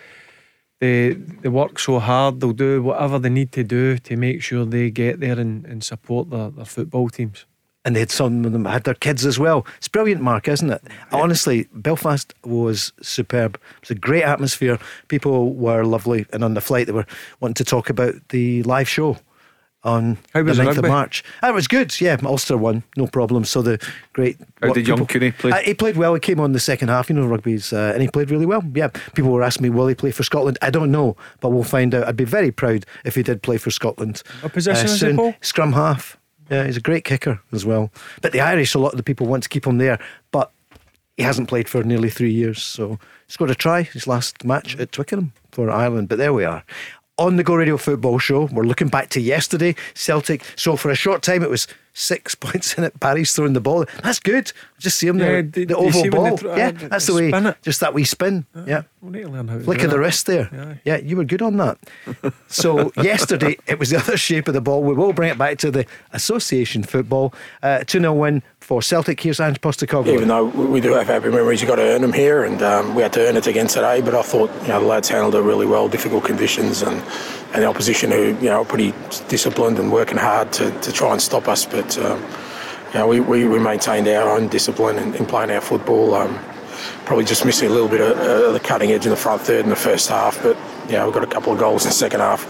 they 0.80 1.14
they 1.14 1.50
work 1.50 1.80
so 1.80 2.00
hard. 2.00 2.42
They'll 2.42 2.52
do 2.54 2.84
whatever 2.84 3.18
they 3.18 3.30
need 3.30 3.52
to 3.54 3.64
do 3.64 3.98
to 3.98 4.18
make 4.18 4.42
sure 4.42 4.66
they 4.66 4.92
get 4.92 5.20
there 5.20 5.40
and, 5.40 5.66
and 5.66 5.84
support 5.84 6.30
their, 6.30 6.50
their 6.50 6.66
football 6.66 7.10
teams. 7.10 7.46
And 7.86 7.96
they 7.96 8.00
had 8.00 8.12
some 8.12 8.44
of 8.46 8.52
them 8.52 8.66
had 8.66 8.84
their 8.84 8.96
kids 8.96 9.28
as 9.28 9.38
well. 9.38 9.64
It's 9.78 9.88
brilliant, 9.88 10.20
Mark, 10.20 10.48
isn't 10.48 10.72
it? 10.72 10.82
Yeah. 10.88 11.22
Honestly, 11.22 11.68
Belfast 11.72 12.34
was 12.44 12.92
superb. 13.00 13.56
It 13.56 13.82
was 13.82 13.92
a 13.92 13.96
great 13.96 14.24
atmosphere. 14.24 14.80
People 15.08 15.54
were 15.54 15.84
lovely, 15.84 16.26
and 16.34 16.44
on 16.44 16.56
the 16.56 16.62
flight 16.62 16.88
they 16.88 16.94
were 16.94 17.06
wanting 17.40 17.54
to 17.54 17.64
talk 17.64 17.90
about 17.90 18.16
the 18.30 18.64
live 18.64 18.90
show 18.90 19.18
on 19.86 20.18
How 20.34 20.44
the 20.44 20.52
9th 20.52 20.80
of 20.80 20.88
March. 20.88 21.24
Ah, 21.42 21.50
it 21.50 21.54
was 21.54 21.68
good, 21.68 22.00
yeah. 22.02 22.18
Ulster 22.24 22.58
won, 22.58 22.84
no 22.98 23.08
problem. 23.08 23.46
So 23.46 23.62
the 23.62 23.80
great. 24.14 24.38
How 24.62 24.74
did 24.74 24.88
young 24.88 25.06
Cooney 25.06 25.32
play? 25.32 25.52
Uh, 25.52 25.58
he 25.60 25.74
played 25.74 25.96
well. 25.96 26.14
He 26.16 26.20
came 26.20 26.40
on 26.40 26.52
the 26.52 26.60
second 26.60 26.90
half, 26.90 27.10
you 27.10 27.16
know, 27.16 27.26
rugby's, 27.26 27.72
uh, 27.72 27.92
and 27.94 28.02
he 28.02 28.10
played 28.10 28.32
really 28.32 28.48
well. 28.48 28.64
Yeah, 28.74 28.88
people 29.14 29.32
were 29.32 29.44
asking 29.44 29.64
me, 29.64 29.70
will 29.70 29.88
he 29.88 29.96
play 29.96 30.12
for 30.12 30.24
Scotland? 30.24 30.58
I 30.62 30.72
don't 30.72 30.92
know, 30.92 31.16
but 31.40 31.50
we'll 31.50 31.64
find 31.64 31.94
out. 31.94 32.08
I'd 32.08 32.18
be 32.18 32.26
very 32.26 32.52
proud 32.52 32.86
if 33.06 33.16
he 33.16 33.24
did 33.24 33.44
play 33.44 33.58
for 33.58 33.70
Scotland. 33.70 34.24
What 34.42 34.54
position 34.54 34.90
uh, 34.90 35.10
is 35.10 35.16
Paul? 35.16 35.36
Scrum 35.42 35.74
half. 35.74 36.18
Yeah, 36.50 36.66
he's 36.66 36.78
a 36.78 36.82
great 36.82 37.06
kicker 37.06 37.40
as 37.52 37.66
well. 37.66 37.92
But 38.22 38.32
the 38.32 38.42
Irish, 38.42 38.76
a 38.76 38.80
lot 38.80 38.94
of 38.94 38.98
the 38.98 39.04
people 39.04 39.28
want 39.28 39.44
to 39.44 39.50
keep 39.50 39.66
him 39.66 39.78
there, 39.78 40.00
but 40.32 40.52
he 41.18 41.24
hasn't 41.24 41.48
played 41.48 41.70
for 41.70 41.84
nearly 41.84 42.10
three 42.10 42.32
years. 42.32 42.64
So 42.64 43.00
he's 43.28 43.38
got 43.38 43.48
to 43.48 43.56
try 43.56 43.84
his 43.84 44.06
last 44.06 44.44
match 44.44 44.76
at 44.78 44.92
Twickenham 44.92 45.34
for 45.52 45.72
Ireland. 45.72 46.10
But 46.10 46.18
there 46.18 46.34
we 46.34 46.44
are 46.44 46.64
on 47.18 47.38
the 47.38 47.44
Go 47.44 47.56
Radio 47.56 47.78
Football 47.78 48.20
Show. 48.20 48.46
We're 48.52 48.64
looking 48.64 48.90
back 48.90 49.10
to 49.10 49.22
yesterday, 49.22 49.76
Celtic. 49.94 50.44
So 50.56 50.76
for 50.76 50.90
a 50.90 50.96
short 50.96 51.22
time, 51.22 51.44
it 51.44 51.50
was 51.50 51.68
six 51.94 52.36
points 52.36 52.78
in 52.78 52.84
it. 52.84 53.00
Barry's 53.00 53.32
throwing 53.34 53.54
the 53.54 53.62
ball. 53.62 53.86
That's 54.04 54.20
good. 54.20 54.52
Just 54.78 54.98
see 54.98 55.08
him 55.08 55.18
there. 55.18 55.42
the, 55.42 55.66
the 55.66 55.76
oval 55.76 56.10
ball. 56.10 56.38
Th- 56.38 56.58
yeah, 56.58 56.68
uh, 56.68 56.88
that's 56.90 57.08
the 57.08 57.14
way. 57.14 57.30
It. 57.30 57.62
Just 57.62 57.80
that 57.80 57.94
wee 57.94 58.04
spin. 58.04 58.46
Uh, 58.54 58.66
yeah. 58.68 58.82
Flick 59.02 59.84
of 59.84 59.92
the 59.92 60.00
wrist 60.00 60.26
there. 60.26 60.50
Yeah. 60.52 60.74
yeah, 60.84 60.98
you 60.98 61.16
were 61.16 61.24
good 61.24 61.42
on 61.42 61.58
that. 61.58 61.78
so 62.48 62.92
yesterday, 63.02 63.58
it 63.68 63.80
was 63.80 63.92
the 63.92 63.98
other 63.98 64.18
shape 64.18 64.48
of 64.48 64.54
the 64.54 64.62
ball. 64.62 64.84
We 64.84 64.94
will 64.94 65.14
bring 65.14 65.30
it 65.32 65.38
back 65.38 65.58
to 65.60 65.72
the 65.72 65.86
association 66.12 66.84
football. 66.84 67.34
Uh, 67.64 67.84
2 67.86 68.00
0 68.00 68.14
win 68.14 68.44
for 68.60 68.82
Celtic. 68.82 69.22
Here's 69.22 69.40
Ange 69.40 69.62
Postecoglou. 69.62 70.14
Even 70.14 70.28
though 70.28 70.46
we 70.46 70.82
do 70.82 70.94
have 70.94 71.08
happy 71.08 71.30
memories, 71.30 71.62
you've 71.62 71.70
got 71.70 71.76
to 71.76 71.84
earn 71.84 72.02
them 72.02 72.14
here, 72.14 72.44
and 72.44 72.62
um, 72.62 72.96
we 72.96 73.02
had 73.02 73.14
to 73.14 73.28
earn 73.28 73.38
it 73.38 73.48
again 73.48 73.68
today. 73.68 74.02
But 74.02 74.16
I 74.16 74.24
thought 74.24 74.52
you 74.64 74.70
know, 74.70 74.82
the 74.82 74.88
lads 74.88 75.08
handled 75.08 75.36
it 75.36 75.42
really 75.42 75.68
well, 75.68 75.88
difficult 75.88 76.26
conditions, 76.26 76.82
and, 76.82 77.02
and 77.54 77.64
the 77.64 77.66
opposition 77.68 78.12
who 78.12 78.36
you 78.38 78.50
know 78.50 78.62
are 78.62 78.66
pretty 78.66 78.94
disciplined 79.30 79.80
and 79.80 79.92
working 79.92 80.18
hard 80.18 80.52
to, 80.54 80.72
to 80.82 80.92
try 80.92 81.12
and 81.12 81.22
stop 81.22 81.48
us. 81.48 81.66
But 81.66 81.98
um, 82.00 82.22
you 82.96 83.02
know, 83.02 83.08
we, 83.08 83.20
we, 83.20 83.46
we, 83.46 83.60
maintained 83.60 84.08
our 84.08 84.38
own 84.38 84.48
discipline 84.48 84.98
in, 84.98 85.14
in 85.16 85.26
playing 85.26 85.52
our 85.52 85.60
football. 85.60 86.14
Um, 86.14 86.40
probably 87.04 87.26
just 87.26 87.44
missing 87.44 87.70
a 87.70 87.74
little 87.74 87.90
bit 87.90 88.00
of 88.00 88.18
uh, 88.18 88.54
the 88.54 88.60
cutting 88.62 88.92
edge 88.92 89.06
in 89.06 89.10
the 89.10 89.18
front 89.18 89.42
third 89.42 89.66
in 89.66 89.70
the 89.70 89.76
first 89.76 90.08
half, 90.08 90.42
but 90.42 90.56
yeah, 90.90 91.06
we 91.06 91.12
got 91.12 91.24
a 91.24 91.28
couple 91.28 91.54
of 91.54 91.60
goals 91.60 91.84
in 91.84 91.90
the 91.90 91.94
second 91.94 92.20
half. 92.20 92.46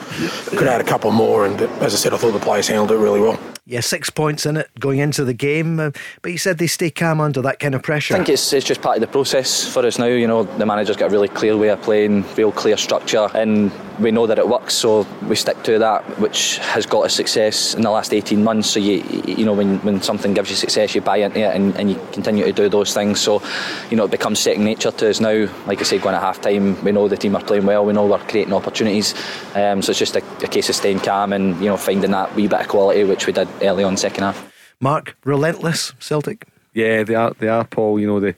Could 0.49 0.67
have 0.67 0.71
had 0.71 0.81
a 0.81 0.86
couple 0.86 1.11
more, 1.11 1.45
and 1.45 1.59
as 1.61 1.93
I 1.93 1.97
said, 1.97 2.13
I 2.13 2.17
thought 2.17 2.31
the 2.31 2.39
players 2.39 2.67
handled 2.67 2.91
it 2.91 2.97
really 2.97 3.21
well 3.21 3.39
yeah, 3.67 3.79
six 3.79 4.11
points 4.11 4.45
in 4.45 4.57
it 4.57 4.69
going 4.79 4.99
into 4.99 5.25
the 5.25 5.33
game. 5.33 5.79
Uh, 5.79 5.89
but 6.21 6.31
you 6.31 6.38
said 6.38 6.59
they 6.59 6.67
stay 6.67 6.91
calm 6.91 7.19
under 7.19 7.41
that 7.41 7.59
kind 7.59 7.73
of 7.73 7.81
pressure. 7.81 8.13
I 8.13 8.17
think 8.17 8.29
it's, 8.29 8.53
it's 8.53 8.65
just 8.65 8.81
part 8.81 8.97
of 8.97 9.01
the 9.01 9.07
process 9.07 9.67
for 9.67 9.83
us 9.86 9.97
now. 9.97 10.05
You 10.05 10.27
know, 10.27 10.43
the 10.43 10.65
manager's 10.65 10.97
got 10.97 11.07
a 11.07 11.09
really 11.09 11.27
clear 11.27 11.57
way 11.57 11.69
of 11.69 11.81
playing, 11.81 12.23
real 12.36 12.51
clear 12.51 12.77
structure, 12.77 13.27
and 13.33 13.71
we 13.99 14.11
know 14.11 14.27
that 14.27 14.38
it 14.38 14.47
works, 14.47 14.75
so 14.75 15.07
we 15.27 15.36
stick 15.36 15.61
to 15.63 15.79
that, 15.79 16.03
which 16.19 16.57
has 16.59 16.86
got 16.86 17.05
us 17.05 17.15
success 17.15 17.73
in 17.73 17.81
the 17.81 17.89
last 17.89 18.13
18 18.13 18.43
months. 18.43 18.69
So 18.69 18.79
you 18.79 19.03
you 19.25 19.45
know 19.45 19.53
when, 19.53 19.79
when 19.79 20.01
something 20.01 20.33
gives 20.36 20.51
you 20.51 20.55
success, 20.55 20.93
you 20.93 21.01
buy 21.01 21.17
into 21.17 21.39
it 21.39 21.55
and, 21.55 21.75
and 21.75 21.89
you 21.89 21.95
continue 22.11 22.45
to 22.45 22.53
do 22.53 22.69
those 22.69 22.93
things. 22.93 23.19
So 23.19 23.41
you 23.89 23.97
know 23.97 24.05
it 24.05 24.11
becomes 24.11 24.39
second 24.39 24.63
nature 24.63 24.91
to 24.91 25.09
us 25.09 25.19
now. 25.19 25.51
Like 25.65 25.79
I 25.79 25.83
say, 25.83 25.97
going 25.97 26.13
at 26.13 26.21
half 26.21 26.39
time, 26.39 26.83
we 26.83 26.91
know 26.91 27.07
the 27.07 27.17
team 27.17 27.36
are 27.36 27.43
playing 27.43 27.65
well. 27.65 27.83
We 27.83 27.93
know 27.93 28.05
we're 28.05 28.19
creating 28.28 28.53
opportunities. 28.53 29.13
Um, 29.55 29.82
so 29.82 29.91
it's 29.91 29.99
just 29.99 30.15
a, 30.15 30.23
a 30.43 30.47
case 30.47 30.69
of 30.69 30.76
staying 30.76 30.99
calm 30.99 31.34
and 31.34 31.59
you 31.59 31.67
know 31.67 31.78
finding 31.78 32.11
that 32.11 32.36
wee 32.36 32.47
bit 32.47 32.61
of 32.61 32.67
quality, 32.67 33.03
which 33.03 33.28
we 33.28 33.34
did 33.34 33.47
early 33.61 33.84
on 33.84 33.97
second 33.97 34.23
half. 34.23 34.51
Mark, 34.80 35.17
relentless 35.23 35.93
Celtic. 35.99 36.47
Yeah, 36.73 37.03
they 37.03 37.15
are. 37.15 37.34
They 37.34 37.47
are, 37.47 37.63
Paul. 37.65 37.99
You 37.99 38.07
know 38.07 38.19
they 38.19 38.36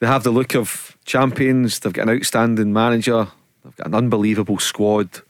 they 0.00 0.06
have 0.06 0.22
the 0.22 0.30
look 0.30 0.54
of 0.54 0.96
champions. 1.04 1.80
They've 1.80 1.92
got 1.92 2.08
an 2.08 2.16
outstanding 2.16 2.72
manager. 2.72 3.28
They've 3.64 3.76
got 3.76 3.88
an 3.88 3.94
unbelievable 3.94 4.58
squad. 4.58 5.20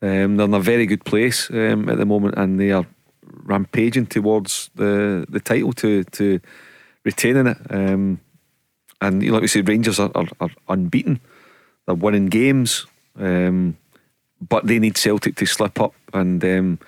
Um, 0.00 0.36
they're 0.36 0.46
in 0.46 0.54
a 0.54 0.60
very 0.60 0.86
good 0.86 1.04
place 1.04 1.50
um, 1.50 1.88
at 1.88 1.98
the 1.98 2.06
moment, 2.06 2.36
and 2.36 2.58
they 2.58 2.70
are 2.70 2.86
rampaging 3.44 4.06
towards 4.06 4.70
the 4.74 5.26
the 5.28 5.40
title 5.40 5.72
to 5.74 6.04
to 6.04 6.40
retaining 7.04 7.46
it. 7.46 7.58
Um, 7.70 8.20
and 9.00 9.22
you 9.22 9.28
know, 9.28 9.34
like 9.34 9.42
we 9.42 9.48
said, 9.48 9.68
Rangers 9.68 10.00
are, 10.00 10.10
are, 10.14 10.28
are 10.40 10.50
unbeaten. 10.68 11.20
They're 11.86 11.94
winning 11.94 12.26
games, 12.26 12.86
um, 13.18 13.76
but 14.40 14.66
they 14.66 14.78
need 14.78 14.96
Celtic 14.96 15.36
to 15.36 15.46
slip 15.46 15.80
up 15.80 15.94
and 16.12 16.42
um, 16.44 16.78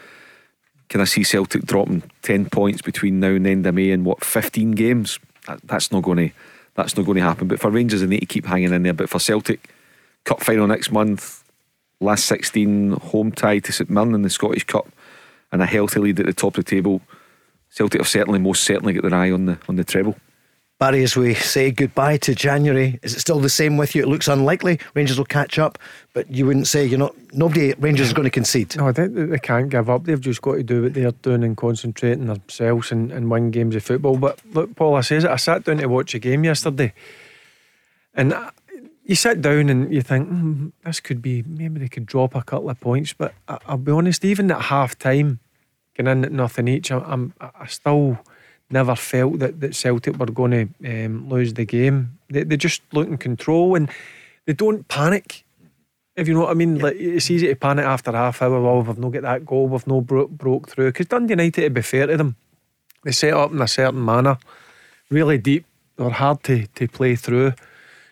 can 0.90 1.00
I 1.00 1.04
see 1.04 1.22
Celtic 1.22 1.64
dropping 1.64 2.02
ten 2.22 2.50
points 2.50 2.82
between 2.82 3.20
now 3.20 3.28
and 3.28 3.46
the 3.46 3.50
end 3.50 3.64
of 3.64 3.74
May 3.74 3.92
and 3.92 4.04
what 4.04 4.24
fifteen 4.24 4.72
games? 4.72 5.20
That, 5.46 5.60
that's 5.62 5.92
not 5.92 6.02
going 6.02 6.18
to 6.28 6.34
that's 6.74 6.96
not 6.96 7.06
going 7.06 7.16
to 7.16 7.22
happen. 7.22 7.46
But 7.46 7.60
for 7.60 7.70
Rangers, 7.70 8.00
they 8.00 8.08
need 8.08 8.20
to 8.20 8.26
keep 8.26 8.44
hanging 8.44 8.72
in 8.72 8.82
there. 8.82 8.92
But 8.92 9.08
for 9.08 9.20
Celtic, 9.20 9.72
cup 10.24 10.42
final 10.42 10.66
next 10.66 10.90
month, 10.90 11.44
last 12.00 12.26
sixteen 12.26 12.90
home 12.90 13.30
tie 13.30 13.60
to 13.60 13.72
St 13.72 13.88
Mirren 13.88 14.16
in 14.16 14.22
the 14.22 14.30
Scottish 14.30 14.64
Cup, 14.64 14.88
and 15.52 15.62
a 15.62 15.66
healthy 15.66 16.00
lead 16.00 16.18
at 16.18 16.26
the 16.26 16.32
top 16.32 16.58
of 16.58 16.64
the 16.64 16.70
table. 16.70 17.00
Celtic 17.70 18.00
have 18.00 18.08
certainly 18.08 18.40
most 18.40 18.64
certainly 18.64 18.92
got 18.92 19.08
their 19.08 19.18
eye 19.18 19.30
on 19.30 19.46
the 19.46 19.58
on 19.68 19.76
the 19.76 19.84
treble. 19.84 20.16
Barry, 20.80 21.02
as 21.02 21.14
we 21.14 21.34
say 21.34 21.70
goodbye 21.70 22.16
to 22.16 22.34
January, 22.34 22.98
is 23.02 23.14
it 23.14 23.20
still 23.20 23.38
the 23.38 23.50
same 23.50 23.76
with 23.76 23.94
you? 23.94 24.02
It 24.02 24.08
looks 24.08 24.28
unlikely 24.28 24.80
Rangers 24.94 25.18
will 25.18 25.26
catch 25.26 25.58
up, 25.58 25.78
but 26.14 26.30
you 26.30 26.46
wouldn't 26.46 26.68
say 26.68 26.86
you're 26.86 26.98
not. 26.98 27.14
Nobody 27.34 27.74
Rangers 27.74 28.06
is 28.06 28.14
going 28.14 28.24
to 28.24 28.30
concede. 28.30 28.74
No, 28.78 28.90
they, 28.90 29.06
they 29.06 29.38
can't 29.38 29.68
give 29.68 29.90
up. 29.90 30.04
They've 30.04 30.18
just 30.18 30.40
got 30.40 30.54
to 30.54 30.62
do 30.62 30.84
what 30.84 30.94
they're 30.94 31.10
doing 31.10 31.44
and 31.44 31.54
concentrate 31.54 32.14
on 32.14 32.28
themselves 32.28 32.92
and, 32.92 33.12
and 33.12 33.30
win 33.30 33.50
games 33.50 33.76
of 33.76 33.84
football. 33.84 34.16
But 34.16 34.40
look, 34.54 34.74
Paul, 34.74 34.94
I 34.94 35.02
says 35.02 35.24
it. 35.24 35.30
I 35.30 35.36
sat 35.36 35.64
down 35.64 35.76
to 35.76 35.86
watch 35.86 36.14
a 36.14 36.18
game 36.18 36.44
yesterday, 36.44 36.94
and 38.14 38.34
you 39.04 39.16
sit 39.16 39.42
down 39.42 39.68
and 39.68 39.92
you 39.92 40.00
think 40.00 40.30
mm, 40.30 40.72
this 40.82 41.00
could 41.00 41.20
be 41.20 41.42
maybe 41.42 41.78
they 41.78 41.88
could 41.88 42.06
drop 42.06 42.34
a 42.34 42.42
couple 42.42 42.70
of 42.70 42.80
points. 42.80 43.12
But 43.12 43.34
I, 43.46 43.58
will 43.68 43.76
be 43.76 43.92
honest, 43.92 44.24
even 44.24 44.50
at 44.50 44.62
half 44.62 44.98
time, 44.98 45.40
getting 45.94 46.10
in 46.10 46.24
at 46.24 46.32
nothing 46.32 46.68
each, 46.68 46.90
I, 46.90 47.00
I'm 47.00 47.34
I 47.38 47.66
still 47.66 48.18
never 48.70 48.94
felt 48.94 49.38
that, 49.38 49.60
that 49.60 49.74
Celtic 49.74 50.18
were 50.18 50.26
going 50.26 50.50
to 50.82 51.04
um, 51.04 51.28
lose 51.28 51.54
the 51.54 51.64
game. 51.64 52.18
They, 52.28 52.44
they 52.44 52.56
just 52.56 52.82
look 52.92 53.08
in 53.08 53.18
control 53.18 53.74
and 53.74 53.88
they 54.46 54.52
don't 54.52 54.86
panic. 54.88 55.44
If 56.16 56.28
you 56.28 56.34
know 56.34 56.40
what 56.40 56.50
I 56.50 56.54
mean, 56.54 56.78
like 56.78 56.96
it's 56.96 57.30
easy 57.30 57.48
to 57.48 57.54
panic 57.54 57.84
after 57.84 58.12
half 58.12 58.42
hour. 58.42 58.60
Well, 58.60 58.82
we've 58.82 58.98
not 58.98 59.12
got 59.12 59.22
that 59.22 59.46
goal, 59.46 59.68
we've 59.68 59.86
no 59.86 60.00
bro- 60.00 60.28
broke 60.28 60.68
through. 60.68 60.88
Because 60.88 61.06
Dundee 61.06 61.32
United, 61.32 61.62
to 61.62 61.70
be 61.70 61.82
fair 61.82 62.06
to 62.06 62.16
them, 62.16 62.36
they 63.04 63.12
set 63.12 63.32
up 63.32 63.52
in 63.52 63.62
a 63.62 63.68
certain 63.68 64.04
manner, 64.04 64.38
really 65.08 65.38
deep. 65.38 65.64
They're 65.96 66.10
hard 66.10 66.42
to, 66.44 66.66
to 66.66 66.88
play 66.88 67.16
through. 67.16 67.52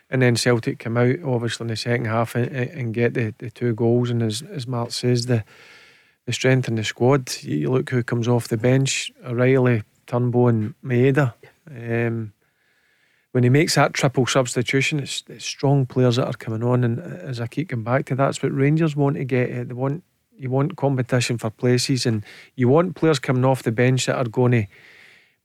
And 0.09 0.23
then 0.23 0.35
Celtic 0.35 0.79
come 0.79 0.97
out, 0.97 1.17
obviously, 1.23 1.65
in 1.65 1.67
the 1.67 1.75
second 1.75 2.05
half 2.05 2.33
and, 2.33 2.51
and 2.51 2.93
get 2.93 3.13
the, 3.13 3.33
the 3.37 3.51
two 3.51 3.75
goals. 3.75 4.09
And 4.09 4.23
as, 4.23 4.41
as 4.41 4.65
Mark 4.65 4.91
says, 4.91 5.27
the 5.27 5.43
the 6.29 6.33
strength 6.33 6.67
in 6.67 6.75
the 6.75 6.83
squad. 6.83 7.41
You 7.41 7.71
look 7.71 7.89
who 7.89 8.03
comes 8.03 8.27
off 8.27 8.49
the 8.49 8.57
bench. 8.57 9.11
O'Riley, 9.25 9.81
Turnbull 10.09 10.47
and 10.47 10.73
Maeda. 10.83 11.33
Um, 11.69 12.33
when 13.31 13.43
he 13.43 13.49
makes 13.49 13.75
that 13.75 13.93
triple 13.93 14.25
substitution, 14.25 14.99
it's, 14.99 15.23
it's, 15.29 15.45
strong 15.45 15.85
players 15.85 16.15
that 16.15 16.25
are 16.25 16.33
coming 16.33 16.63
on, 16.63 16.83
and 16.83 16.99
as 16.99 17.39
I 17.39 17.47
keep 17.47 17.69
coming 17.69 17.83
back 17.83 18.05
to 18.05 18.15
that, 18.15 18.25
that's 18.25 18.41
what 18.41 18.53
Rangers 18.53 18.95
want 18.95 19.17
to 19.17 19.23
get. 19.23 19.67
They 19.67 19.73
want 19.73 20.03
you 20.35 20.49
want 20.49 20.77
competition 20.77 21.37
for 21.37 21.49
places, 21.49 22.05
and 22.05 22.23
you 22.55 22.67
want 22.69 22.95
players 22.95 23.19
coming 23.19 23.45
off 23.45 23.61
the 23.61 23.71
bench 23.71 24.07
that 24.07 24.15
are 24.15 24.29
going 24.29 24.51
to 24.53 24.65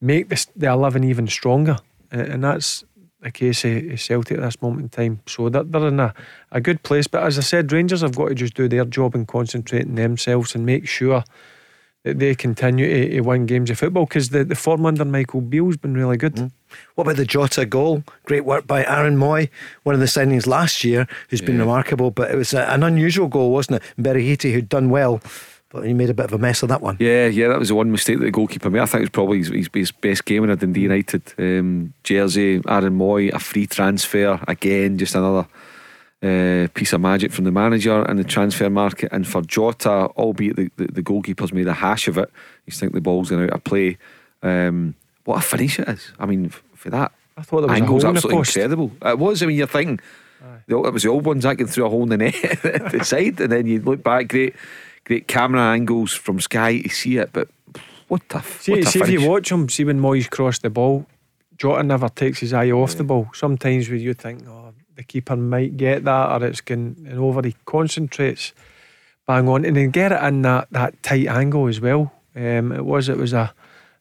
make 0.01 0.29
the, 0.31 0.47
the 0.57 0.69
eleven 0.69 1.05
even 1.05 1.27
stronger, 1.27 1.77
and 2.11 2.43
that's 2.43 2.85
the 3.21 3.31
case 3.31 3.65
of 3.65 4.01
Celtic 4.01 4.39
at 4.39 4.45
this 4.45 4.63
moment 4.63 4.83
in 4.83 4.89
time. 4.89 5.21
So 5.27 5.49
they're, 5.49 5.65
they're 5.65 5.89
in 5.89 6.01
a, 6.01 6.15
a 6.53 6.61
good 6.61 6.83
place. 6.83 7.07
But 7.07 7.25
as 7.25 7.39
I 7.39 7.43
said, 7.43 7.73
Rangers 7.73 8.03
have 8.03 8.17
got 8.17 8.29
to 8.29 8.35
just 8.35 8.55
do 8.55 8.69
their 8.69 8.85
job 8.85 9.15
and 9.15 9.27
concentrate 9.27 9.87
on 9.87 9.95
themselves 9.95 10.55
and 10.55 10.65
make 10.65 10.87
sure 10.87 11.25
that 12.05 12.19
they 12.19 12.35
continue 12.35 12.87
to, 12.87 13.15
to 13.17 13.21
win 13.21 13.47
games 13.47 13.71
of 13.71 13.79
football 13.79 14.05
because 14.05 14.29
the, 14.29 14.45
the 14.45 14.55
form 14.55 14.87
under 14.87 15.05
Michael 15.05 15.41
Beale's 15.41 15.77
been 15.77 15.95
really 15.95 16.17
good. 16.17 16.35
Mm. 16.35 16.53
What 16.95 17.05
about 17.05 17.17
the 17.17 17.25
Jota 17.25 17.67
goal? 17.67 18.05
Great 18.25 18.45
work 18.45 18.67
by 18.67 18.85
Aaron 18.85 19.17
Mooy, 19.17 19.49
one 19.85 19.95
of 19.95 20.01
the 20.01 20.07
signings 20.07 20.47
last 20.47 20.85
year, 20.85 21.09
who's 21.29 21.41
yeah. 21.41 21.47
been 21.47 21.59
remarkable. 21.59 22.11
But 22.11 22.31
it 22.31 22.37
was 22.37 22.53
a, 22.53 22.71
an 22.71 22.83
unusual 22.83 23.29
goal, 23.29 23.53
wasn't 23.53 23.83
it? 23.83 24.03
Birighitti, 24.03 24.53
who'd 24.53 24.69
done 24.69 24.91
well, 24.91 25.21
but 25.71 25.87
he 25.87 25.95
made 25.95 26.11
a 26.11 26.15
bit 26.15 26.27
of 26.27 26.33
a 26.33 26.39
mess 26.39 26.63
of 26.63 26.69
that 26.69 26.83
one. 26.83 26.99
Yeah, 27.01 27.27
yeah, 27.27 27.49
that 27.49 27.59
was 27.59 27.69
the 27.69 27.75
one 27.75 27.91
mistake 27.91 28.19
that 28.19 28.25
the 28.25 28.31
goalkeeper 28.31 28.69
made. 28.69 28.81
I 28.81 28.87
think 28.87 29.01
it 29.01 29.05
was 29.05 29.11
probably 29.11 29.39
his, 29.39 29.71
his 29.73 29.91
best 29.91 30.25
game 30.27 30.45
in 30.45 30.51
a 30.51 30.57
Dundee 30.57 30.83
United 30.83 31.23
um, 31.39 31.95
jersey. 32.03 32.61
Aaron 32.69 32.99
Mooy, 32.99 33.33
a 33.33 33.39
free 33.39 33.67
transfer 33.67 34.39
again, 34.47 34.99
just 34.99 35.15
another 35.15 35.47
uh, 36.25 36.69
piece 36.75 36.93
of 36.93 37.01
magic 37.01 37.33
from 37.33 37.45
the 37.45 37.53
manager 37.53 38.03
and 38.03 38.19
the 38.19 38.25
transfer 38.25 38.71
market. 38.71 39.11
And 39.13 39.27
for 39.27 39.43
Jota, 39.43 40.09
albeit 40.17 40.57
the, 40.57 40.71
the, 40.77 40.87
the 40.87 41.03
goalkeeper's 41.03 41.53
made 41.53 41.69
a 41.69 41.75
hash 41.75 42.09
of 42.09 42.17
it, 42.19 42.31
you 42.67 42.73
think 42.73 42.93
the 42.93 43.01
ball's 43.01 43.31
going 43.31 43.45
out 43.45 43.51
of 43.51 43.65
play. 43.65 43.99
Um, 44.43 44.95
what 45.25 45.39
a 45.39 45.41
finish 45.41 45.79
it 45.79 45.89
is! 45.89 46.13
I 46.19 46.27
mean, 46.27 46.51
for 46.51 46.91
that, 46.91 47.13
I 47.37 47.43
thought 47.43 47.63
that 47.63 47.69
was 47.69 47.81
angle's 47.81 48.05
absolutely 48.05 48.39
incredible. 48.39 48.93
It 49.03 49.19
was. 49.19 49.43
I 49.43 49.47
mean, 49.47 49.57
you're 49.57 49.67
thinking 49.67 50.01
it 50.67 50.93
was 50.93 51.03
the 51.03 51.09
old 51.09 51.25
ones 51.25 51.45
that 51.45 51.57
getting 51.57 51.73
through 51.73 51.87
a 51.87 51.91
hole 51.91 52.03
in 52.05 52.09
the 52.09 52.17
net 52.17 52.65
at 52.65 52.93
the 52.93 53.05
side, 53.05 53.41
and 53.41 53.53
then 53.53 53.67
you 53.67 53.81
look 53.81 54.03
back, 54.03 54.29
great, 54.29 54.55
great 55.05 55.29
camera 55.29 55.61
angles 55.61 56.13
from 56.13 56.41
Sky 56.41 56.81
to 56.81 56.89
see 56.89 57.19
it. 57.19 57.31
But 57.33 57.49
what 58.09 58.23
a 58.31 58.43
see, 58.43 58.73
what 58.73 58.81
a 58.81 58.87
see 58.87 59.01
if 59.01 59.09
you 59.09 59.29
watch 59.29 59.51
him, 59.51 59.69
see 59.69 59.85
when 59.85 60.01
Moyes 60.01 60.29
crossed 60.31 60.63
the 60.63 60.71
ball, 60.71 61.07
Jota 61.57 61.83
never 61.83 62.09
takes 62.09 62.41
his 62.41 62.53
eye 62.53 62.71
off 62.71 62.93
yeah. 62.93 62.99
the 62.99 63.05
ball. 63.05 63.31
Sometimes 63.35 63.89
when 63.89 64.01
you 64.01 64.15
think, 64.15 64.47
oh, 64.49 64.64
the 64.97 65.03
keeper 65.03 65.37
might 65.37 65.77
get 65.77 66.05
that 66.05 66.43
or 66.43 66.47
it's 66.47 66.61
going 66.61 66.97
and 67.09 67.19
over. 67.19 67.43
He 67.43 67.57
concentrates 67.67 68.53
bang 69.27 69.49
on 69.49 69.65
and 69.65 69.77
then 69.77 69.91
get 69.91 70.13
it 70.13 70.23
in 70.23 70.43
that, 70.43 70.69
that 70.71 71.03
tight 71.03 71.27
angle 71.27 71.67
as 71.67 71.81
well. 71.81 72.13
Um, 72.37 72.73
it 72.73 72.85
was 72.85 73.09
it 73.09 73.17
was 73.17 73.33
a, 73.33 73.53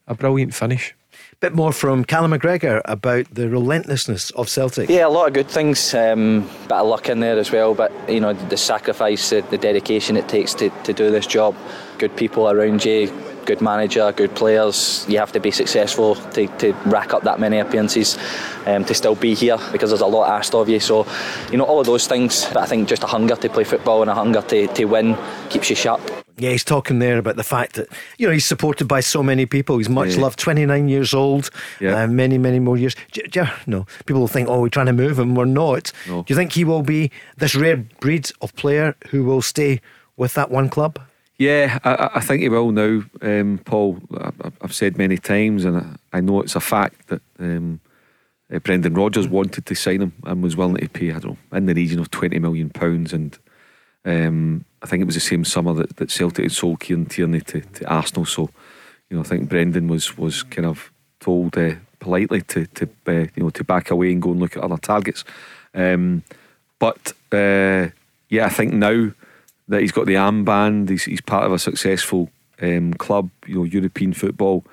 a 0.08 0.16
brilliant 0.16 0.54
finish. 0.54 0.94
Bit 1.40 1.54
more 1.54 1.74
from 1.74 2.06
Callum 2.06 2.32
McGregor 2.32 2.82
about 2.86 3.26
the 3.34 3.50
relentlessness 3.50 4.32
of 4.32 4.48
Celtic. 4.50 4.90
Yeah, 4.90 5.08
a 5.08 5.10
lot 5.10 5.28
of 5.28 5.34
good 5.34 5.50
things. 5.50 5.94
Um, 5.94 6.50
bit 6.64 6.72
of 6.72 6.88
luck 6.88 7.10
in 7.10 7.20
there 7.20 7.38
as 7.38 7.52
well, 7.52 7.74
but 7.74 7.92
you 8.10 8.20
know 8.20 8.34
the 8.34 8.58
sacrifice, 8.58 9.30
the, 9.30 9.42
the 9.42 9.58
dedication 9.58 10.16
it 10.18 10.28
takes 10.30 10.54
to, 10.56 10.70
to 10.70 10.94
do 10.94 11.12
this 11.12 11.28
job. 11.28 11.56
Good 11.98 12.16
people 12.16 12.50
around 12.50 12.86
you, 12.86 13.08
good 13.46 13.62
manager, 13.62 14.12
good 14.12 14.36
players. 14.36 15.06
You 15.08 15.20
have 15.20 15.32
to 15.34 15.40
be 15.40 15.52
successful 15.52 16.16
to, 16.16 16.48
to 16.60 16.74
rack 16.86 17.14
up 17.14 17.24
that 17.24 17.40
many 17.40 17.60
appearances 17.60 18.18
um, 18.66 18.86
to 18.86 18.94
still 18.94 19.16
be 19.16 19.34
here 19.34 19.58
because 19.72 19.90
there's 19.90 20.02
a 20.02 20.08
lot 20.08 20.30
asked 20.30 20.56
of 20.56 20.70
you. 20.70 20.80
So, 20.80 21.06
you 21.52 21.58
know, 21.58 21.66
all 21.66 21.80
of 21.80 21.86
those 21.86 22.08
things. 22.08 22.46
But 22.46 22.58
I 22.58 22.66
think 22.66 22.88
just 22.88 23.04
a 23.04 23.08
hunger 23.08 23.36
to 23.36 23.50
play 23.50 23.64
football 23.64 24.02
and 24.02 24.10
a 24.10 24.16
hunger 24.16 24.42
to, 24.42 24.68
to 24.68 24.86
win 24.86 25.18
keeps 25.50 25.70
you 25.70 25.76
sharp. 25.76 26.02
Yeah, 26.38 26.50
he's 26.50 26.64
talking 26.64 27.00
there 27.00 27.20
about 27.20 27.36
the 27.36 27.44
fact 27.44 27.74
that 27.76 27.90
you 28.18 28.26
know 28.26 28.34
he's 28.34 28.46
supported 28.46 28.88
by 28.88 29.02
so 29.02 29.22
many 29.22 29.46
people. 29.46 29.78
He's 29.78 29.90
much 29.90 30.16
yeah. 30.16 30.22
loved. 30.22 30.40
Twenty 30.40 30.66
nine 30.66 30.90
years 30.90 31.14
old. 31.14 31.52
Yeah. 31.80 32.04
Uh, 32.04 32.08
many 32.08 32.40
many 32.40 32.60
more 32.60 32.76
years. 32.76 32.96
no, 33.68 33.86
people 34.06 34.22
will 34.22 34.28
think, 34.28 34.50
oh, 34.50 34.62
we're 34.62 34.70
trying 34.70 34.88
to 34.88 34.94
move 34.94 35.20
him. 35.20 35.36
We're 35.36 35.46
not. 35.46 35.92
No. 36.08 36.24
Do 36.24 36.34
you 36.34 36.36
think 36.36 36.54
he 36.54 36.64
will 36.64 36.82
be 36.82 37.12
this 37.38 37.56
rare 37.56 37.78
breed 37.78 38.32
of 38.42 38.56
player 38.56 38.96
who 39.10 39.24
will 39.24 39.44
stay 39.44 39.80
with 40.18 40.34
that 40.34 40.50
one 40.50 40.70
club? 40.70 41.00
Yeah, 41.44 41.80
I, 41.84 42.12
I 42.16 42.20
think 42.22 42.42
he 42.42 42.48
will 42.48 42.72
now, 42.72 43.04
um, 43.22 43.60
Paul. 43.66 44.00
I, 44.18 44.32
have 44.62 44.74
said 44.74 44.98
many 44.98 45.18
times, 45.18 45.66
and 45.66 46.00
I, 46.14 46.22
know 46.22 46.40
it's 46.40 46.56
a 46.56 46.62
fact 46.62 47.08
that 47.10 47.22
um, 47.38 47.82
uh, 48.54 48.60
Brendan 48.60 48.94
Rodgers 48.94 49.28
wanted 49.28 49.66
to 49.66 49.76
sign 49.76 50.02
him 50.02 50.14
and 50.24 50.42
was 50.42 50.56
willing 50.56 50.78
to 50.78 50.88
pay, 50.88 51.12
I 51.12 51.20
don't 51.20 51.38
know, 51.52 51.58
in 51.58 51.66
the 51.66 51.74
region 51.74 52.00
of 52.00 52.10
twenty 52.12 52.40
million 52.40 52.70
pounds. 52.70 53.12
And 53.12 53.38
um, 54.06 54.64
I 54.82 54.86
think 54.86 55.02
it 55.02 55.06
was 55.06 55.16
the 55.16 55.22
same 55.22 55.44
summer 55.44 55.74
that, 55.74 55.98
that 55.98 56.12
Celtic 56.12 56.46
had 56.46 56.54
sold 56.54 56.80
Kieran 56.80 57.08
Tierney 57.08 57.42
to, 57.42 57.60
to 57.60 57.86
Arsenal. 57.94 58.26
So, 58.26 58.50
you 59.10 59.18
know, 59.18 59.24
I 59.24 59.26
think 59.26 59.50
Brendan 59.50 59.90
was 59.90 60.18
was 60.18 60.44
kind 60.44 60.66
of 60.66 60.94
told 61.20 61.58
uh, 61.58 61.76
politely 62.00 62.40
to 62.44 62.68
to 62.68 62.90
uh, 63.08 63.28
you 63.36 63.44
know 63.44 63.50
to 63.50 63.66
back 63.66 63.92
away 63.92 64.14
and 64.14 64.22
go 64.22 64.32
and 64.32 64.40
look 64.40 64.56
at 64.56 64.64
other 64.64 64.78
targets. 64.78 65.26
Um, 65.74 66.24
but 66.80 67.12
uh, 67.34 67.90
yeah, 68.30 68.46
I 68.46 68.50
think 68.50 68.72
now 68.72 69.12
that 69.68 69.82
he's 69.82 69.92
got 69.92 70.06
the 70.06 70.16
armband. 70.16 70.90
He's, 70.90 71.06
he's 71.06 71.22
part 71.22 71.46
of 71.46 71.52
a 71.52 71.60
successful 71.60 72.30
um, 72.62 72.94
club, 72.94 73.30
you 73.46 73.56
know, 73.56 73.64
European 73.64 74.14
football, 74.14 74.64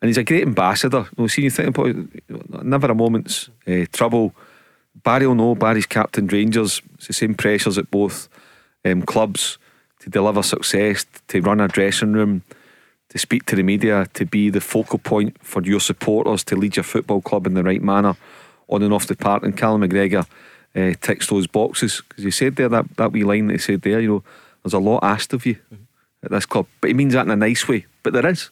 and 0.00 0.08
he's 0.08 0.18
a 0.18 0.24
great 0.24 0.42
ambassador. 0.42 1.08
You 1.16 1.22
know, 1.22 1.26
see, 1.26 1.42
you 1.42 1.50
think 1.50 1.76
about 1.76 2.64
never 2.64 2.90
a 2.90 2.94
moment's 2.94 3.50
uh, 3.66 3.84
trouble. 3.92 4.34
Barry 5.02 5.26
will 5.26 5.34
know 5.34 5.54
Barry's 5.54 5.86
captain 5.86 6.26
Rangers. 6.26 6.82
It's 6.94 7.06
the 7.06 7.12
same 7.12 7.34
pressures 7.34 7.78
at 7.78 7.90
both 7.90 8.28
um, 8.84 9.02
clubs 9.02 9.58
to 10.00 10.10
deliver 10.10 10.42
success, 10.42 11.06
to 11.28 11.40
run 11.40 11.60
a 11.60 11.68
dressing 11.68 12.12
room, 12.12 12.42
to 13.10 13.18
speak 13.18 13.44
to 13.46 13.56
the 13.56 13.62
media, 13.62 14.06
to 14.14 14.24
be 14.24 14.50
the 14.50 14.60
focal 14.60 14.98
point 14.98 15.36
for 15.42 15.62
your 15.62 15.80
supporters, 15.80 16.42
to 16.44 16.56
lead 16.56 16.76
your 16.76 16.84
football 16.84 17.20
club 17.20 17.46
in 17.46 17.54
the 17.54 17.62
right 17.62 17.82
manner 17.82 18.16
on 18.68 18.82
and 18.82 18.92
off 18.92 19.06
the 19.06 19.16
park. 19.16 19.42
And 19.42 19.56
Callum 19.56 19.82
McGregor 19.82 20.26
uh, 20.74 20.92
ticks 21.00 21.26
those 21.28 21.46
boxes 21.46 22.02
because 22.08 22.24
he 22.24 22.30
said 22.30 22.56
there 22.56 22.68
that 22.68 22.96
that 22.96 23.12
wee 23.12 23.24
line 23.24 23.46
that 23.48 23.54
he 23.54 23.58
said 23.58 23.82
there. 23.82 24.00
You 24.00 24.08
know, 24.08 24.24
there's 24.62 24.74
a 24.74 24.78
lot 24.78 25.02
asked 25.02 25.32
of 25.32 25.46
you 25.46 25.54
mm-hmm. 25.54 25.84
at 26.24 26.30
this 26.30 26.46
club, 26.46 26.66
but 26.80 26.88
he 26.88 26.94
means 26.94 27.14
that 27.14 27.26
in 27.26 27.30
a 27.30 27.36
nice 27.36 27.66
way. 27.68 27.86
But 28.02 28.12
there 28.12 28.26
is. 28.26 28.50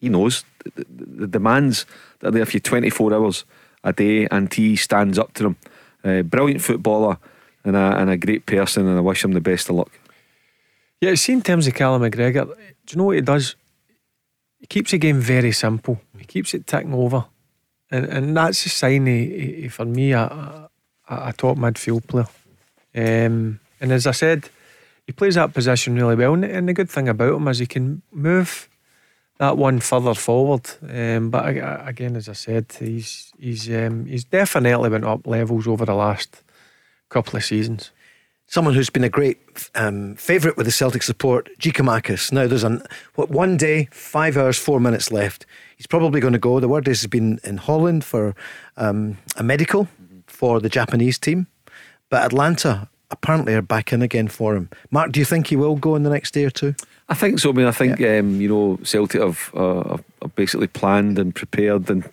He 0.00 0.08
knows 0.08 0.44
the, 0.64 0.84
the, 0.84 1.04
the 1.04 1.26
demands 1.26 1.86
that 2.20 2.28
are 2.28 2.30
there 2.32 2.46
for 2.46 2.52
you 2.52 2.60
24 2.60 3.14
hours 3.14 3.44
a 3.82 3.92
day, 3.92 4.26
and 4.30 4.52
he 4.52 4.76
stands 4.76 5.18
up 5.18 5.32
to 5.34 5.42
them. 5.44 5.56
Uh, 6.04 6.22
brilliant 6.22 6.60
footballer 6.60 7.16
and 7.64 7.76
a, 7.76 7.96
and 7.96 8.10
a 8.10 8.16
great 8.16 8.44
person, 8.44 8.86
and 8.86 8.98
I 8.98 9.00
wish 9.00 9.24
him 9.24 9.32
the 9.32 9.40
best 9.40 9.70
of 9.70 9.76
luck. 9.76 9.90
Yeah, 11.00 11.14
see, 11.14 11.32
in 11.32 11.42
terms 11.42 11.66
of 11.66 11.74
Callum 11.74 12.02
McGregor, 12.02 12.46
do 12.46 12.54
you 12.90 12.98
know 12.98 13.04
what 13.04 13.16
he 13.16 13.22
does? 13.22 13.56
He 14.58 14.66
keeps 14.66 14.90
the 14.90 14.98
game 14.98 15.20
very 15.20 15.52
simple. 15.52 16.00
He 16.18 16.24
keeps 16.24 16.54
it 16.54 16.66
ticking 16.66 16.94
over, 16.94 17.26
and 17.90 18.06
and 18.06 18.36
that's 18.36 18.64
a 18.66 18.68
sign 18.68 19.06
he, 19.06 19.62
he, 19.62 19.68
for 19.68 19.84
me 19.84 20.12
a, 20.12 20.70
a, 21.08 21.32
top 21.32 21.56
midfield 21.56 22.06
player. 22.06 22.26
Um, 22.94 23.60
and 23.80 23.92
as 23.92 24.06
I 24.06 24.12
said, 24.12 24.48
he 25.06 25.12
plays 25.12 25.34
that 25.34 25.52
position 25.52 25.94
really 25.94 26.14
well. 26.14 26.34
And 26.34 26.68
the 26.68 26.72
good 26.72 26.90
thing 26.90 27.08
about 27.08 27.34
him 27.34 27.48
is 27.48 27.58
he 27.58 27.66
can 27.66 28.02
move 28.12 28.68
that 29.38 29.58
one 29.58 29.80
further 29.80 30.14
forward. 30.14 30.70
Um, 30.88 31.30
but 31.30 31.46
again, 31.46 32.16
as 32.16 32.28
I 32.28 32.32
said, 32.32 32.66
he's 32.78 33.32
he's 33.38 33.68
um, 33.70 34.06
he's 34.06 34.24
definitely 34.24 34.90
went 34.90 35.04
up 35.04 35.26
levels 35.26 35.66
over 35.66 35.84
the 35.84 35.94
last 35.94 36.42
couple 37.08 37.36
of 37.36 37.44
seasons. 37.44 37.90
Someone 38.46 38.74
who's 38.74 38.90
been 38.90 39.04
a 39.04 39.08
great 39.08 39.38
um, 39.74 40.16
favourite 40.16 40.56
with 40.56 40.66
the 40.66 40.72
Celtic 40.72 41.02
support, 41.02 41.48
Giakoumakis. 41.58 42.30
Now 42.30 42.46
there's 42.46 42.64
an 42.64 42.82
what 43.14 43.30
one 43.30 43.56
day, 43.56 43.88
five 43.90 44.36
hours, 44.36 44.58
four 44.58 44.80
minutes 44.80 45.10
left. 45.10 45.46
He's 45.76 45.86
probably 45.86 46.20
going 46.20 46.34
to 46.34 46.38
go. 46.38 46.60
The 46.60 46.68
word 46.68 46.86
is 46.86 47.00
he's 47.00 47.08
been 47.08 47.40
in 47.42 47.56
Holland 47.56 48.04
for 48.04 48.34
um, 48.76 49.18
a 49.36 49.42
medical 49.42 49.88
for 50.34 50.60
the 50.60 50.68
Japanese 50.68 51.18
team, 51.18 51.46
but 52.10 52.22
Atlanta 52.24 52.88
apparently 53.10 53.54
are 53.54 53.62
back 53.62 53.92
in 53.92 54.02
again 54.02 54.28
for 54.28 54.56
him. 54.56 54.68
Mark, 54.90 55.12
do 55.12 55.20
you 55.20 55.26
think 55.26 55.46
he 55.46 55.56
will 55.56 55.76
go 55.76 55.94
in 55.94 56.02
the 56.02 56.10
next 56.10 56.34
day 56.34 56.44
or 56.44 56.50
two? 56.50 56.74
I 57.08 57.14
think 57.14 57.38
so. 57.38 57.50
I 57.50 57.52
mean, 57.52 57.66
I 57.66 57.70
think 57.70 57.98
yeah. 57.98 58.18
um, 58.18 58.40
you 58.40 58.48
know 58.48 58.78
Celtic 58.82 59.20
have, 59.20 59.50
uh, 59.54 59.98
have 60.22 60.34
basically 60.34 60.66
planned 60.66 61.18
and 61.18 61.34
prepared, 61.34 61.90
and 61.90 62.04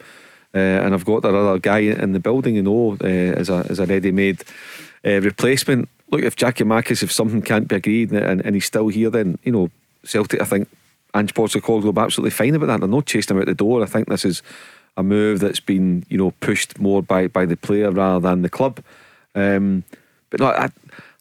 uh, 0.53 0.57
and 0.83 0.93
I've 0.93 1.05
got 1.05 1.21
that 1.23 1.33
other 1.33 1.59
guy 1.59 1.79
in 1.79 2.11
the 2.13 2.19
building, 2.19 2.55
you 2.55 2.63
know, 2.63 2.97
uh, 3.01 3.07
as 3.39 3.49
a 3.49 3.65
as 3.69 3.79
a 3.79 3.85
ready-made 3.85 4.43
uh, 5.05 5.21
replacement. 5.21 5.89
Look, 6.09 6.23
if 6.23 6.35
Giakoumakis, 6.35 7.03
if 7.03 7.11
something 7.11 7.41
can't 7.41 7.69
be 7.69 7.75
agreed 7.77 8.11
and, 8.11 8.41
and 8.41 8.53
he's 8.53 8.65
still 8.65 8.89
here, 8.89 9.09
then 9.09 9.39
you 9.43 9.51
know 9.51 9.71
Celtic. 10.03 10.41
I 10.41 10.45
think 10.45 10.67
Ange 11.13 11.33
Postecoglou 11.33 11.83
will 11.83 11.93
be 11.93 12.01
absolutely 12.01 12.31
fine 12.31 12.55
about 12.55 12.67
that. 12.67 12.79
They're 12.81 12.89
not 12.89 13.05
chasing 13.05 13.35
him 13.35 13.41
out 13.41 13.47
the 13.47 13.55
door. 13.55 13.81
I 13.81 13.85
think 13.85 14.07
this 14.07 14.25
is 14.25 14.43
a 14.97 15.03
move 15.03 15.39
that's 15.39 15.59
been 15.59 16.05
you 16.09 16.17
know 16.17 16.31
pushed 16.39 16.79
more 16.79 17.01
by 17.01 17.27
by 17.27 17.45
the 17.45 17.57
player 17.57 17.91
rather 17.91 18.19
than 18.19 18.41
the 18.41 18.49
club. 18.49 18.83
Um, 19.35 19.83
but 20.29 20.39
no, 20.39 20.47
I, 20.47 20.69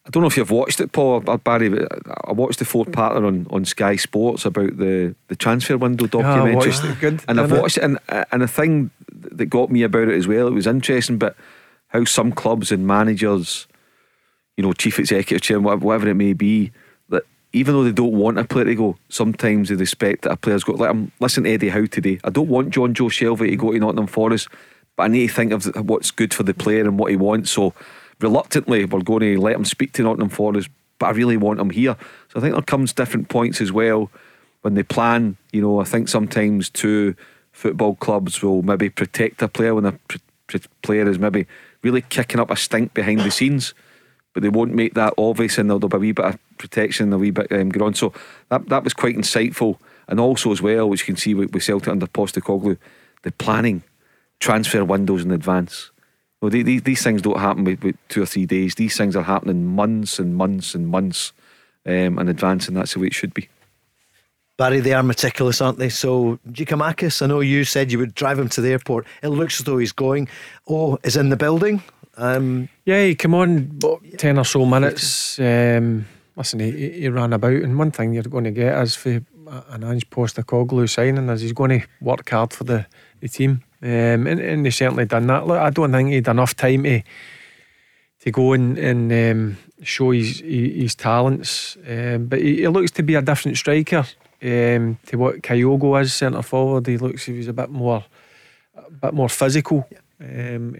I 0.05 0.09
don't 0.09 0.21
know 0.21 0.27
if 0.27 0.37
you've 0.37 0.51
watched 0.51 0.79
it, 0.81 0.91
Paul 0.91 1.23
or 1.27 1.37
Barry. 1.37 1.85
I 2.25 2.31
watched 2.31 2.59
the 2.59 2.65
fourth 2.65 2.91
partner 2.91 3.25
on, 3.25 3.45
on 3.51 3.65
Sky 3.65 3.95
Sports 3.95 4.45
about 4.45 4.77
the, 4.77 5.15
the 5.27 5.35
transfer 5.35 5.77
window 5.77 6.07
documentary. 6.07 6.71
Yeah, 6.71 6.95
good, 6.99 7.23
and 7.27 7.39
I've 7.39 7.51
watched 7.51 7.77
it, 7.77 7.83
and 7.83 7.99
and 8.09 8.41
the 8.41 8.47
thing 8.47 8.89
that 9.11 9.45
got 9.45 9.69
me 9.69 9.83
about 9.83 10.07
it 10.07 10.17
as 10.17 10.27
well, 10.27 10.47
it 10.47 10.53
was 10.53 10.67
interesting, 10.67 11.17
but 11.17 11.35
how 11.89 12.03
some 12.05 12.31
clubs 12.31 12.71
and 12.71 12.87
managers, 12.87 13.67
you 14.57 14.63
know, 14.63 14.73
chief 14.73 14.97
executive 14.97 15.41
chair, 15.41 15.59
whatever 15.59 16.09
it 16.09 16.15
may 16.15 16.33
be, 16.33 16.71
even 17.53 17.73
though 17.73 17.83
they 17.83 17.91
don't 17.91 18.13
want 18.13 18.39
a 18.39 18.43
player 18.43 18.65
to 18.65 18.75
go, 18.75 18.97
sometimes 19.09 19.69
they 19.69 19.75
respect 19.75 20.23
that 20.23 20.31
a 20.31 20.37
player's 20.37 20.63
got. 20.63 20.77
Like 20.77 20.89
I'm 20.89 21.11
listen 21.19 21.43
to 21.43 21.51
Eddie 21.53 21.69
Howe 21.69 21.85
today. 21.85 22.19
I 22.23 22.29
don't 22.29 22.47
want 22.47 22.73
Jonjo 22.73 23.09
Shelvey 23.09 23.49
to 23.49 23.55
go 23.55 23.71
to 23.71 23.79
Nottingham 23.79 24.07
Forest, 24.07 24.47
but 24.95 25.03
I 25.03 25.07
need 25.07 25.27
to 25.27 25.33
think 25.33 25.51
of 25.51 25.65
what's 25.89 26.11
good 26.11 26.33
for 26.33 26.43
the 26.43 26.53
player 26.53 26.81
and 26.81 26.97
what 26.97 27.11
he 27.11 27.17
wants. 27.17 27.51
So 27.51 27.73
reluctantly 28.19 28.85
we're 28.85 29.01
going 29.01 29.21
to 29.21 29.39
let 29.39 29.55
him 29.55 29.65
speak 29.65 29.93
to 29.93 30.03
Nottingham 30.03 30.29
Forest, 30.29 30.69
but 30.99 31.07
I 31.07 31.11
really 31.11 31.37
want 31.37 31.59
him 31.59 31.69
here. 31.69 31.97
So 32.29 32.39
I 32.39 32.41
think 32.41 32.53
there 32.53 32.61
comes 32.61 32.93
different 32.93 33.29
points 33.29 33.59
as 33.59 33.71
well 33.71 34.09
when 34.61 34.75
they 34.75 34.83
plan. 34.83 35.37
You 35.51 35.61
know, 35.61 35.81
I 35.81 35.83
think 35.83 36.07
sometimes 36.07 36.69
two 36.69 37.15
football 37.51 37.95
clubs 37.95 38.41
will 38.41 38.61
maybe 38.61 38.89
protect 38.89 39.41
a 39.41 39.47
player 39.47 39.75
when 39.75 39.85
a 39.85 39.99
player 40.81 41.09
is 41.09 41.19
maybe 41.19 41.47
really 41.83 42.01
kicking 42.01 42.39
up 42.39 42.51
a 42.51 42.55
stink 42.55 42.93
behind 42.93 43.21
the 43.21 43.31
scenes, 43.31 43.73
but 44.33 44.43
they 44.43 44.49
won't 44.49 44.73
make 44.73 44.93
that 44.93 45.13
obvious 45.17 45.57
and 45.57 45.69
there'll 45.69 45.79
be 45.79 45.97
a 45.97 45.99
wee 45.99 46.11
bit 46.11 46.25
of 46.25 46.39
protection, 46.57 47.11
a 47.13 47.17
wee 47.17 47.31
bit 47.31 47.51
um, 47.51 47.69
going 47.69 47.87
on. 47.87 47.93
So 47.93 48.13
that 48.49 48.67
that 48.69 48.83
was 48.83 48.93
quite 48.93 49.15
insightful, 49.15 49.77
and 50.07 50.19
also 50.19 50.51
as 50.51 50.61
well, 50.61 50.89
which 50.89 51.01
you 51.01 51.05
can 51.07 51.17
see 51.17 51.33
with, 51.33 51.53
with 51.53 51.63
Celtic 51.63 51.89
under 51.89 52.07
Postecoglou, 52.07 52.77
the 53.23 53.31
planning 53.33 53.83
transfer 54.39 54.83
windows 54.83 55.23
in 55.23 55.31
advance. 55.31 55.91
Well, 56.41 56.49
they, 56.49 56.63
they, 56.63 56.77
these 56.79 57.03
things 57.03 57.21
don't 57.21 57.39
happen 57.39 57.63
with, 57.63 57.83
with, 57.83 57.95
two 58.09 58.23
or 58.23 58.25
three 58.25 58.47
days. 58.47 58.75
These 58.75 58.97
things 58.97 59.15
are 59.15 59.23
happening 59.23 59.65
months 59.65 60.17
and 60.17 60.35
months 60.35 60.73
and 60.73 60.87
months 60.87 61.33
um, 61.85 62.17
in 62.17 62.27
advance, 62.27 62.67
and 62.67 62.75
that's 62.75 62.93
the 62.93 62.99
way 62.99 63.07
it 63.07 63.13
should 63.13 63.33
be. 63.33 63.47
Barry, 64.57 64.79
they 64.79 64.93
are 64.93 65.03
meticulous, 65.03 65.61
aren't 65.61 65.77
they? 65.77 65.89
So, 65.89 66.39
Giakoumakis, 66.49 67.21
I 67.21 67.27
know 67.27 67.39
you 67.39 67.63
said 67.63 67.91
you 67.91 67.99
would 67.99 68.15
drive 68.15 68.37
him 68.37 68.49
to 68.49 68.61
the 68.61 68.71
airport. 68.71 69.05
It 69.23 69.29
looks 69.29 69.59
as 69.59 69.65
though 69.65 69.77
he's 69.77 69.91
going. 69.91 70.27
Oh, 70.67 70.99
is 71.03 71.15
in 71.15 71.29
the 71.29 71.37
building. 71.37 71.83
Um, 72.21 72.69
yeah, 72.85 73.03
he 73.03 73.15
came 73.15 73.33
on 73.33 73.79
10 74.17 74.37
or 74.37 74.45
so 74.45 74.65
minutes. 74.65 75.39
Um, 75.39 76.05
listen, 76.35 76.59
he, 76.59 76.91
he 76.91 77.09
ran 77.09 77.33
about, 77.33 77.51
and 77.51 77.77
one 77.77 77.91
thing 77.91 78.13
you're 78.13 78.23
going 78.23 78.43
to 78.43 78.51
get 78.51 78.77
is 78.83 78.95
for 78.95 79.21
an 79.69 79.83
Ange 79.83 80.07
Postecoglou 80.09 80.87
signing 80.87 81.29
is 81.29 81.41
he's 81.41 81.53
going 81.53 81.81
to 81.81 81.87
work 81.99 82.29
hard 82.29 82.53
for 82.53 82.63
the, 82.63 82.85
the 83.19 83.27
team. 83.27 83.63
Um, 83.81 84.27
and, 84.27 84.39
and 84.39 84.65
he 84.65 84.71
certainly 84.71 85.05
done 85.05 85.25
that. 85.27 85.47
Look, 85.47 85.59
I 85.59 85.71
don't 85.71 85.91
think 85.91 86.09
he'd 86.09 86.27
enough 86.27 86.55
time 86.55 86.83
to 86.83 87.01
to 88.19 88.29
go 88.29 88.53
and, 88.53 88.77
and 88.77 89.11
um, 89.11 89.57
show 89.81 90.11
his 90.11 90.41
his 90.41 90.93
talents. 90.93 91.75
Um, 91.87 92.27
but 92.27 92.39
he, 92.39 92.57
he, 92.57 92.67
looks 92.67 92.91
to 92.91 93.03
be 93.03 93.15
a 93.15 93.21
different 93.21 93.57
striker 93.57 94.05
um, 94.43 94.99
to 95.07 95.17
what 95.17 95.41
Kyogo 95.41 95.99
is 95.99 96.13
centre 96.13 96.43
forward. 96.43 96.85
He 96.85 96.97
looks 96.97 97.25
he's 97.25 97.47
a 97.47 97.53
bit 97.53 97.71
more 97.71 98.05
a 98.75 98.91
bit 98.91 99.15
more 99.15 99.29
physical. 99.29 99.87
Um, 100.21 100.75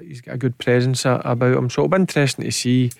he's 0.00 0.20
got 0.20 0.34
a 0.34 0.38
good 0.38 0.58
presence 0.58 1.04
about 1.04 1.56
him. 1.56 1.70
So 1.70 1.82
it'll 1.82 1.88
be 1.88 1.96
interesting 1.96 2.44
to 2.44 2.50
see 2.50 2.90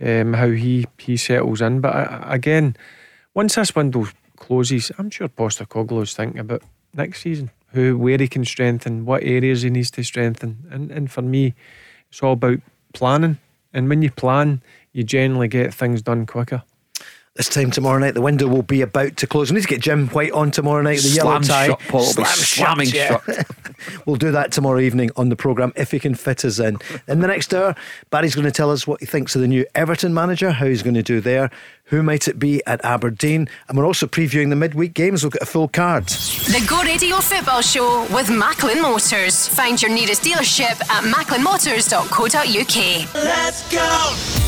um, 0.00 0.34
how 0.34 0.50
he 0.50 0.86
he 0.98 1.16
settles 1.16 1.60
in. 1.60 1.80
But 1.80 1.94
uh, 1.94 2.24
again, 2.26 2.76
once 3.34 3.54
this 3.54 3.74
window 3.74 4.08
closes, 4.36 4.92
I'm 4.98 5.10
sure 5.10 5.28
Postecoglou's 5.28 6.14
thinking 6.14 6.40
about 6.40 6.62
next 6.94 7.22
season 7.22 7.50
who 7.72 7.98
where 7.98 8.18
he 8.18 8.28
can 8.28 8.44
strengthen, 8.44 9.04
what 9.04 9.22
areas 9.22 9.62
he 9.62 9.70
needs 9.70 9.90
to 9.92 10.02
strengthen. 10.02 10.66
And 10.70 10.90
and 10.90 11.10
for 11.10 11.22
me, 11.22 11.54
it's 12.10 12.22
all 12.22 12.32
about 12.32 12.60
planning. 12.92 13.38
And 13.72 13.88
when 13.88 14.02
you 14.02 14.10
plan, 14.10 14.62
you 14.92 15.04
generally 15.04 15.48
get 15.48 15.74
things 15.74 16.02
done 16.02 16.26
quicker. 16.26 16.62
This 17.38 17.48
time 17.48 17.70
tomorrow 17.70 18.00
night, 18.00 18.14
the 18.14 18.20
window 18.20 18.48
will 18.48 18.64
be 18.64 18.82
about 18.82 19.16
to 19.18 19.26
close. 19.28 19.52
We 19.52 19.54
need 19.54 19.62
to 19.62 19.68
get 19.68 19.80
Jim 19.80 20.08
White 20.08 20.32
on 20.32 20.50
tomorrow 20.50 20.82
night. 20.82 20.96
The 20.96 21.02
Slam 21.02 21.26
yellow 21.26 21.38
tie, 21.38 21.68
shut, 21.68 21.78
Paul. 21.86 22.02
Slam 22.02 22.26
slamming 22.26 22.88
shut. 22.88 23.22
Yeah. 23.28 23.42
we'll 24.06 24.16
do 24.16 24.32
that 24.32 24.50
tomorrow 24.50 24.80
evening 24.80 25.12
on 25.14 25.28
the 25.28 25.36
programme 25.36 25.72
if 25.76 25.92
he 25.92 26.00
can 26.00 26.16
fit 26.16 26.44
us 26.44 26.58
in. 26.58 26.78
In 27.06 27.20
the 27.20 27.28
next 27.28 27.54
hour, 27.54 27.76
Barry's 28.10 28.34
going 28.34 28.46
to 28.46 28.50
tell 28.50 28.72
us 28.72 28.88
what 28.88 28.98
he 28.98 29.06
thinks 29.06 29.36
of 29.36 29.42
the 29.42 29.46
new 29.46 29.64
Everton 29.76 30.12
manager, 30.12 30.50
how 30.50 30.66
he's 30.66 30.82
going 30.82 30.96
to 30.96 31.02
do 31.04 31.20
there, 31.20 31.48
who 31.84 32.02
might 32.02 32.26
it 32.26 32.40
be 32.40 32.60
at 32.66 32.84
Aberdeen, 32.84 33.48
and 33.68 33.78
we're 33.78 33.86
also 33.86 34.08
previewing 34.08 34.50
the 34.50 34.56
midweek 34.56 34.94
games. 34.94 35.22
We'll 35.22 35.30
get 35.30 35.42
a 35.42 35.46
full 35.46 35.68
card. 35.68 36.06
The 36.06 36.66
Go 36.68 36.82
Radio 36.82 37.18
Football 37.18 37.62
Show 37.62 38.04
with 38.12 38.30
Macklin 38.30 38.82
Motors. 38.82 39.46
Find 39.46 39.80
your 39.80 39.92
nearest 39.92 40.24
dealership 40.24 40.82
at 40.90 41.04
macklinmotors.co.uk. 41.04 43.14
Let's 43.14 43.72
go. 43.72 44.47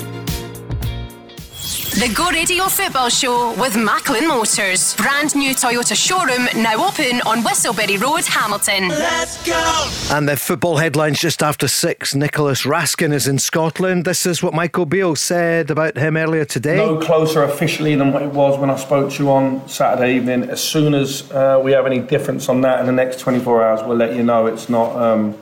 The 2.01 2.11
Go 2.15 2.31
Radio 2.31 2.63
Football 2.65 3.09
Show 3.09 3.53
with 3.61 3.77
Macklin 3.77 4.27
Motors. 4.27 4.95
Brand 4.95 5.35
new 5.35 5.53
Toyota 5.53 5.95
showroom 5.95 6.47
now 6.55 6.87
open 6.87 7.21
on 7.27 7.43
Whistleberry 7.43 8.01
Road, 8.01 8.25
Hamilton. 8.25 8.87
Let's 8.87 9.45
go! 9.45 9.91
And 10.09 10.27
the 10.27 10.35
football 10.35 10.77
headlines 10.77 11.19
just 11.19 11.43
after 11.43 11.67
six. 11.67 12.15
Nicolas 12.15 12.63
Raskin 12.63 13.13
is 13.13 13.27
in 13.27 13.37
Scotland. 13.37 14.05
This 14.05 14.25
is 14.25 14.41
what 14.41 14.55
Michael 14.55 14.87
Beale 14.87 15.15
said 15.15 15.69
about 15.69 15.95
him 15.95 16.17
earlier 16.17 16.43
today. 16.43 16.77
No 16.77 16.97
closer 16.97 17.43
officially 17.43 17.95
than 17.95 18.11
what 18.11 18.23
it 18.23 18.31
was 18.31 18.57
when 18.57 18.71
I 18.71 18.77
spoke 18.77 19.11
to 19.11 19.23
you 19.23 19.29
on 19.29 19.69
Saturday 19.69 20.15
evening. 20.15 20.49
As 20.49 20.59
soon 20.59 20.95
as 20.95 21.31
uh, 21.31 21.61
we 21.63 21.71
have 21.73 21.85
any 21.85 21.99
difference 21.99 22.49
on 22.49 22.61
that 22.61 22.79
in 22.79 22.87
the 22.87 22.91
next 22.93 23.19
24 23.19 23.63
hours, 23.63 23.81
we'll 23.83 23.95
let 23.95 24.15
you 24.15 24.23
know. 24.23 24.47
It's 24.47 24.69
not. 24.69 24.95
Um, 24.95 25.37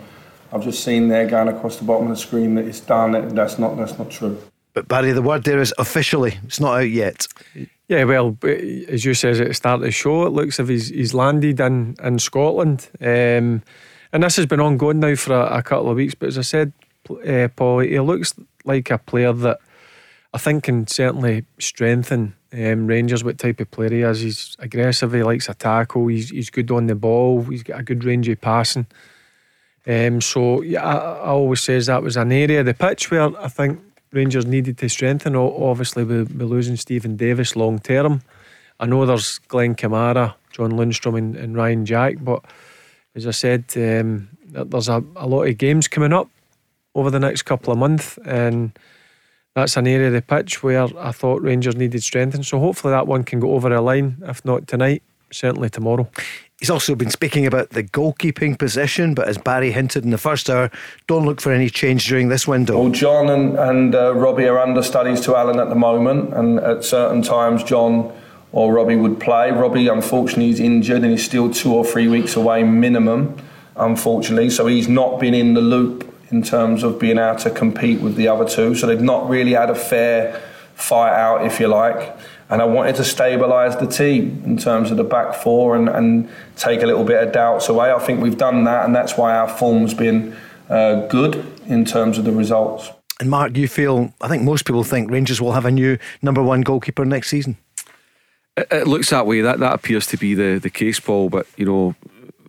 I've 0.52 0.66
just 0.66 0.84
seen 0.84 1.08
there 1.08 1.26
going 1.26 1.48
across 1.48 1.78
the 1.78 1.86
bottom 1.86 2.12
of 2.12 2.18
the 2.18 2.22
screen 2.22 2.56
that 2.56 2.66
it's 2.66 2.82
done. 2.82 3.34
That's 3.34 3.58
not. 3.58 3.78
That's 3.78 3.98
not 3.98 4.12
true. 4.12 4.38
But 4.74 4.88
Barry, 4.88 5.12
the 5.12 5.22
word 5.22 5.44
there 5.44 5.60
is 5.60 5.74
officially. 5.78 6.38
It's 6.46 6.60
not 6.60 6.80
out 6.80 6.90
yet. 6.90 7.28
Yeah, 7.88 8.04
well, 8.04 8.38
as 8.44 9.04
you 9.04 9.16
says 9.16 9.42
at 9.42 9.48
the 9.48 9.54
start 9.54 9.80
of 9.80 9.82
the 9.82 9.92
show, 9.92 10.26
it 10.26 10.32
looks 10.32 10.60
as 10.60 10.66
if 10.66 10.70
he's, 10.70 10.90
he's 10.90 11.14
landed 11.14 11.60
in, 11.60 11.96
in 12.04 12.20
Scotland. 12.20 12.88
Um, 13.02 13.64
and 14.12 14.24
this 14.24 14.36
has 14.36 14.46
been 14.46 14.60
ongoing 14.60 15.00
now 15.00 15.16
for 15.16 15.34
a, 15.34 15.58
a, 15.58 15.64
couple 15.64 15.90
of 15.90 15.96
weeks. 15.96 16.14
But 16.14 16.30
as 16.30 16.38
I 16.38 16.42
said, 16.42 16.74
uh, 17.10 17.48
Paul, 17.56 17.80
he 17.80 18.00
looks 18.00 18.36
like 18.64 18.92
a 18.92 19.00
player 19.00 19.34
that 19.34 19.60
I 20.34 20.38
think 20.38 20.66
can 20.66 20.86
certainly 20.88 21.46
strengthen 21.60 22.36
um, 22.54 22.88
Rangers. 22.88 23.24
What 23.24 23.38
type 23.38 23.60
of 23.60 23.72
player 23.72 23.90
he 23.90 24.02
is? 24.02 24.22
He's 24.22 24.56
aggressive. 24.60 25.14
He 25.14 25.24
likes 25.24 25.50
a 25.50 25.54
tackle. 25.54 26.08
He's 26.08 26.30
he's 26.30 26.50
good 26.50 26.70
on 26.72 26.88
the 26.88 26.96
ball. 26.96 27.44
He's 27.44 27.64
got 27.64 27.80
a 27.80 27.84
good 27.84 28.04
range 28.04 28.28
of 28.30 28.40
passing. 28.42 28.88
Um, 29.88 30.22
so 30.22 30.62
yeah, 30.62 30.86
I, 30.86 30.94
I 30.94 31.30
always 31.30 31.62
says 31.62 31.88
that 31.88 32.04
was 32.04 32.18
an 32.18 32.32
area 32.32 32.60
of 32.60 32.66
the 32.68 32.74
pitch 32.74 33.10
where 33.10 33.36
I 33.40 33.48
think 33.48 33.80
Rangers 34.12 34.46
needed 34.46 34.78
to 34.80 34.90
strengthen. 34.90 35.36
Obviously, 35.36 36.04
we're, 36.04 36.24
losing 36.24 36.76
Stephen 36.76 37.16
Davis 37.16 37.56
long 37.56 37.80
term. 37.80 38.22
I 38.80 38.86
know 38.86 39.06
there's 39.06 39.40
Glenn 39.40 39.76
Kamara, 39.76 40.36
John 40.52 40.72
Lundstram, 40.72 41.18
and, 41.18 41.36
and 41.36 41.56
Ryan 41.56 41.86
Jack, 41.86 42.16
but 42.22 42.44
as 43.16 43.28
I 43.28 43.32
said, 43.32 43.66
um, 43.76 44.30
there's 44.46 44.90
a, 44.90 45.04
a 45.16 45.28
lot 45.28 45.44
of 45.44 45.58
games 45.58 45.88
coming 45.88 46.14
up 46.14 46.30
over 46.96 47.10
the 47.10 47.20
next 47.20 47.44
couple 47.44 47.72
of 47.74 47.80
months, 47.80 48.18
and 48.26 48.78
that's 49.56 49.78
an 49.78 49.88
area 49.88 50.08
of 50.08 50.14
the 50.14 50.22
pitch 50.22 50.64
where 50.64 50.88
I 50.98 51.12
thought 51.12 51.42
Rangers 51.42 51.76
needed 51.76 52.02
strengthening. 52.02 52.44
So 52.44 52.60
hopefully 52.60 52.92
that 52.92 53.08
one 53.08 53.24
can 53.24 53.40
go 53.40 53.54
over 53.54 53.74
a 53.74 53.82
line, 53.82 54.18
if 54.26 54.44
not 54.46 54.68
tonight, 54.68 55.04
certainly 55.32 55.70
tomorrow. 55.70 56.10
He's 56.60 56.70
also 56.70 56.94
been 56.94 57.10
speaking 57.10 57.46
about 57.46 57.70
the 57.70 57.84
goalkeeping 57.84 58.60
position, 58.60 59.14
but 59.14 59.30
as 59.30 59.38
Barry 59.38 59.72
hinted 59.72 60.04
in 60.04 60.10
the 60.10 60.18
first 60.18 60.50
hour, 60.50 60.70
don't 61.08 61.26
look 61.26 61.40
for 61.40 61.54
any 61.54 61.70
change 61.70 62.06
during 62.08 62.28
this 62.28 62.46
window. 62.48 62.78
Well, 62.78 62.92
John 62.92 63.30
and, 63.30 63.58
and 63.58 63.96
uh, 63.96 64.14
Robbie 64.14 64.46
are 64.46 64.60
understudies 64.60 65.22
to 65.22 65.38
Alan 65.38 65.58
at 65.60 65.70
the 65.70 65.76
moment, 65.76 66.34
and 66.34 66.60
at 66.60 66.84
certain 66.84 67.22
times, 67.22 67.64
John 67.64 68.14
or 68.52 68.74
Robbie 68.74 68.98
would 68.98 69.20
play. 69.20 69.52
Robbie, 69.52 69.88
unfortunately, 69.88 70.50
is 70.50 70.60
injured 70.60 71.04
and 71.04 71.12
he's 71.12 71.24
still 71.24 71.50
two 71.52 71.74
or 71.74 71.86
three 71.86 72.08
weeks 72.08 72.36
away 72.36 72.64
minimum, 72.64 73.38
unfortunately, 73.78 74.50
so 74.50 74.68
he's 74.68 74.90
not 74.90 75.20
been 75.20 75.34
in 75.34 75.54
the 75.54 75.62
loop 75.62 76.14
in 76.32 76.44
terms 76.44 76.84
of 76.84 77.00
being 77.00 77.18
able 77.18 77.40
to 77.40 77.50
compete 77.50 78.02
with 78.02 78.16
the 78.16 78.28
other 78.28 78.48
two. 78.48 78.76
So 78.76 78.86
they've 78.86 79.02
not 79.02 79.30
really 79.30 79.54
had 79.54 79.70
a 79.70 79.76
fair 79.76 80.42
fight 80.76 81.14
out, 81.14 81.46
if 81.46 81.60
you 81.60 81.68
like. 81.68 82.18
And 82.50 82.62
I 82.62 82.66
wanted 82.66 82.96
to 82.96 83.04
stabilise 83.04 83.80
the 83.80 83.86
team 83.86 84.42
in 84.44 84.58
terms 84.58 84.90
of 84.90 84.98
the 84.98 85.04
back 85.04 85.36
four 85.36 85.76
and, 85.76 85.88
and 85.88 86.28
take 86.56 86.82
a 86.82 86.88
little 86.88 87.04
bit 87.04 87.22
of 87.22 87.32
doubts 87.32 87.70
away. 87.70 87.92
I 87.92 88.00
think 88.00 88.22
we've 88.22 88.38
done 88.38 88.64
that, 88.64 88.86
and 88.86 88.96
that's 88.96 89.18
why 89.18 89.36
our 89.36 89.48
form's 89.48 89.94
been 89.94 90.36
uh, 90.68 91.06
good 91.08 91.46
in 91.68 91.86
terms 91.86 92.18
of 92.18 92.26
the 92.26 92.32
results. 92.32 92.90
And 93.20 93.30
Mark, 93.30 93.54
do 93.54 93.62
you 93.62 93.68
feel, 93.68 94.14
I 94.22 94.28
think 94.28 94.44
most 94.44 94.66
people 94.66 94.84
think 94.84 95.12
Rangers 95.12 95.40
will 95.40 95.52
have 95.52 95.66
a 95.66 95.72
new 95.72 95.98
number 96.22 96.42
one 96.42 96.62
goalkeeper 96.62 97.06
next 97.06 97.30
season. 97.30 97.58
It, 98.58 98.68
it 98.72 98.88
looks 98.88 99.10
that 99.10 99.28
way. 99.28 99.42
That 99.42 99.60
that 99.60 99.74
appears 99.74 100.08
to 100.08 100.18
be 100.18 100.34
the, 100.34 100.58
the 100.58 100.70
case, 100.70 101.00
Paul. 101.00 101.30
But, 101.30 101.46
you 101.56 101.66
know, 101.66 101.96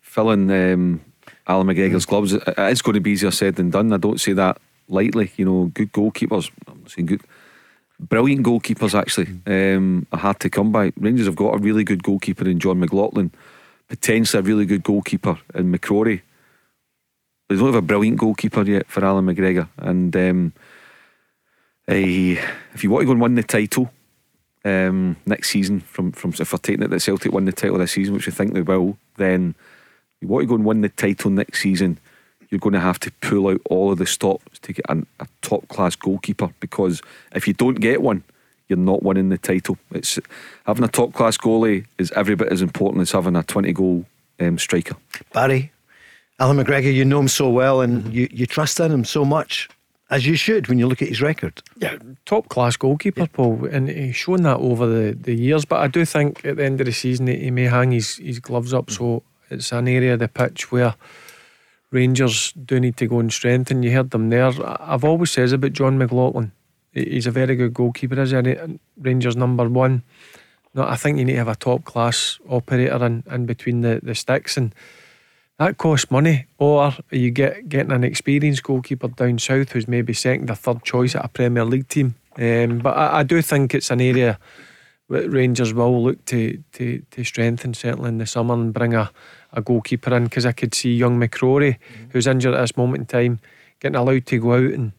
filling 0.01 0.51
um, 0.51 1.01
Alan 1.47 1.67
McGregor's 1.67 2.07
gloves. 2.07 2.33
It's 2.33 2.83
going 2.83 2.95
to 2.95 3.01
be 3.01 3.11
easier 3.11 3.33
said 3.33 3.57
than 3.57 3.71
done. 3.71 3.93
I 3.93 3.97
don't 3.97 4.21
say 4.21 4.33
that 4.33 4.59
lightly. 4.89 5.33
You 5.37 5.45
know, 5.45 5.65
good 5.75 5.93
goalkeepers. 5.93 6.51
I'm 6.69 6.87
saying 6.87 7.07
good, 7.07 7.23
brilliant 8.09 8.45
goalkeepers 8.45 8.99
actually 8.99 9.29
um, 9.47 10.07
are 10.13 10.19
hard 10.19 10.41
to 10.41 10.51
come 10.51 10.73
by. 10.73 10.93
Rangers 10.97 11.27
have 11.27 11.37
got 11.37 11.55
a 11.55 11.59
really 11.59 11.85
good 11.85 12.03
goalkeeper 12.03 12.49
in 12.49 12.59
John 12.59 12.81
McLaughlin, 12.81 13.31
potentially 13.89 14.41
a 14.41 14.43
really 14.43 14.67
good 14.67 14.83
goalkeeper 14.83 15.39
in 15.55 15.73
McCrorie. 15.73 16.23
They 17.49 17.57
don't 17.57 17.67
have 17.67 17.75
a 17.75 17.83
brilliant 17.83 18.19
goalkeeper 18.19 18.63
yet 18.63 18.87
for 18.87 19.05
Alan 19.05 19.27
McGregor. 19.27 19.69
And 19.77 20.15
um, 20.17 20.53
uh, 21.89 21.95
if 21.95 22.85
you 22.85 22.91
want 22.91 23.03
to 23.03 23.07
go 23.07 23.13
and 23.13 23.21
win 23.21 23.35
the 23.35 23.43
title 23.43 23.91
um, 24.65 25.17
next 25.27 25.51
season, 25.51 25.81
from 25.81 26.13
from 26.13 26.33
if 26.39 26.53
we're 26.53 26.59
taking 26.59 26.83
it 26.85 26.91
that 26.91 27.01
Celtic 27.01 27.33
win 27.33 27.45
the 27.45 27.53
title 27.53 27.79
this 27.79 27.93
season, 27.93 28.15
which 28.15 28.29
I 28.29 28.31
think 28.31 28.55
they 28.55 28.63
will, 28.63 28.97
then 29.17 29.55
you 30.21 30.29
want 30.29 30.45
to 30.45 30.47
go 30.47 30.55
and 30.55 30.65
win 30.65 30.83
the 30.83 30.89
title 30.89 31.31
next 31.31 31.61
season, 31.61 31.99
you're 32.51 32.59
going 32.59 32.73
to 32.73 32.81
have 32.81 32.99
to 33.01 33.13
pull 33.21 33.49
out 33.49 33.61
all 33.71 33.93
of 33.93 33.99
the 33.99 34.07
stops 34.07 34.59
to 34.61 34.73
get 34.73 34.85
an, 34.89 35.07
a 35.21 35.27
top 35.43 35.69
class 35.69 35.95
goalkeeper 35.97 36.51
because 36.61 37.01
if 37.35 37.47
you 37.47 37.55
don't 37.55 37.81
get 37.81 38.03
one, 38.03 38.25
you're 38.69 38.79
not 38.79 39.03
winning 39.03 39.29
the 39.29 39.39
title. 39.39 39.79
It's 39.93 40.19
having 40.67 40.85
a 40.85 40.89
top 40.89 41.13
class 41.13 41.37
goalie 41.37 41.87
is 41.99 42.11
every 42.13 42.35
bit 42.35 42.53
as 42.53 42.63
important 42.63 43.03
as 43.03 43.13
having 43.13 43.37
a 43.37 43.43
20 43.43 43.73
goal 43.73 44.05
um, 44.39 44.59
striker. 44.59 44.97
Barry, 45.33 45.73
Alan 46.39 46.57
McGregor, 46.57 46.93
you 46.93 47.05
know 47.05 47.21
him 47.21 47.29
so 47.29 47.49
well 47.49 47.81
and 47.81 48.13
you, 48.13 48.29
you 48.31 48.47
trust 48.47 48.81
in 48.81 48.91
him 48.91 49.05
so 49.05 49.25
much. 49.25 49.69
As 50.09 50.27
you 50.27 50.35
should 50.35 50.67
when 50.67 50.81
you 50.81 50.89
look 50.89 51.03
at 51.03 51.09
his 51.09 51.23
record. 51.23 51.63
Yeah, 51.77 51.97
top 52.27 52.49
class 52.49 52.77
goalkeeper, 52.77 53.21
yeah. 53.21 53.27
Paul, 53.33 53.65
and 53.71 53.89
he's 53.89 54.17
shown 54.17 54.43
that 54.43 54.57
over 54.57 54.85
the, 54.85 55.13
the 55.13 55.35
years. 55.35 55.65
But 55.65 55.83
I 55.83 55.87
do 55.87 56.05
think 56.05 56.45
at 56.45 56.57
the 56.57 56.65
end 56.65 56.81
of 56.81 56.87
the 56.87 56.93
season 56.93 57.29
he 57.29 57.53
may 57.53 57.67
hang 57.67 57.93
his, 57.93 58.17
his 58.17 58.41
gloves 58.41 58.75
up. 58.75 58.87
Mm. 58.87 58.97
So 58.97 59.23
it's 59.51 59.71
an 59.71 59.87
area 59.87 60.15
of 60.15 60.19
the 60.19 60.27
pitch 60.27 60.73
where 60.73 60.97
Rangers 61.91 62.53
do 62.53 62.79
need 62.79 62.97
to 62.99 63.07
go 63.07 63.19
and 63.19 63.33
strengthen. 63.33 63.83
You 63.83 63.93
heard 63.93 64.11
them 64.11 64.31
there. 64.31 64.53
I've 64.65 65.05
always 65.05 65.31
said 65.31 65.53
about 65.53 65.73
John 65.73 65.99
McLaughlin. 65.99 66.53
He's 66.93 67.27
a 67.27 67.31
very 67.31 67.57
good 67.57 67.75
goalkeeper, 67.75 68.21
is 68.21 68.31
he? 68.31 68.57
Rangers 68.99 69.37
number 69.37 69.69
one. 69.69 70.03
No, 70.75 70.85
I 70.85 70.97
think 70.97 71.19
you 71.19 71.25
need 71.25 71.33
to 71.33 71.39
have 71.39 71.49
a 71.49 71.57
top 71.57 71.85
class 71.85 72.39
operator 72.49 73.05
in, 73.05 73.25
in 73.31 73.47
between 73.47 73.81
the, 73.81 74.01
the 74.03 74.15
sticks 74.15 74.57
and 74.57 74.75
that 75.59 75.79
costs 75.79 76.11
money. 76.11 76.47
Or 76.59 76.95
you 77.11 77.31
get 77.31 77.69
getting 77.69 77.93
an 77.93 78.05
experienced 78.05 78.63
goalkeeper 78.63 79.09
down 79.09 79.39
south 79.39 79.73
who's 79.73 79.89
maybe 79.89 80.13
second 80.13 80.51
or 80.51 80.55
third 80.55 80.85
choice 80.85 81.15
at 81.15 81.25
a 81.25 81.29
Premier 81.29 81.65
League 81.65 81.89
team. 81.89 82.15
Um, 82.37 82.79
but 82.79 82.97
I, 82.97 83.19
I 83.19 83.23
do 83.25 83.43
think 83.43 83.75
it's 83.75 83.91
an 83.91 84.01
area 84.01 84.39
that 85.09 85.29
Rangers 85.29 85.75
will 85.75 86.05
look 86.05 86.25
to, 86.27 86.63
to, 86.73 87.03
to 87.11 87.25
strengthen 87.25 87.75
certainly 87.75 88.09
in 88.09 88.19
the 88.19 88.27
summer 88.27 88.55
and 88.55 88.73
bring 88.73 88.95
a, 88.95 89.11
a 89.53 89.63
goalkeeper 89.63 90.15
in 90.15 90.25
because 90.25 90.47
I 90.47 90.53
could 90.53 90.75
see 90.75 90.95
young 90.95 91.19
McCrorie, 91.19 91.77
mm-hmm. 91.79 92.11
who's 92.11 92.27
injured 92.27 92.55
at 92.55 92.61
this 92.61 92.77
moment 92.77 93.01
in 93.01 93.07
time, 93.07 93.41
getting 93.81 93.97
allowed 93.97 94.27
to 94.27 94.39
go 94.39 94.55
out 94.55 94.73
and, 94.73 94.93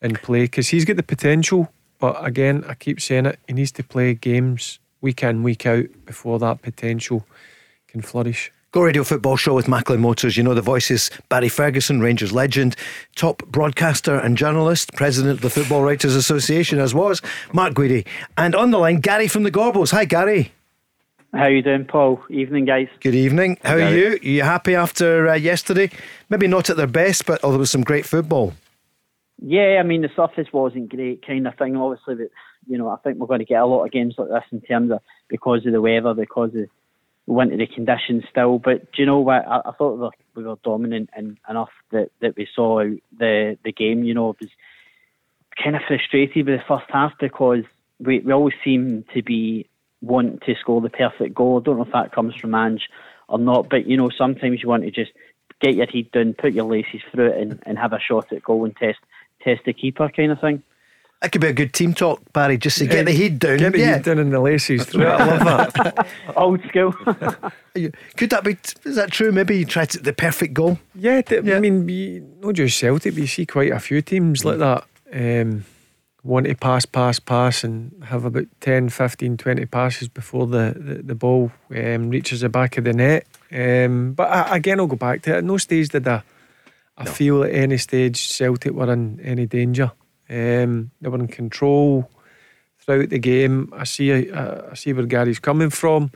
and 0.00 0.20
play 0.22 0.42
because 0.42 0.68
he's 0.68 0.84
got 0.84 0.96
the 0.96 1.02
potential. 1.02 1.72
But 1.98 2.24
again, 2.24 2.64
I 2.68 2.74
keep 2.74 3.00
saying 3.00 3.26
it, 3.26 3.38
he 3.46 3.54
needs 3.54 3.72
to 3.72 3.82
play 3.82 4.14
games 4.14 4.78
week 5.00 5.22
in, 5.22 5.42
week 5.42 5.66
out 5.66 5.86
before 6.06 6.38
that 6.38 6.62
potential 6.62 7.26
can 7.88 8.02
flourish. 8.02 8.50
Go 8.72 8.82
Radio 8.82 9.04
Football 9.04 9.36
Show 9.36 9.54
with 9.54 9.68
Macklin 9.68 10.00
Motors. 10.00 10.36
You 10.36 10.42
know 10.42 10.52
the 10.52 10.60
voices 10.60 11.08
Barry 11.28 11.48
Ferguson, 11.48 12.00
Rangers 12.00 12.32
legend, 12.32 12.74
top 13.14 13.46
broadcaster 13.46 14.16
and 14.16 14.36
journalist, 14.36 14.92
president 14.94 15.34
of 15.34 15.42
the 15.42 15.50
Football 15.50 15.84
Writers 15.84 16.16
Association, 16.16 16.80
as 16.80 16.92
was 16.92 17.22
Mark 17.52 17.74
Guidi. 17.74 18.04
And 18.36 18.56
on 18.56 18.72
the 18.72 18.78
line, 18.78 18.98
Gary 18.98 19.28
from 19.28 19.44
the 19.44 19.52
Gorbals. 19.52 19.92
Hi, 19.92 20.04
Gary. 20.04 20.50
How 21.34 21.46
you 21.48 21.62
doing, 21.62 21.84
Paul? 21.84 22.22
Evening, 22.30 22.64
guys. 22.64 22.86
Good 23.00 23.16
evening. 23.16 23.58
How 23.64 23.74
are 23.74 23.92
you? 23.92 24.12
Are 24.12 24.16
you 24.18 24.42
happy 24.42 24.76
after 24.76 25.28
uh, 25.28 25.34
yesterday? 25.34 25.90
Maybe 26.28 26.46
not 26.46 26.70
at 26.70 26.76
their 26.76 26.86
best, 26.86 27.26
but 27.26 27.42
although 27.42 27.54
there 27.54 27.60
was 27.60 27.72
some 27.72 27.82
great 27.82 28.06
football. 28.06 28.52
Yeah, 29.42 29.78
I 29.80 29.82
mean 29.82 30.02
the 30.02 30.10
surface 30.14 30.52
wasn't 30.52 30.90
great, 30.90 31.26
kind 31.26 31.48
of 31.48 31.56
thing. 31.56 31.76
Obviously, 31.76 32.14
but 32.14 32.30
you 32.68 32.78
know, 32.78 32.88
I 32.88 32.96
think 32.98 33.18
we're 33.18 33.26
going 33.26 33.40
to 33.40 33.44
get 33.44 33.60
a 33.60 33.66
lot 33.66 33.84
of 33.84 33.90
games 33.90 34.14
like 34.16 34.28
this 34.28 34.44
in 34.52 34.60
terms 34.60 34.92
of 34.92 35.00
because 35.28 35.66
of 35.66 35.72
the 35.72 35.80
weather, 35.80 36.14
because 36.14 36.54
of 36.54 36.68
winter 37.26 37.56
the 37.56 37.66
conditions 37.66 38.22
still. 38.30 38.60
But 38.60 38.92
do 38.92 39.02
you 39.02 39.06
know 39.06 39.18
what? 39.18 39.44
I, 39.44 39.62
I 39.66 39.72
thought 39.72 39.94
we 39.94 40.00
were, 40.02 40.10
we 40.36 40.44
were 40.44 40.56
dominant 40.62 41.10
and 41.16 41.36
enough 41.50 41.70
that, 41.90 42.10
that 42.20 42.36
we 42.36 42.46
saw 42.54 42.84
the 43.18 43.58
the 43.64 43.72
game. 43.72 44.04
You 44.04 44.14
know, 44.14 44.30
it 44.30 44.36
was 44.40 44.50
kind 45.60 45.74
of 45.74 45.82
frustrated 45.88 46.46
with 46.46 46.60
the 46.60 46.64
first 46.68 46.86
half 46.90 47.12
because 47.18 47.64
we, 47.98 48.20
we 48.20 48.32
always 48.32 48.54
seem 48.64 49.04
to 49.14 49.22
be 49.22 49.68
wanting 50.06 50.40
to 50.46 50.54
score 50.60 50.80
the 50.80 50.90
perfect 50.90 51.34
goal. 51.34 51.60
I 51.60 51.64
don't 51.64 51.76
know 51.76 51.84
if 51.84 51.92
that 51.92 52.12
comes 52.12 52.34
from 52.34 52.54
Ange 52.54 52.88
or 53.28 53.38
not, 53.38 53.68
but 53.68 53.86
you 53.86 53.96
know, 53.96 54.10
sometimes 54.16 54.62
you 54.62 54.68
want 54.68 54.84
to 54.84 54.90
just 54.90 55.12
get 55.60 55.74
your 55.74 55.86
head 55.86 56.10
down, 56.12 56.34
put 56.34 56.52
your 56.52 56.64
laces 56.64 57.00
through 57.10 57.32
it, 57.32 57.40
and, 57.40 57.62
and 57.66 57.78
have 57.78 57.92
a 57.92 58.00
shot 58.00 58.32
at 58.32 58.42
goal 58.42 58.64
and 58.64 58.76
test 58.76 58.98
test 59.42 59.62
the 59.66 59.72
keeper 59.72 60.10
kind 60.14 60.32
of 60.32 60.40
thing. 60.40 60.62
That 61.20 61.32
could 61.32 61.40
be 61.40 61.46
a 61.46 61.52
good 61.54 61.72
team 61.72 61.94
talk, 61.94 62.20
Barry, 62.34 62.58
just 62.58 62.76
to 62.78 62.86
get 62.86 63.06
the 63.06 63.14
head 63.14 63.38
down. 63.38 63.56
Get 63.56 63.72
the 63.72 63.78
yeah. 63.78 63.86
head 63.86 64.02
down 64.02 64.18
in 64.18 64.28
the 64.28 64.40
laces 64.40 64.84
through 64.84 65.06
it. 65.06 65.08
I 65.08 65.24
love 65.24 65.72
that. 65.72 66.06
Old 66.36 66.60
school. 66.68 66.92
could 68.16 68.30
that 68.30 68.44
be, 68.44 68.58
is 68.84 68.96
that 68.96 69.10
true? 69.10 69.32
Maybe 69.32 69.56
you 69.56 69.64
try 69.64 69.86
to 69.86 69.98
the 69.98 70.12
perfect 70.12 70.52
goal? 70.52 70.78
Yeah, 70.94 71.22
yeah. 71.30 71.56
I 71.56 71.60
mean, 71.60 71.88
you, 71.88 72.30
not 72.40 72.56
just 72.56 72.78
Celtic, 72.78 73.14
but 73.14 73.22
you 73.22 73.26
see 73.26 73.46
quite 73.46 73.72
a 73.72 73.80
few 73.80 74.02
teams 74.02 74.44
like 74.44 74.58
that. 74.58 74.84
Um, 75.14 75.64
want 76.24 76.46
to 76.46 76.54
pass, 76.54 76.86
pass, 76.86 77.20
pass, 77.20 77.62
and 77.62 78.02
have 78.04 78.24
about 78.24 78.46
10, 78.60 78.88
15, 78.88 79.36
20 79.36 79.66
passes 79.66 80.08
before 80.08 80.46
the, 80.46 80.74
the, 80.76 80.94
the 81.02 81.14
ball 81.14 81.52
um, 81.76 82.08
reaches 82.08 82.40
the 82.40 82.48
back 82.48 82.78
of 82.78 82.84
the 82.84 82.94
net. 82.94 83.26
Um, 83.52 84.14
but 84.14 84.30
I, 84.30 84.56
again, 84.56 84.80
I'll 84.80 84.86
go 84.86 84.96
back 84.96 85.22
to 85.22 85.34
it. 85.34 85.38
At 85.38 85.44
no 85.44 85.58
stage 85.58 85.90
did 85.90 86.08
I, 86.08 86.22
I 86.96 87.04
no. 87.04 87.10
feel 87.10 87.44
at 87.44 87.52
any 87.52 87.76
stage 87.76 88.32
Celtic 88.32 88.72
were 88.72 88.90
in 88.90 89.20
any 89.20 89.46
danger. 89.46 89.92
Um, 90.28 90.90
they 91.00 91.10
were 91.10 91.18
in 91.18 91.28
control 91.28 92.10
throughout 92.78 93.10
the 93.10 93.18
game. 93.18 93.70
I 93.76 93.84
see, 93.84 94.30
uh, 94.30 94.62
I 94.70 94.74
see 94.74 94.94
where 94.94 95.04
Gary's 95.04 95.38
coming 95.38 95.70
from. 95.70 96.10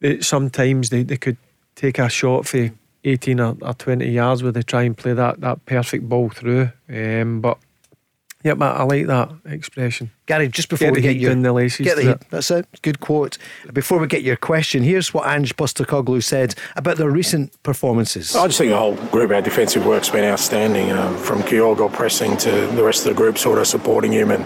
It, 0.00 0.24
sometimes 0.24 0.90
they, 0.90 1.04
they 1.04 1.16
could 1.16 1.38
take 1.76 2.00
a 2.00 2.08
shot 2.08 2.46
for 2.46 2.70
18 3.04 3.38
or, 3.38 3.56
or 3.62 3.74
20 3.74 4.04
yards 4.10 4.42
where 4.42 4.50
they 4.50 4.62
try 4.62 4.82
and 4.82 4.98
play 4.98 5.12
that, 5.12 5.40
that 5.40 5.64
perfect 5.64 6.08
ball 6.08 6.28
through. 6.28 6.70
Um, 6.88 7.40
but 7.40 7.58
yeah, 8.46 8.54
but 8.54 8.76
I 8.76 8.84
like 8.84 9.08
that 9.08 9.32
expression. 9.44 10.12
Gary, 10.26 10.46
just 10.46 10.68
before 10.68 10.86
get 10.86 10.94
we 10.94 11.00
get 11.00 11.16
your 11.16 11.32
in 11.32 11.42
the 11.42 11.52
laces, 11.52 11.84
get 11.84 11.96
the 11.96 12.02
heat. 12.02 12.30
That's 12.30 12.52
a 12.52 12.64
good 12.82 13.00
quote. 13.00 13.38
Before 13.72 13.98
we 13.98 14.06
get 14.06 14.22
your 14.22 14.36
question, 14.36 14.84
here's 14.84 15.12
what 15.12 15.26
Ange 15.26 15.56
Postecoglou 15.56 16.22
said 16.22 16.54
about 16.76 16.96
their 16.96 17.10
recent 17.10 17.60
performances. 17.64 18.36
I 18.36 18.46
just 18.46 18.58
think 18.58 18.70
the 18.70 18.76
whole 18.76 18.94
group, 18.94 19.32
our 19.32 19.42
defensive 19.42 19.84
work's 19.84 20.08
been 20.08 20.22
outstanding. 20.22 20.92
Um, 20.92 21.16
from 21.16 21.42
Kyogo 21.42 21.92
pressing 21.92 22.36
to 22.36 22.50
the 22.68 22.84
rest 22.84 23.04
of 23.04 23.16
the 23.16 23.20
group, 23.20 23.36
sort 23.36 23.58
of 23.58 23.66
supporting 23.66 24.12
him, 24.12 24.30
and 24.30 24.44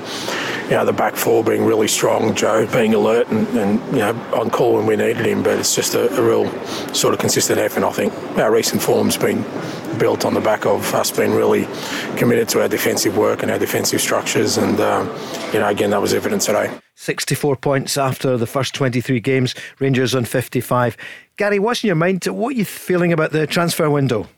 you 0.64 0.76
know 0.76 0.86
the 0.86 0.94
back 0.94 1.14
four 1.14 1.44
being 1.44 1.66
really 1.66 1.88
strong. 1.88 2.34
Joe 2.34 2.66
being 2.72 2.94
alert 2.94 3.28
and, 3.28 3.46
and 3.48 3.92
you 3.92 3.98
know 3.98 4.12
on 4.32 4.48
call 4.48 4.76
when 4.76 4.86
we 4.86 4.96
needed 4.96 5.26
him. 5.26 5.42
But 5.42 5.58
it's 5.58 5.74
just 5.74 5.94
a, 5.94 6.10
a 6.18 6.22
real 6.22 6.50
sort 6.94 7.12
of 7.12 7.20
consistent 7.20 7.58
effort. 7.58 7.84
I 7.84 7.92
think 7.92 8.14
our 8.38 8.50
recent 8.50 8.80
form's 8.80 9.18
been 9.18 9.44
built 9.98 10.24
on 10.24 10.34
the 10.34 10.40
back 10.40 10.66
of 10.66 10.94
us 10.94 11.10
being 11.10 11.32
really 11.32 11.66
committed 12.16 12.48
to 12.50 12.60
our 12.60 12.68
defensive 12.68 13.16
work 13.16 13.42
and 13.42 13.50
our 13.50 13.58
defensive 13.58 14.00
structures. 14.00 14.56
And, 14.56 14.80
um, 14.80 15.06
you 15.52 15.58
know, 15.58 15.68
again, 15.68 15.90
that 15.90 16.00
was 16.00 16.14
evident 16.14 16.42
today. 16.42 16.70
64 16.94 17.56
points 17.56 17.96
after 17.96 18.36
the 18.36 18.46
first 18.46 18.74
23 18.74 19.20
games, 19.20 19.54
Rangers 19.78 20.14
on 20.14 20.24
55. 20.24 20.96
Gary, 21.36 21.58
what's 21.58 21.82
in 21.82 21.88
your 21.88 21.96
mind? 21.96 22.24
What 22.26 22.50
are 22.50 22.56
you 22.56 22.64
feeling 22.64 23.12
about 23.12 23.32
the 23.32 23.46
transfer 23.46 23.88
window? 23.88 24.28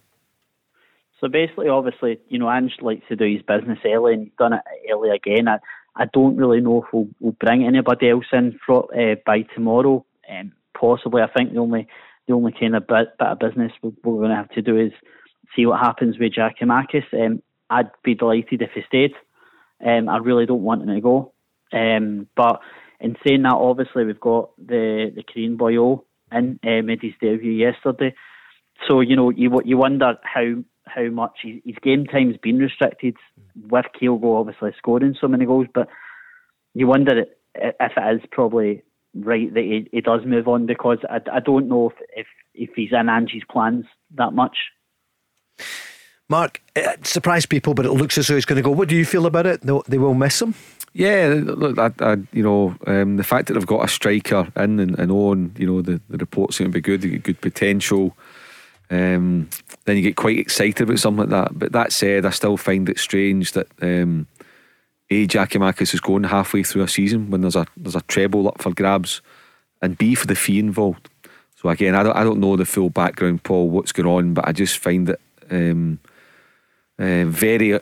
So 1.21 1.29
basically, 1.29 1.69
obviously, 1.69 2.19
you 2.29 2.39
know, 2.39 2.51
Ange 2.51 2.77
likes 2.81 3.07
to 3.09 3.17
do 3.17 3.25
his 3.25 3.43
business 3.43 3.79
early 3.85 4.15
and 4.15 4.25
he's 4.25 4.33
done 4.39 4.53
it 4.53 4.63
early 4.93 5.11
again. 5.11 5.49
I, 5.49 5.59
I 5.97 6.07
don't 6.13 6.37
really 6.37 6.61
know 6.61 6.83
if 6.83 6.93
we'll, 6.93 7.09
we'll 7.21 7.37
bring 7.41 7.65
anybody 7.65 8.11
else 8.11 8.27
in 8.33 8.59
for, 8.65 8.89
uh, 8.97 9.17
by 9.27 9.43
tomorrow. 9.55 10.05
Um, 10.29 10.53
possibly, 10.75 11.23
I 11.23 11.29
think 11.29 11.53
the 11.53 11.61
only 11.61 11.87
the 12.27 12.35
only 12.35 12.53
kind 12.53 12.77
of 12.77 12.87
bit, 12.87 13.19
bit 13.19 13.29
of 13.29 13.39
business 13.39 13.73
we're, 13.83 13.91
we're 14.05 14.19
going 14.19 14.31
to 14.31 14.37
have 14.37 14.51
to 14.51 14.63
do 14.63 14.79
is 14.79 14.93
see 15.55 15.67
what 15.67 15.81
happens 15.81 16.19
with 16.19 16.33
Giakoumakis. 16.35 17.13
Um, 17.13 17.43
I'd 17.71 17.91
be 18.05 18.15
delighted 18.15 18.63
if 18.63 18.71
he 18.75 18.83
stayed. 18.87 19.13
Um, 19.85 20.09
I 20.09 20.19
really 20.19 20.47
don't 20.47 20.63
want 20.63 20.83
him 20.83 20.95
to 20.95 21.01
go. 21.01 21.33
Um, 21.73 22.29
but 22.37 22.61
in 23.01 23.17
saying 23.27 23.43
that, 23.43 23.55
obviously 23.55 24.05
we've 24.05 24.21
got 24.21 24.51
the 24.59 25.11
the 25.15 25.23
Korean 25.23 25.57
boy 25.57 25.77
O 25.79 26.05
in 26.31 26.59
uh, 26.65 26.83
made 26.83 27.03
his 27.03 27.15
debut 27.21 27.53
yesterday. 27.53 28.15
So 28.89 29.01
you 29.01 29.17
know 29.17 29.31
you 29.31 29.61
you 29.65 29.77
wonder 29.77 30.15
how 30.23 30.63
how 30.87 31.09
much 31.09 31.39
his, 31.43 31.61
his 31.65 31.77
game 31.83 32.07
time's 32.07 32.37
been 32.43 32.59
restricted 32.59 33.17
with 33.69 33.87
Kyogo 34.01 34.41
obviously 34.41 34.73
scoring 34.79 35.17
so 35.21 35.29
many 35.29 35.47
goals, 35.47 35.67
but 35.75 35.89
you 36.75 36.87
wonder 36.87 37.25
if 37.55 37.93
it 37.97 38.17
is 38.17 38.29
probably 38.31 38.83
right 39.15 39.53
that 39.53 39.63
he, 39.63 39.89
he 39.93 40.01
does 40.01 40.21
move 40.25 40.49
on 40.49 40.67
because 40.67 40.99
I, 41.09 41.21
I 41.33 41.41
don't 41.41 41.69
know 41.69 41.91
if, 41.91 42.07
if 42.17 42.27
if 42.55 42.71
he's 42.77 42.93
in 42.93 43.09
Angie's 43.09 43.45
plans 43.51 43.85
that 44.17 44.33
much. 44.33 44.57
Mark, 46.29 46.63
it 46.75 47.07
surprised 47.07 47.51
people, 47.51 47.75
but 47.75 47.85
it 47.85 47.93
looks 47.93 48.17
as 48.17 48.27
though 48.27 48.37
he's 48.37 48.45
going 48.45 48.57
to 48.57 48.63
go. 48.63 48.71
What 48.71 48.89
do 48.89 48.97
you 48.97 49.05
feel 49.05 49.27
about 49.27 49.47
it? 49.47 49.61
They 49.63 49.99
will 49.99 50.15
miss 50.15 50.41
him. 50.41 50.55
Yeah, 50.95 51.41
look, 51.43 51.79
I, 51.79 51.91
I, 52.01 52.17
you 52.33 52.43
know, 52.43 52.77
um, 52.87 53.17
the 53.17 53.25
fact 53.25 53.49
that 53.49 53.55
they've 53.55 53.67
got 53.67 53.85
a 53.85 53.89
striker 53.89 54.49
in 54.57 54.79
and, 54.79 54.99
and 54.99 55.11
on, 55.11 55.55
you 55.59 55.67
know, 55.67 55.83
the, 55.83 56.01
the 56.09 56.19
reports 56.19 56.57
seem 56.57 56.67
to 56.67 56.73
be 56.73 56.81
good. 56.81 57.01
They 57.01 57.09
get 57.09 57.23
good 57.23 57.41
potential. 57.41 58.17
Um, 58.91 59.49
then 59.87 59.97
you 59.97 60.03
get 60.03 60.17
quite 60.17 60.39
excited 60.39 60.83
about 60.83 60.99
something 60.99 61.31
like 61.31 61.31
that. 61.31 61.59
But 61.59 61.73
that 61.73 61.93
said, 61.93 62.27
I 62.27 62.31
still 62.31 62.59
find 62.59 62.89
it 62.91 62.99
strange 62.99 63.53
that 63.53 63.69
um, 63.81 64.27
A. 65.11 65.27
Giakoumakis 65.27 65.95
is 65.95 66.01
going 66.01 66.25
halfway 66.25 66.63
through 66.63 66.83
a 66.83 66.89
season 66.89 67.31
when 67.31 67.41
there's 67.41 67.57
a 67.57 67.67
there's 67.77 67.97
a 67.97 68.03
treble 68.03 68.49
up 68.49 68.61
for 68.61 68.75
grabs, 68.75 69.23
and 69.81 69.97
B 69.97 70.15
for 70.15 70.27
the 70.27 70.35
fee 70.35 70.59
involved. 70.59 71.09
So 71.57 71.71
again, 71.71 71.95
I 71.95 72.03
don't 72.03 72.17
I 72.17 72.23
don't 72.23 72.41
know 72.41 72.57
the 72.57 72.67
full 72.67 72.91
background, 72.91 73.45
Paul, 73.45 73.71
what's 73.71 73.93
going 73.93 74.09
on, 74.09 74.35
but 74.35 74.47
I 74.47 74.53
just 74.53 74.77
find 74.77 75.09
it 75.09 75.21
um, 75.53 75.99
uh, 76.99 77.25
very 77.27 77.79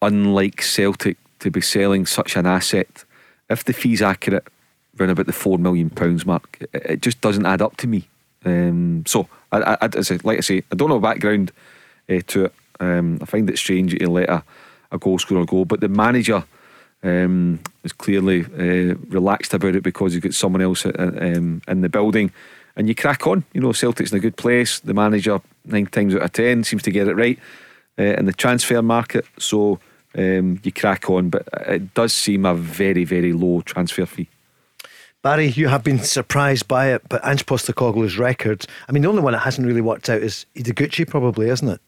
unlike 0.00 0.62
Celtic 0.62 1.16
to 1.40 1.50
be 1.50 1.60
selling 1.60 2.06
such 2.06 2.36
an 2.36 2.46
asset. 2.46 3.04
If 3.50 3.64
the 3.64 3.72
fee's 3.72 4.02
accurate, 4.02 4.46
around 4.98 5.10
about 5.10 5.26
the 5.26 5.32
four 5.32 5.58
million 5.58 5.90
pounds 5.90 6.26
mark, 6.26 6.58
it, 6.72 7.02
just 7.02 7.20
doesn't 7.20 7.46
add 7.46 7.62
up 7.62 7.76
to 7.78 7.86
me. 7.86 8.08
Um, 8.44 9.04
so, 9.06 9.28
I, 9.52 9.58
I, 9.58 9.76
I, 9.82 10.18
like 10.24 10.38
I 10.38 10.40
say, 10.40 10.62
I 10.70 10.76
don't 10.76 10.88
know 10.88 11.00
background 11.00 11.52
uh, 12.08 12.20
to 12.28 12.46
it. 12.46 12.54
Um, 12.80 13.18
I 13.20 13.24
find 13.24 13.48
it 13.50 13.58
strange 13.58 13.96
to 13.96 14.10
let 14.10 14.28
a, 14.28 14.42
a 14.92 14.98
goal 14.98 15.18
scorer 15.18 15.44
go, 15.44 15.64
but 15.64 15.80
the 15.80 15.88
manager 15.88 16.44
um, 17.02 17.60
is 17.84 17.92
clearly 17.92 18.44
uh, 18.44 18.94
relaxed 19.08 19.54
about 19.54 19.74
it 19.74 19.82
because 19.82 20.12
he's 20.12 20.22
got 20.22 20.34
someone 20.34 20.62
else 20.62 20.84
uh, 20.86 20.92
um, 20.96 21.62
in 21.66 21.80
the 21.80 21.88
building. 21.88 22.32
And 22.78 22.88
you 22.88 22.94
crack 22.94 23.26
on. 23.26 23.44
You 23.52 23.60
know, 23.60 23.72
Celtic's 23.72 24.12
in 24.12 24.18
a 24.18 24.20
good 24.20 24.36
place. 24.36 24.78
The 24.78 24.94
manager, 24.94 25.40
nine 25.66 25.86
times 25.86 26.14
out 26.14 26.22
of 26.22 26.32
ten, 26.32 26.64
seems 26.64 26.82
to 26.84 26.90
get 26.90 27.08
it 27.08 27.14
right 27.14 27.38
uh, 27.98 28.02
in 28.04 28.24
the 28.24 28.32
transfer 28.32 28.80
market. 28.80 29.26
So 29.38 29.80
um, 30.16 30.60
you 30.62 30.72
crack 30.72 31.10
on, 31.10 31.28
but 31.28 31.46
it 31.66 31.92
does 31.92 32.14
seem 32.14 32.46
a 32.46 32.54
very, 32.54 33.04
very 33.04 33.32
low 33.32 33.60
transfer 33.62 34.06
fee. 34.06 34.28
Barry, 35.22 35.48
you 35.48 35.66
have 35.66 35.82
been 35.82 35.98
surprised 35.98 36.68
by 36.68 36.92
it, 36.92 37.02
but 37.08 37.20
Ange 37.26 37.44
Postecoglou's 37.44 38.16
record. 38.16 38.64
I 38.88 38.92
mean, 38.92 39.02
the 39.02 39.08
only 39.08 39.22
one 39.22 39.32
that 39.32 39.40
hasn't 39.40 39.66
really 39.66 39.80
worked 39.80 40.08
out 40.08 40.22
is 40.22 40.46
Ideguchi, 40.54 41.06
probably, 41.08 41.48
isn't 41.50 41.68
it? 41.68 41.80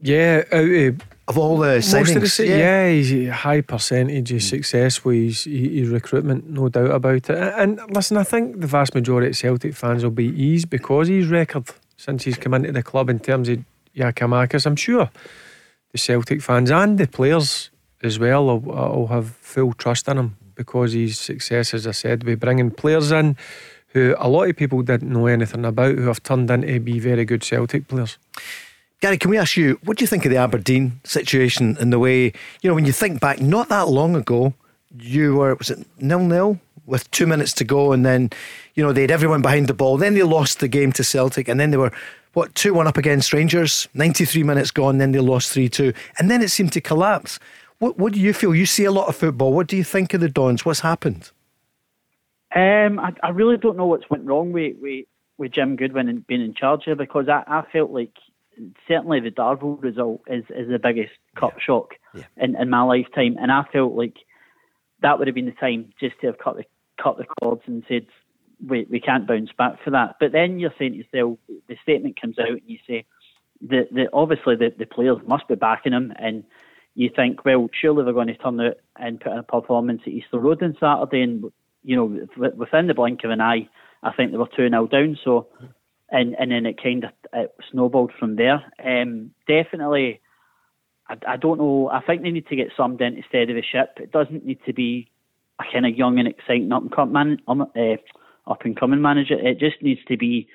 Yeah, 0.00 0.44
out 0.50 0.64
of, 0.64 1.00
of 1.28 1.38
all 1.38 1.58
the 1.58 1.78
signings, 1.78 2.36
the, 2.36 2.46
yeah. 2.46 2.56
yeah, 2.56 2.90
he's 2.90 3.12
a 3.12 3.32
high 3.32 3.60
percentage 3.60 4.30
of 4.32 4.42
success 4.42 5.04
with 5.04 5.16
his, 5.16 5.44
his, 5.44 5.88
recruitment, 5.88 6.48
no 6.48 6.68
doubt 6.68 6.92
about 6.92 7.28
it. 7.30 7.30
And, 7.30 7.80
listen, 7.90 8.16
I 8.16 8.22
think 8.22 8.60
the 8.60 8.66
vast 8.68 8.94
majority 8.94 9.28
of 9.30 9.36
Celtic 9.36 9.74
fans 9.74 10.04
will 10.04 10.10
be 10.10 10.28
eased 10.28 10.70
because 10.70 11.08
his 11.08 11.26
record 11.26 11.68
since 11.96 12.24
he's 12.24 12.36
come 12.36 12.54
into 12.54 12.72
the 12.72 12.82
club 12.82 13.10
in 13.10 13.18
terms 13.18 13.48
of 13.48 13.64
Giakoumakis. 13.96 14.66
I'm 14.66 14.76
sure 14.76 15.10
the 15.92 15.98
Celtic 15.98 16.42
fans 16.42 16.70
and 16.70 16.98
the 16.98 17.08
players 17.08 17.70
as 18.02 18.18
well 18.18 18.46
will, 18.46 18.60
will 18.60 19.06
have 19.08 19.30
full 19.30 19.72
trust 19.72 20.08
in 20.08 20.18
him 20.18 20.36
because 20.54 20.92
his 20.92 21.18
success, 21.18 21.74
as 21.74 21.86
I 21.86 21.92
said, 21.92 22.24
with 22.24 22.40
bringing 22.40 22.70
players 22.70 23.10
in 23.10 23.36
who 23.88 24.14
a 24.18 24.28
lot 24.28 24.48
of 24.48 24.56
people 24.56 24.82
didn't 24.82 25.10
know 25.10 25.26
anything 25.26 25.64
about, 25.64 25.94
who 25.94 26.06
have 26.06 26.22
turned 26.22 26.50
into 26.50 26.80
be 26.80 26.98
very 26.98 27.24
good 27.24 27.42
Celtic 27.42 27.88
players. 27.88 28.18
Gary, 29.00 29.18
can 29.18 29.30
we 29.30 29.36
ask 29.36 29.56
you, 29.56 29.78
what 29.84 29.98
do 29.98 30.02
you 30.02 30.06
think 30.06 30.24
of 30.24 30.30
the 30.30 30.38
Aberdeen 30.38 31.00
situation 31.04 31.76
and 31.78 31.92
the 31.92 31.98
way, 31.98 32.32
you 32.62 32.70
know, 32.70 32.74
when 32.74 32.86
you 32.86 32.92
think 32.92 33.20
back, 33.20 33.40
not 33.40 33.68
that 33.68 33.88
long 33.88 34.16
ago, 34.16 34.54
you 34.98 35.36
were, 35.36 35.54
was 35.54 35.70
it 35.70 35.86
nil 36.00 36.20
nil 36.20 36.58
with 36.86 37.10
two 37.10 37.26
minutes 37.26 37.52
to 37.54 37.64
go, 37.64 37.92
and 37.92 38.06
then, 38.06 38.30
you 38.74 38.82
know, 38.82 38.92
they 38.92 39.02
had 39.02 39.10
everyone 39.10 39.42
behind 39.42 39.66
the 39.66 39.74
ball. 39.74 39.98
Then 39.98 40.14
they 40.14 40.22
lost 40.22 40.60
the 40.60 40.68
game 40.68 40.92
to 40.92 41.04
Celtic, 41.04 41.48
and 41.48 41.58
then 41.60 41.72
they 41.72 41.76
were, 41.76 41.92
what, 42.32 42.54
2 42.54 42.72
1 42.72 42.86
up 42.86 42.96
against 42.96 43.32
Rangers, 43.32 43.88
93 43.94 44.42
minutes 44.44 44.70
gone, 44.70 44.98
then 44.98 45.12
they 45.12 45.18
lost 45.18 45.52
3 45.52 45.68
2. 45.68 45.92
And 46.18 46.30
then 46.30 46.42
it 46.42 46.48
seemed 46.48 46.72
to 46.72 46.80
collapse. 46.80 47.38
What, 47.78 47.98
what 47.98 48.12
do 48.12 48.20
you 48.20 48.32
feel? 48.32 48.54
You 48.54 48.66
see 48.66 48.84
a 48.84 48.92
lot 48.92 49.08
of 49.08 49.16
football. 49.16 49.52
What 49.52 49.66
do 49.66 49.76
you 49.76 49.84
think 49.84 50.14
of 50.14 50.20
the 50.20 50.28
Dons? 50.28 50.64
What's 50.64 50.80
happened? 50.80 51.30
Um, 52.54 52.98
I, 52.98 53.12
I 53.22 53.30
really 53.30 53.56
don't 53.58 53.76
know 53.76 53.86
what's 53.86 54.08
went 54.08 54.24
wrong 54.24 54.52
with, 54.52 54.76
with, 54.80 55.04
with 55.36 55.52
Jim 55.52 55.76
Goodwin 55.76 56.08
and 56.08 56.26
being 56.26 56.42
in 56.42 56.54
charge 56.54 56.84
here 56.84 56.94
because 56.94 57.28
I, 57.28 57.42
I 57.46 57.62
felt 57.72 57.90
like 57.90 58.12
certainly 58.88 59.20
the 59.20 59.30
Darvel 59.30 59.80
result 59.82 60.22
is, 60.26 60.44
is 60.50 60.68
the 60.68 60.78
biggest 60.78 61.12
cup 61.38 61.54
yeah. 61.56 61.62
shock 61.64 61.94
yeah. 62.14 62.24
In, 62.36 62.56
in 62.56 62.70
my 62.70 62.82
lifetime. 62.82 63.36
And 63.40 63.52
I 63.52 63.64
felt 63.72 63.94
like 63.94 64.16
that 65.02 65.18
would 65.18 65.28
have 65.28 65.34
been 65.34 65.46
the 65.46 65.52
time 65.52 65.92
just 66.00 66.20
to 66.20 66.28
have 66.28 66.38
cut 66.38 66.56
the 66.56 66.64
cut 67.02 67.18
the 67.18 67.26
cords 67.40 67.62
and 67.66 67.84
said, 67.88 68.06
we, 68.66 68.86
we 68.90 69.00
can't 69.00 69.26
bounce 69.26 69.50
back 69.56 69.82
for 69.84 69.90
that. 69.90 70.16
But 70.18 70.32
then 70.32 70.58
you're 70.58 70.72
saying 70.78 70.92
to 70.92 70.98
yourself, 70.98 71.38
the 71.68 71.76
statement 71.82 72.18
comes 72.18 72.38
out 72.38 72.48
and 72.48 72.62
you 72.64 72.78
say 72.86 73.04
that, 73.68 73.88
that 73.92 74.08
obviously 74.14 74.56
the, 74.56 74.72
the 74.78 74.86
players 74.86 75.18
must 75.26 75.46
be 75.46 75.56
backing 75.56 75.92
him 75.92 76.14
and 76.18 76.44
you 76.96 77.10
think, 77.14 77.44
well, 77.44 77.68
surely 77.78 78.02
they're 78.02 78.14
going 78.14 78.28
to 78.28 78.36
turn 78.36 78.58
out 78.60 78.78
and 78.96 79.20
put 79.20 79.32
in 79.32 79.38
a 79.38 79.42
performance 79.42 80.00
at 80.06 80.12
Easter 80.12 80.38
Road 80.38 80.62
on 80.62 80.74
Saturday, 80.80 81.22
and 81.22 81.44
you 81.84 81.94
know, 81.94 82.26
within 82.56 82.86
the 82.86 82.94
blink 82.94 83.22
of 83.22 83.30
an 83.30 83.42
eye, 83.42 83.68
I 84.02 84.12
think 84.14 84.32
they 84.32 84.38
were 84.38 84.48
two 84.48 84.68
0 84.68 84.86
down. 84.86 85.18
So, 85.22 85.46
and 86.10 86.36
and 86.38 86.50
then 86.50 86.66
it 86.66 86.82
kind 86.82 87.04
of 87.04 87.10
it 87.32 87.54
snowballed 87.70 88.12
from 88.18 88.36
there. 88.36 88.64
Um, 88.84 89.32
definitely, 89.48 90.20
I, 91.08 91.16
I 91.26 91.36
don't 91.36 91.58
know. 91.58 91.90
I 91.92 92.00
think 92.00 92.22
they 92.22 92.30
need 92.30 92.48
to 92.48 92.56
get 92.56 92.72
summed 92.76 93.00
into 93.00 93.22
steady 93.28 93.52
the 93.52 93.62
ship. 93.62 93.98
It 93.98 94.12
doesn't 94.12 94.44
need 94.44 94.60
to 94.66 94.72
be 94.72 95.10
a 95.58 95.64
kind 95.72 95.86
of 95.86 95.96
young 95.96 96.18
and 96.18 96.28
exciting 96.28 96.72
up 96.72 96.82
and 96.82 96.92
coming 96.94 97.12
man, 97.12 97.38
um, 97.48 97.62
uh, 97.62 98.50
up 98.50 98.64
and 98.64 98.78
coming 98.78 99.02
manager. 99.02 99.34
It 99.34 99.58
just 99.58 99.82
needs 99.82 100.00
to 100.08 100.16
be 100.16 100.48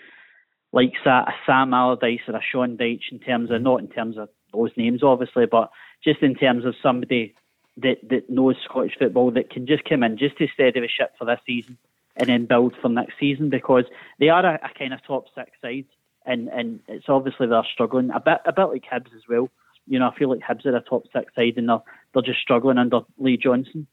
like 0.72 0.94
a 1.06 1.26
Sam 1.46 1.74
Allardyce 1.74 2.22
or 2.28 2.36
a 2.36 2.42
Sean 2.42 2.78
Dyche 2.78 3.12
in 3.12 3.20
terms 3.20 3.52
of 3.52 3.62
not 3.62 3.82
in 3.82 3.90
terms 3.90 4.18
of 4.18 4.30
those 4.54 4.72
names, 4.78 5.04
obviously, 5.04 5.46
but 5.46 5.70
just 6.04 6.22
in 6.22 6.36
terms 6.36 6.66
of 6.66 6.76
somebody 6.82 7.36
that, 7.78 7.98
that 8.10 8.30
knows 8.30 8.56
Scottish 8.64 8.98
football 8.98 9.32
that 9.32 9.50
can 9.50 9.68
just 9.68 9.84
come 9.84 10.04
in 10.04 10.18
just 10.18 10.38
to 10.38 10.48
steady 10.54 10.80
the 10.80 10.88
ship 10.88 11.14
for 11.18 11.26
this 11.26 11.40
season 11.46 11.78
and 12.18 12.30
then 12.30 12.46
build 12.46 12.76
for 12.82 12.90
next 12.90 13.14
season 13.20 13.50
because 13.50 13.86
they 14.20 14.30
are 14.30 14.46
a, 14.46 14.56
a 14.56 14.78
kind 14.78 14.94
of 14.94 15.04
top 15.04 15.26
six 15.36 15.52
side 15.62 15.86
and, 16.26 16.48
and 16.50 16.80
it's 16.88 17.10
obviously 17.10 17.48
they're 17.48 17.68
struggling 17.72 18.12
a 18.12 18.20
bit 18.20 18.40
a 18.46 18.54
bit 18.54 18.66
like 18.66 18.86
Hibs 18.92 19.16
as 19.16 19.24
well. 19.28 19.50
You 19.88 20.00
know, 20.00 20.10
I 20.10 20.18
feel 20.18 20.30
like 20.30 20.42
Hibs 20.42 20.66
are 20.66 20.76
a 20.76 20.82
top 20.82 21.04
six 21.12 21.34
side 21.36 21.54
and 21.58 21.70
they're 21.70 21.82
they're 22.14 22.22
just 22.22 22.40
struggling 22.40 22.78
under 22.78 23.02
Lee 23.18 23.38
Johnson. 23.38 23.88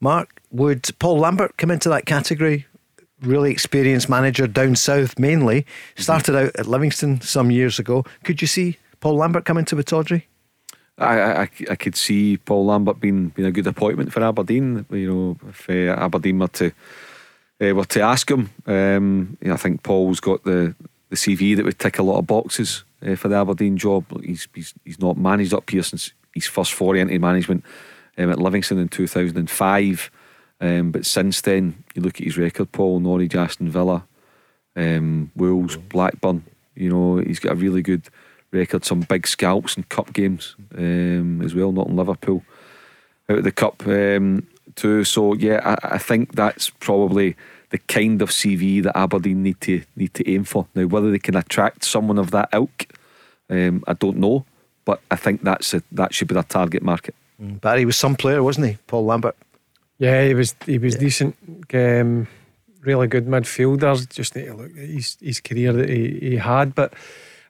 Mark, 0.00 0.40
would 0.50 0.88
Paul 0.98 1.18
Lambert 1.18 1.56
come 1.56 1.70
into 1.70 1.88
that 1.90 2.06
category? 2.06 2.66
Really 3.22 3.50
experienced 3.50 4.08
manager 4.08 4.46
down 4.46 4.76
south 4.76 5.18
mainly. 5.18 5.66
Started 5.96 6.36
out 6.36 6.56
at 6.56 6.66
Livingston 6.66 7.20
some 7.20 7.50
years 7.50 7.78
ago. 7.78 8.04
Could 8.24 8.40
you 8.40 8.48
see 8.48 8.78
Paul 9.00 9.16
Lambert 9.16 9.44
come 9.44 9.58
into 9.58 9.80
Tawdry? 9.82 10.26
I, 10.96 11.42
I, 11.42 11.50
I 11.70 11.76
could 11.76 11.96
see 11.96 12.36
Paul 12.38 12.66
Lambert 12.66 13.00
being 13.00 13.28
being 13.28 13.48
a 13.48 13.52
good 13.52 13.66
appointment 13.66 14.12
for 14.12 14.22
Aberdeen. 14.22 14.84
You 14.90 15.12
know, 15.12 15.48
if 15.48 15.68
uh, 15.68 15.98
Aberdeen 15.98 16.38
were 16.38 16.48
to 16.48 16.72
uh, 17.60 17.74
were 17.74 17.84
to 17.84 18.00
ask 18.00 18.30
him, 18.30 18.50
um, 18.66 19.36
you 19.40 19.48
know, 19.48 19.54
I 19.54 19.58
think 19.58 19.82
Paul's 19.82 20.20
got 20.20 20.44
the, 20.44 20.74
the 21.08 21.16
CV 21.16 21.56
that 21.56 21.64
would 21.64 21.78
tick 21.78 21.98
a 21.98 22.02
lot 22.02 22.18
of 22.18 22.26
boxes 22.26 22.84
uh, 23.06 23.16
for 23.16 23.28
the 23.28 23.36
Aberdeen 23.36 23.76
job. 23.76 24.04
He's, 24.22 24.48
he's 24.54 24.74
he's 24.84 25.00
not 25.00 25.16
managed 25.16 25.54
up 25.54 25.68
here 25.68 25.82
since 25.82 26.12
his 26.34 26.46
first 26.46 26.72
foray 26.72 27.00
into 27.00 27.18
management 27.18 27.64
um, 28.18 28.30
at 28.30 28.38
Livingston 28.38 28.78
in 28.78 28.88
two 28.88 29.06
thousand 29.06 29.36
and 29.36 29.50
five. 29.50 30.10
Um, 30.60 30.90
but 30.90 31.06
since 31.06 31.40
then, 31.40 31.84
you 31.94 32.02
look 32.02 32.16
at 32.20 32.24
his 32.24 32.38
record: 32.38 32.72
Paul, 32.72 33.00
Norwich, 33.00 33.34
Aston 33.34 33.70
Villa, 33.70 34.06
um, 34.76 35.30
Wolves, 35.36 35.76
Blackburn. 35.76 36.44
You 36.74 36.90
know, 36.90 37.16
he's 37.18 37.40
got 37.40 37.52
a 37.52 37.56
really 37.56 37.82
good 37.82 38.08
record 38.52 38.84
some 38.84 39.00
big 39.02 39.26
scalps 39.26 39.76
and 39.76 39.88
cup 39.88 40.12
games 40.12 40.56
um, 40.76 41.40
as 41.42 41.54
well, 41.54 41.72
not 41.72 41.88
in 41.88 41.96
Liverpool 41.96 42.42
out 43.28 43.38
of 43.38 43.44
the 43.44 43.52
cup 43.52 43.86
um, 43.86 44.46
too. 44.76 45.04
So 45.04 45.34
yeah, 45.34 45.76
I, 45.82 45.94
I, 45.94 45.98
think 45.98 46.34
that's 46.34 46.70
probably 46.70 47.36
the 47.70 47.78
kind 47.78 48.22
of 48.22 48.30
CV 48.30 48.82
that 48.82 48.96
Aberdeen 48.96 49.42
need 49.42 49.60
to 49.62 49.82
need 49.96 50.14
to 50.14 50.30
aim 50.30 50.44
for. 50.44 50.66
Now, 50.74 50.86
whether 50.86 51.10
they 51.10 51.18
can 51.18 51.36
attract 51.36 51.84
someone 51.84 52.18
of 52.18 52.30
that 52.30 52.48
ilk, 52.52 52.86
um, 53.48 53.84
I 53.86 53.94
don't 53.94 54.18
know, 54.18 54.44
but 54.84 55.00
I 55.10 55.16
think 55.16 55.42
that's 55.42 55.74
a, 55.74 55.82
that 55.92 56.14
should 56.14 56.28
be 56.28 56.34
their 56.34 56.42
target 56.42 56.82
market. 56.82 57.14
Mm, 57.40 57.60
Barry 57.60 57.84
was 57.84 57.96
some 57.96 58.16
player, 58.16 58.42
wasn't 58.42 58.66
he, 58.66 58.78
Paul 58.86 59.06
Lambert? 59.06 59.36
Yeah, 59.98 60.26
he 60.26 60.34
was. 60.34 60.54
He 60.66 60.78
was 60.78 60.94
yeah. 60.94 61.00
decent. 61.00 61.36
Um, 61.74 62.26
really 62.82 63.06
good 63.06 63.26
midfielder. 63.26 64.08
Just 64.08 64.36
need 64.36 64.46
to 64.46 64.54
look 64.54 64.70
at 64.70 64.76
his, 64.76 65.16
his 65.20 65.40
career 65.40 65.72
that 65.72 65.88
he, 65.88 66.18
he 66.20 66.36
had. 66.36 66.74
But 66.74 66.94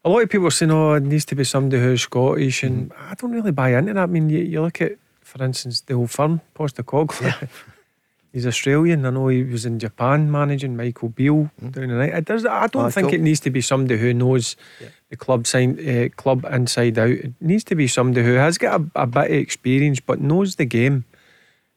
a 0.04 0.08
lot 0.08 0.22
of 0.22 0.30
people 0.30 0.46
are 0.46 0.52
saying, 0.52 0.70
oh, 0.70 0.94
it 0.94 1.02
needs 1.02 1.24
to 1.26 1.34
be 1.34 1.44
somebody 1.44 1.82
who's 1.82 2.02
Scottish. 2.02 2.62
And 2.62 2.90
mm. 2.90 2.96
I 3.10 3.14
don't 3.14 3.32
really 3.32 3.52
buy 3.52 3.76
into 3.76 3.94
that. 3.94 4.02
I 4.02 4.06
mean, 4.06 4.30
you, 4.30 4.40
you 4.40 4.62
look 4.62 4.80
at, 4.80 4.92
for 5.30 5.44
instance, 5.44 5.80
the 5.82 5.94
old 5.94 6.10
firm, 6.10 6.40
Postecoglou. 6.54 7.22
Yeah. 7.22 7.46
He's 8.32 8.46
Australian. 8.46 9.04
I 9.04 9.10
know 9.10 9.26
he 9.26 9.42
was 9.42 9.66
in 9.66 9.80
Japan 9.80 10.30
managing 10.30 10.76
Michael 10.76 11.08
Beale 11.08 11.50
mm. 11.60 11.72
down 11.72 11.88
the 11.88 11.94
night. 11.94 12.14
It 12.14 12.24
does, 12.26 12.46
I 12.46 12.68
don't 12.68 12.86
oh, 12.86 12.90
think 12.90 13.12
it 13.12 13.20
needs 13.20 13.40
to 13.40 13.50
be 13.50 13.60
somebody 13.60 13.98
who 13.98 14.14
knows 14.14 14.54
yeah. 14.80 14.88
the 15.08 15.16
club 15.16 15.48
sign, 15.48 15.80
uh, 15.80 16.08
club 16.14 16.46
inside 16.48 16.96
out. 16.96 17.10
It 17.10 17.32
needs 17.40 17.64
to 17.64 17.74
be 17.74 17.88
somebody 17.88 18.24
who 18.24 18.34
has 18.34 18.56
got 18.56 18.80
a, 18.80 19.02
a 19.02 19.06
bit 19.06 19.30
of 19.32 19.36
experience 19.36 19.98
but 19.98 20.20
knows 20.20 20.54
the 20.56 20.64
game 20.64 21.06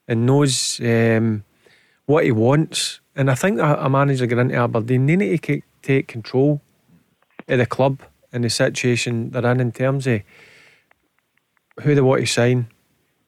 and 0.06 0.26
knows 0.26 0.80
um, 0.80 1.42
what 2.06 2.24
he 2.24 2.30
wants 2.30 3.00
and 3.16 3.30
I 3.30 3.34
think 3.34 3.60
a, 3.60 3.88
manager 3.88 4.26
getting 4.26 4.50
into 4.50 4.56
Aberdeen, 4.56 5.06
they 5.06 5.16
need 5.16 5.42
to 5.42 5.62
take 5.82 6.08
control 6.08 6.60
of 7.46 7.58
the 7.58 7.66
club 7.66 8.00
and 8.32 8.42
the 8.42 8.50
situation 8.50 9.30
they're 9.30 9.46
in 9.46 9.60
in 9.60 9.70
terms 9.70 10.06
of 10.06 10.22
who 11.82 11.94
they 11.94 12.00
want 12.00 12.20
to 12.22 12.26
sign, 12.26 12.66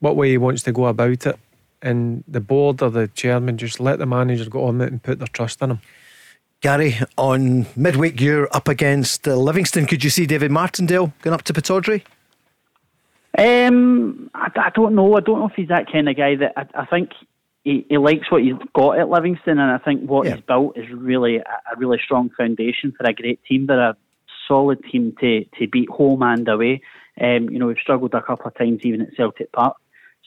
what 0.01 0.17
way 0.17 0.31
he 0.31 0.39
wants 0.39 0.63
to 0.65 0.73
go 0.73 0.87
about 0.87 1.27
it. 1.27 1.39
And 1.83 2.25
the 2.27 2.41
board 2.41 2.83
or 2.83 2.91
the 2.91 3.09
chairman 3.09 3.59
just 3.59 3.81
let 3.81 3.99
the 3.99 4.07
manager 4.07 4.49
go 4.49 4.65
on 4.65 4.81
it 4.81 4.91
and 4.91 5.03
put 5.03 5.19
their 5.19 5.29
trust 5.29 5.61
in 5.63 5.73
him. 5.73 5.81
Gary, 6.63 6.97
on 7.19 7.67
midweek, 7.77 8.21
you're 8.21 8.49
up 8.57 8.67
against 8.67 9.29
uh, 9.29 9.37
Livingston. 9.37 9.87
Could 9.87 10.03
you 10.03 10.11
see 10.11 10.27
David 10.27 10.51
Martindale 10.51 11.13
going 11.23 11.35
up 11.35 11.43
to 11.43 11.53
Pittodrie? 11.53 12.03
Um, 13.39 14.31
I, 14.35 14.51
I, 14.57 14.71
don't 14.71 14.95
know. 14.95 15.15
I 15.17 15.21
don't 15.21 15.41
know 15.41 15.49
if 15.49 15.55
he's 15.55 15.69
that 15.69 15.91
kind 15.93 16.09
of 16.09 16.17
guy 16.17 16.37
that 16.37 16.55
I, 16.57 16.67
I 16.75 16.87
think 16.87 17.11
he, 17.65 17.85
he 17.89 17.99
likes 17.99 18.31
what 18.31 18.43
he's 18.43 18.55
got 18.75 18.99
at 18.99 19.11
Livingston, 19.11 19.59
and 19.59 19.71
I 19.71 19.79
think 19.79 20.09
what 20.09 20.27
yeah. 20.27 20.37
he's 20.37 20.45
built 20.45 20.79
is 20.79 20.91
really 20.91 21.37
a, 21.37 21.41
a, 21.41 21.77
really 21.77 21.99
strong 22.03 22.31
foundation 22.31 22.93
for 22.97 23.05
a 23.05 23.13
great 23.13 23.41
team. 23.45 23.67
They're 23.67 23.91
a 23.91 23.97
solid 24.49 24.83
team 24.85 25.15
to 25.21 25.45
to 25.59 25.69
beat 25.69 25.91
home 25.91 26.23
and 26.23 26.49
away. 26.49 26.81
Um, 27.21 27.51
you 27.51 27.59
know, 27.59 27.67
we've 27.67 27.77
struggled 27.79 28.15
a 28.15 28.23
couple 28.23 28.47
of 28.47 28.57
times 28.57 28.81
even 28.85 29.03
at 29.03 29.15
Celtic 29.17 29.53
Park. 29.53 29.77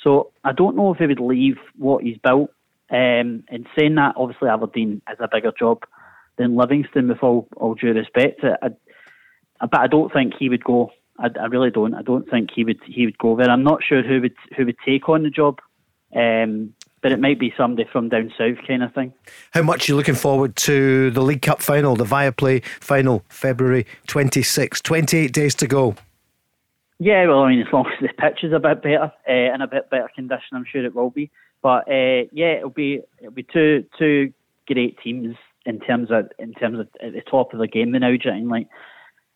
So 0.03 0.31
I 0.43 0.51
don't 0.51 0.75
know 0.75 0.93
if 0.93 0.99
he 0.99 1.07
would 1.07 1.19
leave 1.19 1.57
what 1.77 2.03
he's 2.03 2.17
built. 2.17 2.51
Um, 2.91 3.43
and 3.49 3.67
saying 3.77 3.95
that, 3.95 4.15
obviously 4.17 4.49
Aberdeen 4.49 5.01
is 5.11 5.17
a 5.19 5.29
bigger 5.31 5.51
job 5.57 5.83
than 6.37 6.55
Livingston, 6.55 7.09
with 7.09 7.21
all, 7.21 7.47
all 7.57 7.75
due 7.75 7.93
respect. 7.93 8.41
I, 8.43 8.69
I, 9.61 9.65
but 9.67 9.79
I 9.79 9.87
don't 9.87 10.11
think 10.11 10.33
he 10.39 10.49
would 10.49 10.63
go. 10.63 10.91
I, 11.19 11.27
I, 11.39 11.45
really 11.45 11.69
don't. 11.69 11.93
I 11.93 12.01
don't 12.01 12.27
think 12.29 12.49
he 12.55 12.63
would 12.63 12.79
he 12.85 13.05
would 13.05 13.17
go 13.17 13.35
there. 13.35 13.49
I'm 13.49 13.63
not 13.63 13.83
sure 13.83 14.01
who 14.01 14.21
would 14.21 14.35
who 14.55 14.65
would 14.65 14.77
take 14.85 15.07
on 15.09 15.23
the 15.23 15.29
job. 15.29 15.59
Um, 16.15 16.73
but 17.01 17.11
it 17.11 17.19
might 17.19 17.39
be 17.39 17.53
somebody 17.55 17.87
from 17.91 18.09
down 18.09 18.31
south 18.37 18.57
kind 18.67 18.83
of 18.83 18.93
thing. 18.93 19.13
How 19.51 19.61
much 19.61 19.87
are 19.87 19.91
you 19.91 19.95
looking 19.95 20.15
forward 20.15 20.55
to 20.57 21.11
the 21.11 21.21
League 21.21 21.41
Cup 21.41 21.61
final, 21.61 21.95
the 21.95 22.03
Viaplay 22.03 22.63
final, 22.65 23.23
February 23.29 23.85
26, 24.07 24.81
28 24.81 25.31
days 25.31 25.55
to 25.55 25.67
go? 25.67 25.95
Yeah, 26.99 27.27
well, 27.27 27.39
I 27.39 27.49
mean, 27.49 27.61
as 27.61 27.71
long 27.71 27.87
as 27.87 27.99
the 28.01 28.09
pitch 28.09 28.43
is 28.43 28.53
a 28.53 28.59
bit 28.59 28.81
better 28.81 29.11
uh, 29.27 29.53
in 29.55 29.61
a 29.61 29.67
bit 29.67 29.89
better 29.89 30.09
condition, 30.13 30.55
I'm 30.57 30.65
sure 30.69 30.85
it 30.85 30.95
will 30.95 31.09
be. 31.09 31.31
But 31.61 31.87
uh, 31.87 32.27
yeah, 32.31 32.57
it'll 32.57 32.69
be 32.69 33.01
it'll 33.19 33.31
be 33.31 33.43
two 33.43 33.85
two 33.97 34.33
great 34.67 34.99
teams 34.99 35.35
in 35.65 35.79
terms 35.79 36.11
of 36.11 36.29
in 36.37 36.53
terms 36.53 36.79
of 36.79 36.87
at 37.01 37.13
the 37.13 37.21
top 37.21 37.53
of 37.53 37.59
the 37.59 37.67
game 37.67 37.91
now. 37.91 38.09
And 38.09 38.49
like, 38.49 38.67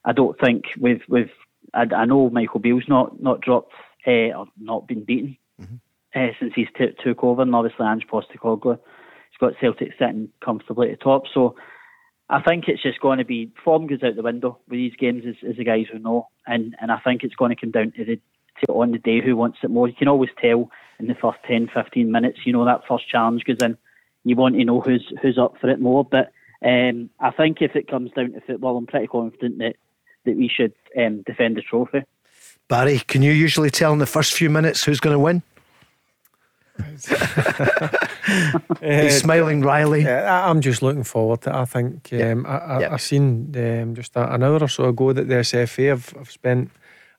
I 0.05 0.11
don't 0.11 0.39
think 0.39 0.65
with 0.77 1.01
with 1.07 1.29
I, 1.73 1.85
I 1.95 2.05
know 2.05 2.29
Michael 2.29 2.59
Beale's 2.59 2.87
not 2.87 3.21
not 3.21 3.41
dropped 3.41 3.73
uh, 4.05 4.35
or 4.35 4.47
not 4.59 4.87
been 4.87 5.03
beaten. 5.03 5.37
Mm-hmm 5.61 5.75
uh, 6.15 6.27
since 6.39 6.53
he's 6.55 6.67
t- 6.77 6.95
took 7.03 7.23
over, 7.23 7.41
and 7.41 7.55
obviously 7.55 7.85
Ange 7.85 8.07
Postecoglou, 8.07 8.77
he's 8.77 9.37
got 9.39 9.53
Celtic 9.59 9.93
sitting 9.97 10.29
comfortably 10.43 10.91
at 10.91 10.99
the 10.99 11.03
top. 11.03 11.23
So 11.33 11.55
I 12.29 12.41
think 12.41 12.67
it's 12.67 12.81
just 12.81 12.99
going 12.99 13.19
to 13.19 13.25
be 13.25 13.51
form 13.63 13.87
goes 13.87 14.01
out 14.03 14.15
the 14.15 14.21
window 14.21 14.57
with 14.67 14.77
these 14.77 14.95
games, 14.95 15.23
as, 15.27 15.35
as 15.47 15.57
the 15.57 15.63
guys 15.63 15.87
will 15.91 15.99
know, 15.99 16.27
and 16.47 16.75
and 16.81 16.91
I 16.91 16.99
think 16.99 17.23
it's 17.23 17.35
going 17.35 17.49
to 17.49 17.59
come 17.59 17.71
down 17.71 17.91
to 17.97 18.05
the 18.05 18.19
to 18.65 18.73
on 18.73 18.91
the 18.91 18.97
day 18.97 19.21
who 19.21 19.35
wants 19.35 19.59
it 19.63 19.69
more. 19.69 19.87
You 19.87 19.95
can 19.95 20.07
always 20.07 20.29
tell 20.39 20.69
in 20.99 21.07
the 21.07 21.15
first 21.15 21.39
10, 21.47 21.69
15 21.73 22.11
minutes. 22.11 22.39
You 22.45 22.53
know 22.53 22.65
that 22.65 22.87
first 22.87 23.09
challenge 23.09 23.43
goes 23.45 23.57
in. 23.61 23.77
You 24.23 24.35
want 24.35 24.55
to 24.55 24.63
know 24.63 24.81
who's 24.81 25.11
who's 25.21 25.37
up 25.37 25.55
for 25.59 25.69
it 25.69 25.79
more, 25.79 26.03
but. 26.03 26.31
Um, 26.65 27.09
I 27.19 27.31
think 27.31 27.61
if 27.61 27.75
it 27.75 27.89
comes 27.89 28.11
down 28.11 28.31
to 28.31 28.39
football, 28.39 28.77
I'm 28.77 28.87
pretty 28.87 29.07
confident 29.07 29.57
that, 29.57 29.75
that 30.23 30.37
we 30.37 30.47
should 30.47 30.73
um, 30.97 31.21
defend 31.23 31.57
the 31.57 31.61
trophy. 31.61 32.03
Barry, 32.69 32.99
can 32.99 33.21
you 33.21 33.33
usually 33.33 33.69
tell 33.69 33.91
in 33.91 33.99
the 33.99 34.05
first 34.05 34.33
few 34.33 34.49
minutes 34.49 34.83
who's 34.83 35.01
going 35.01 35.13
to 35.13 35.19
win? 35.19 35.43
He's 38.81 39.19
smiling, 39.19 39.61
Riley. 39.61 40.07
I'm 40.07 40.61
just 40.61 40.81
looking 40.81 41.03
forward 41.03 41.41
to 41.41 41.49
it. 41.51 41.55
I 41.55 41.65
think 41.65 42.09
um, 42.13 42.45
I, 42.45 42.57
I, 42.57 42.93
I, 42.93 42.97
seen 42.97 43.53
um, 43.55 43.95
just 43.95 44.15
an 44.15 44.43
hour 44.43 44.59
or 44.59 44.67
so 44.67 44.85
ago 44.85 45.13
that 45.13 45.27
the 45.27 45.35
SFA 45.35 45.89
have, 45.89 46.09
have 46.09 46.31
spent 46.31 46.71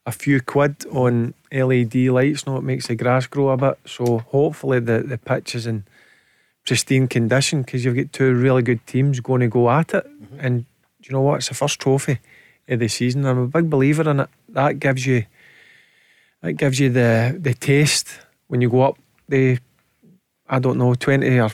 a 0.06 0.12
few 0.12 0.40
quid 0.40 0.84
on 0.90 1.34
LED 1.52 1.94
lights. 1.94 2.46
Now 2.46 2.56
it 2.56 2.62
makes 2.64 2.88
the 2.88 2.96
grass 2.96 3.26
grow 3.26 3.50
a 3.50 3.56
bit. 3.56 3.78
So 3.86 4.18
hopefully 4.18 4.80
the, 4.80 5.00
the 5.00 5.18
pitch 5.18 5.54
is 5.54 5.66
in 5.66 5.84
pristine 6.66 7.08
condition 7.08 7.62
because 7.62 7.84
you've 7.84 7.96
got 7.96 8.12
two 8.12 8.34
really 8.34 8.62
good 8.62 8.86
teams 8.86 9.20
going 9.20 9.40
to 9.40 9.48
go 9.48 9.70
at 9.70 9.94
it. 9.94 10.06
Mm-hmm. 10.06 10.40
And 10.40 10.64
you 11.02 11.12
know 11.12 11.20
what? 11.20 11.36
It's 11.36 11.48
the 11.48 11.54
first 11.54 11.80
trophy 11.80 12.18
of 12.68 12.80
the 12.80 12.88
season. 12.88 13.24
I'm 13.24 13.38
a 13.38 13.46
big 13.46 13.70
believer 13.70 14.08
in 14.10 14.20
it. 14.20 14.28
That 14.48 14.78
gives 14.78 15.06
you 15.06 15.26
that 16.42 16.54
gives 16.54 16.78
you 16.78 16.90
the 16.90 17.36
the 17.38 17.54
taste 17.54 18.08
when 18.48 18.60
you 18.60 18.68
go 18.68 18.82
up 18.82 18.98
the, 19.28 19.58
I 20.48 20.58
don't 20.58 20.78
know, 20.78 20.94
20 20.94 21.40
or 21.40 21.50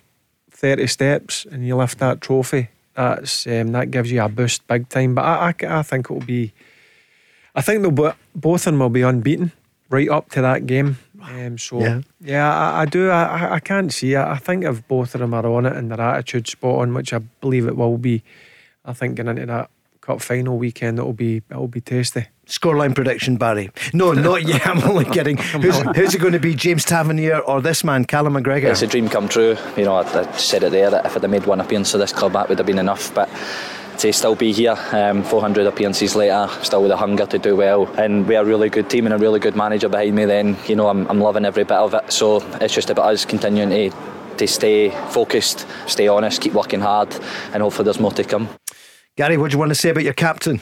30 0.50 0.86
steps 0.86 1.46
and 1.50 1.66
you 1.66 1.76
lift 1.76 1.98
that 1.98 2.20
trophy, 2.20 2.68
that's 2.94 3.46
um, 3.46 3.72
that 3.72 3.90
gives 3.90 4.12
you 4.12 4.22
a 4.22 4.28
boost 4.28 4.66
big 4.66 4.88
time. 4.88 5.14
But 5.14 5.24
I, 5.24 5.48
I, 5.48 5.78
I 5.78 5.82
think 5.82 6.06
it'll 6.06 6.20
be, 6.20 6.52
I 7.54 7.62
think 7.62 7.82
they'll 7.82 8.14
both 8.34 8.66
of 8.66 8.72
them 8.72 8.78
will 8.78 8.90
be 8.90 9.02
unbeaten 9.02 9.52
right 9.88 10.08
up 10.08 10.30
to 10.30 10.42
that 10.42 10.66
game. 10.66 10.98
Um, 11.22 11.58
so 11.58 11.80
yeah, 11.80 12.00
yeah 12.20 12.52
I, 12.52 12.82
I 12.82 12.84
do. 12.86 13.10
I, 13.10 13.54
I 13.54 13.60
can't 13.60 13.92
see 13.92 14.14
it. 14.14 14.18
I 14.18 14.36
think 14.36 14.64
if 14.64 14.86
both 14.88 15.14
of 15.14 15.20
them 15.20 15.34
are 15.34 15.46
on 15.46 15.66
it 15.66 15.76
and 15.76 15.90
their 15.90 16.00
attitude 16.00 16.48
spot 16.48 16.80
on, 16.80 16.94
which 16.94 17.12
I 17.12 17.18
believe 17.18 17.66
it 17.66 17.76
will 17.76 17.98
be, 17.98 18.22
I 18.84 18.92
think 18.92 19.16
getting 19.16 19.30
into 19.30 19.46
that 19.46 19.70
cup 20.00 20.22
final 20.22 20.58
weekend, 20.58 20.98
it'll 20.98 21.12
be 21.12 21.42
it'll 21.50 21.68
be 21.68 21.80
tasty. 21.80 22.26
Scoreline 22.50 22.96
prediction, 22.96 23.36
Barry. 23.36 23.70
No, 23.94 24.12
not 24.28 24.42
yet. 24.42 24.66
I'm 24.66 24.82
only 24.82 25.04
kidding. 25.04 25.36
Who's, 25.36 25.78
who's, 25.96 26.14
it 26.14 26.20
going 26.20 26.32
to 26.32 26.40
be, 26.40 26.54
James 26.54 26.84
Tavernier 26.84 27.38
or 27.38 27.62
this 27.62 27.84
man, 27.84 28.04
Callum 28.04 28.34
McGregor? 28.34 28.64
It's 28.64 28.82
a 28.82 28.88
dream 28.88 29.08
come 29.08 29.28
true. 29.28 29.56
You 29.76 29.84
know, 29.84 29.94
I, 29.94 30.02
I 30.02 30.30
said 30.32 30.64
it 30.64 30.72
there 30.72 30.90
that 30.90 31.06
if 31.06 31.16
I'd 31.16 31.22
have 31.22 31.30
made 31.30 31.46
one 31.46 31.60
appearance 31.60 31.92
for 31.92 31.98
this 31.98 32.12
club, 32.12 32.32
that 32.32 32.48
would 32.48 32.58
have 32.58 32.66
been 32.66 32.80
enough. 32.80 33.14
But 33.14 33.30
to 33.98 34.12
still 34.12 34.34
be 34.34 34.52
here, 34.52 34.76
um, 34.90 35.22
400 35.22 35.64
appearances 35.66 36.16
later, 36.16 36.48
still 36.62 36.82
with 36.82 36.90
a 36.90 36.96
hunger 36.96 37.24
to 37.26 37.38
do 37.38 37.54
well, 37.54 37.86
and 38.00 38.26
we 38.26 38.34
are 38.34 38.42
a 38.42 38.46
really 38.46 38.68
good 38.68 38.90
team 38.90 39.06
and 39.06 39.14
a 39.14 39.18
really 39.18 39.38
good 39.38 39.54
manager 39.54 39.88
behind 39.88 40.16
me. 40.16 40.24
Then 40.24 40.56
you 40.66 40.74
know, 40.74 40.88
I'm, 40.88 41.06
I'm 41.08 41.20
loving 41.20 41.44
every 41.44 41.62
bit 41.62 41.76
of 41.76 41.94
it. 41.94 42.10
So 42.10 42.38
it's 42.60 42.74
just 42.74 42.90
about 42.90 43.12
us 43.12 43.24
continuing 43.24 43.70
to 43.70 43.96
to 44.38 44.48
stay 44.48 44.88
focused, 45.10 45.66
stay 45.86 46.08
honest, 46.08 46.40
keep 46.40 46.54
working 46.54 46.80
hard, 46.80 47.14
and 47.52 47.62
hopefully 47.62 47.84
there's 47.84 48.00
more 48.00 48.10
to 48.12 48.24
come. 48.24 48.48
Gary, 49.16 49.36
what 49.36 49.50
do 49.50 49.54
you 49.54 49.58
want 49.58 49.68
to 49.68 49.74
say 49.74 49.90
about 49.90 50.02
your 50.02 50.14
captain? 50.14 50.60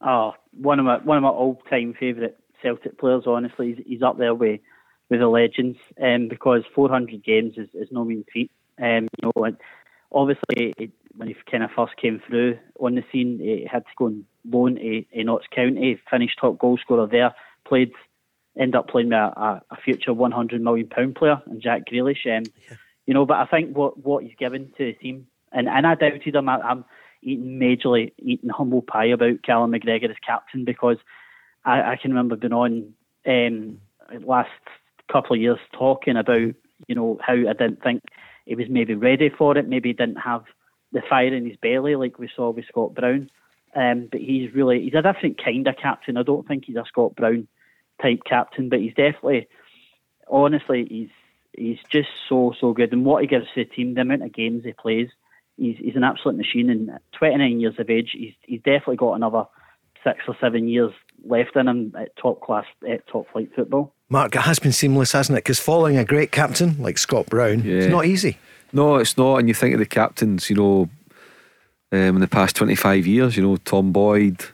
Oh, 0.00 0.34
one 0.60 0.78
of 0.78 0.84
my 0.84 0.98
one 0.98 1.16
of 1.16 1.22
my 1.22 1.28
all 1.28 1.60
time 1.68 1.94
favourite 1.98 2.36
Celtic 2.62 2.98
players. 2.98 3.24
Honestly, 3.26 3.74
he's, 3.74 3.84
he's, 3.86 4.02
up 4.02 4.18
there 4.18 4.34
with 4.34 4.60
with 5.08 5.20
the 5.20 5.28
legends, 5.28 5.78
um, 6.00 6.28
because 6.28 6.62
400 6.74 7.24
games 7.24 7.54
is, 7.56 7.68
is 7.74 7.88
no 7.90 8.04
mean 8.04 8.24
feat. 8.32 8.50
Um, 8.80 9.08
you 9.18 9.30
know, 9.36 9.44
and 9.44 9.56
obviously 10.12 10.72
it, 10.78 10.90
when 11.16 11.28
he 11.28 11.36
kind 11.50 11.64
of 11.64 11.70
first 11.74 11.96
came 11.96 12.22
through 12.26 12.58
on 12.78 12.94
the 12.94 13.04
scene, 13.10 13.38
he 13.40 13.66
had 13.70 13.84
to 13.84 13.90
go 13.96 14.06
on 14.06 14.24
loan 14.48 14.76
to, 14.76 15.02
to 15.02 15.24
Notts 15.24 15.46
County, 15.54 16.00
finished 16.10 16.38
top 16.40 16.58
goal 16.58 16.78
scorer 16.78 17.06
there, 17.06 17.34
played, 17.66 17.92
end 18.58 18.74
up 18.74 18.88
playing 18.88 19.08
with 19.08 19.14
a, 19.14 19.62
a 19.70 19.76
future 19.84 20.14
100 20.14 20.62
million 20.62 20.88
pound 20.88 21.16
player 21.16 21.42
and 21.46 21.60
Jack 21.60 21.82
Grealish. 21.90 22.26
Um, 22.26 22.44
yeah. 22.68 22.76
You 23.06 23.14
know, 23.14 23.26
but 23.26 23.38
I 23.38 23.46
think 23.46 23.76
what 23.76 23.98
what 23.98 24.22
he's 24.22 24.36
given 24.38 24.72
to 24.78 24.84
the 24.84 24.92
team, 24.92 25.26
and, 25.50 25.68
and 25.68 25.86
I 25.86 25.96
doubted 25.96 26.34
him. 26.34 26.48
I, 26.48 26.60
I'm 26.60 26.84
eating 27.22 27.58
majorly 27.58 28.12
eating 28.18 28.50
humble 28.50 28.82
pie 28.82 29.06
about 29.06 29.42
Callum 29.42 29.72
McGregor 29.72 30.10
as 30.10 30.16
captain 30.26 30.64
because 30.64 30.96
I, 31.64 31.92
I 31.92 31.96
can 32.00 32.10
remember 32.10 32.36
being 32.36 32.52
on 32.52 32.94
um, 33.26 33.80
last 34.24 34.50
couple 35.10 35.34
of 35.34 35.42
years 35.42 35.58
talking 35.72 36.16
about 36.16 36.54
you 36.86 36.94
know 36.94 37.18
how 37.20 37.34
I 37.34 37.52
didn't 37.52 37.82
think 37.82 38.02
he 38.46 38.54
was 38.54 38.66
maybe 38.68 38.94
ready 38.94 39.28
for 39.28 39.56
it, 39.56 39.68
maybe 39.68 39.90
he 39.90 39.92
didn't 39.92 40.16
have 40.16 40.44
the 40.92 41.02
fire 41.08 41.34
in 41.34 41.46
his 41.46 41.56
belly 41.56 41.96
like 41.96 42.18
we 42.18 42.28
saw 42.34 42.50
with 42.50 42.66
Scott 42.66 42.94
Brown. 42.94 43.30
Um, 43.74 44.08
but 44.10 44.20
he's 44.20 44.52
really 44.52 44.82
he's 44.82 44.94
a 44.94 45.02
different 45.02 45.42
kind 45.42 45.66
of 45.68 45.76
captain. 45.76 46.16
I 46.16 46.22
don't 46.22 46.46
think 46.46 46.64
he's 46.64 46.76
a 46.76 46.84
Scott 46.88 47.14
Brown 47.14 47.46
type 48.02 48.20
captain, 48.28 48.68
but 48.68 48.80
he's 48.80 48.94
definitely, 48.94 49.48
honestly, 50.28 50.86
he's 50.88 51.08
he's 51.56 51.78
just 51.88 52.08
so 52.28 52.52
so 52.60 52.72
good. 52.72 52.92
And 52.92 53.04
what 53.04 53.22
he 53.22 53.28
gives 53.28 53.46
to 53.54 53.64
the 53.64 53.70
team, 53.70 53.94
the 53.94 54.00
amount 54.00 54.24
of 54.24 54.32
games 54.32 54.64
he 54.64 54.72
plays, 54.72 55.08
he's 55.60 55.76
he's 55.78 55.96
an 55.96 56.04
absolute 56.04 56.36
machine. 56.36 56.70
And 56.70 56.90
29 57.12 57.60
years 57.60 57.74
of 57.78 57.88
age, 57.88 58.10
he's 58.12 58.34
he's 58.42 58.60
definitely 58.60 58.96
got 58.96 59.14
another 59.14 59.44
six 60.02 60.20
or 60.26 60.36
seven 60.40 60.66
years 60.66 60.92
left 61.24 61.54
in 61.56 61.68
him 61.68 61.94
at 61.98 62.16
top 62.16 62.40
class, 62.40 62.64
at 62.88 63.06
top 63.06 63.30
flight 63.30 63.50
football. 63.54 63.92
Mark, 64.08 64.34
it 64.34 64.40
has 64.40 64.58
been 64.58 64.72
seamless, 64.72 65.12
hasn't 65.12 65.36
it? 65.38 65.44
Because 65.44 65.60
following 65.60 65.96
a 65.96 66.04
great 66.04 66.32
captain 66.32 66.82
like 66.82 66.98
Scott 66.98 67.26
Brown, 67.26 67.62
yeah. 67.62 67.76
it's 67.76 67.86
not 67.86 68.06
easy. 68.06 68.38
No, 68.72 68.96
it's 68.96 69.16
not. 69.16 69.36
And 69.36 69.48
you 69.48 69.54
think 69.54 69.74
of 69.74 69.78
the 69.78 69.86
captains, 69.86 70.48
you 70.48 70.56
know, 70.56 70.88
um, 71.92 72.16
in 72.16 72.20
the 72.20 72.28
past 72.28 72.56
25 72.56 73.06
years, 73.06 73.36
you 73.36 73.42
know, 73.42 73.56
Tom 73.56 73.92
Boyd, 73.92 74.44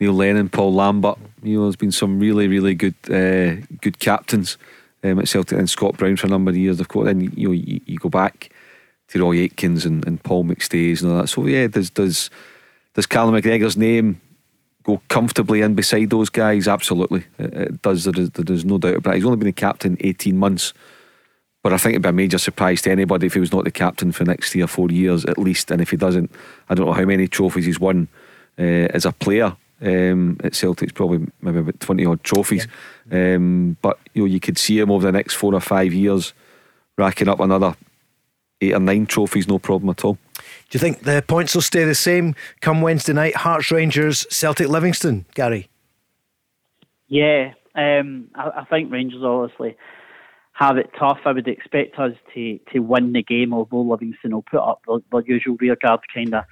Neil 0.00 0.12
Lennon, 0.12 0.48
Paul 0.48 0.74
Lambert, 0.74 1.18
you 1.42 1.56
know, 1.56 1.64
there's 1.64 1.76
been 1.76 1.92
some 1.92 2.18
really, 2.18 2.48
really 2.48 2.74
good 2.74 2.94
uh, 3.08 3.64
good 3.80 3.98
captains 3.98 4.58
um, 5.02 5.18
at 5.18 5.28
Celtic 5.28 5.58
and 5.58 5.70
Scott 5.70 5.96
Brown 5.96 6.16
for 6.16 6.26
a 6.26 6.30
number 6.30 6.50
of 6.50 6.56
years, 6.56 6.80
of 6.80 6.88
course. 6.88 7.06
Then, 7.06 7.20
you 7.20 7.48
know, 7.48 7.52
you, 7.52 7.80
you 7.86 7.98
go 7.98 8.08
back 8.08 8.50
to 9.08 9.20
Roy 9.20 9.36
Aitken's 9.36 9.84
and, 9.84 10.06
and 10.06 10.22
Paul 10.22 10.44
McStay's 10.44 11.02
and 11.02 11.12
all 11.12 11.20
that. 11.20 11.28
So, 11.28 11.46
yeah, 11.46 11.66
does, 11.66 11.90
does, 11.90 12.30
does 12.94 13.06
Callum 13.06 13.34
McGregor's 13.34 13.76
name 13.76 14.20
go 14.84 15.00
comfortably 15.08 15.62
in 15.62 15.74
beside 15.74 16.10
those 16.10 16.28
guys? 16.28 16.68
Absolutely. 16.68 17.24
It, 17.38 17.54
it 17.54 17.82
does. 17.82 18.04
There 18.04 18.20
is, 18.20 18.30
there 18.30 18.54
is 18.54 18.64
no 18.64 18.78
doubt 18.78 18.96
about 18.96 19.14
it. 19.14 19.16
He's 19.16 19.24
only 19.24 19.38
been 19.38 19.48
a 19.48 19.52
captain 19.52 19.96
18 20.00 20.36
months. 20.36 20.72
But 21.64 21.72
I 21.72 21.78
think 21.78 21.92
it'd 21.92 22.02
be 22.02 22.10
a 22.10 22.12
major 22.12 22.36
surprise 22.36 22.82
to 22.82 22.90
anybody 22.90 23.26
if 23.26 23.32
he 23.32 23.40
was 23.40 23.52
not 23.52 23.64
the 23.64 23.70
captain 23.70 24.12
for 24.12 24.24
the 24.24 24.30
next 24.30 24.52
three 24.52 24.62
or 24.62 24.66
four 24.66 24.90
years 24.90 25.24
at 25.24 25.38
least. 25.38 25.70
And 25.70 25.80
if 25.80 25.90
he 25.90 25.96
doesn't, 25.96 26.30
I 26.68 26.74
don't 26.74 26.84
know 26.84 26.92
how 26.92 27.06
many 27.06 27.26
trophies 27.26 27.64
he's 27.64 27.80
won 27.80 28.06
uh, 28.58 28.62
as 28.92 29.06
a 29.06 29.12
player. 29.12 29.56
Um, 29.80 30.38
at 30.44 30.54
Celtic's 30.54 30.92
probably 30.92 31.26
maybe 31.42 31.58
about 31.58 31.80
20 31.80 32.06
odd 32.06 32.22
trophies. 32.22 32.68
Yeah. 33.10 33.34
Um, 33.34 33.76
but 33.80 33.98
you 34.12 34.22
know, 34.22 34.26
you 34.26 34.40
could 34.40 34.56
see 34.56 34.78
him 34.78 34.90
over 34.90 35.06
the 35.06 35.12
next 35.12 35.34
four 35.34 35.54
or 35.54 35.60
five 35.60 35.92
years 35.92 36.32
racking 36.96 37.28
up 37.28 37.40
another 37.40 37.74
eight 38.60 38.74
or 38.74 38.80
nine 38.80 39.06
trophies, 39.06 39.48
no 39.48 39.58
problem 39.58 39.90
at 39.90 40.04
all. 40.04 40.18
Do 40.34 40.76
you 40.76 40.80
think 40.80 41.02
the 41.02 41.22
points 41.26 41.54
will 41.54 41.62
stay 41.62 41.84
the 41.84 41.94
same 41.94 42.34
come 42.60 42.80
Wednesday 42.80 43.12
night? 43.12 43.36
Hearts 43.36 43.70
Rangers, 43.70 44.26
Celtic 44.30 44.68
Livingston, 44.68 45.26
Gary? 45.34 45.68
Yeah, 47.08 47.52
um, 47.74 48.28
I, 48.34 48.60
I, 48.60 48.64
think 48.64 48.90
Rangers 48.90 49.22
obviously 49.22 49.76
have 50.52 50.78
it 50.78 50.90
tough. 50.98 51.18
I 51.24 51.32
would 51.32 51.48
expect 51.48 51.98
us 51.98 52.12
to, 52.34 52.58
to 52.72 52.80
win 52.80 53.12
the 53.12 53.22
game, 53.22 53.52
although 53.52 53.82
Livingston 53.82 54.32
will 54.32 54.42
put 54.42 54.60
up 54.60 54.82
the, 54.86 55.00
the 55.10 55.22
usual 55.26 55.56
rearguard 55.60 56.00
kind 56.12 56.34
of. 56.34 56.44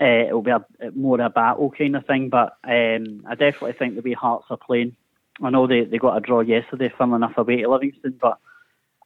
Uh, 0.00 0.26
it'll 0.28 0.42
be 0.42 0.50
a, 0.50 0.64
more 0.94 1.20
of 1.20 1.26
a 1.26 1.30
battle 1.30 1.70
kind 1.76 1.96
of 1.96 2.06
thing, 2.06 2.30
but 2.30 2.56
um, 2.64 3.22
I 3.28 3.34
definitely 3.34 3.72
think 3.72 3.96
the 3.96 4.02
way 4.02 4.14
Hearts 4.14 4.46
are 4.48 4.56
playing. 4.56 4.96
I 5.42 5.50
know 5.50 5.66
they, 5.66 5.84
they 5.84 5.98
got 5.98 6.16
a 6.16 6.20
draw 6.20 6.40
yesterday, 6.40 6.92
funnily 6.96 7.16
enough, 7.16 7.36
away 7.36 7.62
to 7.62 7.68
Livingston, 7.68 8.18
but 8.20 8.38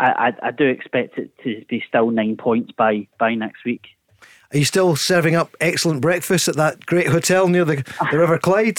I, 0.01 0.07
I, 0.43 0.49
I 0.49 0.51
do 0.51 0.67
expect 0.67 1.19
it 1.19 1.31
to 1.45 1.65
be 1.69 1.83
still 1.87 2.11
nine 2.11 2.37
points 2.37 2.73
by, 2.73 3.07
by 3.19 3.35
next 3.35 3.65
week. 3.65 3.87
Are 4.53 4.59
you 4.59 4.65
still 4.65 4.95
serving 4.97 5.35
up 5.35 5.57
excellent 5.61 6.01
breakfast 6.01 6.49
at 6.49 6.57
that 6.57 6.87
great 6.87 7.09
hotel 7.09 7.49
near 7.49 7.65
the, 7.65 7.85
the 8.11 8.19
River 8.19 8.39
Clyde? 8.39 8.79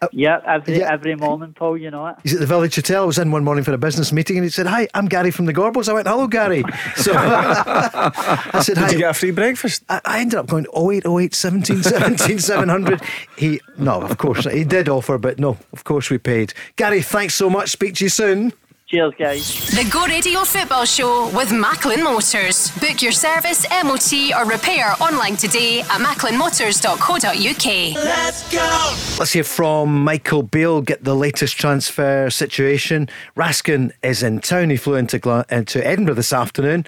Uh, 0.00 0.08
yeah, 0.12 0.40
every 0.46 0.78
yeah. 0.78 0.92
every 0.92 1.14
morning, 1.16 1.54
Paul. 1.54 1.76
You 1.76 1.90
know 1.90 2.06
it. 2.08 2.16
He's 2.22 2.34
at 2.34 2.40
the 2.40 2.46
Village 2.46 2.74
Hotel. 2.74 3.04
I 3.04 3.06
was 3.06 3.18
in 3.18 3.30
one 3.30 3.44
morning 3.44 3.64
for 3.64 3.72
a 3.72 3.78
business 3.78 4.12
meeting, 4.12 4.36
and 4.36 4.44
he 4.44 4.50
said, 4.50 4.66
"Hi, 4.66 4.88
I'm 4.94 5.06
Gary 5.06 5.30
from 5.30 5.46
the 5.46 5.54
Gorbals." 5.54 5.88
I 5.88 5.92
went, 5.92 6.06
"Hello, 6.06 6.26
Gary." 6.26 6.64
So 6.96 7.12
I 7.16 8.60
said, 8.62 8.76
"Hi." 8.76 8.86
"Did 8.86 8.90
Hi. 8.90 8.90
you 8.92 8.98
get 8.98 9.10
a 9.10 9.14
free 9.14 9.30
breakfast?" 9.30 9.84
I, 9.88 10.00
I 10.04 10.20
ended 10.20 10.38
up 10.38 10.46
going 10.46 10.66
08, 10.76 11.34
17, 11.34 11.82
17, 11.82 12.38
700. 12.38 13.00
He 13.36 13.60
no, 13.78 14.02
of 14.02 14.18
course 14.18 14.44
he 14.44 14.64
did 14.64 14.88
offer, 14.88 15.18
but 15.18 15.38
no, 15.38 15.56
of 15.72 15.84
course 15.84 16.10
we 16.10 16.18
paid. 16.18 16.52
Gary, 16.76 17.02
thanks 17.02 17.34
so 17.34 17.48
much. 17.48 17.70
Speak 17.70 17.94
to 17.96 18.04
you 18.04 18.08
soon. 18.08 18.52
Cheers, 18.92 19.14
guys. 19.18 19.70
The 19.70 19.88
Go 19.90 20.04
Radio 20.04 20.44
Football 20.44 20.84
Show 20.84 21.30
with 21.34 21.50
Macklin 21.50 22.04
Motors. 22.04 22.70
Book 22.72 23.00
your 23.00 23.10
service, 23.10 23.64
MOT, 23.82 24.12
or 24.36 24.44
repair 24.44 24.92
online 25.00 25.36
today 25.36 25.80
at 25.80 25.98
macklinmotors.co.uk. 25.98 28.04
Let's 28.04 28.52
go. 28.52 28.94
Let's 29.18 29.32
hear 29.32 29.44
from 29.44 30.04
Michael 30.04 30.42
Beale. 30.42 30.82
Get 30.82 31.04
the 31.04 31.16
latest 31.16 31.56
transfer 31.56 32.28
situation. 32.28 33.08
Raskin 33.34 33.92
is 34.02 34.22
in 34.22 34.40
town. 34.40 34.68
He 34.68 34.76
flew 34.76 34.96
into, 34.96 35.18
Gla- 35.18 35.46
into 35.48 35.82
Edinburgh 35.86 36.16
this 36.16 36.34
afternoon, 36.34 36.84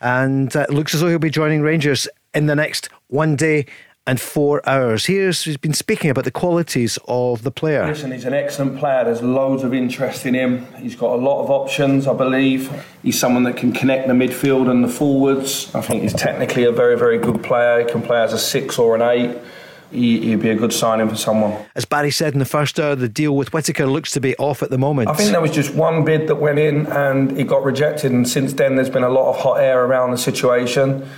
and 0.00 0.54
uh, 0.54 0.64
looks 0.68 0.94
as 0.94 1.00
though 1.00 1.08
he'll 1.08 1.18
be 1.18 1.28
joining 1.28 1.62
Rangers 1.62 2.06
in 2.34 2.46
the 2.46 2.54
next 2.54 2.88
one 3.08 3.34
day 3.34 3.66
and 4.08 4.18
four 4.18 4.66
hours. 4.66 5.04
Here's 5.04 5.44
he's 5.44 5.58
been 5.58 5.74
speaking 5.74 6.10
about 6.10 6.24
the 6.24 6.30
qualities 6.30 6.98
of 7.06 7.42
the 7.42 7.50
player. 7.50 7.86
Listen, 7.86 8.10
he's 8.10 8.24
an 8.24 8.32
excellent 8.32 8.78
player. 8.78 9.04
There's 9.04 9.20
loads 9.20 9.62
of 9.62 9.74
interest 9.74 10.24
in 10.24 10.32
him. 10.32 10.66
He's 10.76 10.96
got 10.96 11.12
a 11.12 11.20
lot 11.20 11.44
of 11.44 11.50
options, 11.50 12.06
I 12.06 12.14
believe. 12.14 12.72
He's 13.02 13.20
someone 13.20 13.42
that 13.42 13.58
can 13.58 13.70
connect 13.70 14.08
the 14.08 14.14
midfield 14.14 14.70
and 14.70 14.82
the 14.82 14.88
forwards. 14.88 15.72
I 15.74 15.82
think 15.82 16.02
he's 16.02 16.14
technically 16.14 16.64
a 16.64 16.72
very, 16.72 16.96
very 16.98 17.18
good 17.18 17.44
player. 17.44 17.84
He 17.84 17.92
can 17.92 18.00
play 18.00 18.22
as 18.22 18.32
a 18.32 18.38
six 18.38 18.78
or 18.78 18.96
an 18.96 19.02
eight. 19.02 19.36
He, 19.90 20.30
would 20.30 20.40
be 20.40 20.50
a 20.50 20.54
good 20.54 20.72
signing 20.72 21.08
for 21.08 21.16
someone. 21.16 21.54
As 21.74 21.84
Barry 21.84 22.10
said 22.10 22.32
in 22.32 22.38
the 22.38 22.44
first 22.46 22.80
hour, 22.80 22.94
the 22.94 23.08
deal 23.08 23.36
with 23.36 23.52
Whittaker 23.52 23.86
looks 23.86 24.10
to 24.12 24.20
be 24.20 24.36
off 24.36 24.62
at 24.62 24.70
the 24.70 24.76
moment. 24.76 25.08
I 25.08 25.14
think 25.14 25.30
there 25.30 25.40
was 25.40 25.50
just 25.50 25.74
one 25.74 26.04
bid 26.04 26.28
that 26.28 26.36
went 26.36 26.58
in 26.58 26.86
and 26.86 27.38
it 27.38 27.46
got 27.46 27.62
rejected, 27.62 28.12
and 28.12 28.28
since 28.28 28.54
then 28.54 28.76
there's 28.76 28.90
been 28.90 29.04
a 29.04 29.08
lot 29.08 29.30
of 29.30 29.40
hot 29.40 29.60
air 29.60 29.84
around 29.84 30.10
the 30.10 30.18
situation. 30.18 31.08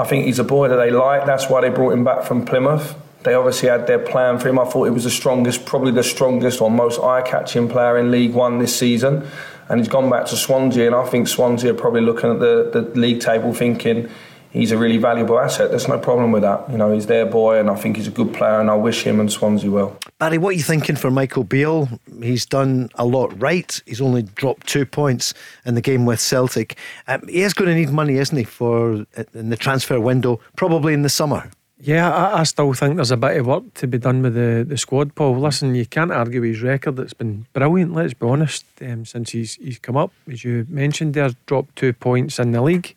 I 0.00 0.04
think 0.04 0.24
he's 0.24 0.38
a 0.38 0.44
boy 0.44 0.68
that 0.68 0.76
they 0.76 0.90
like. 0.90 1.26
That's 1.26 1.50
why 1.50 1.60
they 1.60 1.68
brought 1.68 1.92
him 1.92 2.04
back 2.04 2.24
from 2.24 2.46
Plymouth. 2.46 2.94
They 3.22 3.34
obviously 3.34 3.68
had 3.68 3.86
their 3.86 3.98
plan 3.98 4.38
for 4.38 4.48
him. 4.48 4.58
I 4.58 4.64
thought 4.64 4.84
he 4.84 4.90
was 4.90 5.04
the 5.04 5.10
strongest, 5.10 5.66
probably 5.66 5.92
the 5.92 6.02
strongest 6.02 6.62
or 6.62 6.70
most 6.70 6.98
eye-catching 6.98 7.68
player 7.68 7.98
in 7.98 8.10
League 8.10 8.32
One 8.32 8.58
this 8.58 8.74
season. 8.74 9.28
And 9.68 9.78
he's 9.78 9.88
gone 9.88 10.08
back 10.08 10.24
to 10.28 10.36
Swansea, 10.36 10.86
and 10.86 10.96
I 10.96 11.04
think 11.04 11.28
Swansea 11.28 11.72
are 11.72 11.76
probably 11.76 12.00
looking 12.00 12.30
at 12.30 12.40
the, 12.40 12.70
the 12.72 12.98
league 12.98 13.20
table 13.20 13.52
thinking 13.52 14.08
he's 14.52 14.72
a 14.72 14.78
really 14.78 14.98
valuable 14.98 15.38
asset. 15.38 15.70
There's 15.70 15.88
no 15.88 15.98
problem 15.98 16.32
with 16.32 16.42
that. 16.42 16.70
You 16.70 16.76
know, 16.76 16.92
he's 16.92 17.06
their 17.06 17.26
boy, 17.26 17.58
and 17.58 17.70
I 17.70 17.74
think 17.74 17.96
he's 17.96 18.06
a 18.06 18.10
good 18.10 18.32
player, 18.34 18.60
and 18.60 18.70
I 18.70 18.74
wish 18.74 19.02
him 19.02 19.20
and 19.20 19.30
Swansea 19.30 19.70
well. 19.70 19.98
Barry, 20.18 20.38
what 20.38 20.50
are 20.50 20.56
you 20.56 20.62
thinking 20.62 20.96
for 20.96 21.10
Michael 21.10 21.44
Beale? 21.44 21.88
He's 22.22 22.46
done 22.46 22.90
a 22.96 23.04
lot 23.04 23.40
right. 23.40 23.80
He's 23.86 24.00
only 24.00 24.22
dropped 24.22 24.66
two 24.66 24.84
points 24.86 25.34
in 25.64 25.74
the 25.74 25.80
game 25.80 26.06
with 26.06 26.20
Celtic. 26.20 26.76
Um, 27.08 27.26
he 27.28 27.42
is 27.42 27.54
going 27.54 27.68
to 27.68 27.74
need 27.74 27.90
money, 27.90 28.16
isn't 28.16 28.36
he, 28.36 28.44
for 28.44 29.06
in 29.34 29.50
the 29.50 29.56
transfer 29.56 30.00
window, 30.00 30.40
probably 30.56 30.94
in 30.94 31.02
the 31.02 31.08
summer. 31.08 31.50
Yeah, 31.82 32.12
I, 32.12 32.40
I, 32.40 32.42
still 32.42 32.74
think 32.74 32.96
there's 32.96 33.10
a 33.10 33.16
bit 33.16 33.38
of 33.38 33.46
work 33.46 33.72
to 33.74 33.86
be 33.86 33.96
done 33.96 34.20
with 34.20 34.34
the, 34.34 34.66
the 34.68 34.76
squad, 34.76 35.14
Paul. 35.14 35.38
Listen, 35.38 35.74
you 35.74 35.86
can't 35.86 36.12
argue 36.12 36.42
with 36.42 36.50
his 36.50 36.62
record. 36.62 36.98
It's 36.98 37.14
been 37.14 37.46
brilliant, 37.54 37.94
let's 37.94 38.12
be 38.12 38.26
honest, 38.26 38.66
um, 38.82 39.06
since 39.06 39.30
he's 39.30 39.54
he's 39.54 39.78
come 39.78 39.96
up. 39.96 40.12
As 40.30 40.44
you 40.44 40.66
mentioned 40.68 41.14
there, 41.14 41.30
dropped 41.46 41.76
two 41.76 41.94
points 41.94 42.38
in 42.38 42.52
the 42.52 42.60
league. 42.60 42.94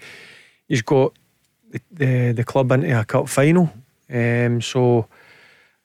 He's 0.67 0.81
got 0.81 1.13
the, 1.91 2.31
the, 2.31 2.43
club 2.43 2.71
into 2.71 2.99
a 2.99 3.05
cup 3.05 3.29
final. 3.29 3.71
Um, 4.11 4.61
so 4.61 5.07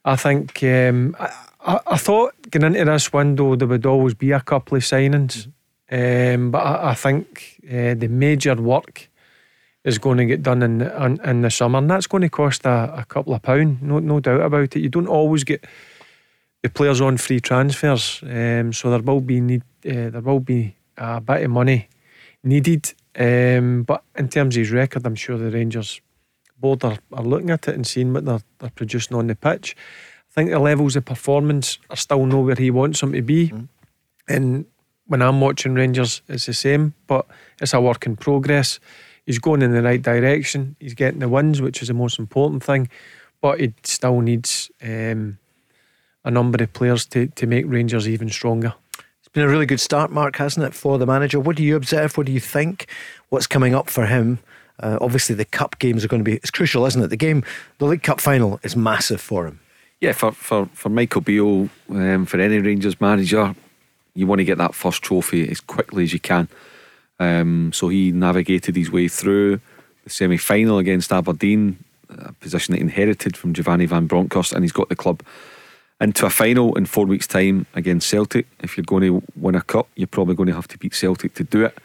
I 0.05 0.15
think 0.15 0.63
um, 0.63 1.15
I, 1.19 1.79
I, 1.87 1.97
thought 1.97 2.33
going 2.49 2.75
into 2.75 2.85
this 2.85 3.11
window 3.11 3.55
there 3.55 3.67
would 3.67 3.85
always 3.85 4.13
be 4.13 4.31
a 4.31 4.39
couple 4.39 4.77
of 4.77 4.83
signings, 4.83 5.47
um, 5.91 6.51
but 6.51 6.59
I, 6.59 6.91
I 6.91 6.93
think 6.93 7.59
uh, 7.65 7.95
the 7.95 8.07
major 8.09 8.55
work 8.55 9.09
is 9.83 9.97
going 9.97 10.17
to 10.17 10.25
get 10.25 10.43
done 10.43 10.61
in 10.61 10.79
the, 10.79 11.05
in, 11.05 11.19
in 11.21 11.41
the 11.41 11.49
summer, 11.49 11.79
and 11.79 11.89
that's 11.89 12.07
going 12.07 12.21
to 12.21 12.29
cost 12.29 12.65
a, 12.65 12.99
a 12.99 13.05
couple 13.05 13.33
of 13.33 13.41
pound, 13.41 13.81
no 13.81 13.99
no 13.99 14.19
doubt 14.19 14.41
about 14.41 14.75
it. 14.75 14.79
You 14.79 14.89
don't 14.89 15.07
always 15.07 15.43
get 15.43 15.65
the 16.61 16.69
players 16.69 17.01
on 17.01 17.17
free 17.17 17.39
transfers, 17.39 18.21
um, 18.23 18.73
so 18.73 18.89
there 18.89 18.99
will 18.99 19.21
be 19.21 19.41
need 19.41 19.63
uh, 19.85 20.09
there 20.09 20.21
will 20.21 20.41
be 20.41 20.75
a 20.97 21.21
bit 21.21 21.43
of 21.43 21.51
money 21.51 21.87
needed 22.43 22.93
um, 23.19 23.83
but 23.83 24.03
in 24.15 24.29
terms 24.29 24.55
of 24.55 24.61
his 24.61 24.71
record, 24.71 25.05
I'm 25.05 25.15
sure 25.15 25.37
the 25.37 25.51
Rangers 25.51 26.01
board 26.57 26.83
are, 26.83 26.97
are 27.13 27.23
looking 27.23 27.51
at 27.51 27.67
it 27.67 27.75
and 27.75 27.85
seeing 27.85 28.13
what 28.13 28.25
they're, 28.25 28.41
they're 28.59 28.69
producing 28.69 29.17
on 29.17 29.27
the 29.27 29.35
pitch. 29.35 29.75
I 30.29 30.33
think 30.33 30.49
the 30.51 30.59
levels 30.59 30.95
of 30.95 31.05
performance 31.05 31.79
are 31.89 31.95
still 31.95 32.25
not 32.25 32.41
where 32.41 32.55
he 32.55 32.71
wants 32.71 33.01
them 33.01 33.13
to 33.13 33.21
be. 33.21 33.49
Mm. 33.49 33.67
And 34.27 34.65
when 35.07 35.21
I'm 35.21 35.41
watching 35.41 35.73
Rangers, 35.73 36.21
it's 36.29 36.45
the 36.45 36.53
same, 36.53 36.93
but 37.07 37.25
it's 37.59 37.73
a 37.73 37.81
work 37.81 38.05
in 38.05 38.15
progress. 38.15 38.79
He's 39.25 39.39
going 39.39 39.61
in 39.61 39.73
the 39.73 39.81
right 39.81 40.01
direction. 40.01 40.75
He's 40.79 40.93
getting 40.93 41.19
the 41.19 41.29
wins, 41.29 41.61
which 41.61 41.81
is 41.81 41.87
the 41.87 41.93
most 41.93 42.19
important 42.19 42.63
thing. 42.63 42.89
But 43.41 43.59
he 43.59 43.73
still 43.83 44.21
needs 44.21 44.71
um, 44.81 45.39
a 46.23 46.31
number 46.31 46.63
of 46.63 46.73
players 46.73 47.05
to, 47.07 47.27
to 47.27 47.47
make 47.47 47.65
Rangers 47.67 48.07
even 48.07 48.29
stronger. 48.29 48.75
It's 49.29 49.35
been 49.35 49.43
a 49.43 49.47
really 49.47 49.67
good 49.67 49.79
start, 49.79 50.09
Mark, 50.09 50.37
hasn't 50.37 50.65
it, 50.65 50.73
for 50.73 50.97
the 50.97 51.05
manager? 51.05 51.39
What 51.39 51.55
do 51.55 51.63
you 51.63 51.75
observe? 51.75 52.17
What 52.17 52.25
do 52.25 52.31
you 52.31 52.39
think? 52.39 52.87
What's 53.29 53.45
coming 53.45 53.75
up 53.75 53.87
for 53.87 54.07
him? 54.07 54.39
Uh, 54.79 54.97
obviously, 55.01 55.35
the 55.35 55.45
cup 55.45 55.77
games 55.77 56.03
are 56.03 56.07
going 56.07 56.21
to 56.21 56.23
be 56.23 56.37
it's 56.37 56.49
crucial, 56.49 56.83
isn't 56.87 56.99
it? 56.99 57.09
The 57.09 57.15
game, 57.15 57.43
the 57.77 57.85
League 57.85 58.01
Cup 58.01 58.19
final, 58.19 58.59
is 58.63 58.75
massive 58.75 59.21
for 59.21 59.45
him. 59.45 59.59
Yeah, 60.01 60.13
for 60.13 60.31
for, 60.31 60.65
for 60.73 60.89
Michael 60.89 61.21
Beale, 61.21 61.69
um, 61.91 62.25
for 62.25 62.39
any 62.39 62.57
Rangers 62.57 62.99
manager, 62.99 63.53
you 64.15 64.25
want 64.25 64.39
to 64.39 64.45
get 64.45 64.57
that 64.57 64.73
first 64.73 65.03
trophy 65.03 65.47
as 65.47 65.61
quickly 65.61 66.01
as 66.01 66.11
you 66.11 66.19
can. 66.19 66.47
Um, 67.19 67.71
so 67.71 67.89
he 67.89 68.11
navigated 68.11 68.75
his 68.75 68.89
way 68.89 69.07
through 69.07 69.61
the 70.05 70.09
semi 70.09 70.37
final 70.37 70.79
against 70.79 71.13
Aberdeen, 71.13 71.77
a 72.09 72.33
position 72.33 72.71
that 72.71 72.79
he 72.79 72.81
inherited 72.81 73.37
from 73.37 73.53
Giovanni 73.53 73.85
Van 73.85 74.07
Bronckhorst, 74.07 74.53
and 74.53 74.63
he's 74.63 74.71
got 74.71 74.89
the 74.89 74.95
club 74.95 75.21
into 76.01 76.25
a 76.25 76.29
final 76.29 76.75
in 76.77 76.85
four 76.85 77.05
weeks' 77.05 77.27
time 77.27 77.65
against 77.73 78.07
Celtic. 78.07 78.47
If 78.61 78.77
you're 78.77 78.85
going 78.85 79.03
to 79.03 79.23
win 79.35 79.55
a 79.55 79.61
cup, 79.61 79.87
you're 79.95 80.07
probably 80.07 80.35
going 80.35 80.47
to 80.47 80.55
have 80.55 80.67
to 80.69 80.77
beat 80.77 80.95
Celtic 80.95 81.33
to 81.35 81.43
do 81.43 81.65
it. 81.65 81.77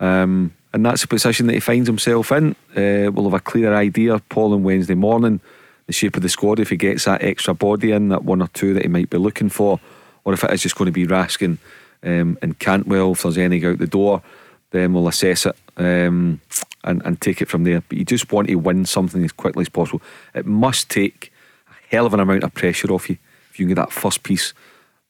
Um, 0.00 0.54
and 0.72 0.84
that's 0.84 1.02
the 1.02 1.08
position 1.08 1.46
that 1.46 1.54
he 1.54 1.60
finds 1.60 1.88
himself 1.88 2.30
in. 2.30 2.52
Uh, 2.76 3.10
we'll 3.10 3.24
have 3.24 3.34
a 3.34 3.40
clearer 3.40 3.74
idea, 3.74 4.18
Paul, 4.28 4.54
on 4.54 4.62
Wednesday 4.62 4.94
morning, 4.94 5.40
the 5.86 5.92
shape 5.92 6.16
of 6.16 6.22
the 6.22 6.28
squad, 6.28 6.60
if 6.60 6.70
he 6.70 6.76
gets 6.76 7.06
that 7.06 7.22
extra 7.22 7.54
body 7.54 7.92
in, 7.92 8.10
that 8.10 8.24
one 8.24 8.42
or 8.42 8.48
two 8.48 8.74
that 8.74 8.82
he 8.82 8.88
might 8.88 9.10
be 9.10 9.18
looking 9.18 9.48
for, 9.48 9.80
or 10.24 10.34
if 10.34 10.44
it 10.44 10.52
is 10.52 10.62
just 10.62 10.76
going 10.76 10.86
to 10.86 10.92
be 10.92 11.06
Raskin 11.06 11.58
um, 12.02 12.38
and 12.42 12.58
Cantwell, 12.58 13.12
if 13.12 13.22
there's 13.22 13.38
any 13.38 13.64
out 13.64 13.78
the 13.78 13.86
door, 13.86 14.22
then 14.70 14.92
we'll 14.92 15.08
assess 15.08 15.46
it 15.46 15.56
um, 15.78 16.40
and, 16.84 17.02
and 17.04 17.20
take 17.20 17.40
it 17.40 17.48
from 17.48 17.64
there. 17.64 17.82
But 17.88 17.98
you 17.98 18.04
just 18.04 18.30
want 18.30 18.48
to 18.48 18.54
win 18.56 18.84
something 18.84 19.24
as 19.24 19.32
quickly 19.32 19.62
as 19.62 19.70
possible. 19.70 20.02
It 20.34 20.44
must 20.44 20.90
take 20.90 21.32
a 21.70 21.94
hell 21.94 22.04
of 22.04 22.12
an 22.12 22.20
amount 22.20 22.44
of 22.44 22.52
pressure 22.52 22.92
off 22.92 23.08
you 23.08 23.16
you 23.58 23.66
can 23.66 23.74
get 23.74 23.80
that 23.80 23.92
first 23.92 24.22
piece 24.22 24.54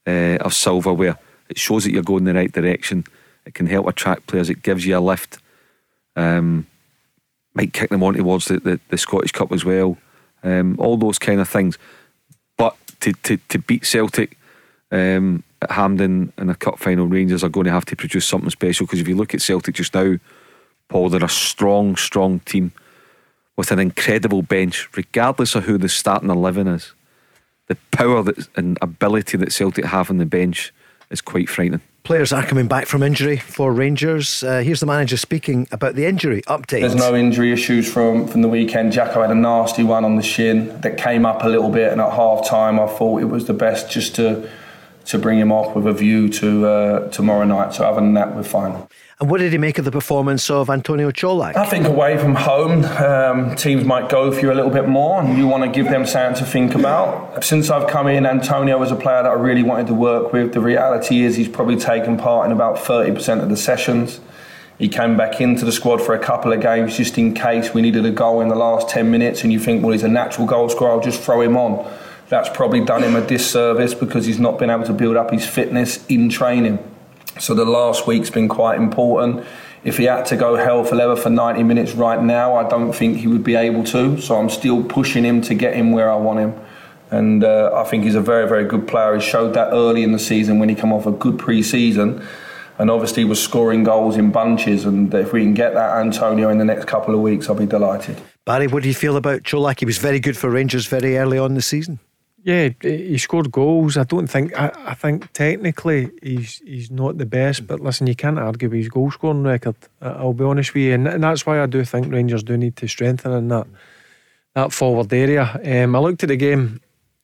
uh, 0.06 0.38
of 0.40 0.54
silverware. 0.54 1.18
It 1.48 1.58
shows 1.58 1.84
that 1.84 1.92
you're 1.92 2.02
going 2.02 2.24
the 2.24 2.34
right 2.34 2.52
direction. 2.52 3.04
It 3.46 3.54
can 3.54 3.66
help 3.66 3.86
attract 3.86 4.26
players. 4.26 4.50
It 4.50 4.62
gives 4.62 4.84
you 4.86 4.98
a 4.98 5.00
lift. 5.00 5.38
Um, 6.16 6.66
might 7.54 7.72
kick 7.72 7.90
them 7.90 8.02
on 8.02 8.14
towards 8.14 8.46
the, 8.46 8.60
the, 8.60 8.80
the 8.88 8.98
Scottish 8.98 9.32
Cup 9.32 9.52
as 9.52 9.64
well. 9.64 9.96
Um, 10.42 10.76
all 10.78 10.96
those 10.96 11.18
kind 11.18 11.40
of 11.40 11.48
things. 11.48 11.78
But 12.56 12.76
to, 13.00 13.12
to, 13.12 13.36
to 13.48 13.58
beat 13.58 13.86
Celtic 13.86 14.36
um, 14.90 15.42
at 15.62 15.72
Hampden 15.72 16.32
in 16.38 16.50
a 16.50 16.54
cup 16.54 16.78
final, 16.78 17.06
Rangers 17.06 17.42
are 17.42 17.48
going 17.48 17.66
to 17.66 17.72
have 17.72 17.86
to 17.86 17.96
produce 17.96 18.26
something 18.26 18.50
special 18.50 18.86
because 18.86 19.00
if 19.00 19.08
you 19.08 19.16
look 19.16 19.34
at 19.34 19.42
Celtic 19.42 19.74
just 19.74 19.94
now, 19.94 20.16
Paul, 20.88 21.08
they're 21.08 21.24
a 21.24 21.28
strong, 21.28 21.96
strong 21.96 22.40
team 22.40 22.72
with 23.56 23.72
an 23.72 23.78
incredible 23.78 24.42
bench, 24.42 24.88
regardless 24.96 25.54
of 25.54 25.64
who 25.64 25.78
the 25.78 25.88
starting 25.88 26.30
11 26.30 26.68
is. 26.68 26.92
The 27.68 27.76
power 27.90 28.22
that, 28.22 28.48
and 28.56 28.78
ability 28.82 29.36
that 29.38 29.52
Celtic 29.52 29.84
have 29.84 30.10
on 30.10 30.18
the 30.18 30.26
bench 30.26 30.72
is 31.10 31.20
quite 31.20 31.48
frightening. 31.48 31.80
Players 32.02 32.32
are 32.32 32.42
coming 32.42 32.68
back 32.68 32.86
from 32.86 33.02
injury 33.02 33.36
for 33.36 33.70
Rangers. 33.70 34.42
Uh, 34.42 34.60
here's 34.60 34.80
the 34.80 34.86
manager 34.86 35.18
speaking 35.18 35.68
about 35.70 35.94
the 35.94 36.06
injury 36.06 36.40
update. 36.42 36.80
There's 36.80 36.94
no 36.94 37.14
injury 37.14 37.52
issues 37.52 37.90
from, 37.90 38.26
from 38.26 38.40
the 38.40 38.48
weekend. 38.48 38.92
Jacko 38.92 39.20
had 39.20 39.30
a 39.30 39.34
nasty 39.34 39.84
one 39.84 40.06
on 40.06 40.16
the 40.16 40.22
shin 40.22 40.80
that 40.80 40.96
came 40.96 41.26
up 41.26 41.44
a 41.44 41.48
little 41.48 41.68
bit, 41.68 41.92
and 41.92 42.00
at 42.00 42.10
half 42.12 42.48
time, 42.48 42.80
I 42.80 42.86
thought 42.86 43.20
it 43.20 43.26
was 43.26 43.46
the 43.46 43.52
best 43.52 43.90
just 43.90 44.14
to 44.16 44.48
to 45.04 45.18
bring 45.18 45.38
him 45.38 45.50
off 45.50 45.74
with 45.74 45.86
a 45.86 45.92
view 45.92 46.28
to 46.28 46.66
uh, 46.66 47.08
tomorrow 47.08 47.44
night. 47.44 47.72
So 47.72 47.84
other 47.84 48.00
than 48.00 48.12
that, 48.14 48.34
we're 48.36 48.42
fine. 48.42 48.86
And 49.20 49.28
what 49.28 49.40
did 49.40 49.50
he 49.50 49.58
make 49.58 49.78
of 49.78 49.84
the 49.84 49.90
performance 49.90 50.48
of 50.48 50.70
Antonio 50.70 51.10
Čolak? 51.10 51.56
I 51.56 51.66
think 51.66 51.88
away 51.88 52.16
from 52.18 52.36
home, 52.36 52.84
um, 52.84 53.56
teams 53.56 53.84
might 53.84 54.08
go 54.08 54.30
for 54.30 54.38
you 54.38 54.52
a 54.52 54.54
little 54.54 54.70
bit 54.70 54.86
more, 54.86 55.20
and 55.20 55.36
you 55.36 55.48
want 55.48 55.64
to 55.64 55.68
give 55.68 55.90
them 55.90 56.06
something 56.06 56.38
to 56.38 56.48
think 56.48 56.76
about. 56.76 57.42
Since 57.42 57.68
I've 57.68 57.88
come 57.90 58.06
in, 58.06 58.26
Antonio 58.26 58.78
was 58.78 58.92
a 58.92 58.96
player 58.96 59.24
that 59.24 59.28
I 59.28 59.32
really 59.32 59.64
wanted 59.64 59.88
to 59.88 59.94
work 59.94 60.32
with. 60.32 60.52
The 60.52 60.60
reality 60.60 61.24
is, 61.24 61.34
he's 61.34 61.48
probably 61.48 61.74
taken 61.74 62.16
part 62.16 62.46
in 62.46 62.52
about 62.52 62.76
30% 62.76 63.42
of 63.42 63.48
the 63.48 63.56
sessions. 63.56 64.20
He 64.78 64.88
came 64.88 65.16
back 65.16 65.40
into 65.40 65.64
the 65.64 65.72
squad 65.72 66.00
for 66.00 66.14
a 66.14 66.20
couple 66.20 66.52
of 66.52 66.60
games 66.60 66.96
just 66.96 67.18
in 67.18 67.34
case 67.34 67.74
we 67.74 67.82
needed 67.82 68.06
a 68.06 68.12
goal 68.12 68.40
in 68.40 68.46
the 68.46 68.54
last 68.54 68.88
10 68.88 69.10
minutes, 69.10 69.42
and 69.42 69.52
you 69.52 69.58
think, 69.58 69.82
well, 69.82 69.90
he's 69.90 70.04
a 70.04 70.08
natural 70.08 70.46
goal 70.46 70.68
scorer, 70.68 70.92
I'll 70.92 71.00
just 71.00 71.20
throw 71.22 71.40
him 71.40 71.56
on. 71.56 71.92
That's 72.28 72.50
probably 72.50 72.84
done 72.84 73.02
him 73.02 73.16
a 73.16 73.26
disservice 73.26 73.94
because 73.94 74.26
he's 74.26 74.38
not 74.38 74.60
been 74.60 74.70
able 74.70 74.84
to 74.84 74.92
build 74.92 75.16
up 75.16 75.32
his 75.32 75.44
fitness 75.44 76.06
in 76.06 76.28
training. 76.28 76.78
So 77.38 77.54
the 77.54 77.64
last 77.64 78.06
week's 78.06 78.30
been 78.30 78.48
quite 78.48 78.78
important. 78.78 79.44
If 79.84 79.98
he 79.98 80.04
had 80.04 80.26
to 80.26 80.36
go 80.36 80.56
hell 80.56 80.84
for 80.84 80.96
leather 80.96 81.16
for 81.16 81.30
90 81.30 81.62
minutes 81.62 81.94
right 81.94 82.22
now, 82.22 82.56
I 82.56 82.68
don't 82.68 82.92
think 82.92 83.18
he 83.18 83.26
would 83.26 83.44
be 83.44 83.54
able 83.54 83.84
to. 83.84 84.20
So 84.20 84.36
I'm 84.36 84.50
still 84.50 84.82
pushing 84.82 85.24
him 85.24 85.40
to 85.42 85.54
get 85.54 85.74
him 85.74 85.92
where 85.92 86.10
I 86.10 86.16
want 86.16 86.40
him. 86.40 86.60
And 87.10 87.42
uh, 87.44 87.70
I 87.74 87.84
think 87.84 88.04
he's 88.04 88.16
a 88.16 88.20
very, 88.20 88.46
very 88.48 88.64
good 88.64 88.86
player. 88.86 89.14
He 89.14 89.20
showed 89.20 89.54
that 89.54 89.72
early 89.72 90.02
in 90.02 90.12
the 90.12 90.18
season 90.18 90.58
when 90.58 90.68
he 90.68 90.74
came 90.74 90.92
off 90.92 91.06
a 91.06 91.12
good 91.12 91.38
pre-season, 91.38 92.26
and 92.78 92.90
obviously 92.90 93.24
was 93.24 93.42
scoring 93.42 93.82
goals 93.82 94.16
in 94.16 94.30
bunches. 94.30 94.84
And 94.84 95.12
if 95.14 95.32
we 95.32 95.42
can 95.42 95.54
get 95.54 95.72
that 95.74 95.96
Antonio 95.96 96.50
in 96.50 96.58
the 96.58 96.66
next 96.66 96.84
couple 96.84 97.14
of 97.14 97.20
weeks, 97.20 97.48
I'll 97.48 97.56
be 97.56 97.66
delighted. 97.66 98.20
Barry, 98.44 98.66
what 98.66 98.82
do 98.82 98.88
you 98.88 98.94
feel 98.94 99.16
about 99.16 99.42
Čolak? 99.42 99.80
He 99.80 99.86
was 99.86 99.98
very 99.98 100.20
good 100.20 100.36
for 100.36 100.50
Rangers 100.50 100.86
very 100.86 101.16
early 101.16 101.38
on 101.38 101.54
the 101.54 101.62
season. 101.62 101.98
Yeah, 102.44 102.68
he 102.80 103.18
scored 103.18 103.50
goals. 103.50 103.96
I 103.96 104.04
don't 104.04 104.28
think. 104.28 104.58
I, 104.58 104.70
I 104.78 104.94
think 104.94 105.32
technically 105.32 106.10
he's 106.22 106.58
he's 106.64 106.90
not 106.90 107.18
the 107.18 107.26
best, 107.26 107.66
but 107.66 107.80
listen, 107.80 108.06
you 108.06 108.14
can't 108.14 108.38
argue 108.38 108.68
with 108.68 108.78
his 108.78 108.88
goal 108.88 109.10
scoring 109.10 109.42
record. 109.42 109.76
I'll 110.00 110.32
be 110.32 110.44
honest 110.44 110.72
with 110.72 110.84
you, 110.84 110.94
and, 110.94 111.08
and 111.08 111.22
that's 111.22 111.44
why 111.44 111.60
I 111.60 111.66
do 111.66 111.84
think 111.84 112.12
Rangers 112.12 112.44
do 112.44 112.56
need 112.56 112.76
to 112.76 112.86
strengthen 112.86 113.32
in 113.32 113.48
that 113.48 113.66
that 114.54 114.72
forward 114.72 115.12
area. 115.12 115.60
Um, 115.64 115.96
I 115.96 115.98
looked 115.98 116.22
at 116.22 116.28
the 116.28 116.36
game 116.36 116.80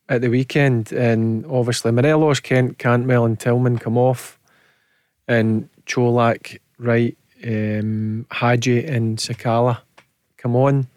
at 0.09 0.21
the 0.21 0.29
weekend, 0.29 0.93
and 0.93 1.47
obviously 1.47 1.93
Morelos, 1.93 2.41
Kent, 2.41 2.79
Cantwell, 2.79 3.25
and 3.25 3.39
Tillman 3.39 3.79
come 3.79 3.97
off, 3.97 4.39
and 5.29 5.69
Čolak, 5.87 6.59
Wright, 6.79 7.17
um, 7.45 8.27
Hagi, 8.33 8.85
and 8.85 9.19
Sakala 9.19 9.79
come 10.37 10.57
on 10.57 10.89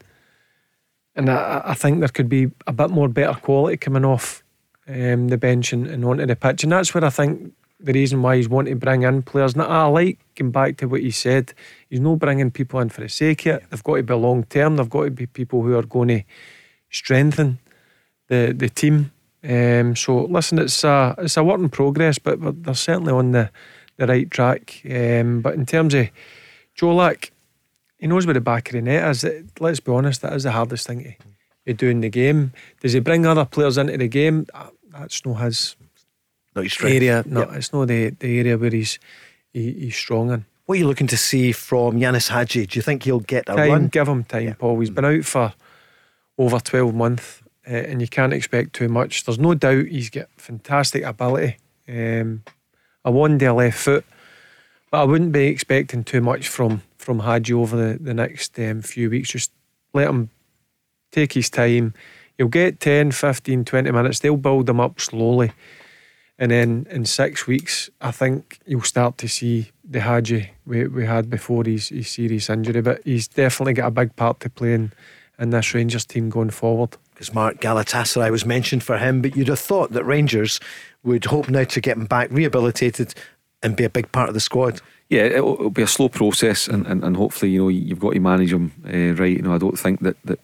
and 1.18 1.30
I, 1.30 1.62
I, 1.66 1.74
think 1.74 2.00
there 2.00 2.10
could 2.10 2.30
be 2.30 2.52
a 2.68 2.72
bit 2.72 2.92
more 2.92 3.10
better 3.10 3.34
quality 3.34 3.76
coming 3.78 4.06
off 4.06 4.44
um, 4.88 5.28
the 5.28 5.38
bench 5.38 5.74
and, 5.74 5.88
and, 5.88 6.06
onto 6.06 6.26
the 6.26 6.36
pitch. 6.36 6.64
And 6.64 6.72
that's 6.72 6.94
where 6.94 7.04
I 7.04 7.10
think 7.10 7.54
the 7.80 7.92
reason 7.92 8.22
why 8.22 8.38
he's 8.38 8.48
wanting 8.48 8.76
to 8.76 8.80
bring 8.80 9.02
in 9.02 9.24
players. 9.24 9.54
And 9.54 9.64
I 9.64 9.86
like 9.88 10.20
going 10.36 10.52
back 10.52 10.78
to 10.78 10.88
what 10.88 11.02
he 11.02 11.12
said. 11.12 11.54
He's 11.90 12.00
not 12.00 12.20
bringing 12.20 12.52
people 12.52 12.80
in 12.80 12.90
for 12.90 13.02
the 13.02 13.10
sake 13.10 13.46
of 13.48 13.56
it. 13.56 13.64
They've 13.70 13.84
got 13.84 13.96
to 13.96 14.04
be 14.04 14.14
long 14.14 14.44
term. 14.44 14.78
They've 14.78 14.90
got 14.90 15.06
to 15.06 15.12
be 15.12 15.26
people 15.26 15.64
who 15.64 15.76
are 15.76 15.84
going 15.84 16.10
to 16.10 16.24
strengthen 16.90 17.60
the 18.28 18.54
the 18.56 18.70
team. 18.70 19.12
Um, 19.44 19.96
so 19.96 20.26
listen, 20.26 20.60
it's 20.60 20.84
a 20.84 21.16
it's 21.18 21.38
a 21.38 21.44
work 21.44 21.60
in 21.60 21.70
progress, 21.70 22.20
but, 22.20 22.40
but 22.40 22.64
they're 22.64 22.74
certainly 22.74 23.14
on 23.14 23.32
the 23.32 23.50
the 23.98 24.08
right 24.08 24.30
track. 24.30 24.82
Um, 24.86 25.42
but 25.42 25.56
in 25.56 25.66
terms 25.66 25.94
of 25.94 26.10
Čolak, 26.78 27.32
he 27.98 28.08
knows 28.08 28.26
where 28.26 28.34
the 28.34 28.42
back 28.42 28.70
of 28.70 28.74
the 28.74 28.82
net 28.82 29.10
is. 29.10 29.26
Let's 29.60 29.80
be 29.80 29.92
honest, 29.92 30.22
that 30.22 30.34
is 30.34 30.44
the 30.44 30.52
hardest 30.52 30.88
thing 30.88 31.04
to, 31.04 31.14
to 31.66 31.74
do 31.74 31.90
in 31.90 32.02
the 32.02 32.10
game. 32.10 32.54
Does 32.82 32.94
he 32.94 33.00
bring 33.00 33.26
other 33.26 33.46
players 33.46 33.78
into 33.78 33.98
the 33.98 34.08
game? 34.08 34.48
That's 34.92 35.26
not 35.26 35.36
his, 35.36 35.76
not 36.56 36.64
his 36.64 36.78
area. 36.82 37.24
No, 37.26 37.42
yep. 37.42 37.52
it's 37.54 37.74
not 37.74 37.88
the, 37.88 38.12
the 38.12 38.40
area 38.40 38.58
where 38.58 38.72
he's 38.72 39.00
he, 39.54 39.72
he's 39.74 39.96
strong 39.96 40.32
in. 40.32 40.46
What 40.66 40.76
are 40.76 40.80
you 40.80 40.88
looking 40.88 41.08
to 41.08 41.18
see 41.18 41.54
from 41.54 41.98
Ianis 42.00 42.30
Hagi? 42.30 42.66
Do 42.66 42.78
you 42.78 42.82
think 42.82 43.04
he'll 43.04 43.22
get 43.22 43.48
a 43.48 43.56
time, 43.56 43.72
run? 43.72 43.88
Give 43.88 44.08
him 44.08 44.24
time, 44.26 44.44
yeah. 44.44 44.54
Paul. 44.54 44.80
He's 44.80 44.90
been 44.90 45.06
out 45.06 45.24
for 45.24 45.54
over 46.38 46.60
12 46.60 46.94
months 46.94 47.42
uh, 47.66 47.74
and 47.74 48.02
you 48.02 48.08
can't 48.08 48.34
expect 48.34 48.74
too 48.74 48.90
much. 48.90 49.24
There's 49.24 49.40
no 49.40 49.54
doubt 49.54 49.88
he's 49.88 50.10
got 50.10 50.28
fantastic 50.38 51.04
ability. 51.04 51.58
Um, 51.88 52.44
a 53.06 53.12
one 53.12 53.38
day 53.38 53.50
left 53.50 53.80
foot, 53.80 54.06
but 54.92 55.02
I 55.02 55.04
wouldn't 55.06 55.32
be 55.32 55.48
expecting 55.48 56.04
too 56.04 56.22
much 56.22 56.50
from 56.50 56.82
from 57.08 57.20
Hagi 57.20 57.54
over 57.54 57.78
the, 57.78 57.98
the 57.98 58.14
next 58.14 58.60
um, 58.60 58.82
few 58.82 59.10
weeks. 59.10 59.30
Just 59.30 59.54
let 59.94 60.10
him 60.10 60.30
take 61.14 61.32
his 61.32 61.50
time. 61.50 61.94
He'll 62.38 62.50
get 62.50 62.82
10, 62.82 63.14
15, 63.14 63.64
20 63.64 63.92
minutes. 63.92 64.20
They'll 64.20 64.36
build 64.36 64.70
him 64.70 64.82
up 64.82 65.00
slowly. 65.00 65.54
And 66.38 66.52
then 66.52 66.86
in 66.90 67.06
six 67.06 67.48
weeks, 67.48 67.90
I 68.02 68.12
think 68.12 68.60
you'll 68.66 68.82
start 68.82 69.18
to 69.20 69.30
see 69.30 69.72
the 69.86 70.02
Hagi 70.02 70.52
we, 70.66 70.86
we 70.88 71.06
had 71.06 71.30
before 71.30 71.64
his, 71.64 71.88
his 71.88 72.10
serious 72.10 72.50
injury. 72.50 72.82
But 72.82 73.00
he's 73.06 73.30
definitely 73.30 73.76
got 73.76 73.88
a 73.88 73.92
big 73.92 74.14
part 74.18 74.42
to 74.42 74.50
play 74.50 74.74
in, 74.74 74.92
in 75.40 75.52
this 75.52 75.74
Rangers 75.74 76.06
team 76.06 76.30
going 76.30 76.50
forward. 76.50 76.98
Because 77.14 77.34
Mark 77.34 77.62
Galatasaray 77.62 78.32
was 78.32 78.46
mentioned 78.46 78.84
for 78.84 78.98
him, 78.98 79.22
but 79.22 79.38
you'd 79.38 79.48
have 79.48 79.60
thought 79.60 79.94
that 79.94 80.04
Rangers 80.04 80.60
would 81.04 81.24
hope 81.24 81.48
now 81.48 81.64
to 81.64 81.80
get 81.80 81.96
him 81.96 82.06
back 82.06 82.28
rehabilitated 82.32 83.14
and 83.64 83.78
be 83.78 83.86
a 83.86 83.90
big 83.90 84.12
part 84.12 84.28
of 84.28 84.34
the 84.34 84.42
squad 84.42 84.82
yeah, 85.10 85.24
it'll, 85.24 85.54
it'll, 85.54 85.70
be 85.70 85.84
a 85.84 85.88
slow 85.88 86.10
process, 86.10 86.68
and, 86.68 86.86
and, 86.86 87.04
and 87.04 87.16
hopefully, 87.16 87.52
you 87.52 87.62
know, 87.62 87.70
you've 87.70 88.00
got 88.00 88.14
to 88.14 88.20
manage 88.20 88.52
them 88.52 88.74
uh, 88.86 89.22
right. 89.22 89.38
You 89.38 89.42
know, 89.42 89.56
I 89.56 89.58
don't 89.58 89.80
think 89.80 90.02
that, 90.02 90.18
that 90.26 90.40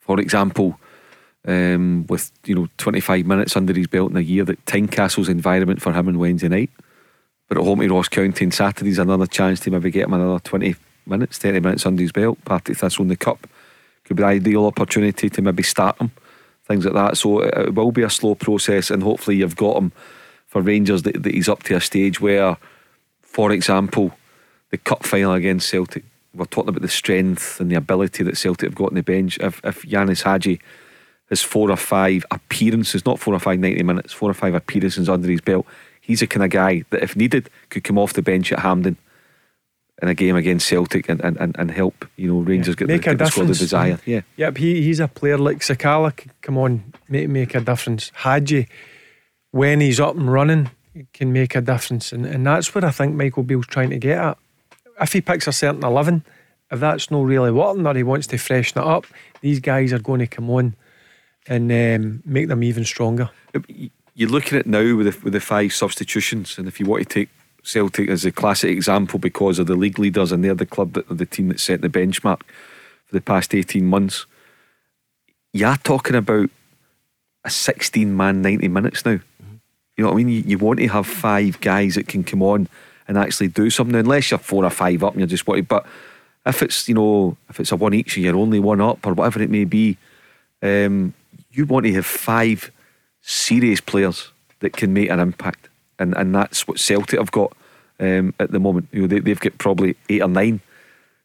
for 0.00 0.20
example, 0.20 0.78
um, 1.46 2.06
with 2.08 2.30
you 2.44 2.54
know 2.54 2.68
25 2.78 3.26
minutes 3.26 3.56
under 3.56 3.72
his 3.72 3.88
belt 3.88 4.12
in 4.12 4.16
a 4.16 4.20
year, 4.20 4.44
that 4.44 4.64
Tynecastle's 4.66 5.28
environment 5.28 5.82
for 5.82 5.92
him 5.92 6.08
on 6.08 6.18
Wednesday 6.18 6.48
night, 6.48 6.70
but 7.48 7.58
at 7.58 7.64
home 7.64 7.80
to 7.80 7.88
Ross 7.88 8.08
County 8.08 8.44
on 8.44 8.52
Saturday's 8.52 8.98
another 8.98 9.26
chance 9.26 9.58
to 9.60 9.70
maybe 9.70 9.90
get 9.90 10.06
him 10.06 10.14
another 10.14 10.38
20 10.38 10.76
minutes, 11.06 11.38
30 11.38 11.60
minutes 11.60 11.86
under 11.86 12.02
his 12.02 12.12
belt. 12.12 12.38
Particularly 12.44 12.78
Thistle 12.78 13.02
in 13.02 13.08
the 13.08 13.16
cup 13.16 13.46
could 14.04 14.16
be 14.16 14.22
an 14.22 14.28
ideal 14.28 14.66
opportunity 14.66 15.28
to 15.28 15.42
maybe 15.42 15.64
start 15.64 16.00
him, 16.00 16.12
things 16.64 16.84
like 16.84 16.94
that. 16.94 17.16
So 17.16 17.40
it, 17.40 17.54
it 17.58 17.74
will 17.74 17.90
be 17.90 18.02
a 18.02 18.10
slow 18.10 18.36
process, 18.36 18.88
and 18.88 19.02
hopefully 19.02 19.38
you've 19.38 19.56
got 19.56 19.78
him 19.78 19.90
for 20.46 20.62
Rangers 20.62 21.02
that, 21.02 21.24
that 21.24 21.34
he's 21.34 21.48
up 21.48 21.64
to 21.64 21.74
a 21.74 21.80
stage 21.80 22.20
where 22.20 22.56
for 23.36 23.52
example, 23.52 24.12
the 24.70 24.78
cup 24.78 25.04
final 25.04 25.34
against 25.34 25.68
Celtic, 25.68 26.04
we're 26.32 26.46
talking 26.46 26.70
about 26.70 26.80
the 26.80 26.88
strength 26.88 27.60
and 27.60 27.70
the 27.70 27.74
ability 27.74 28.24
that 28.24 28.38
Celtic 28.38 28.70
have 28.70 28.74
got 28.74 28.88
on 28.88 28.94
the 28.94 29.02
bench. 29.02 29.36
If, 29.40 29.60
if 29.62 29.82
Ianis 29.82 30.22
Hagi 30.22 30.58
has 31.28 31.42
four 31.42 31.70
or 31.70 31.76
five 31.76 32.24
appearances, 32.30 33.04
not 33.04 33.18
four 33.18 33.34
or 33.34 33.38
five 33.38 33.58
90 33.58 33.82
minutes, 33.82 34.14
four 34.14 34.30
or 34.30 34.32
five 34.32 34.54
appearances 34.54 35.10
under 35.10 35.28
his 35.28 35.42
belt, 35.42 35.66
he's 36.00 36.20
the 36.20 36.26
kind 36.26 36.44
of 36.44 36.50
guy 36.50 36.84
that, 36.88 37.02
if 37.02 37.14
needed, 37.14 37.50
could 37.68 37.84
come 37.84 37.98
off 37.98 38.14
the 38.14 38.22
bench 38.22 38.52
at 38.52 38.60
Hampden 38.60 38.96
in 40.00 40.08
a 40.08 40.14
game 40.14 40.36
against 40.36 40.66
Celtic 40.66 41.06
and, 41.10 41.20
and, 41.20 41.36
and, 41.36 41.54
and 41.58 41.70
help 41.70 42.08
you 42.16 42.32
know 42.32 42.40
Rangers 42.40 42.74
get, 42.74 42.88
make 42.88 43.02
the, 43.02 43.10
a 43.10 43.14
get 43.16 43.18
the 43.18 43.30
squad 43.30 43.48
they 43.48 43.52
desire. 43.52 44.00
Yeah. 44.06 44.22
Yep, 44.36 44.56
he, 44.56 44.80
he's 44.80 45.00
a 45.00 45.08
player 45.08 45.36
like 45.36 45.58
Sakala. 45.58 46.14
Come 46.40 46.56
on, 46.56 46.94
make 47.10 47.28
make 47.28 47.54
a 47.54 47.60
difference. 47.60 48.12
Hagi, 48.14 48.66
when 49.50 49.82
he's 49.82 50.00
up 50.00 50.16
and 50.16 50.32
running, 50.32 50.70
can 51.12 51.32
make 51.32 51.54
a 51.54 51.60
difference, 51.60 52.12
and 52.12 52.26
and 52.26 52.46
that's 52.46 52.74
what 52.74 52.84
I 52.84 52.90
think 52.90 53.14
Michael 53.14 53.42
Beale's 53.42 53.66
trying 53.66 53.90
to 53.90 53.98
get 53.98 54.18
at. 54.18 54.38
If 55.00 55.12
he 55.12 55.20
picks 55.20 55.46
a 55.46 55.52
certain 55.52 55.84
eleven, 55.84 56.24
if 56.70 56.80
that's 56.80 57.10
not 57.10 57.24
really 57.24 57.52
working, 57.52 57.86
or 57.86 57.94
he 57.94 58.02
wants 58.02 58.26
to 58.28 58.38
freshen 58.38 58.80
it 58.80 58.86
up, 58.86 59.06
these 59.40 59.60
guys 59.60 59.92
are 59.92 59.98
going 59.98 60.20
to 60.20 60.26
come 60.26 60.50
on 60.50 60.74
and 61.46 61.70
um, 61.70 62.22
make 62.24 62.48
them 62.48 62.62
even 62.62 62.84
stronger. 62.84 63.30
You're 64.14 64.30
looking 64.30 64.58
at 64.58 64.66
now 64.66 64.96
with 64.96 65.06
the, 65.06 65.24
with 65.24 65.32
the 65.32 65.40
five 65.40 65.72
substitutions, 65.72 66.58
and 66.58 66.66
if 66.66 66.80
you 66.80 66.86
want 66.86 67.08
to 67.08 67.14
take 67.14 67.28
Celtic 67.62 68.08
as 68.08 68.24
a 68.24 68.32
classic 68.32 68.70
example 68.70 69.18
because 69.18 69.58
of 69.58 69.66
the 69.66 69.74
league 69.74 69.98
leaders 69.98 70.32
and 70.32 70.42
they're 70.44 70.54
the 70.54 70.66
club 70.66 70.94
that 70.94 71.08
the 71.08 71.26
team 71.26 71.48
that 71.48 71.60
set 71.60 71.82
the 71.82 71.88
benchmark 71.88 72.40
for 73.04 73.14
the 73.14 73.20
past 73.20 73.54
18 73.54 73.84
months, 73.84 74.26
you're 75.52 75.76
talking 75.76 76.16
about 76.16 76.50
a 77.44 77.50
16 77.50 78.16
man 78.16 78.42
90 78.42 78.68
minutes 78.68 79.04
now. 79.04 79.20
You 79.96 80.04
know 80.04 80.10
what 80.10 80.20
I 80.20 80.24
mean? 80.24 80.28
You, 80.28 80.42
you 80.46 80.58
want 80.58 80.78
to 80.80 80.86
have 80.88 81.06
five 81.06 81.60
guys 81.60 81.94
that 81.94 82.08
can 82.08 82.22
come 82.22 82.42
on 82.42 82.68
and 83.08 83.16
actually 83.16 83.48
do 83.48 83.70
something, 83.70 83.96
unless 83.96 84.30
you're 84.30 84.38
four 84.38 84.64
or 84.64 84.70
five 84.70 85.02
up 85.02 85.12
and 85.12 85.20
you're 85.20 85.26
just 85.26 85.46
wanting. 85.46 85.64
But 85.64 85.86
if 86.44 86.62
it's 86.62 86.88
you 86.88 86.94
know 86.94 87.36
if 87.48 87.60
it's 87.60 87.72
a 87.72 87.76
one 87.76 87.94
each 87.94 88.16
and 88.16 88.24
you're 88.24 88.36
only 88.36 88.60
one 88.60 88.80
up 88.80 89.06
or 89.06 89.14
whatever 89.14 89.42
it 89.42 89.50
may 89.50 89.64
be, 89.64 89.96
um, 90.62 91.14
you 91.52 91.66
want 91.66 91.86
to 91.86 91.92
have 91.94 92.06
five 92.06 92.70
serious 93.22 93.80
players 93.80 94.30
that 94.60 94.72
can 94.72 94.92
make 94.92 95.10
an 95.10 95.20
impact, 95.20 95.68
and 95.98 96.16
and 96.16 96.34
that's 96.34 96.68
what 96.68 96.78
Celtic 96.78 97.18
have 97.18 97.32
got 97.32 97.56
um, 97.98 98.34
at 98.38 98.52
the 98.52 98.60
moment. 98.60 98.88
You 98.92 99.02
know 99.02 99.06
they, 99.08 99.20
they've 99.20 99.40
got 99.40 99.58
probably 99.58 99.96
eight 100.08 100.22
or 100.22 100.28
nine 100.28 100.60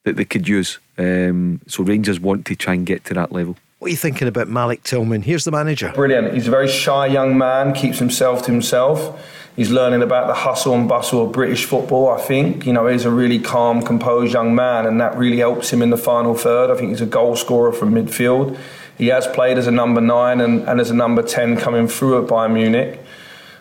that 0.04 0.16
they 0.16 0.26
could 0.26 0.48
use. 0.48 0.80
Um, 0.98 1.62
so 1.68 1.84
Rangers 1.84 2.20
want 2.20 2.46
to 2.48 2.56
try 2.56 2.74
and 2.74 2.86
get 2.86 3.06
to 3.06 3.14
that 3.14 3.32
level. 3.32 3.58
What 3.82 3.88
are 3.88 3.90
you 3.90 3.98
thinking 3.98 4.28
about 4.28 4.48
Malik 4.48 4.84
Tillman? 4.84 5.24
Here's 5.24 5.44
the 5.44 5.50
manager. 5.50 5.92
Brilliant. 5.96 6.36
He's 6.36 6.48
a 6.48 6.52
very 6.52 6.68
shy 6.68 7.08
young 7.08 7.36
man, 7.36 7.74
keeps 7.74 7.98
himself 7.98 8.46
to 8.46 8.52
himself. 8.52 9.20
He's 9.56 9.72
learning 9.72 10.04
about 10.04 10.28
the 10.28 10.36
hustle 10.36 10.76
and 10.76 10.88
bustle 10.88 11.26
of 11.26 11.32
British 11.32 11.66
football, 11.66 12.10
I 12.10 12.22
think. 12.22 12.68
You 12.68 12.74
know, 12.74 12.86
he's 12.86 13.06
a 13.06 13.10
really 13.10 13.40
calm, 13.40 13.82
composed 13.82 14.34
young 14.34 14.54
man, 14.54 14.86
and 14.86 15.02
that 15.02 15.18
really 15.18 15.40
helps 15.40 15.74
him 15.74 15.82
in 15.82 15.90
the 15.90 15.98
final 15.98 16.36
third. 16.36 16.70
I 16.70 16.76
think 16.76 16.90
he's 16.90 17.02
a 17.02 17.08
goal 17.08 17.36
scorer 17.36 17.74
from 17.74 17.96
midfield. 17.96 18.56
He 19.00 19.08
has 19.08 19.26
played 19.26 19.58
as 19.58 19.66
a 19.66 19.72
number 19.72 20.00
nine 20.00 20.42
and, 20.42 20.62
and 20.70 20.80
as 20.80 20.92
a 20.92 20.96
number 20.96 21.24
10 21.24 21.58
coming 21.58 21.88
through 21.88 22.24
at 22.24 22.30
Bayern 22.30 22.54
Munich. 22.54 23.04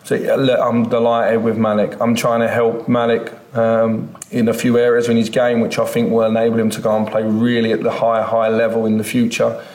So 0.03 0.17
look, 0.17 0.59
I'm 0.59 0.87
delighted 0.87 1.41
with 1.41 1.57
Malik. 1.57 1.99
I'm 1.99 2.13
trying 2.13 2.41
to 2.41 2.47
help 2.47 2.87
Malik 2.87 3.33
um, 3.57 4.15
in 4.29 4.47
a 4.47 4.53
few 4.53 4.77
areas 4.77 5.09
in 5.09 5.17
his 5.17 5.29
game, 5.29 5.61
which 5.61 5.79
I 5.79 5.85
think 5.87 6.11
will 6.11 6.25
enable 6.25 6.59
him 6.59 6.69
to 6.69 6.79
go 6.79 6.95
and 6.95 7.07
play 7.07 7.23
really 7.23 7.71
at 7.71 7.81
the 7.81 7.91
high, 7.91 8.21
high 8.21 8.49
level 8.49 8.85
in 8.85 8.99
the 8.99 9.03
future. 9.03 9.65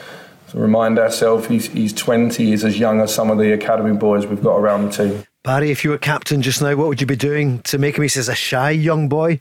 So 0.47 0.59
remind 0.59 0.97
ourselves, 0.97 1.47
he's, 1.47 1.67
he's 1.67 1.93
20, 1.93 2.45
he's 2.45 2.63
as 2.63 2.79
young 2.79 3.01
as 3.01 3.13
some 3.13 3.29
of 3.29 3.37
the 3.37 3.51
academy 3.51 3.95
boys 3.95 4.25
we've 4.25 4.41
got 4.41 4.55
around 4.55 4.85
the 4.85 4.91
team. 4.91 5.23
Barry, 5.43 5.71
if 5.71 5.83
you 5.83 5.89
were 5.89 5.97
captain 5.97 6.41
just 6.41 6.61
now, 6.61 6.75
what 6.75 6.87
would 6.87 7.01
you 7.01 7.07
be 7.07 7.17
doing 7.17 7.59
to 7.63 7.77
make 7.77 7.97
him? 7.97 8.03
He 8.03 8.07
says 8.07 8.29
a 8.29 8.35
shy 8.35 8.71
young 8.71 9.09
boy. 9.09 9.39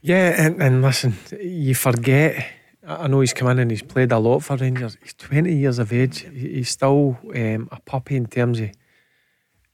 Yeah, 0.00 0.34
and, 0.36 0.62
and 0.62 0.82
listen, 0.82 1.16
you 1.40 1.74
forget. 1.74 2.46
I 2.86 3.04
I 3.04 3.06
know 3.08 3.20
he's 3.20 3.32
come 3.32 3.48
in 3.48 3.58
and 3.58 3.70
he's 3.70 3.82
played 3.82 4.12
a 4.12 4.18
lot 4.18 4.40
for 4.40 4.56
Rangers. 4.56 4.96
He's 5.02 5.14
20 5.14 5.52
years 5.52 5.78
of 5.78 5.92
age. 5.92 6.26
He's 6.32 6.70
still 6.70 7.18
um, 7.34 7.68
a 7.72 7.80
puppy 7.84 8.16
in 8.16 8.26
terms 8.26 8.60
of 8.60 8.70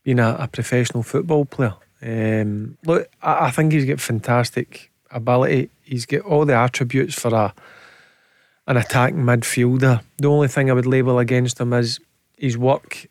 being 0.02 0.18
a, 0.18 0.36
a 0.38 0.48
professional 0.48 1.02
football 1.02 1.44
player. 1.44 1.74
Um, 2.02 2.78
look, 2.86 3.10
I, 3.20 3.46
I 3.46 3.50
think 3.50 3.72
he's 3.72 3.84
got 3.84 4.00
fantastic 4.00 4.90
ability. 5.10 5.70
He's 5.82 6.06
got 6.06 6.20
all 6.20 6.46
the 6.46 6.54
attributes 6.54 7.18
for 7.18 7.34
a 7.34 7.52
an 8.70 8.76
attacking 8.76 9.18
midfielder. 9.18 10.00
The 10.18 10.30
only 10.30 10.46
thing 10.46 10.70
I 10.70 10.74
would 10.74 10.86
label 10.86 11.18
against 11.18 11.60
him 11.60 11.72
is 11.72 11.98
his 12.38 12.56
work 12.56 13.08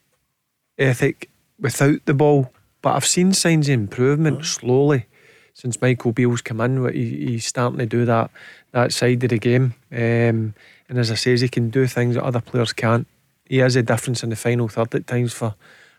ethic 0.78 1.30
without 1.60 2.06
the 2.06 2.14
ball. 2.14 2.54
But 2.82 2.96
I've 2.96 3.06
seen 3.06 3.34
signs 3.34 3.68
of 3.68 3.74
improvement 3.74 4.46
slowly 4.46 5.06
since 5.54 5.82
Michael 5.82 6.14
Beale's 6.14 6.42
come 6.42 6.62
in. 6.62 6.94
He, 6.94 7.26
he's 7.26 7.46
starting 7.46 7.80
to 7.80 7.86
do 7.86 8.06
that 8.06 8.32
that 8.72 8.94
side 8.94 9.22
of 9.22 9.32
the 9.32 9.38
game. 9.38 9.74
Um, 9.92 10.54
and 10.88 10.98
as 10.98 11.12
I 11.12 11.16
says, 11.16 11.42
he 11.42 11.50
can 11.50 11.70
do 11.70 11.88
things 11.88 12.16
that 12.16 12.24
other 12.24 12.40
players 12.40 12.72
can't. 12.72 13.06
He 13.46 13.60
is 13.60 13.76
a 13.76 13.84
difference 13.84 14.24
in 14.24 14.30
the 14.30 14.38
final 14.38 14.70
third 14.70 14.96
at 14.96 15.08
times 15.08 15.34
for 15.34 15.56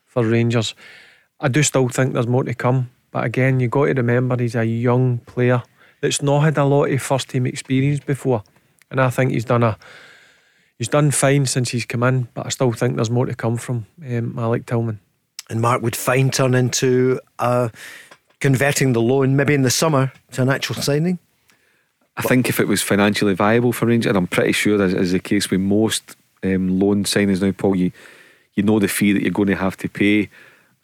for 0.07 0.24
Rangers. 0.24 0.74
I 1.39 1.49
do 1.49 1.62
still 1.62 1.91
think 1.91 2.15
there's 2.15 2.27
more 2.27 2.45
to 2.45 2.55
come. 2.55 2.89
But 3.11 3.24
again, 3.24 3.61
you've 3.61 3.73
got 3.73 3.87
to 3.87 3.93
remember 3.93 4.39
he's 4.39 4.57
a 4.57 4.65
young 4.65 5.19
player 5.19 5.62
that's 6.01 6.23
not 6.23 6.45
had 6.45 6.57
a 6.57 6.65
lot 6.65 6.91
of 6.91 7.03
first 7.03 7.28
team 7.28 7.45
experience 7.45 8.01
before. 8.01 8.43
And 8.90 9.00
I 9.00 9.10
think 9.10 9.32
he's 9.32 9.44
done 9.44 9.62
a 9.62 9.76
he's 10.78 10.88
done 10.88 11.10
fine 11.10 11.46
since 11.46 11.70
he's 11.70 11.84
come 11.84 12.02
in, 12.02 12.28
but 12.34 12.46
I 12.46 12.48
still 12.48 12.72
think 12.72 12.96
there's 12.96 13.10
more 13.10 13.26
to 13.26 13.34
come 13.34 13.56
from 13.56 13.86
um, 14.04 14.34
Malik 14.34 14.66
Tillman. 14.66 15.00
And 15.48 15.60
Mark 15.60 15.82
would 15.82 15.96
fine 15.96 16.30
turn 16.30 16.54
into 16.54 17.20
uh, 17.38 17.68
converting 18.40 18.92
the 18.92 19.00
loan 19.02 19.36
maybe 19.36 19.54
in 19.54 19.62
the 19.62 19.70
summer 19.70 20.12
to 20.32 20.42
an 20.42 20.48
actual 20.48 20.76
signing. 20.76 21.18
I 22.16 22.22
think 22.22 22.48
if 22.48 22.60
it 22.60 22.68
was 22.68 22.82
financially 22.82 23.34
viable 23.34 23.72
for 23.72 23.86
Rangers, 23.86 24.10
and 24.10 24.16
I'm 24.18 24.26
pretty 24.26 24.52
sure 24.52 24.76
that 24.78 24.96
is 24.96 25.12
the 25.12 25.18
case 25.20 25.50
with 25.50 25.60
most 25.60 26.16
um, 26.42 26.78
loan 26.78 27.04
signings 27.04 27.40
now, 27.40 27.52
Paul, 27.52 27.76
you, 27.76 27.92
you 28.54 28.62
know 28.62 28.78
the 28.78 28.88
fee 28.88 29.12
that 29.12 29.22
you're 29.22 29.30
going 29.30 29.48
to 29.48 29.56
have 29.56 29.76
to 29.78 29.88
pay. 29.88 30.28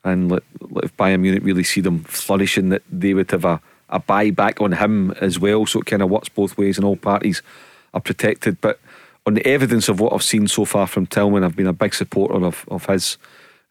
And 0.05 0.31
let, 0.31 0.43
let- 0.61 0.85
if 0.85 0.97
Bayern 0.97 1.21
Munich 1.21 1.45
really 1.45 1.65
see 1.65 1.81
them 1.81 2.05
flourishing, 2.05 2.71
that 2.71 2.83
they 2.91 3.13
would 3.13 3.31
have 3.33 3.45
a, 3.45 3.61
a 3.89 4.01
buyback 4.01 4.63
on 4.63 4.73
him 4.73 5.11
as 5.21 5.39
well. 5.39 5.67
So 5.67 5.81
it 5.81 5.87
kind 5.87 6.03
of 6.03 6.11
works 6.11 6.29
both 6.29 6.57
ways, 6.57 6.79
and 6.79 6.85
all 6.85 6.97
parties 6.97 7.43
are 7.97 8.01
protected. 8.01 8.61
But 8.61 8.79
on 9.25 9.35
the 9.35 9.47
evidence 9.47 9.89
of 9.89 9.99
what 9.99 10.13
I've 10.13 10.23
seen 10.23 10.47
so 10.47 10.65
far 10.65 10.87
from 10.87 11.07
Tillman, 11.07 11.43
I've 11.43 11.57
been 11.57 11.67
a 11.67 11.73
big 11.73 11.95
supporter 11.95 12.45
of, 12.45 12.65
of 12.69 12.87
his 12.87 13.17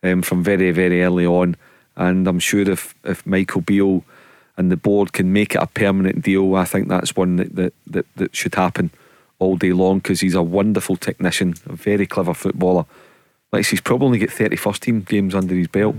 um, 0.03 0.21
from 0.21 0.43
very, 0.43 0.71
very 0.71 1.03
early 1.03 1.25
on. 1.25 1.55
And 1.95 2.27
I'm 2.27 2.39
sure 2.39 2.69
if, 2.69 2.93
if 3.05 3.25
Michael 3.25 3.61
Beale 3.61 4.03
and 4.57 4.71
the 4.71 4.77
board 4.77 5.13
can 5.13 5.31
make 5.31 5.55
it 5.55 5.61
a 5.61 5.67
permanent 5.67 6.21
deal, 6.21 6.55
I 6.55 6.65
think 6.65 6.89
that's 6.89 7.15
one 7.15 7.37
that, 7.37 7.55
that, 7.55 7.73
that, 7.87 8.05
that 8.15 8.35
should 8.35 8.55
happen 8.55 8.89
all 9.39 9.55
day 9.57 9.71
long 9.71 9.99
because 9.99 10.19
he's 10.21 10.35
a 10.35 10.41
wonderful 10.41 10.97
technician, 10.97 11.53
a 11.67 11.75
very 11.75 12.05
clever 12.07 12.33
footballer. 12.33 12.85
Like 13.51 13.65
he's 13.67 13.81
probably 13.81 14.07
only 14.07 14.19
got 14.19 14.29
30 14.31 14.55
first 14.55 14.81
team 14.83 15.01
games 15.01 15.35
under 15.35 15.55
his 15.55 15.67
belt. 15.67 15.95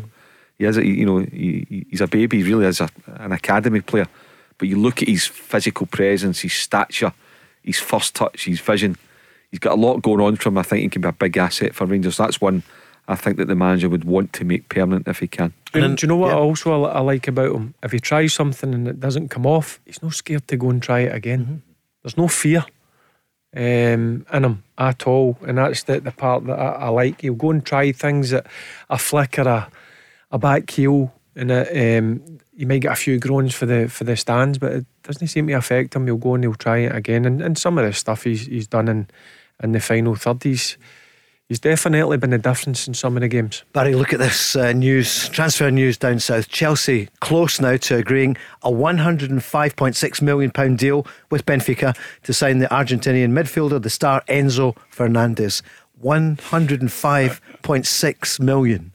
He 0.58 0.64
is, 0.64 0.76
a, 0.76 0.86
you 0.86 1.06
know, 1.06 1.18
he- 1.18 1.86
he's 1.90 2.00
a 2.00 2.06
baby. 2.06 2.38
He 2.38 2.48
really 2.52 2.66
is 2.66 2.80
a, 2.80 2.88
an 3.06 3.32
academy 3.32 3.80
player. 3.80 4.08
But 4.58 4.68
you 4.68 4.78
look 4.78 5.02
at 5.02 5.08
his 5.08 5.26
physical 5.26 5.86
presence, 5.86 6.40
his 6.40 6.54
stature, 6.54 7.12
his 7.66 7.78
first 7.78 8.14
touch, 8.14 8.46
his 8.46 8.60
vision. 8.60 8.96
He's 9.50 9.60
got 9.60 9.72
a 9.72 9.80
lot 9.80 10.00
going 10.02 10.20
on 10.20 10.36
for 10.36 10.48
him. 10.48 10.58
I 10.58 10.62
think 10.62 10.82
he 10.82 10.88
can 10.88 11.02
be 11.02 11.08
a 11.08 11.12
big 11.12 11.36
asset 11.36 11.74
for 11.74 11.84
Rangers. 11.86 12.16
That's 12.16 12.40
one 12.40 12.62
I 13.08 13.14
think 13.14 13.36
that 13.36 13.46
the 13.46 13.54
manager 13.54 13.88
would 13.88 14.04
want 14.04 14.32
to 14.34 14.44
make 14.44 14.68
permanent 14.68 15.06
if 15.06 15.18
he 15.20 15.28
can. 15.28 15.52
Do, 15.72 15.78
you- 15.80 15.96
do 15.96 16.06
you 16.06 16.08
know 16.08 16.16
what 16.16 16.32
also 16.32 16.84
I, 16.84 16.92
I 16.94 17.00
like 17.00 17.28
about 17.28 17.54
him? 17.54 17.74
If 17.82 17.92
he 17.92 18.00
tries 18.00 18.32
something 18.34 18.74
and 18.74 18.88
it 18.88 18.98
doesn't 18.98 19.28
come 19.28 19.46
off, 19.46 19.78
he's 19.84 20.02
not 20.02 20.14
scared 20.14 20.48
to 20.48 20.56
go 20.56 20.70
and 20.70 20.82
try 20.82 21.00
it 21.00 21.14
again. 21.14 21.62
There's 22.02 22.16
no 22.16 22.26
fear 22.28 22.64
um, 23.56 24.26
in 24.32 24.44
him 24.44 24.62
at 24.78 25.06
all, 25.06 25.38
and 25.46 25.58
that's 25.58 25.84
the, 25.84 26.00
the 26.00 26.10
part 26.12 26.44
that 26.46 26.58
I, 26.58 26.72
I 26.72 26.88
like. 26.88 27.20
He'll 27.20 27.34
go 27.34 27.50
and 27.50 27.64
try 27.64 27.92
things 27.92 28.30
that 28.30 28.46
a 28.90 28.98
flick 28.98 29.38
or 29.38 29.42
a, 29.48 29.70
a 30.30 30.38
back 30.38 30.68
heel, 30.70 31.12
and 31.36 31.50
it, 31.50 31.98
um, 31.98 32.38
you 32.54 32.66
might 32.66 32.80
get 32.80 32.92
a 32.92 32.96
few 32.96 33.18
groans 33.18 33.54
for 33.54 33.66
the 33.66 33.88
for 33.88 34.04
the 34.04 34.16
stands, 34.16 34.58
but 34.58 34.72
it 34.72 34.86
doesn't 35.02 35.28
seem 35.28 35.46
to 35.46 35.52
affect 35.52 35.94
him. 35.94 36.06
He'll 36.06 36.16
go 36.16 36.34
and 36.34 36.42
he'll 36.42 36.54
try 36.54 36.78
it 36.78 36.94
again, 36.94 37.24
and, 37.24 37.42
and 37.42 37.58
some 37.58 37.78
of 37.78 37.84
the 37.84 37.92
stuff 37.92 38.24
he's 38.24 38.46
he's 38.46 38.66
done 38.66 38.88
in 38.88 39.08
in 39.62 39.72
the 39.72 39.80
final 39.80 40.14
third, 40.14 40.42
he's 40.42 40.78
he's 41.48 41.60
definitely 41.60 42.16
been 42.16 42.32
a 42.32 42.38
difference 42.38 42.88
in 42.88 42.94
some 42.94 43.16
of 43.16 43.20
the 43.20 43.28
games. 43.28 43.62
Barry, 43.72 43.94
look 43.94 44.12
at 44.12 44.18
this 44.18 44.56
uh, 44.56 44.72
news, 44.72 45.28
transfer 45.28 45.70
news 45.70 45.96
down 45.96 46.18
south. 46.18 46.48
Chelsea 46.48 47.08
close 47.20 47.60
now 47.60 47.76
to 47.76 47.94
agreeing 47.96 48.36
a 48.62 48.70
£105.6 48.70 50.22
million 50.22 50.76
deal 50.76 51.06
with 51.30 51.46
Benfica 51.46 51.96
to 52.24 52.32
sign 52.32 52.58
the 52.58 52.66
Argentinian 52.66 53.30
midfielder, 53.32 53.80
the 53.82 53.90
star 53.90 54.24
Enzo 54.28 54.76
Fernandez. 54.88 55.62
£105.6 56.02 58.40
million. 58.40 58.92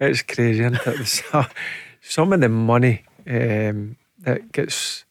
It's 0.00 0.22
crazy, 0.22 0.62
isn't 0.64 0.78
it? 0.86 1.22
Some 2.00 2.32
of 2.32 2.40
the 2.40 2.48
money 2.48 3.02
um, 3.28 3.96
that 4.20 4.52
gets 4.52 5.04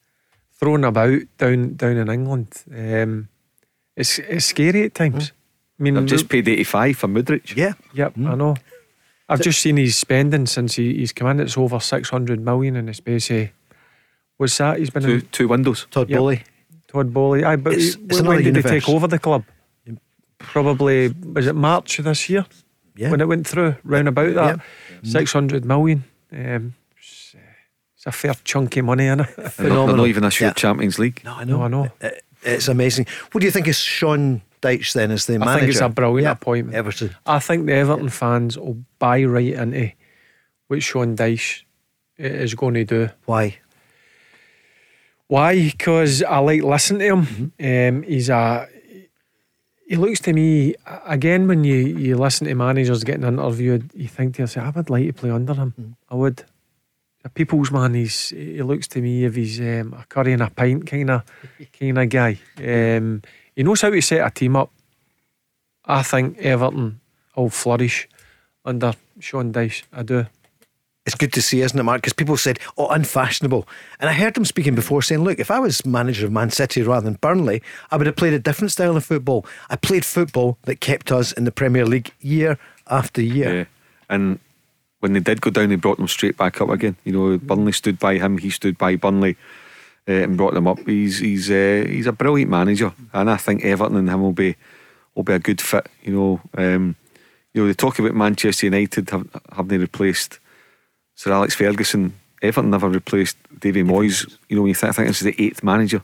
thrown 0.54 0.84
about 0.84 1.20
down 1.36 1.74
down 1.74 1.96
in 1.98 2.08
England, 2.10 2.64
um, 2.74 3.28
it's 3.96 4.18
it's 4.18 4.46
scary 4.46 4.84
at 4.84 4.94
times. 4.94 5.32
I 5.78 5.82
mean, 5.82 5.96
I've 5.96 6.06
just 6.06 6.28
paid 6.28 6.48
85 6.48 6.96
for 6.96 7.06
Mudryk. 7.08 7.54
Yeah. 7.54 7.74
Yep, 7.94 8.14
I 8.18 8.34
know. 8.34 8.56
I've 9.28 9.42
just 9.42 9.60
seen 9.60 9.76
his 9.76 9.96
spending 9.96 10.46
since 10.46 10.74
he, 10.74 10.94
he's 10.94 11.12
come 11.12 11.28
in. 11.28 11.38
It's 11.40 11.56
over 11.58 11.78
six 11.78 12.08
hundred 12.10 12.40
million 12.40 12.74
in 12.76 12.86
the 12.86 12.94
space 12.94 13.30
of 13.30 13.48
what's 14.38 14.56
that? 14.58 14.78
He's 14.78 14.90
been 14.90 15.02
Two, 15.02 15.10
in 15.16 15.28
two 15.30 15.48
windows. 15.48 15.86
Todd 15.90 16.08
Yep. 16.08 16.18
Boehly. 16.18 16.42
Todd 16.88 17.12
Boehly. 17.12 17.44
Aye, 17.44 17.56
but 17.56 17.74
It's- 17.74 17.94
he- 17.94 18.04
it's 18.06 18.16
when, 18.16 18.26
when 18.28 18.36
did 18.38 18.46
universe. 18.46 18.72
he 18.72 18.80
take 18.80 18.88
over 18.88 19.06
the 19.06 19.18
club? 19.18 19.44
Probably 20.38 21.08
was 21.08 21.46
it 21.46 21.54
March 21.54 21.98
of 21.98 22.04
this 22.06 22.28
year 22.30 22.46
Yeah. 22.98 23.10
when 23.10 23.20
it 23.20 23.28
went 23.28 23.46
through 23.46 23.76
round 23.84 24.08
about 24.08 24.34
that 24.34 24.56
Yeah. 25.02 25.10
six 25.10 25.32
hundred 25.32 25.64
million. 25.64 26.02
Um, 26.32 26.74
it's, 26.98 27.34
uh, 27.36 27.38
a 28.10 28.12
fair 28.12 28.34
chunky 28.44 28.80
money 28.80 29.06
in 29.06 29.20
it. 29.20 29.28
They're 29.36 29.44
not, 29.44 29.52
Phenomenal. 29.52 29.96
not 29.98 30.06
even 30.08 30.22
this 30.24 30.40
year 30.40 30.48
Yeah. 30.50 30.54
Champions 30.54 30.98
League. 30.98 31.20
No, 31.24 31.34
I 31.34 31.44
know. 31.44 31.58
No, 31.58 31.62
I 31.64 31.68
know. 31.68 31.92
It- 32.00 32.24
It's 32.44 32.68
amazing. 32.68 33.06
What 33.32 33.40
do 33.40 33.46
you 33.46 33.50
think 33.50 33.66
of 33.68 33.74
Sean 33.74 34.42
Dyche 34.62 34.92
then 34.92 35.10
as 35.10 35.26
the 35.26 35.34
I 35.34 35.38
manager? 35.38 35.50
I 35.56 35.60
think 35.60 35.70
it's 35.72 35.80
a 35.80 35.88
brilliant 35.88 36.24
Yeah, 36.26 36.32
appointment. 36.32 36.76
Everton. 36.76 37.16
I 37.26 37.38
think 37.40 37.66
the 37.66 37.72
Everton 37.74 38.08
fans 38.10 38.56
will 38.56 38.84
buy 39.00 39.24
right 39.24 39.54
into 39.54 39.92
what 40.68 40.82
Sean 40.82 41.16
Dyche 41.16 41.62
is 42.16 42.54
going 42.54 42.74
to 42.74 42.84
do. 42.84 43.10
Why? 43.26 43.58
Why? 45.26 45.70
Because 45.70 46.22
I 46.22 46.38
like 46.38 46.62
listening 46.62 47.00
to 47.00 47.16
him. 47.22 47.52
Um, 47.98 48.02
he's 48.04 48.28
a. 48.30 48.68
He 49.88 49.96
looks 49.96 50.20
to 50.20 50.34
me 50.34 50.74
again 51.06 51.48
when 51.48 51.64
you, 51.64 51.76
you 51.76 52.18
listen 52.18 52.46
to 52.46 52.54
managers 52.54 53.04
getting 53.04 53.24
interviewed, 53.24 53.90
you 53.94 54.06
think 54.06 54.34
to 54.34 54.42
yourself, 54.42 54.76
I 54.76 54.80
would 54.80 54.90
like 54.90 55.06
to 55.06 55.12
play 55.14 55.30
under 55.30 55.54
him. 55.54 55.96
I 56.10 56.14
would. 56.14 56.44
A 57.24 57.30
people's 57.30 57.72
man. 57.72 57.94
He's 57.94 58.28
he 58.28 58.62
looks 58.62 58.86
to 58.88 59.00
me 59.00 59.24
if 59.24 59.34
he's 59.34 59.58
um, 59.60 59.94
a 59.98 60.04
curry 60.06 60.34
and 60.34 60.42
a 60.42 60.50
pint 60.50 60.86
kind 60.86 61.10
of 61.10 61.22
kind 61.78 61.98
of 61.98 62.08
guy. 62.08 62.38
Um, 62.58 63.22
he 63.56 63.62
knows 63.62 63.80
how 63.80 63.90
to 63.90 64.00
set 64.02 64.26
a 64.26 64.30
team 64.30 64.56
up. 64.56 64.70
I 65.84 66.02
think 66.02 66.38
Everton 66.38 67.00
will 67.34 67.48
flourish 67.48 68.08
under 68.64 68.92
Sean 69.18 69.52
Dyche. 69.52 69.84
I 69.92 70.02
do. 70.02 70.26
It's 71.08 71.14
good 71.14 71.32
to 71.32 71.40
see, 71.40 71.62
isn't 71.62 71.80
it, 71.80 71.82
Mark? 71.84 72.02
Because 72.02 72.12
people 72.12 72.36
said, 72.36 72.58
oh, 72.76 72.88
unfashionable. 72.88 73.66
And 73.98 74.10
I 74.10 74.12
heard 74.12 74.36
him 74.36 74.44
speaking 74.44 74.74
before 74.74 75.00
saying, 75.00 75.22
look, 75.22 75.38
if 75.38 75.50
I 75.50 75.58
was 75.58 75.86
manager 75.86 76.26
of 76.26 76.32
Man 76.32 76.50
City 76.50 76.82
rather 76.82 77.06
than 77.06 77.14
Burnley, 77.14 77.62
I 77.90 77.96
would 77.96 78.06
have 78.06 78.16
played 78.16 78.34
a 78.34 78.38
different 78.38 78.72
style 78.72 78.94
of 78.94 79.06
football. 79.06 79.46
I 79.70 79.76
played 79.76 80.04
football 80.04 80.58
that 80.64 80.82
kept 80.82 81.10
us 81.10 81.32
in 81.32 81.44
the 81.44 81.50
Premier 81.50 81.86
League 81.86 82.12
year 82.20 82.58
after 82.88 83.22
year. 83.22 83.60
Yeah. 83.60 83.64
And 84.10 84.38
when 85.00 85.14
they 85.14 85.20
did 85.20 85.40
go 85.40 85.48
down, 85.48 85.70
they 85.70 85.76
brought 85.76 85.96
them 85.96 86.08
straight 86.08 86.36
back 86.36 86.60
up 86.60 86.68
again. 86.68 86.96
You 87.04 87.12
know, 87.12 87.38
Burnley 87.38 87.72
stood 87.72 87.98
by 87.98 88.18
him, 88.18 88.36
he 88.36 88.50
stood 88.50 88.76
by 88.76 88.96
Burnley 88.96 89.38
uh, 90.06 90.12
and 90.12 90.36
brought 90.36 90.52
them 90.52 90.68
up. 90.68 90.78
He's 90.80 91.20
he's 91.20 91.50
uh, 91.50 91.86
he's 91.88 92.06
a 92.06 92.12
brilliant 92.12 92.50
manager, 92.50 92.92
and 93.14 93.30
I 93.30 93.38
think 93.38 93.64
Everton 93.64 93.96
and 93.96 94.10
him 94.10 94.20
will 94.20 94.32
be 94.32 94.56
will 95.14 95.22
be 95.22 95.32
a 95.32 95.38
good 95.38 95.62
fit. 95.62 95.86
You 96.02 96.12
know, 96.12 96.40
um, 96.58 96.96
you 97.54 97.62
know 97.62 97.66
they 97.66 97.72
talk 97.72 97.98
about 97.98 98.14
Manchester 98.14 98.66
United 98.66 99.08
having 99.08 99.68
they 99.68 99.78
replaced 99.78 100.38
Sir 101.18 101.32
Alex 101.32 101.56
Ferguson. 101.56 102.14
Everton 102.42 102.70
never 102.70 102.88
replaced 102.88 103.36
Davy 103.58 103.82
Moyes. 103.82 104.38
You 104.48 104.56
know, 104.56 104.66
you 104.66 104.70
I 104.70 104.92
think 104.92 105.08
this 105.08 105.20
is 105.20 105.24
the 105.24 105.34
eighth 105.44 105.64
manager 105.64 106.00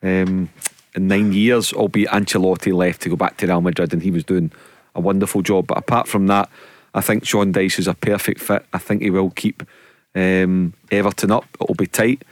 um, 0.00 0.48
in 0.94 1.08
nine 1.08 1.32
years, 1.32 1.72
albeit 1.72 2.10
Ancelotti 2.10 2.72
left 2.72 3.02
to 3.02 3.08
go 3.08 3.16
back 3.16 3.36
to 3.38 3.48
Real 3.48 3.60
Madrid 3.60 3.92
and 3.92 4.00
he 4.00 4.12
was 4.12 4.22
doing 4.22 4.52
a 4.94 5.00
wonderful 5.00 5.42
job. 5.42 5.66
But 5.66 5.78
apart 5.78 6.06
from 6.06 6.28
that, 6.28 6.48
I 6.94 7.00
think 7.00 7.26
Sean 7.26 7.52
Dyche 7.52 7.80
is 7.80 7.88
a 7.88 7.94
perfect 7.94 8.40
fit. 8.40 8.64
I 8.72 8.78
think 8.78 9.02
he 9.02 9.10
will 9.10 9.30
keep 9.30 9.64
um, 10.14 10.72
Everton 10.88 11.32
up. 11.32 11.46
It'll 11.60 11.74
be 11.74 11.88
tight, 11.88 12.22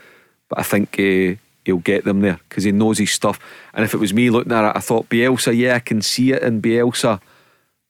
but 0.47 0.59
I 0.59 0.63
think 0.63 0.97
uh, 0.97 1.35
he'll 1.65 1.79
get 1.79 2.05
them 2.05 2.21
there 2.21 2.39
because 2.47 2.63
he 2.63 2.71
knows 2.71 2.99
his 2.99 3.11
stuff. 3.11 3.37
And 3.73 3.83
if 3.83 3.93
it 3.93 3.99
was 3.99 4.13
me 4.13 4.29
looking 4.29 4.53
at 4.53 4.69
it, 4.69 4.77
I 4.77 4.79
thought 4.79 5.09
Bielsa, 5.09 5.57
yeah, 5.57 5.75
I 5.75 5.79
can 5.79 6.01
see 6.01 6.31
it 6.31 6.41
in 6.41 6.61
Bielsa. 6.61 7.19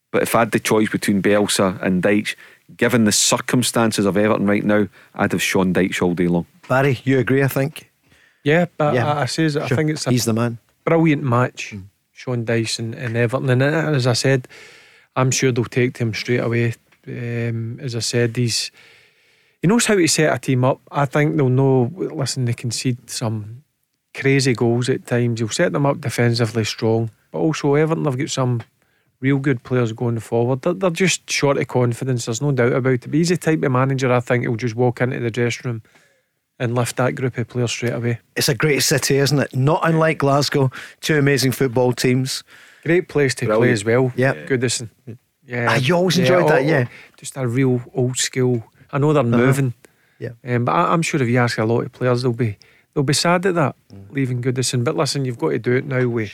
But 0.09 0.23
if 0.23 0.33
I 0.33 0.39
had 0.39 0.51
the 0.51 0.59
choice 0.59 0.89
between 0.89 1.21
Bielsa 1.21 1.79
and 1.83 2.01
Dyche, 2.01 2.35
given 2.77 3.03
the 3.05 3.11
circumstances 3.11 4.05
of 4.05 4.17
Everton 4.17 4.45
right 4.47 4.63
now, 4.63 4.87
I'd 5.15 5.31
have 5.31 5.41
Sean 5.41 5.73
Dyche 5.73 6.01
all 6.01 6.13
day 6.13 6.27
long. 6.27 6.45
Barry, 6.67 6.99
you 7.03 7.19
agree, 7.19 7.43
I 7.43 7.47
think? 7.47 7.91
Yeah, 8.43 8.65
but 8.77 8.93
Yeah. 8.95 9.11
I, 9.13 9.21
I 9.21 9.25
says 9.25 9.55
I 9.57 9.67
think 9.67 9.89
it's 9.89 10.07
a 10.07 10.11
He's 10.11 10.25
the 10.25 10.33
man. 10.33 10.57
brilliant 10.85 11.23
match. 11.23 11.75
Sean 12.11 12.45
Dyche 12.45 12.79
and, 12.79 12.93
and 12.95 13.17
Everton, 13.17 13.49
and 13.49 13.61
uh, 13.63 13.91
as 13.95 14.07
I 14.07 14.13
said, 14.13 14.47
I'm 15.15 15.31
sure 15.31 15.51
they'll 15.51 15.65
take 15.65 15.95
to 15.95 16.03
him 16.03 16.13
straight 16.13 16.39
away. 16.39 16.73
Um, 17.07 17.79
as 17.81 17.95
I 17.95 17.99
said, 17.99 18.35
he's 18.37 18.71
he 19.61 19.67
knows 19.67 19.85
how 19.85 19.95
to 19.95 20.07
set 20.07 20.33
a 20.33 20.39
team 20.39 20.63
up. 20.63 20.79
I 20.91 21.05
think 21.05 21.35
they'll 21.35 21.49
know. 21.49 21.91
Listen, 21.95 22.45
they 22.45 22.53
concede 22.53 23.09
some 23.09 23.63
crazy 24.13 24.53
goals 24.53 24.89
at 24.89 25.05
times. 25.05 25.39
He'll 25.39 25.49
set 25.49 25.71
them 25.73 25.85
up 25.85 25.99
defensively 26.01 26.63
strong, 26.65 27.09
but 27.31 27.39
also 27.39 27.75
Everton 27.75 28.05
have 28.05 28.17
got 28.17 28.29
some 28.29 28.61
real 29.23 29.39
good 29.39 29.63
players 29.63 29.91
going 29.93 30.19
forward. 30.19 30.61
They're, 30.61 30.73
they're 30.73 30.89
just 31.05 31.29
short 31.29 31.57
of 31.57 31.67
confidence. 31.67 32.25
There's 32.25 32.41
no 32.41 32.51
doubt 32.51 32.73
about 32.73 32.93
it. 32.93 33.01
But 33.01 33.13
he's 33.13 33.29
the 33.29 33.37
type 33.37 33.63
of 33.63 33.71
manager 33.71 34.11
I 34.11 34.19
think 34.19 34.43
he'll 34.43 34.57
just 34.57 34.75
walk 34.75 34.99
into 35.01 35.19
the 35.19 35.31
dressing 35.31 35.71
room 35.71 35.81
and 36.59 36.75
lift 36.75 36.97
that 36.97 37.15
group 37.15 37.37
of 37.37 37.47
players 37.47 37.71
straight 37.71 37.93
away. 37.93 38.19
It's 38.35 38.49
a 38.49 38.53
great 38.55 38.81
city, 38.83 39.15
isn't 39.17 39.39
it? 39.39 39.55
Not 39.55 39.79
unlike 39.83 40.17
Glasgow. 40.19 40.69
Two 41.01 41.17
amazing 41.17 41.53
football 41.53 41.93
teams. 41.93 42.43
Great 42.83 43.07
place 43.07 43.33
to 43.35 43.45
play 43.45 43.71
as 43.71 43.85
well. 43.85 44.11
Yeah. 44.15 44.33
Goodison. 44.45 44.89
Yeah. 45.45 45.67
Ah, 45.71 45.75
you 45.75 45.95
always 45.95 46.17
enjoyed 46.17 46.47
that, 46.49 46.61
oh, 46.61 46.65
yeah. 46.65 46.87
Just 47.17 47.37
a 47.37 47.47
real 47.47 47.81
old 47.93 48.17
school. 48.17 48.63
I 48.91 48.97
know 48.99 49.13
they're 49.13 49.23
Uh-huh. 49.23 49.37
moving. 49.37 49.73
Yeah. 50.19 50.31
Um, 50.45 50.65
but 50.65 50.73
I, 50.73 50.93
I'm 50.93 51.01
sure 51.01 51.21
if 51.21 51.27
you 51.29 51.37
ask 51.39 51.57
a 51.57 51.65
lot 51.65 51.81
of 51.85 51.91
players, 51.91 52.21
they'll 52.21 52.33
be 52.33 52.57
they'll 52.93 53.03
be 53.03 53.13
sad 53.13 53.45
at 53.45 53.55
that, 53.55 53.75
Mm. 53.91 54.11
leaving 54.11 54.41
Goodison. 54.41 54.83
But 54.83 54.95
listen, 54.95 55.25
you've 55.25 55.39
got 55.39 55.49
to 55.49 55.59
do 55.59 55.73
it 55.73 55.85
now. 55.85 56.05
We, 56.07 56.29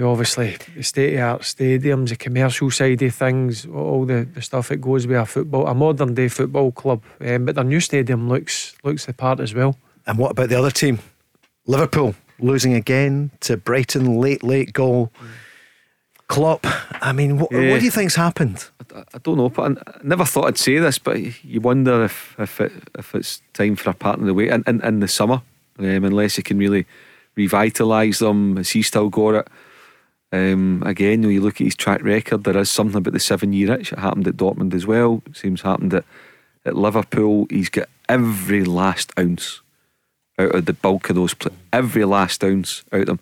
we 0.00 0.06
obviously 0.06 0.56
the 0.74 0.82
state 0.82 1.14
of 1.16 1.20
art 1.20 1.42
stadiums, 1.42 2.08
the 2.08 2.16
commercial 2.16 2.70
side 2.70 3.02
of 3.02 3.14
things, 3.14 3.66
all 3.66 4.04
the, 4.06 4.26
the 4.34 4.42
stuff 4.42 4.68
that 4.68 4.78
goes 4.78 5.06
with 5.06 5.16
a 5.16 5.26
football, 5.26 5.66
a 5.66 5.74
modern 5.74 6.14
day 6.14 6.28
football 6.28 6.72
club. 6.72 7.02
Um, 7.20 7.44
but 7.44 7.54
their 7.54 7.64
new 7.64 7.80
stadium 7.80 8.28
looks 8.28 8.74
looks 8.82 9.06
the 9.06 9.12
part 9.12 9.40
as 9.40 9.54
well. 9.54 9.76
And 10.06 10.18
what 10.18 10.30
about 10.32 10.48
the 10.48 10.58
other 10.58 10.70
team? 10.70 10.98
Liverpool 11.66 12.14
losing 12.38 12.72
again 12.74 13.30
to 13.40 13.56
Brighton, 13.56 14.18
late, 14.18 14.42
late 14.42 14.72
goal. 14.72 15.12
Klopp, 16.28 16.64
I 17.02 17.12
mean, 17.12 17.38
what, 17.38 17.50
Yeah. 17.50 17.70
what 17.72 17.80
do 17.80 17.84
you 17.84 17.90
think's 17.90 18.14
happened? 18.14 18.68
I, 18.94 19.00
I 19.14 19.18
don't 19.18 19.36
know, 19.36 19.48
but 19.48 19.62
I, 19.78 19.90
I 19.90 20.00
never 20.04 20.24
thought 20.24 20.46
I'd 20.46 20.58
say 20.58 20.78
this, 20.78 20.98
but 20.98 21.44
you 21.44 21.60
wonder 21.60 22.04
if 22.04 22.36
if, 22.38 22.60
it, 22.60 22.72
if 22.98 23.14
it's 23.14 23.42
time 23.52 23.76
for 23.76 23.90
a 23.90 23.94
partner 23.94 24.28
away 24.30 24.48
in, 24.48 24.62
in, 24.66 24.80
in 24.82 25.00
the 25.00 25.08
summer, 25.08 25.42
um, 25.78 26.04
unless 26.04 26.36
he 26.36 26.42
can 26.42 26.56
really 26.58 26.86
revitalise 27.36 28.18
them. 28.20 28.56
Has 28.56 28.70
he 28.70 28.82
still 28.82 29.08
got 29.08 29.34
it? 29.34 29.48
Um, 30.32 30.82
again, 30.86 31.22
when 31.22 31.32
you 31.32 31.40
look 31.40 31.60
at 31.60 31.64
his 31.64 31.74
track 31.74 32.02
record, 32.02 32.44
there 32.44 32.56
is 32.56 32.70
something 32.70 32.98
about 32.98 33.12
the 33.12 33.20
seven 33.20 33.52
year 33.52 33.72
itch. 33.72 33.92
It 33.92 33.98
happened 33.98 34.28
at 34.28 34.36
Dortmund 34.36 34.74
as 34.74 34.86
well. 34.86 35.22
It 35.26 35.36
seems 35.36 35.62
happened 35.62 35.94
at, 35.94 36.04
at 36.64 36.76
Liverpool. 36.76 37.46
He's 37.50 37.68
got 37.68 37.88
every 38.08 38.64
last 38.64 39.12
ounce 39.18 39.60
out 40.38 40.54
of 40.54 40.66
the 40.66 40.72
bulk 40.72 41.10
of 41.10 41.16
those, 41.16 41.34
every 41.72 42.04
last 42.04 42.44
ounce 42.44 42.84
out 42.92 43.00
of 43.00 43.06
them. 43.06 43.20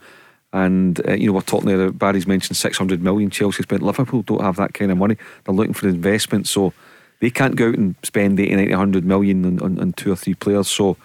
And 0.53 1.07
uh, 1.07 1.15
you 1.15 1.29
know, 1.29 1.33
we're 1.35 1.41
talking 1.43 1.69
there. 1.69 1.91
Barry's 1.93 2.27
mentioned 2.27 2.57
six 2.57 2.79
hundred 2.79 3.03
million. 3.03 3.31
Chelsea 3.31 3.63
spent. 3.63 3.83
Liverpool 3.83 4.23
don't 4.23 4.43
have 4.43 4.57
that 4.57 4.75
kind 4.75 4.91
of 4.91 4.99
money. 4.99 5.17
They're 5.45 5.55
looking 5.55 5.75
for 5.75 5.89
investment, 5.89 6.47
so 6.47 6.73
they 7.21 7.31
can't 7.31 7.57
go 7.57 7.69
out 7.69 7.75
and 7.75 7.97
spend 8.03 8.39
80, 8.39 8.55
90, 8.55 8.71
100 8.71 9.05
million 9.05 9.45
on, 9.45 9.61
on, 9.61 9.79
on 9.81 9.93
two 9.93 10.13
or 10.13 10.17
three 10.17 10.35
players. 10.35 10.69
So 10.69 10.97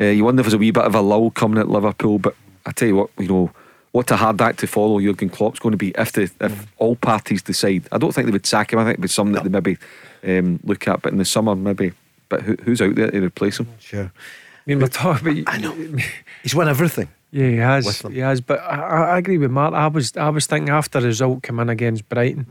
uh, 0.00 0.06
you 0.06 0.24
wonder 0.24 0.40
if 0.40 0.46
there's 0.46 0.54
a 0.54 0.58
wee 0.58 0.70
bit 0.70 0.84
of 0.84 0.94
a 0.94 1.00
lull 1.00 1.30
coming 1.30 1.58
at 1.58 1.68
Liverpool. 1.68 2.18
But 2.18 2.34
I 2.64 2.72
tell 2.72 2.88
you 2.88 2.96
what, 2.96 3.10
you 3.18 3.28
know, 3.28 3.50
what 3.96 4.10
a 4.10 4.16
hard 4.16 4.38
act 4.42 4.58
to 4.58 4.66
follow 4.66 5.00
Jurgen 5.00 5.30
Klopp's 5.30 5.58
going 5.58 5.72
to 5.72 5.78
be 5.78 5.94
if 5.96 6.12
the 6.12 6.30
if 6.42 6.66
all 6.76 6.96
parties 6.96 7.40
decide. 7.40 7.88
I 7.90 7.96
don't 7.96 8.12
think 8.12 8.26
they 8.26 8.32
would 8.32 8.44
sack 8.44 8.74
him. 8.74 8.78
I 8.78 8.84
think 8.84 8.98
it 8.98 8.98
would 8.98 9.04
be 9.04 9.08
something 9.08 9.32
that 9.32 9.44
they 9.44 9.48
maybe 9.48 9.78
um, 10.22 10.60
look 10.64 10.86
at. 10.86 11.00
But 11.00 11.12
in 11.12 11.18
the 11.18 11.24
summer, 11.24 11.56
maybe. 11.56 11.92
But 12.28 12.42
who, 12.42 12.56
who's 12.62 12.82
out 12.82 12.94
there 12.94 13.10
to 13.10 13.24
replace 13.24 13.58
him? 13.58 13.68
Sure. 13.78 14.12
I 14.12 14.60
mean, 14.66 14.80
we're 14.80 14.88
talking 14.88 15.38
about. 15.38 15.54
I 15.54 15.56
know. 15.56 15.74
He's 16.42 16.54
won 16.54 16.68
everything. 16.68 17.08
Yeah, 17.30 17.48
he 17.48 17.56
has. 17.56 18.00
them. 18.00 18.12
He 18.12 18.18
has. 18.18 18.42
But 18.42 18.60
I, 18.60 18.76
I 18.76 19.02
I 19.14 19.18
agree 19.18 19.38
with 19.38 19.50
Mark. 19.50 19.72
I 19.72 19.86
was 19.86 20.14
I 20.14 20.28
was 20.28 20.46
thinking 20.46 20.68
after 20.68 21.00
the 21.00 21.06
result 21.06 21.42
came 21.42 21.58
in 21.58 21.70
against 21.70 22.06
Brighton, 22.10 22.46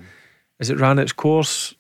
as 0.60 0.72
it 0.72 0.80
ran 0.80 0.98
its 0.98 1.14
course, 1.14 1.76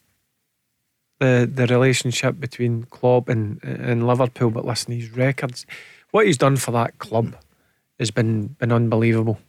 the 1.20 1.50
the 1.52 1.66
relationship 1.66 2.40
between 2.40 2.84
Klopp 2.92 3.30
and 3.30 3.64
and 3.64 4.06
Liverpool. 4.06 4.52
But 4.52 4.64
listen, 4.64 4.94
his 4.94 5.10
records, 5.10 5.66
what 6.12 6.28
he's 6.28 6.38
done 6.38 6.58
for 6.58 6.70
that 6.70 7.00
club, 7.00 7.36
has 7.98 8.12
been 8.12 8.50
been 8.60 8.72
unbelievable. 8.72 9.40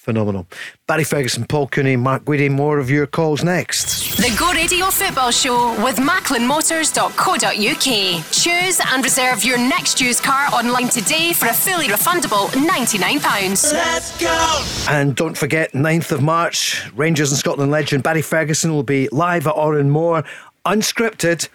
Phenomenal. 0.00 0.46
Barry 0.86 1.04
Ferguson, 1.04 1.44
Paul 1.44 1.68
Cooney, 1.68 1.96
Mark 1.96 2.24
Guidi, 2.24 2.50
more 2.50 2.78
of 2.78 2.88
your 2.88 3.06
calls 3.06 3.44
next. 3.44 4.16
The 4.16 4.34
Go 4.38 4.50
Radio 4.50 4.86
Football 4.86 5.30
Show 5.30 5.72
with 5.84 5.96
MacklinMotors.co.uk. 5.96 8.32
Choose 8.32 8.80
and 8.92 9.04
reserve 9.04 9.44
your 9.44 9.58
next 9.58 10.00
used 10.00 10.22
car 10.22 10.48
online 10.54 10.88
today 10.88 11.34
for 11.34 11.48
a 11.48 11.52
fully 11.52 11.88
refundable 11.88 12.48
£99. 12.48 13.72
Let's 13.74 14.18
go! 14.18 14.64
And 14.90 15.14
don't 15.14 15.36
forget, 15.36 15.72
9th 15.72 16.12
of 16.12 16.22
March, 16.22 16.90
Rangers 16.96 17.30
and 17.30 17.38
Scotland 17.38 17.70
legend 17.70 18.02
Barry 18.02 18.22
Ferguson 18.22 18.72
will 18.72 18.82
be 18.82 19.06
live 19.12 19.46
at 19.46 19.54
Oran 19.54 19.90
Mor, 19.90 20.24
unscripted. 20.64 21.46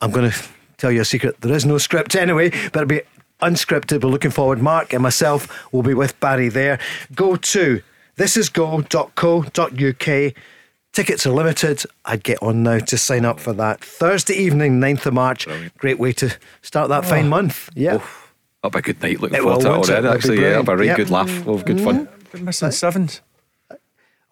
I'm 0.00 0.10
going 0.10 0.32
to 0.32 0.36
tell 0.76 0.90
you 0.90 1.02
a 1.02 1.04
secret. 1.04 1.40
There 1.40 1.54
is 1.54 1.64
no 1.64 1.78
script 1.78 2.16
anyway, 2.16 2.50
but 2.50 2.82
it'll 2.82 2.86
be 2.86 3.02
unscripted. 3.40 4.02
We're 4.02 4.10
looking 4.10 4.30
forward. 4.30 4.60
Mark 4.60 4.92
and 4.92 5.02
myself 5.02 5.72
will 5.72 5.82
be 5.82 5.94
with 5.94 6.18
Barry 6.20 6.48
there. 6.48 6.78
Go 7.14 7.36
to 7.36 7.82
thisisgo.co.uk. 8.16 10.32
Tickets 10.92 11.26
are 11.26 11.30
limited. 11.30 11.82
I'd 12.06 12.22
get 12.22 12.42
on 12.42 12.62
now 12.62 12.78
to 12.78 12.96
sign 12.96 13.26
up 13.26 13.38
for 13.38 13.52
that. 13.52 13.80
Thursday 13.80 14.34
evening, 14.34 14.80
9th 14.80 15.06
of 15.06 15.14
March. 15.14 15.46
Great 15.76 15.98
way 15.98 16.12
to 16.14 16.34
start 16.62 16.88
that 16.88 17.04
fine 17.04 17.26
oh. 17.26 17.28
month. 17.28 17.68
Yeah. 17.74 17.98
That'll 18.62 18.70
be 18.70 18.78
a 18.78 18.82
good 18.82 19.02
night. 19.02 19.20
Looking 19.20 19.36
It 19.38 19.42
forward 19.42 19.56
will, 19.56 19.62
to 19.62 19.68
it 19.68 19.76
already. 19.76 19.92
It'll 20.06 20.14
Actually, 20.14 20.40
yeah, 20.40 20.50
it'll 20.52 20.62
be 20.62 20.72
a 20.72 20.76
brilliant. 20.76 20.80
right 20.80 20.86
Yep. 20.86 20.96
good 20.96 21.10
laugh. 21.10 21.44
We'll 21.44 21.56
have 21.58 21.66
good 21.66 21.80
fun. 21.82 22.06
Mm-hmm. 22.06 22.30
Been 22.32 22.44
missing 22.46 22.70
sevens. 22.70 23.20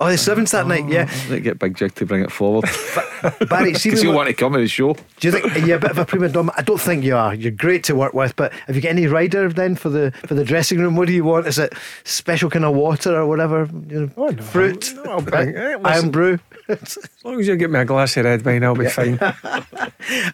Oh, 0.04 0.10
the 0.10 0.18
seventh 0.18 0.50
that 0.50 0.66
night, 0.66 0.86
yeah. 0.88 1.10
Let 1.30 1.42
get 1.42 1.58
Big 1.58 1.76
Jig 1.76 1.94
to 1.94 2.04
bring 2.04 2.22
it 2.22 2.30
forward. 2.30 2.64
Barry, 3.48 3.72
see 3.74 3.88
Because 3.88 4.00
when 4.00 4.02
you 4.02 4.10
we- 4.10 4.16
want 4.16 4.28
to 4.28 4.34
come 4.34 4.52
to 4.52 4.58
the 4.58 4.68
show. 4.68 4.92
Do 5.18 5.28
you 5.28 5.32
think 5.32 5.66
you're 5.66 5.78
a 5.78 5.80
bit 5.80 5.92
of 5.92 5.98
a 5.98 6.04
prima 6.04 6.28
donna? 6.28 6.52
I 6.56 6.62
don't 6.62 6.80
think 6.80 7.04
you 7.04 7.16
are. 7.16 7.34
You're 7.34 7.52
great 7.52 7.84
to 7.84 7.94
work 7.94 8.12
with, 8.12 8.36
but 8.36 8.52
have 8.66 8.76
you 8.76 8.82
got 8.82 8.90
any 8.90 9.06
rider 9.06 9.48
then 9.48 9.76
for 9.76 9.88
the 9.88 10.12
for 10.26 10.34
the 10.34 10.44
dressing 10.44 10.78
room? 10.78 10.94
What 10.96 11.06
do 11.08 11.14
you 11.14 11.24
want? 11.24 11.46
Is 11.46 11.58
it 11.58 11.72
special 12.04 12.50
kind 12.50 12.64
of 12.66 12.74
water 12.74 13.16
or 13.16 13.26
whatever? 13.26 13.68
You 13.88 14.12
know, 14.16 14.32
fruit, 14.42 14.92
no, 14.96 15.04
I'll 15.12 15.22
bring- 15.22 15.56
iron 15.56 15.82
listen. 15.82 16.10
brew. 16.10 16.38
As 16.68 16.98
long 17.24 17.40
as 17.40 17.46
you 17.48 17.56
get 17.56 17.70
me 17.70 17.78
a 17.78 17.84
glass 17.86 18.16
of 18.18 18.24
red 18.26 18.44
wine, 18.44 18.62
I'll 18.64 18.74
be 18.74 18.88
fine. 18.88 19.18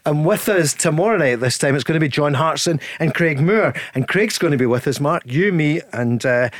And 0.04 0.26
with 0.26 0.48
us 0.48 0.74
tomorrow 0.74 1.16
night, 1.16 1.36
this 1.36 1.56
time, 1.58 1.74
it's 1.76 1.84
going 1.84 1.94
to 1.98 2.04
be 2.04 2.08
John 2.08 2.34
Hartson 2.34 2.80
and 2.98 3.14
Craig 3.14 3.40
Moore. 3.40 3.72
And 3.94 4.08
Craig's 4.08 4.36
going 4.38 4.50
to 4.50 4.58
be 4.58 4.66
with 4.66 4.88
us, 4.88 4.98
Mark, 4.98 5.22
you, 5.26 5.52
me, 5.52 5.80
and 5.92 6.26
uh, 6.26 6.50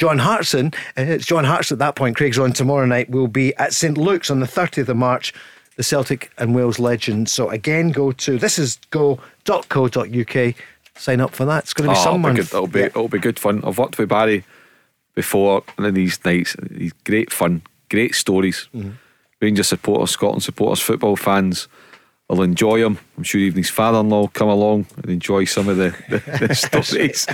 John 0.00 0.18
Hartson. 0.18 0.72
Uh, 0.96 1.02
It's 1.02 1.26
John 1.26 1.44
Hartson 1.44 1.74
at 1.74 1.78
that 1.80 1.94
point. 1.94 2.16
Craig's 2.16 2.38
on 2.38 2.52
tomorrow 2.54 2.86
night. 2.86 3.10
We'll 3.10 3.26
be 3.28 3.54
at 3.56 3.74
St 3.74 3.98
Luke's 3.98 4.30
on 4.30 4.40
the 4.40 4.46
30th 4.46 4.88
of 4.88 4.96
March, 4.96 5.34
the 5.76 5.82
Celtic 5.82 6.30
and 6.38 6.54
Wales 6.54 6.78
legend. 6.78 7.28
So 7.28 7.50
again, 7.50 7.90
go 7.90 8.10
to 8.12 8.38
this 8.38 8.58
is 8.58 8.78
go.co.uk. 8.90 10.54
Sign 10.96 11.20
up 11.20 11.34
for 11.34 11.44
that. 11.44 11.64
It's 11.64 11.74
going 11.74 11.88
to 11.90 11.94
be 11.94 11.98
Oh, 12.00 12.02
some 12.02 12.14
it'll, 12.14 12.18
month. 12.20 12.36
be 12.36 12.42
good. 12.42 12.48
It'll, 12.48 12.66
be, 12.66 12.80
it'll 12.80 13.08
be 13.08 13.18
good 13.18 13.38
fun. 13.38 13.62
I've 13.64 13.76
worked 13.78 13.98
with 13.98 14.08
Barry 14.08 14.44
before 15.14 15.62
on 15.78 15.92
these 15.94 16.22
nights. 16.24 16.56
these 16.70 16.92
great 17.04 17.30
fun, 17.30 17.60
great 17.90 18.14
stories. 18.14 18.68
Mm-hmm. 18.74 18.92
Rangers 19.42 19.68
supporters, 19.68 20.10
Scotland 20.12 20.42
supporters, 20.42 20.80
football 20.80 21.16
fans 21.16 21.68
will 22.34 22.42
enjoy 22.42 22.84
him. 22.84 22.98
I'm 23.16 23.24
sure 23.24 23.40
even 23.40 23.56
his 23.58 23.70
father 23.70 24.00
in 24.00 24.08
law 24.08 24.20
will 24.20 24.28
come 24.28 24.48
along 24.48 24.86
and 24.96 25.06
enjoy 25.10 25.44
some 25.44 25.68
of 25.68 25.76
the, 25.76 25.94
the, 26.08 26.46
the 26.46 26.54
stories. 26.82 27.26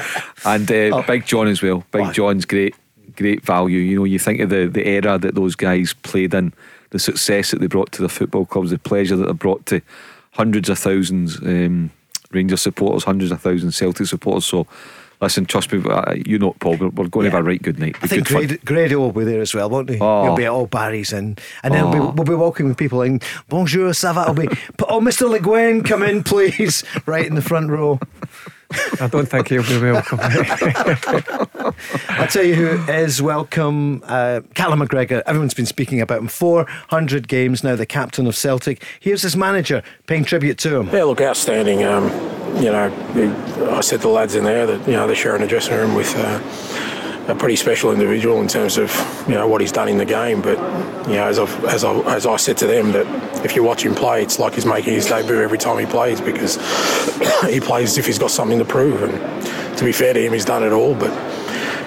And 0.45 0.71
uh, 0.71 0.97
Oh. 0.97 1.03
Big 1.03 1.27
John 1.27 1.49
as 1.49 1.63
well. 1.63 1.85
Big 1.93 2.13
John's 2.13 2.45
great, 2.45 2.75
great 3.17 3.43
value. 3.45 3.79
You 3.79 3.99
know, 3.99 4.05
you 4.05 4.19
think 4.19 4.41
of 4.41 4.51
the, 4.51 4.67
the 4.67 4.87
era 4.87 5.19
that 5.19 5.35
those 5.35 5.55
guys 5.55 5.93
played 6.03 6.35
in, 6.35 6.53
the 6.91 6.99
success 6.99 7.51
that 7.51 7.61
they 7.61 7.67
brought 7.67 7.93
to 7.93 8.03
the 8.03 8.09
football 8.09 8.47
clubs, 8.47 8.71
the 8.71 8.79
pleasure 8.79 9.17
that 9.17 9.27
they 9.27 9.33
brought 9.33 9.67
to 9.67 9.81
hundreds 10.33 10.69
of 10.69 10.79
thousands 10.79 11.37
um, 11.43 11.91
Rangers 12.33 12.61
supporters, 12.63 13.05
hundreds 13.05 13.31
of 13.31 13.41
thousands 13.41 13.77
Celtic 13.77 14.07
supporters. 14.07 14.45
So, 14.47 14.67
listen, 15.21 15.47
trust 15.47 15.73
me, 15.73 15.83
uh, 15.91 16.15
you 16.25 16.39
know, 16.39 16.53
Paul, 16.61 16.77
we're, 16.77 16.89
we're 16.91 17.09
going 17.09 17.25
to 17.25 17.31
have 17.31 17.41
a 17.41 17.43
right 17.43 17.61
good 17.63 17.79
night. 17.79 17.97
I 18.03 18.07
think 18.07 18.29
good. 18.29 18.37
Grado, 18.49 18.57
Grado 18.65 18.99
will 18.99 19.13
be 19.13 19.25
there 19.25 19.41
as 19.41 19.55
well, 19.55 19.69
won't 19.71 19.91
he? 19.91 19.99
Oh. 20.01 20.25
He'll 20.25 20.37
be 20.37 20.45
at 20.45 20.51
all 20.51 20.67
Barry's 20.67 21.13
and 21.13 21.41
and 21.63 21.75
then 21.75 21.91
we'll, 21.91 22.09
Oh. 22.09 22.13
be, 22.13 22.17
we'll 22.17 22.37
be 22.37 22.41
welcoming 22.41 22.75
people 22.75 23.03
in. 23.03 23.21
Bonjour, 23.49 23.91
ça 23.93 24.13
va? 24.15 24.23
I'll 24.27 24.35
be, 24.35 24.49
oh, 24.89 25.01
Mr. 25.01 25.29
Le 25.29 25.39
Guin, 25.41 25.83
come 25.83 26.03
in, 26.03 26.23
please. 26.23 26.85
Right 27.07 27.27
in 27.27 27.35
the 27.35 27.43
front 27.43 27.71
row. 27.71 27.99
I 29.01 29.09
don't 29.09 29.27
think 29.27 29.49
he'll 29.49 29.63
be 29.63 29.79
welcome. 29.79 30.19
I'll 32.09 32.27
tell 32.27 32.43
you 32.45 32.55
who 32.55 32.93
is 32.93 33.23
welcome. 33.23 34.03
Uh, 34.05 34.41
Callum 34.55 34.81
McGregor. 34.81 35.23
Everyone's 35.27 35.55
been 35.55 35.67
speaking 35.67 36.01
about 36.01 36.19
him. 36.19 36.29
400 36.29 37.29
games 37.29 37.63
now, 37.63 37.77
the 37.77 37.87
captain 37.87 38.27
of 38.27 38.37
Celtic. 38.37 38.83
Here's 39.01 39.23
his 39.23 39.37
manager 39.37 39.83
paying 40.07 40.25
tribute 40.25 40.59
to 40.59 40.77
him. 40.77 40.89
Yeah, 40.89 41.05
look, 41.05 41.21
outstanding. 41.21 41.85
Um, 41.85 42.05
you 42.57 42.73
know, 42.73 42.91
I 43.71 43.81
said 43.83 43.99
to 43.99 44.03
the 44.03 44.09
lads 44.09 44.35
in 44.35 44.45
there 44.45 44.67
that 44.67 44.87
you 44.87 44.95
know 44.95 45.07
they're 45.07 45.15
sharing 45.15 45.43
a 45.43 45.47
dressing 45.47 45.75
room 45.77 45.95
with 45.95 46.15
uh, 46.17 46.41
a 47.29 47.35
pretty 47.35 47.57
special 47.57 47.93
individual 47.93 48.41
in 48.41 48.49
terms 48.49 48.79
of 48.79 48.91
you 49.29 49.35
know 49.35 49.49
what 49.49 49.61
he's 49.61 49.73
done 49.73 49.89
in 49.89 49.99
the 49.99 50.05
game. 50.05 50.43
But 50.43 50.59
you 51.09 51.15
know, 51.15 51.27
as 51.27 51.39
I've, 51.39 51.65
as 51.65 51.85
I 51.85 51.93
as 52.15 52.27
I 52.27 52.37
said 52.37 52.57
to 52.59 52.67
them, 52.67 52.93
that 52.93 53.45
if 53.45 53.57
you 53.57 53.63
watch 53.63 53.85
him 53.85 53.95
play, 53.95 54.23
it's 54.23 54.39
like 54.39 54.55
he's 54.55 54.67
making 54.67 54.95
his 54.95 55.07
debut 55.07 55.41
every 55.41 55.59
time 55.59 55.79
he 55.79 55.87
plays 55.87 56.21
because 56.21 56.57
he 57.51 57.61
plays 57.61 57.91
as 57.91 57.99
if 57.99 58.07
he's 58.07 58.19
got 58.19 58.31
something 58.31 58.59
to 58.59 58.65
prove. 58.65 59.03
And 59.03 59.79
to 59.79 59.85
be 59.85 59.93
fair 59.93 60.13
to 60.13 60.21
him, 60.21 60.33
he's 60.33 60.45
done 60.45 60.63
it 60.63 60.73
all. 60.73 60.95
But 60.95 61.13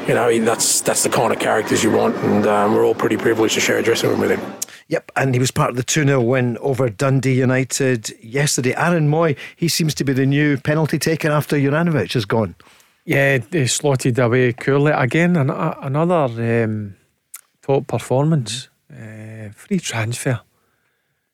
you 0.08 0.14
know, 0.14 0.40
that's 0.40 0.82
that's 0.82 1.04
the 1.04 1.10
kind 1.10 1.32
of 1.32 1.40
characters 1.40 1.84
you 1.84 1.92
want, 1.92 2.16
and 2.18 2.46
um, 2.48 2.74
we're 2.74 2.86
all 2.86 2.96
pretty 2.96 3.18
privileged 3.18 3.56
to 3.56 3.62
share 3.62 3.78
a 3.78 3.84
dressing 3.84 4.10
room 4.10 4.20
with 4.20 4.32
him. 4.32 4.42
Yep, 4.90 5.12
and 5.16 5.36
he 5.36 5.40
was 5.40 5.52
part 5.52 5.70
of 5.70 5.76
the 5.76 5.84
2 5.84 6.04
0 6.04 6.20
win 6.22 6.58
over 6.58 6.90
Dundee 6.90 7.36
United 7.36 8.10
yesterday. 8.24 8.74
Aaron 8.76 9.08
Mooy, 9.08 9.38
he 9.56 9.68
seems 9.68 9.94
to 9.96 10.04
be 10.04 10.14
the 10.14 10.26
new 10.26 10.58
penalty 10.58 10.98
taker 10.98 11.30
after 11.30 11.58
Juranovic 11.58 12.14
has 12.14 12.26
gone. 12.26 12.56
Yeah, 13.06 13.40
they 13.40 13.66
slotted 13.68 14.20
away 14.20 14.54
coolly. 14.54 14.92
Again, 14.92 15.36
an, 15.36 15.50
another 15.50 16.64
um, 16.64 16.96
top 17.62 17.88
performance. 17.88 18.70
Uh, 18.92 19.50
free 19.54 19.80
transfer. 19.80 20.42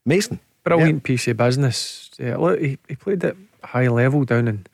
Mason. 0.06 0.40
Brilliant 0.64 1.04
piece 1.04 1.28
of 1.28 1.38
business. 1.38 2.10
Yeah, 2.18 2.38
look, 2.38 2.60
he, 2.60 2.78
he 2.88 2.96
played 2.96 3.24
at 3.24 3.36
high 3.64 3.88
level 3.88 4.24
down 4.24 4.48
in 4.48 4.66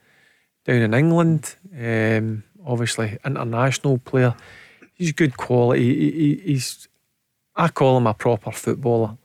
down 0.64 0.76
in 0.76 0.94
England. 0.94 1.56
Um, 1.78 2.44
obviously, 2.64 3.18
international 3.24 3.98
player. 3.98 4.34
He's 4.94 5.12
good 5.12 5.36
quality. 5.36 5.94
He, 5.94 6.10
he, 6.10 6.42
he's 6.52 6.88
I 7.54 7.68
call 7.68 7.98
him 7.98 8.06
a 8.06 8.14
proper 8.14 8.52
footballer. 8.52 9.18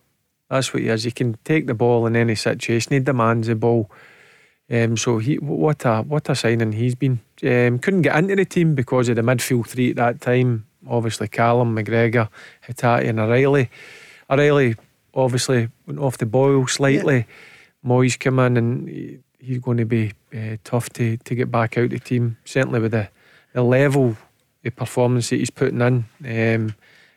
That's 0.50 0.72
what 0.72 0.82
he 0.82 0.88
is. 0.88 1.04
He 1.04 1.10
can 1.10 1.38
take 1.44 1.66
the 1.66 1.74
ball 1.74 2.06
in 2.06 2.16
any 2.16 2.34
situation. 2.34 2.92
He 2.92 3.00
demands 3.00 3.48
the 3.48 3.54
ball. 3.54 3.90
Um, 4.70 4.96
so 4.96 5.18
he 5.18 5.36
what 5.36 5.84
a 5.84 6.02
what 6.02 6.28
a 6.28 6.34
signing 6.34 6.72
he's 6.72 6.94
been. 6.94 7.20
Um, 7.42 7.78
couldn't 7.78 8.02
get 8.02 8.16
into 8.16 8.36
the 8.36 8.44
team 8.44 8.74
because 8.74 9.08
of 9.08 9.16
the 9.16 9.22
midfield 9.22 9.66
three 9.66 9.90
at 9.90 9.96
that 9.96 10.20
time. 10.20 10.66
Obviously, 10.86 11.28
Callum, 11.28 11.74
McGregor, 11.74 12.28
Hatate, 12.66 13.08
and 13.08 13.20
O'Riley. 13.20 13.70
O'Riley 14.30 14.76
obviously 15.14 15.68
went 15.86 15.98
off 15.98 16.18
the 16.18 16.26
boil 16.26 16.66
slightly. 16.66 17.26
Mooy's 17.82 18.16
come 18.16 18.38
in 18.40 18.56
and 18.56 18.88
he, 18.88 19.18
he's 19.38 19.58
going 19.58 19.78
to 19.78 19.84
be 19.84 20.12
uh, 20.34 20.56
tough 20.64 20.90
to, 20.90 21.16
to 21.16 21.34
get 21.34 21.50
back 21.50 21.78
out 21.78 21.84
of 21.84 21.90
the 21.90 21.98
team. 21.98 22.36
Certainly 22.44 22.80
with 22.80 22.92
the, 22.92 23.08
the 23.52 23.62
level 23.62 24.16
of 24.64 24.76
performance 24.76 25.30
that 25.30 25.36
he's 25.36 25.50
putting 25.50 25.80
in 25.80 26.04
um, 26.24 26.74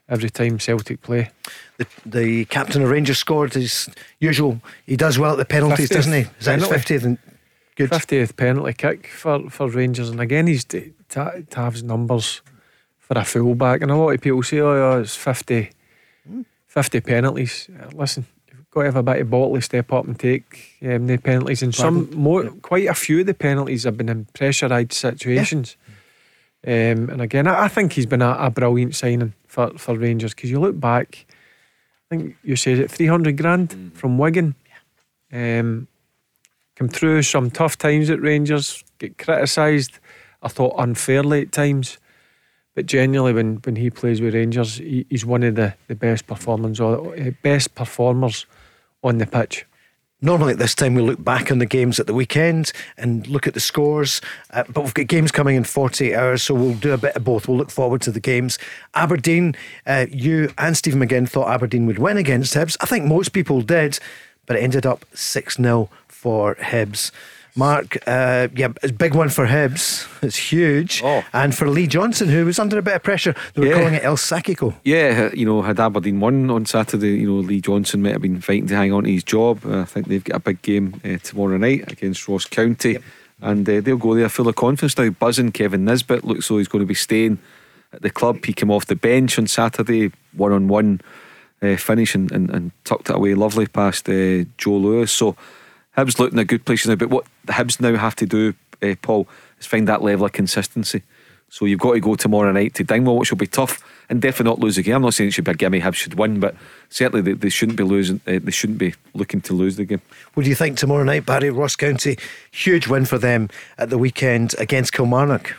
every 0.07 0.29
time 0.29 0.59
Celtic 0.59 1.01
play. 1.01 1.29
The, 1.77 1.87
the 2.05 2.45
captain 2.45 2.81
of 2.81 2.89
Rangers 2.89 3.17
scored 3.17 3.53
his 3.53 3.89
usual. 4.19 4.61
He 4.85 4.95
does 4.95 5.19
well 5.19 5.33
at 5.33 5.37
the 5.37 5.45
penalties, 5.45 5.89
50th 5.89 5.95
doesn't 5.95 6.13
he? 6.13 6.25
Is 6.39 6.45
that 6.45 6.59
his 6.59 6.67
50th? 6.67 7.03
And 7.03 7.17
good. 7.87 7.99
50th 7.99 8.35
penalty 8.35 8.73
kick 8.73 9.07
for, 9.07 9.49
for 9.49 9.69
Rangers. 9.69 10.09
And 10.09 10.19
again, 10.19 10.47
he's 10.47 10.63
to, 10.65 10.93
have 11.53 11.73
his 11.73 11.83
numbers 11.83 12.41
for 12.99 13.17
a 13.17 13.25
fullback. 13.25 13.81
And 13.81 13.91
a 13.91 13.95
lot 13.95 14.11
of 14.11 14.21
people 14.21 14.43
say, 14.43 14.59
oh, 14.59 14.75
yeah, 14.75 15.01
it's 15.01 15.15
50, 15.15 15.69
50 16.67 17.01
penalties. 17.01 17.69
Uh, 17.69 17.89
Listen, 17.93 18.25
you've 18.49 18.69
got 18.71 18.81
to 18.81 18.85
have 18.87 18.95
a 18.95 19.03
bit 19.03 19.21
of 19.21 19.29
bottle 19.29 19.55
to 19.55 19.61
step 19.61 19.91
up 19.91 20.05
and 20.05 20.19
take 20.19 20.77
um, 20.83 21.07
the 21.07 21.17
penalties. 21.17 21.61
And 21.61 21.73
some, 21.75 22.09
more, 22.11 22.49
quite 22.61 22.87
a 22.87 22.93
few 22.93 23.21
of 23.21 23.25
the 23.25 23.33
penalties 23.33 23.83
have 23.83 23.97
been 23.97 24.09
in 24.09 24.25
pressurised 24.33 24.93
situations. 24.93 25.77
Um, 26.65 27.09
and 27.09 27.21
again, 27.21 27.47
I, 27.47 27.63
I 27.63 27.67
think 27.67 27.93
he's 27.93 28.05
been 28.05 28.21
a, 28.21 28.35
a 28.39 28.51
brilliant 28.51 28.95
signing 28.95 29.33
for, 29.47 29.71
for 29.77 29.97
Rangers 29.97 30.33
because 30.33 30.51
you 30.51 30.59
look 30.59 30.79
back, 30.79 31.25
I 32.09 32.15
think 32.15 32.35
you 32.43 32.55
said 32.55 32.77
it 32.77 32.91
300 32.91 33.35
grand 33.35 33.91
from 33.95 34.17
Wigan. 34.17 34.55
Um, 35.33 35.87
come 36.81 36.89
through 36.89 37.21
some 37.21 37.51
tough 37.51 37.77
times 37.77 38.09
at 38.09 38.19
Rangers, 38.19 38.83
get 38.97 39.15
criticised, 39.19 39.99
I 40.41 40.47
thought 40.47 40.73
unfairly 40.79 41.43
at 41.43 41.51
times. 41.51 41.99
But 42.73 42.87
generally, 42.87 43.33
when, 43.33 43.57
when 43.57 43.75
he 43.75 43.91
plays 43.91 44.19
with 44.19 44.33
Rangers, 44.33 44.77
he, 44.77 45.05
he's 45.07 45.23
one 45.23 45.43
of 45.43 45.53
the, 45.53 45.75
the 45.87 45.93
best 45.93 46.25
performers 46.25 46.79
or 46.79 47.15
uh, 47.15 47.31
best 47.43 47.75
performers 47.75 48.47
on 49.03 49.19
the 49.19 49.27
pitch. 49.27 49.63
Normally 50.21 50.53
at 50.53 50.57
this 50.57 50.73
time 50.73 50.95
we 50.95 51.03
look 51.03 51.23
back 51.23 51.51
on 51.51 51.59
the 51.59 51.67
games 51.67 51.99
at 51.99 52.07
the 52.07 52.15
weekend 52.15 52.71
and 52.97 53.27
look 53.27 53.45
at 53.45 53.53
the 53.53 53.59
scores, 53.59 54.19
uh, 54.49 54.63
but 54.67 54.83
we've 54.83 54.93
got 54.95 55.05
games 55.05 55.31
coming 55.31 55.55
in 55.55 55.63
48 55.63 56.15
hours, 56.15 56.41
so 56.41 56.55
we'll 56.55 56.73
do 56.73 56.93
a 56.93 56.97
bit 56.97 57.15
of 57.15 57.23
both. 57.23 57.47
We'll 57.47 57.57
look 57.57 57.69
forward 57.69 58.01
to 58.03 58.11
the 58.11 58.19
games. 58.19 58.57
Aberdeen, 58.95 59.55
uh, 59.85 60.07
you 60.09 60.51
and 60.57 60.75
Stephen 60.75 60.99
McGinn 60.99 61.29
thought 61.29 61.49
Aberdeen 61.49 61.85
would 61.85 61.99
win 61.99 62.17
against 62.17 62.55
Hibs. 62.55 62.75
I 62.81 62.87
think 62.87 63.05
most 63.05 63.33
people 63.33 63.61
did, 63.61 63.99
but 64.47 64.55
it 64.55 64.63
ended 64.63 64.87
up 64.87 65.05
6 65.13 65.57
0 65.57 65.89
for 66.21 66.55
Hibs. 66.55 67.11
Mark, 67.55 67.97
uh, 68.07 68.47
yeah, 68.55 68.69
it's 68.81 68.91
a 68.91 68.93
big 68.93 69.13
one 69.15 69.27
for 69.29 69.47
Hibs. 69.47 70.07
It's 70.23 70.37
huge. 70.37 71.01
Oh. 71.03 71.23
And 71.33 71.53
for 71.53 71.67
Lee 71.67 71.87
Johnson, 71.87 72.29
who 72.29 72.45
was 72.45 72.59
under 72.59 72.77
a 72.77 72.81
bit 72.83 72.95
of 72.95 73.01
pressure. 73.03 73.33
They 73.53 73.61
were 73.61 73.67
Yeah. 73.67 73.77
calling 73.79 73.93
it 73.95 74.03
El 74.03 74.15
Sackico. 74.17 74.73
Yeah, 74.83 75.31
you 75.33 75.45
know, 75.45 75.63
had 75.63 75.79
Aberdeen 75.79 76.19
won 76.19 76.49
on 76.51 76.65
Saturday, 76.67 77.17
you 77.21 77.27
know, 77.27 77.39
Lee 77.41 77.59
Johnson 77.59 78.03
might 78.03 78.13
have 78.13 78.21
been 78.21 78.39
fighting 78.39 78.67
to 78.67 78.75
hang 78.75 78.93
on 78.93 79.03
to 79.05 79.11
his 79.11 79.23
job. 79.23 79.65
Uh, 79.65 79.79
I 79.81 79.85
think 79.85 80.07
they've 80.07 80.23
got 80.23 80.37
a 80.37 80.39
big 80.39 80.61
game 80.61 81.01
uh, 81.03 81.17
tomorrow 81.23 81.57
night 81.57 81.91
against 81.91 82.27
Ross 82.27 82.45
County, 82.45 82.99
and 83.41 83.67
uh, 83.67 83.81
they'll 83.81 83.97
go 83.97 84.13
there 84.15 84.29
full 84.29 84.47
of 84.47 84.55
confidence 84.55 84.95
now. 84.97 85.09
Buzzing 85.09 85.51
Kevin 85.51 85.83
Nisbet 85.83 86.23
looks 86.23 86.45
so 86.45 86.59
he's 86.59 86.67
going 86.69 86.83
to 86.83 86.93
be 86.93 86.93
staying 86.93 87.39
at 87.91 88.03
the 88.03 88.11
club. 88.11 88.45
He 88.45 88.53
came 88.53 88.69
off 88.71 88.85
the 88.85 88.95
bench 88.95 89.37
on 89.39 89.47
Saturday, 89.47 90.11
one 90.37 90.53
on 90.53 90.67
one 90.69 91.01
finish, 91.77 92.15
and, 92.15 92.31
and, 92.31 92.49
and 92.51 92.71
tucked 92.85 93.09
it 93.09 93.15
away 93.15 93.33
lovely 93.33 93.65
past 93.67 94.07
uh, 94.07 94.45
Joe 94.57 94.77
Lewis. 94.77 95.11
So 95.11 95.35
Hibs 96.03 96.19
looking 96.19 96.37
in 96.37 96.41
a 96.41 96.45
good 96.45 96.65
place 96.65 96.85
now. 96.85 96.95
But 96.95 97.09
what 97.09 97.25
the 97.45 97.53
Hibs 97.53 97.79
now 97.79 97.95
have 97.95 98.15
to 98.17 98.25
do, 98.25 98.53
uh, 98.81 98.95
Paul, 99.01 99.27
is 99.59 99.65
find 99.65 99.87
that 99.87 100.01
level 100.01 100.25
of 100.25 100.31
consistency. 100.31 101.03
So 101.49 101.65
you've 101.65 101.81
got 101.81 101.93
to 101.93 101.99
go 101.99 102.15
tomorrow 102.15 102.49
night 102.53 102.75
to 102.75 102.85
Dingwall, 102.85 103.17
which 103.17 103.29
will 103.29 103.37
be 103.37 103.45
tough, 103.45 103.83
and 104.09 104.21
definitely 104.21 104.51
not 104.51 104.59
lose 104.59 104.77
the 104.77 104.83
game. 104.83 104.95
I'm 104.95 105.01
not 105.01 105.13
saying 105.13 105.27
it 105.27 105.31
should 105.31 105.43
be 105.43 105.51
a 105.51 105.53
gimme. 105.53 105.81
Hibs 105.81 105.95
should 105.95 106.13
win, 106.13 106.39
but 106.39 106.55
certainly 106.87 107.21
they, 107.21 107.33
they 107.33 107.49
shouldn't 107.49 107.77
be 107.77 107.83
losing. 107.83 108.21
Uh, 108.25 108.39
they 108.41 108.51
shouldn't 108.51 108.79
be 108.79 108.93
looking 109.13 109.41
to 109.41 109.53
lose 109.53 109.75
the 109.75 109.83
game. 109.83 110.01
What 110.33 110.43
do 110.43 110.49
you 110.49 110.55
think 110.55 110.77
tomorrow 110.77 111.03
night, 111.03 111.25
Barry? 111.25 111.49
Ross 111.49 111.75
County, 111.75 112.17
huge 112.51 112.87
win 112.87 113.03
for 113.03 113.17
them 113.17 113.49
at 113.77 113.89
the 113.89 113.97
weekend 113.97 114.55
against 114.59 114.93
Kilmarnock. 114.93 115.53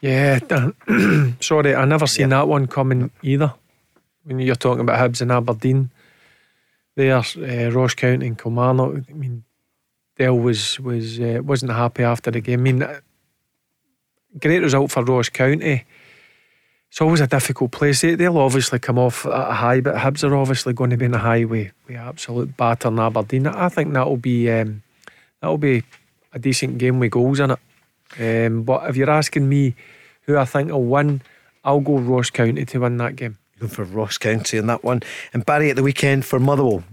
Yeah, 0.00 0.40
sorry, 1.40 1.74
I 1.74 1.84
never 1.84 2.06
seen 2.08 2.30
that 2.30 2.48
one 2.48 2.66
coming 2.66 3.12
either. 3.22 3.54
when 4.24 4.40
you're 4.40 4.56
talking 4.56 4.80
about 4.80 4.98
Hibs 4.98 5.20
and 5.20 5.30
Aberdeen, 5.30 5.90
there, 6.96 7.16
uh, 7.16 7.70
Ross 7.70 7.94
County 7.94 8.26
and 8.26 8.36
Kilmarnock. 8.38 9.04
I 9.08 9.12
mean, 9.12 9.44
Dale 10.18 10.38
was 10.38 10.80
was 10.80 11.20
uh, 11.20 11.40
wasn't 11.42 11.72
happy 11.72 12.02
after 12.02 12.30
the 12.30 12.40
game. 12.40 12.60
I 12.60 12.62
mean, 12.62 12.86
great 14.40 14.62
result 14.62 14.90
for 14.90 15.04
Ross 15.04 15.28
County. 15.28 15.84
It's 16.90 17.00
always 17.00 17.20
a 17.20 17.26
difficult 17.26 17.70
place. 17.70 18.00
They, 18.00 18.16
will 18.16 18.38
obviously 18.38 18.78
come 18.78 18.98
off 18.98 19.26
at 19.26 19.32
a 19.32 19.52
high, 19.52 19.80
but 19.80 19.94
Hibs 19.96 20.24
are 20.24 20.34
obviously 20.34 20.72
going 20.72 20.90
to 20.90 20.96
be 20.96 21.04
in 21.04 21.14
a 21.14 21.18
high 21.18 21.44
with, 21.44 21.70
with 21.86 21.96
absolute 21.96 22.56
batter 22.56 22.88
in 22.88 22.98
Aberdeen. 22.98 23.46
I 23.46 23.68
think 23.68 23.92
that'll 23.92 24.16
be 24.16 24.50
um, 24.50 24.82
that'll 25.40 25.58
be 25.58 25.84
a 26.32 26.38
decent 26.38 26.78
game 26.78 26.98
with 26.98 27.12
goals 27.12 27.40
in 27.40 27.52
it. 27.52 27.58
Um, 28.18 28.62
but 28.62 28.88
if 28.88 28.96
you're 28.96 29.10
asking 29.10 29.48
me 29.48 29.74
who 30.22 30.36
I 30.36 30.46
think 30.46 30.70
will 30.70 30.84
win, 30.84 31.22
I'll 31.62 31.80
go 31.80 31.98
Ross 31.98 32.30
County 32.30 32.64
to 32.64 32.80
win 32.80 32.96
that 32.96 33.16
game. 33.16 33.38
Going 33.60 33.70
for 33.70 33.84
Ross 33.84 34.18
County 34.18 34.56
in 34.56 34.66
that 34.68 34.82
one. 34.82 35.02
And 35.32 35.44
Barry 35.44 35.70
at 35.70 35.76
the 35.76 35.82
weekend 35.82 36.24
for 36.24 36.38
Motherwell. 36.40 36.84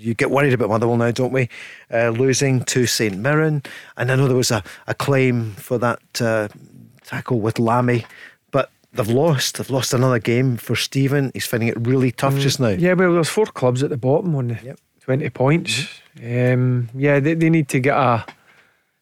You 0.00 0.14
get 0.14 0.30
worried 0.30 0.54
about 0.54 0.70
Motherwell 0.70 0.96
now, 0.96 1.10
don't 1.10 1.32
we? 1.32 1.50
Uh, 1.92 2.08
losing 2.08 2.64
to 2.64 2.86
St 2.86 3.18
Mirren. 3.18 3.62
And 3.98 4.10
I 4.10 4.16
know 4.16 4.28
there 4.28 4.36
was 4.36 4.50
a, 4.50 4.64
a 4.86 4.94
claim 4.94 5.52
for 5.52 5.76
that 5.76 6.00
uh, 6.22 6.48
tackle 7.04 7.40
with 7.40 7.58
Lamie, 7.58 8.06
but 8.50 8.70
they've 8.94 9.08
lost. 9.08 9.58
They've 9.58 9.68
lost 9.68 9.92
another 9.92 10.18
game 10.18 10.56
for 10.56 10.74
Stephen. 10.74 11.30
He's 11.34 11.46
finding 11.46 11.68
it 11.68 11.86
really 11.86 12.12
tough 12.12 12.34
mm, 12.34 12.40
just 12.40 12.58
now. 12.58 12.68
Yeah, 12.68 12.94
well, 12.94 13.12
there's 13.12 13.28
four 13.28 13.44
clubs 13.44 13.82
at 13.82 13.90
the 13.90 13.98
bottom 13.98 14.34
on 14.34 14.58
yep. 14.64 14.80
20 15.00 15.28
points. 15.30 15.86
Mm-hmm. 16.16 16.54
Um, 16.54 16.88
yeah, 16.94 17.20
they, 17.20 17.34
they 17.34 17.50
need 17.50 17.68
to 17.68 17.80
get 17.80 17.96
a 17.96 18.24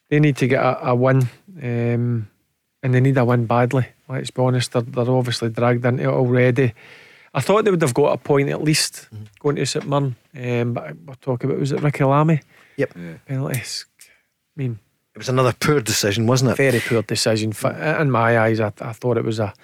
they 0.08 0.20
need 0.20 0.36
to 0.38 0.48
get 0.48 0.62
a, 0.62 0.88
a 0.88 0.94
win, 0.94 1.28
um, 1.62 2.28
and 2.82 2.94
they 2.94 3.00
need 3.00 3.18
a 3.18 3.24
win 3.24 3.46
badly. 3.46 3.86
Let's 4.08 4.30
be 4.30 4.42
honest, 4.42 4.72
they're, 4.72 4.82
they're 4.82 5.10
obviously 5.10 5.50
dragged 5.50 5.84
into 5.84 6.04
it 6.04 6.06
already. 6.06 6.72
I 7.38 7.40
thought 7.40 7.64
they 7.64 7.70
would 7.70 7.82
have 7.82 7.94
got 7.94 8.14
a 8.14 8.16
point 8.16 8.48
at 8.48 8.64
least 8.64 9.06
mm. 9.14 9.28
going 9.38 9.54
to 9.54 9.64
St 9.64 9.86
Mirren, 9.86 10.16
um, 10.36 10.72
but 10.72 10.96
we're 11.06 11.14
talking 11.20 11.48
about 11.48 11.60
was 11.60 11.70
it 11.70 11.80
Ricki 11.80 12.02
Lamie? 12.02 12.40
Yep, 12.78 12.94
yeah. 12.96 13.14
penalties. 13.26 13.86
I 14.00 14.06
mean, 14.56 14.80
it 15.14 15.18
was 15.18 15.28
another 15.28 15.52
poor 15.52 15.80
decision, 15.80 16.26
wasn't 16.26 16.50
it? 16.50 16.56
Very 16.56 16.80
poor 16.80 17.02
decision. 17.02 17.52
In 18.00 18.10
my 18.10 18.40
eyes, 18.40 18.58
I, 18.58 18.72
I 18.80 18.92
thought 18.92 19.16
it 19.16 19.24
was 19.24 19.38
a, 19.38 19.54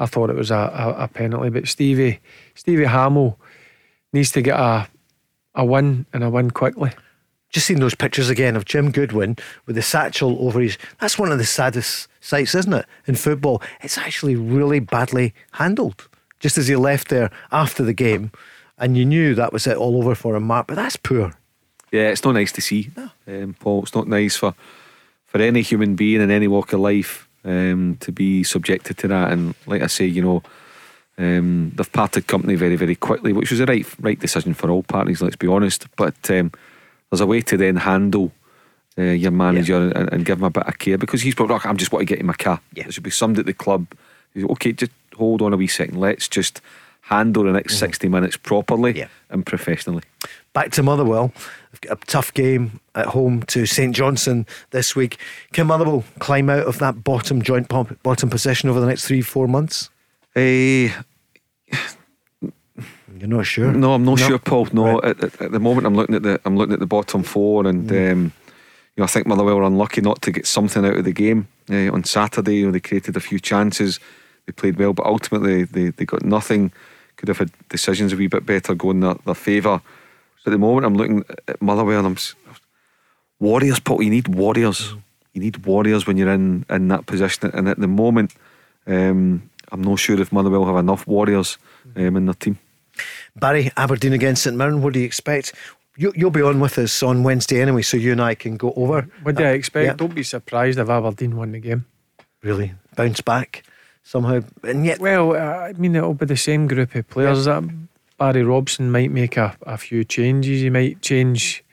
I 0.00 0.06
thought 0.06 0.30
it 0.30 0.36
was 0.36 0.50
a, 0.50 0.56
a, 0.56 1.04
a 1.04 1.08
penalty. 1.08 1.50
But 1.50 1.68
Stevie, 1.68 2.18
Stevie 2.56 2.86
Hammell 2.86 3.36
needs 4.12 4.32
to 4.32 4.42
get 4.42 4.58
a, 4.58 4.88
a 5.54 5.64
win 5.64 6.06
and 6.12 6.24
a 6.24 6.30
win 6.30 6.50
quickly 6.50 6.90
just 7.52 7.66
seen 7.66 7.80
those 7.80 7.94
pictures 7.94 8.30
again 8.30 8.56
of 8.56 8.64
Jim 8.64 8.90
Goodwin 8.90 9.36
with 9.66 9.76
the 9.76 9.82
satchel 9.82 10.38
over 10.40 10.58
his. 10.58 10.78
That's 11.00 11.18
one 11.18 11.30
of 11.30 11.36
the 11.36 11.44
saddest 11.44 12.08
sights, 12.20 12.54
isn't 12.54 12.72
it? 12.72 12.86
In 13.06 13.14
football, 13.14 13.62
it's 13.82 13.98
actually 13.98 14.36
really 14.36 14.80
badly 14.80 15.34
handled. 15.52 16.08
Just 16.42 16.58
as 16.58 16.66
he 16.66 16.74
left 16.74 17.08
there 17.08 17.30
after 17.52 17.84
the 17.84 17.94
game, 17.94 18.32
and 18.76 18.96
you 18.96 19.04
knew 19.04 19.34
that 19.36 19.52
was 19.52 19.66
it 19.66 19.76
all 19.76 19.96
over 19.96 20.14
for 20.16 20.34
him, 20.34 20.42
Mark. 20.42 20.66
But 20.66 20.74
that's 20.74 20.96
poor. 20.96 21.32
Yeah, 21.92 22.08
it's 22.08 22.24
not 22.24 22.32
nice 22.32 22.50
to 22.52 22.60
see, 22.60 22.90
no. 22.96 23.10
um, 23.28 23.54
Paul. 23.58 23.84
It's 23.84 23.94
not 23.94 24.08
nice 24.08 24.36
for 24.36 24.54
for 25.24 25.40
any 25.40 25.62
human 25.62 25.94
being 25.94 26.20
in 26.20 26.30
any 26.30 26.48
walk 26.48 26.72
of 26.72 26.80
life 26.80 27.28
um, 27.44 27.96
to 28.00 28.10
be 28.10 28.42
subjected 28.42 28.98
to 28.98 29.08
that. 29.08 29.32
And 29.32 29.54
like 29.66 29.82
I 29.82 29.86
say, 29.86 30.04
you 30.04 30.22
know. 30.22 30.42
Um, 31.18 31.72
they've 31.76 31.92
parted 31.92 32.26
company 32.26 32.54
very, 32.54 32.74
very 32.74 32.96
quickly, 32.96 33.34
which 33.34 33.50
was 33.50 33.58
the 33.58 33.66
right, 33.66 33.86
right 34.00 34.18
decision 34.18 34.54
for 34.54 34.70
all 34.70 34.82
parties. 34.82 35.20
Let's 35.20 35.36
be 35.36 35.46
honest. 35.46 35.86
But 35.94 36.30
um, 36.30 36.50
there's 37.10 37.20
a 37.20 37.26
way 37.26 37.42
to 37.42 37.58
then 37.58 37.76
handle 37.76 38.32
uh, 38.96 39.02
your 39.02 39.30
manager 39.30 39.88
yeah. 39.88 40.00
and, 40.00 40.12
and, 40.12 40.24
give 40.24 40.38
him 40.38 40.44
a 40.44 40.50
bit 40.50 40.66
of 40.66 40.78
care 40.78 40.96
because 40.96 41.20
he's 41.20 41.34
probably 41.34 41.52
like, 41.52 41.66
I'm 41.66 41.76
just 41.76 41.92
want 41.92 42.00
to 42.00 42.06
get 42.06 42.18
in 42.18 42.26
my 42.26 42.32
car. 42.32 42.60
Yeah. 42.72 42.84
There 42.84 42.92
should 42.92 43.02
be 43.02 43.10
somebody 43.10 43.40
at 43.40 43.46
the 43.46 43.52
club 43.52 43.86
okay, 44.36 44.72
just 44.72 44.92
hold 45.14 45.42
on 45.42 45.52
a 45.52 45.56
wee 45.56 45.66
second. 45.66 45.98
Let's 45.98 46.28
just 46.28 46.60
handle 47.02 47.44
the 47.44 47.52
next 47.52 47.74
mm-hmm. 47.74 47.86
60 47.86 48.08
minutes 48.08 48.36
properly 48.36 48.98
yeah. 48.98 49.08
and 49.30 49.44
professionally. 49.44 50.02
Back 50.52 50.70
to 50.72 50.82
Motherwell. 50.82 51.32
A 51.88 51.96
tough 51.96 52.32
game 52.34 52.80
at 52.94 53.06
home 53.06 53.42
to 53.44 53.64
St 53.66 53.94
Johnstone 53.94 54.46
this 54.70 54.94
week. 54.94 55.18
Can 55.52 55.66
Motherwell 55.66 56.04
climb 56.18 56.50
out 56.50 56.66
of 56.66 56.78
that 56.78 57.02
bottom 57.02 57.42
joint 57.42 57.68
bottom 57.68 58.30
position 58.30 58.68
over 58.68 58.78
the 58.78 58.86
next 58.86 59.06
three, 59.06 59.22
four 59.22 59.48
months? 59.48 59.88
Uh, 60.36 60.92
you're 63.18 63.28
not 63.28 63.46
sure? 63.46 63.72
No, 63.72 63.94
I'm 63.94 64.04
not 64.04 64.18
no. 64.18 64.28
sure, 64.28 64.38
Paul. 64.38 64.68
No, 64.72 64.98
right. 64.98 65.04
at, 65.04 65.24
at, 65.24 65.42
at, 65.42 65.52
the 65.52 65.60
moment, 65.60 65.86
I'm 65.86 65.94
looking 65.94 66.14
at 66.14 66.22
the 66.22 66.40
I'm 66.44 66.56
looking 66.56 66.74
at 66.74 66.80
the 66.80 66.86
bottom 66.86 67.22
four, 67.22 67.66
and 67.66 67.88
mm. 67.88 68.12
um, 68.12 68.32
you 68.96 69.00
know, 69.00 69.04
I 69.04 69.06
think 69.06 69.26
Motherwell 69.26 69.56
were 69.56 69.62
unlucky 69.62 70.00
not 70.00 70.20
to 70.22 70.32
get 70.32 70.46
something 70.46 70.84
out 70.84 70.96
of 70.96 71.04
the 71.04 71.12
game 71.12 71.48
uh, 71.70 71.92
on 71.92 72.04
Saturday. 72.04 72.56
You 72.56 72.66
know, 72.66 72.72
they 72.72 72.80
created 72.80 73.16
a 73.16 73.20
few 73.20 73.38
chances, 73.38 74.00
they 74.46 74.52
played 74.52 74.78
well, 74.78 74.92
but 74.92 75.06
ultimately 75.06 75.64
they, 75.64 75.90
they 75.90 76.04
got 76.04 76.24
nothing. 76.24 76.72
Could 77.16 77.28
have 77.28 77.38
had 77.38 77.50
decisions 77.68 78.12
a 78.12 78.16
wee 78.16 78.26
bit 78.26 78.46
better 78.46 78.74
going 78.74 79.00
their, 79.00 79.14
their 79.24 79.34
favour. 79.34 79.80
So 80.42 80.50
at 80.50 80.52
the 80.52 80.58
moment, 80.58 80.86
I'm 80.86 80.96
looking 80.96 81.24
at 81.46 81.60
Motherwell, 81.62 81.98
and 81.98 82.06
I'm 82.06 82.16
Warriors, 83.38 83.80
Paul. 83.80 84.02
You 84.02 84.10
need 84.10 84.28
warriors. 84.28 84.92
Mm. 84.92 85.02
You 85.34 85.40
need 85.40 85.66
warriors 85.66 86.06
when 86.06 86.16
you're 86.16 86.32
in 86.32 86.64
in 86.68 86.88
that 86.88 87.06
position, 87.06 87.50
and 87.54 87.68
at 87.68 87.78
the 87.78 87.88
moment. 87.88 88.34
Um, 88.86 89.48
I'm 89.70 89.82
not 89.82 89.98
sure 89.98 90.20
if 90.20 90.32
Motherwell 90.32 90.66
have 90.66 90.76
enough 90.76 91.06
warriors 91.06 91.56
um, 91.96 92.16
in 92.16 92.26
their 92.26 92.34
team. 92.34 92.58
Barry, 93.34 93.70
Aberdeen 93.76 94.12
against 94.12 94.42
St 94.42 94.54
Mirren, 94.54 94.82
what 94.82 94.92
do 94.92 95.00
you 95.00 95.06
expect? 95.06 95.54
You, 95.96 96.12
will 96.16 96.30
be 96.30 96.42
on 96.42 96.60
with 96.60 96.78
us 96.78 97.02
on 97.02 97.22
Wednesday 97.22 97.62
anyway, 97.62 97.82
so 97.82 97.96
you 97.96 98.12
and 98.12 98.20
I 98.20 98.34
can 98.34 98.56
go 98.56 98.74
over. 98.76 99.08
What 99.22 99.36
do 99.36 99.44
I 99.44 99.52
expect? 99.52 99.86
Yeah. 99.86 99.94
Don't 99.94 100.14
be 100.14 100.24
surprised 100.24 100.78
if 100.78 100.90
Aberdeen 100.90 101.36
win 101.36 101.52
the 101.52 101.60
game. 101.60 101.86
Really? 102.42 102.74
Bounce 102.96 103.22
back 103.22 103.64
somehow? 104.02 104.40
And 104.62 104.84
yet. 104.84 105.00
Well, 105.00 105.34
uh, 105.34 105.68
I 105.68 105.72
mean, 105.74 105.96
it'll 105.96 106.14
be 106.14 106.26
the 106.26 106.36
same 106.36 106.66
group 106.66 106.94
of 106.94 107.08
players. 107.08 107.46
Yeah. 107.46 107.62
Barry 108.18 108.44
Robson 108.44 108.90
might 108.90 109.10
make 109.10 109.36
a, 109.36 109.56
a 109.62 109.76
few 109.76 110.04
changes. 110.04 110.60
He 110.60 110.70
might 110.70 111.02
change 111.02 111.64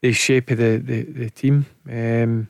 the 0.00 0.12
shape 0.12 0.50
of 0.50 0.58
the, 0.58 0.78
the, 0.78 1.02
the 1.02 1.30
team. 1.30 1.66
Um, 1.88 2.48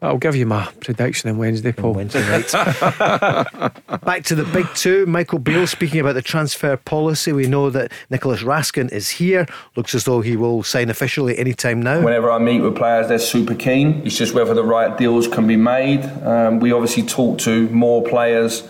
I'll 0.00 0.16
give 0.16 0.36
you 0.36 0.46
my 0.46 0.64
prediction 0.80 1.28
on 1.28 1.38
Wednesday, 1.38 1.72
Paul. 1.72 1.94
Wednesday 1.94 2.20
night. 2.20 2.52
Back 2.52 4.22
to 4.24 4.36
the 4.36 4.48
big 4.52 4.72
two. 4.76 5.06
Michael 5.06 5.40
Beale 5.40 5.66
speaking 5.66 5.98
about 5.98 6.12
the 6.12 6.22
transfer 6.22 6.76
policy. 6.76 7.32
We 7.32 7.48
know 7.48 7.68
that 7.70 7.90
Nicolas 8.08 8.44
Raskin 8.44 8.92
is 8.92 9.10
here. 9.10 9.44
Looks 9.74 9.96
as 9.96 10.04
though 10.04 10.20
he 10.20 10.36
will 10.36 10.62
sign 10.62 10.88
officially 10.88 11.36
any 11.36 11.52
time 11.52 11.82
now. 11.82 12.00
Whenever 12.00 12.30
I 12.30 12.38
meet 12.38 12.60
with 12.60 12.76
players, 12.76 13.08
they're 13.08 13.18
super 13.18 13.56
keen. 13.56 14.06
It's 14.06 14.16
just 14.16 14.34
whether 14.34 14.54
the 14.54 14.62
right 14.62 14.96
deals 14.96 15.26
can 15.26 15.48
be 15.48 15.56
made. 15.56 16.04
Um, 16.22 16.60
we 16.60 16.70
obviously 16.70 17.02
talk 17.02 17.38
to 17.38 17.68
more 17.70 18.04
players 18.04 18.68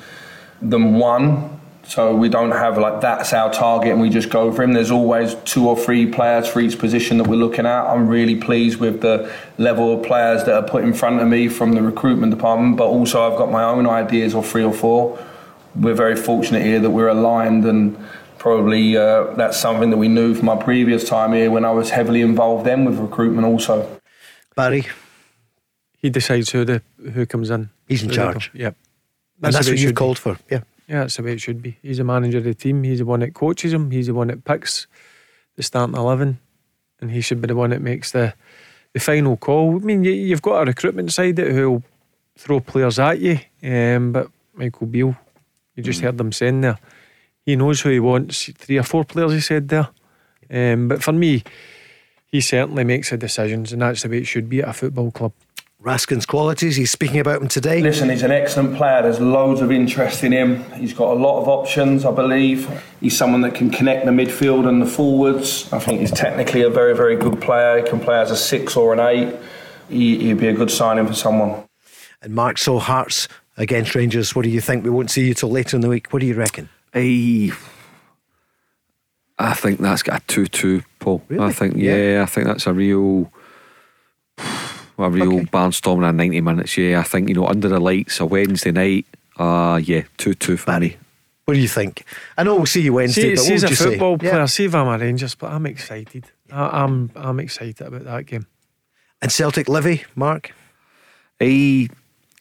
than 0.62 0.94
one 0.94 1.57
so 1.88 2.14
we 2.14 2.28
don't 2.28 2.50
have 2.50 2.76
like 2.76 3.00
that's 3.00 3.32
our 3.32 3.50
target 3.50 3.92
and 3.92 4.00
we 4.00 4.10
just 4.10 4.28
go 4.28 4.52
for 4.52 4.62
him. 4.62 4.74
There's 4.74 4.90
always 4.90 5.34
two 5.46 5.66
or 5.66 5.74
three 5.74 6.04
players 6.04 6.46
for 6.46 6.60
each 6.60 6.78
position 6.78 7.16
that 7.16 7.26
we're 7.26 7.36
looking 7.36 7.64
at. 7.64 7.86
I'm 7.86 8.06
really 8.06 8.36
pleased 8.36 8.78
with 8.78 9.00
the 9.00 9.32
level 9.56 9.98
of 9.98 10.06
players 10.06 10.44
that 10.44 10.54
are 10.54 10.68
put 10.68 10.84
in 10.84 10.92
front 10.92 11.18
of 11.20 11.26
me 11.26 11.48
from 11.48 11.72
the 11.72 11.80
recruitment 11.80 12.30
department, 12.30 12.76
but 12.76 12.88
also 12.88 13.22
I've 13.22 13.38
got 13.38 13.50
my 13.50 13.64
own 13.64 13.86
ideas 13.86 14.34
of 14.34 14.46
three 14.46 14.64
or 14.64 14.72
four. 14.72 15.18
We're 15.74 15.94
very 15.94 16.14
fortunate 16.14 16.62
here 16.62 16.78
that 16.78 16.90
we're 16.90 17.08
aligned 17.08 17.64
and 17.64 17.96
probably 18.36 18.94
uh, 18.94 19.32
that's 19.36 19.58
something 19.58 19.88
that 19.88 19.96
we 19.96 20.08
knew 20.08 20.34
from 20.34 20.44
my 20.44 20.56
previous 20.56 21.08
time 21.08 21.32
here 21.32 21.50
when 21.50 21.64
I 21.64 21.70
was 21.70 21.88
heavily 21.88 22.20
involved 22.20 22.66
then 22.66 22.84
with 22.84 22.98
recruitment 22.98 23.46
also. 23.46 24.00
Barry. 24.54 24.86
He 25.96 26.10
decides 26.10 26.50
who 26.50 26.66
the 26.66 26.82
who 27.14 27.24
comes 27.24 27.48
in. 27.48 27.70
He's 27.88 28.02
in 28.02 28.10
charge. 28.10 28.50
Yep. 28.52 28.76
That's, 29.40 29.56
and 29.56 29.64
that's 29.64 29.70
what 29.70 29.78
you've 29.78 29.94
called 29.94 30.18
for. 30.18 30.36
Yeah. 30.50 30.60
Yeah, 30.88 31.00
that's 31.00 31.16
the 31.16 31.22
way 31.22 31.32
it 31.32 31.40
should 31.40 31.60
be. 31.60 31.76
He's 31.82 31.98
the 31.98 32.04
manager 32.04 32.38
of 32.38 32.44
the 32.44 32.54
team. 32.54 32.82
He's 32.82 32.98
the 32.98 33.04
one 33.04 33.20
that 33.20 33.34
coaches 33.34 33.72
him. 33.72 33.90
He's 33.90 34.06
the 34.06 34.14
one 34.14 34.28
that 34.28 34.44
picks 34.44 34.86
the 35.56 35.62
starting 35.62 35.96
eleven, 35.96 36.38
and 37.00 37.10
he 37.10 37.20
should 37.20 37.42
be 37.42 37.48
the 37.48 37.56
one 37.56 37.70
that 37.70 37.82
makes 37.82 38.12
the 38.12 38.34
the 38.94 39.00
final 39.00 39.36
call. 39.36 39.76
I 39.76 39.78
mean, 39.80 40.04
you, 40.04 40.30
have 40.30 40.42
got 40.42 40.62
a 40.62 40.64
recruitment 40.64 41.12
side 41.12 41.36
that 41.36 41.50
who'll 41.50 41.82
throw 42.36 42.60
players 42.60 42.98
at 42.98 43.20
you, 43.20 43.38
um, 43.62 44.12
but 44.12 44.30
Michael 44.54 44.86
Beale, 44.86 45.16
you 45.74 45.82
just 45.82 46.00
mm. 46.00 46.04
heard 46.04 46.18
them 46.18 46.32
saying 46.32 46.62
there, 46.62 46.78
he 47.44 47.56
knows 47.56 47.82
who 47.82 47.90
he 47.90 48.00
wants. 48.00 48.50
Three 48.56 48.78
or 48.78 48.82
four 48.82 49.04
players, 49.04 49.32
he 49.32 49.40
said 49.40 49.68
there. 49.68 49.88
Um, 50.50 50.88
but 50.88 51.02
for 51.02 51.12
me, 51.12 51.44
he 52.26 52.40
certainly 52.40 52.84
makes 52.84 53.10
the 53.10 53.18
decisions, 53.18 53.72
and 53.72 53.82
that's 53.82 54.02
the 54.02 54.08
way 54.08 54.18
it 54.18 54.26
should 54.26 54.48
be 54.48 54.62
at 54.62 54.68
a 54.68 54.72
football 54.72 55.10
club. 55.10 55.32
Raskin's 55.82 56.26
qualities. 56.26 56.74
He's 56.74 56.90
speaking 56.90 57.20
about 57.20 57.40
him 57.40 57.46
today. 57.46 57.80
Listen, 57.80 58.08
he's 58.08 58.24
an 58.24 58.32
excellent 58.32 58.76
player. 58.76 59.02
There's 59.02 59.20
loads 59.20 59.60
of 59.60 59.70
interest 59.70 60.24
in 60.24 60.32
him. 60.32 60.64
He's 60.72 60.92
got 60.92 61.12
a 61.12 61.14
lot 61.14 61.40
of 61.40 61.46
options, 61.46 62.04
I 62.04 62.10
believe. 62.10 62.68
He's 63.00 63.16
someone 63.16 63.42
that 63.42 63.54
can 63.54 63.70
connect 63.70 64.04
the 64.04 64.10
midfield 64.10 64.68
and 64.68 64.82
the 64.82 64.86
forwards. 64.86 65.72
I 65.72 65.78
think 65.78 66.00
he's 66.00 66.10
technically 66.10 66.62
a 66.62 66.70
very, 66.70 66.96
very 66.96 67.14
good 67.14 67.40
player. 67.40 67.78
He 67.78 67.88
can 67.88 68.00
play 68.00 68.18
as 68.18 68.32
a 68.32 68.36
six 68.36 68.76
or 68.76 68.92
an 68.92 68.98
eight. 68.98 69.36
He, 69.88 70.28
would 70.28 70.38
be 70.38 70.48
a 70.48 70.52
good 70.52 70.70
signing 70.70 71.06
for 71.06 71.14
someone. 71.14 71.62
And 72.20 72.34
Mark, 72.34 72.58
so 72.58 72.80
Hearts 72.80 73.28
against 73.56 73.94
Rangers, 73.94 74.34
what 74.34 74.42
do 74.42 74.50
you 74.50 74.60
think? 74.60 74.82
We 74.82 74.90
won't 74.90 75.12
see 75.12 75.28
you 75.28 75.34
till 75.34 75.50
later 75.50 75.76
in 75.76 75.80
the 75.80 75.88
week. 75.88 76.12
What 76.12 76.18
do 76.18 76.26
you 76.26 76.34
reckon? 76.34 76.68
I, 76.92 77.52
I 79.38 79.54
think 79.54 79.78
that's 79.78 80.02
got 80.02 80.22
a 80.22 80.26
2 80.26 80.46
2, 80.46 80.82
Paul. 80.98 81.22
Really? 81.28 81.44
I 81.44 81.52
think, 81.52 81.76
yeah, 81.76 81.94
yeah, 81.94 82.22
I 82.22 82.26
think 82.26 82.48
that's 82.48 82.66
a 82.66 82.72
real 82.72 83.30
a 85.04 85.10
real 85.10 85.34
okay. 85.34 85.44
barnstorming 85.46 86.08
in 86.10 86.16
90 86.16 86.40
minutes. 86.40 86.76
Yeah, 86.76 87.00
I 87.00 87.02
think, 87.02 87.28
you 87.28 87.34
know, 87.34 87.46
under 87.46 87.68
the 87.68 87.80
lights, 87.80 88.20
a 88.20 88.26
Wednesday 88.26 88.72
night, 88.72 89.06
uh, 89.38 89.80
yeah, 89.82 90.02
2 90.18 90.34
2 90.34 90.56
for 90.56 90.66
Barry. 90.66 90.96
What 91.44 91.54
do 91.54 91.60
you 91.60 91.68
think? 91.68 92.04
I 92.36 92.42
know 92.42 92.56
we'll 92.56 92.66
see 92.66 92.82
you 92.82 92.92
Wednesday, 92.92 93.22
See, 93.22 93.34
but 93.34 93.40
see 93.40 93.52
what 93.52 93.54
as 93.54 93.62
would 93.62 93.68
a 93.68 93.70
you 93.70 93.76
football 93.76 94.18
say? 94.18 94.30
player, 94.30 94.46
see 94.46 94.64
if 94.66 94.74
I'm 94.74 94.88
a 94.88 94.98
Rangers, 94.98 95.34
but 95.34 95.50
I'm 95.50 95.64
excited. 95.64 96.24
I, 96.52 96.82
I'm 96.82 97.10
I'm 97.16 97.40
excited 97.40 97.80
about 97.80 98.04
that 98.04 98.26
game. 98.26 98.46
And 99.22 99.32
Celtic 99.32 99.68
Livy, 99.68 100.04
Mark? 100.14 100.52
A 101.40 101.88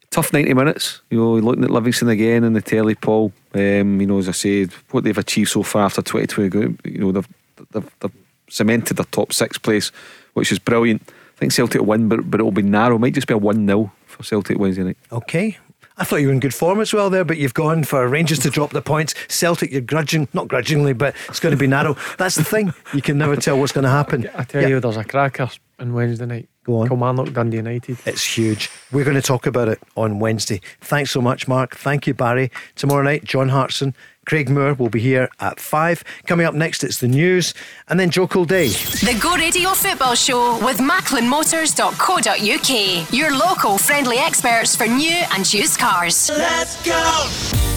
tough 0.10 0.34
90 0.34 0.54
minutes. 0.54 1.02
You 1.10 1.20
know, 1.20 1.34
looking 1.36 1.64
at 1.64 1.72
Livingston 1.72 2.10
again 2.10 2.44
in 2.44 2.54
the 2.54 2.62
telly, 2.62 2.96
Paul. 2.96 3.32
Um, 3.54 4.02
you 4.02 4.08
know, 4.08 4.20
as 4.20 4.28
I 4.28 4.34
said, 4.34 4.72
what 4.92 5.04
they've 5.04 5.18
achieved 5.18 5.52
so 5.52 5.64
far 5.64 5.86
after 5.86 6.02
2020, 6.02 6.92
you 6.92 7.00
know, 7.00 7.12
they've, 7.12 7.28
they've, 7.72 7.96
they've 8.00 8.12
cemented 8.50 8.98
their 8.98 9.06
top 9.06 9.32
six 9.34 9.58
place, 9.58 9.90
which 10.34 10.52
is 10.52 10.60
brilliant. 10.60 11.10
I 11.38 11.40
think 11.40 11.52
Celtic 11.52 11.82
will 11.82 11.88
win, 11.88 12.08
but, 12.10 12.30
but 12.32 12.40
it'll 12.40 12.52
be 12.52 12.64
narrow. 12.64 12.96
It 12.96 13.00
might 13.00 13.14
just 13.14 13.28
be 13.28 13.34
a 13.36 13.38
1 13.38 13.68
0 13.68 13.92
for 14.08 14.24
Celtic 14.24 14.58
Wednesday 14.58 14.84
night. 14.84 14.98
Okay. 15.12 15.58
I 16.00 16.04
thought 16.04 16.18
you 16.18 16.28
were 16.28 16.34
in 16.34 16.40
good 16.40 16.54
form 16.54 16.80
as 16.80 16.94
well 16.94 17.10
there, 17.10 17.24
but 17.24 17.38
you've 17.38 17.54
gone 17.56 17.84
for 17.84 18.08
Rangers 18.08 18.38
to 18.40 18.50
drop 18.52 18.72
the 18.72 18.82
points. 18.84 19.16
Celtic, 19.30 19.72
you're 19.72 19.82
grudging, 19.82 20.28
not 20.34 20.48
grudgingly, 20.48 20.94
but 20.94 21.16
it's 21.28 21.40
going 21.40 21.52
to 21.54 21.58
be 21.58 21.66
narrow. 21.68 21.96
That's 22.20 22.36
the 22.36 22.44
thing. 22.44 22.72
You 22.94 23.02
can 23.02 23.18
never 23.18 23.36
tell 23.36 23.60
what's 23.60 23.72
going 23.72 23.84
to 23.84 23.90
happen. 23.90 24.30
I 24.36 24.44
tell 24.44 24.62
Yeah. 24.62 24.68
you, 24.68 24.80
there's 24.80 24.98
a 24.98 25.04
cracker 25.04 25.50
on 25.80 25.94
Wednesday 25.94 26.26
night. 26.28 26.50
Go 26.66 26.82
on. 26.82 26.88
Kilmarnock 26.88 27.34
Dundee 27.34 27.58
United. 27.58 27.98
It's 28.06 28.24
huge. 28.38 28.70
We're 28.92 29.06
going 29.06 29.16
to 29.16 29.22
talk 29.24 29.46
about 29.48 29.70
it 29.70 29.80
on 29.96 30.20
Wednesday. 30.20 30.62
Thanks 30.82 31.10
so 31.12 31.22
much, 31.22 31.48
Mark. 31.48 31.76
Thank 31.76 32.06
you, 32.06 32.14
Barry. 32.14 32.52
Tomorrow 32.76 33.04
night, 33.04 33.24
John 33.24 33.50
Hartson, 33.50 33.96
Craig 34.28 34.50
Moore 34.50 34.74
will 34.74 34.90
be 34.90 35.00
here 35.00 35.30
at 35.40 35.58
five. 35.60 36.04
Coming 36.26 36.46
up 36.46 36.54
next, 36.54 36.84
it's 36.84 37.00
the 37.00 37.08
news, 37.08 37.54
and 37.88 37.98
then 38.00 38.12
Joe 38.12 38.28
Day. 38.28 38.68
The 38.68 39.18
Go 39.22 39.36
Radio 39.36 39.72
Football 39.72 40.16
Show 40.16 40.64
with 40.64 40.80
MacklinMotors.co.uk. 40.80 43.14
Your 43.14 43.32
local 43.36 43.78
friendly 43.78 44.18
experts 44.18 44.76
for 44.76 44.86
new 44.86 45.24
and 45.32 45.54
used 45.54 45.80
cars. 45.80 46.30
Let's 46.30 46.86
go! 46.86 47.77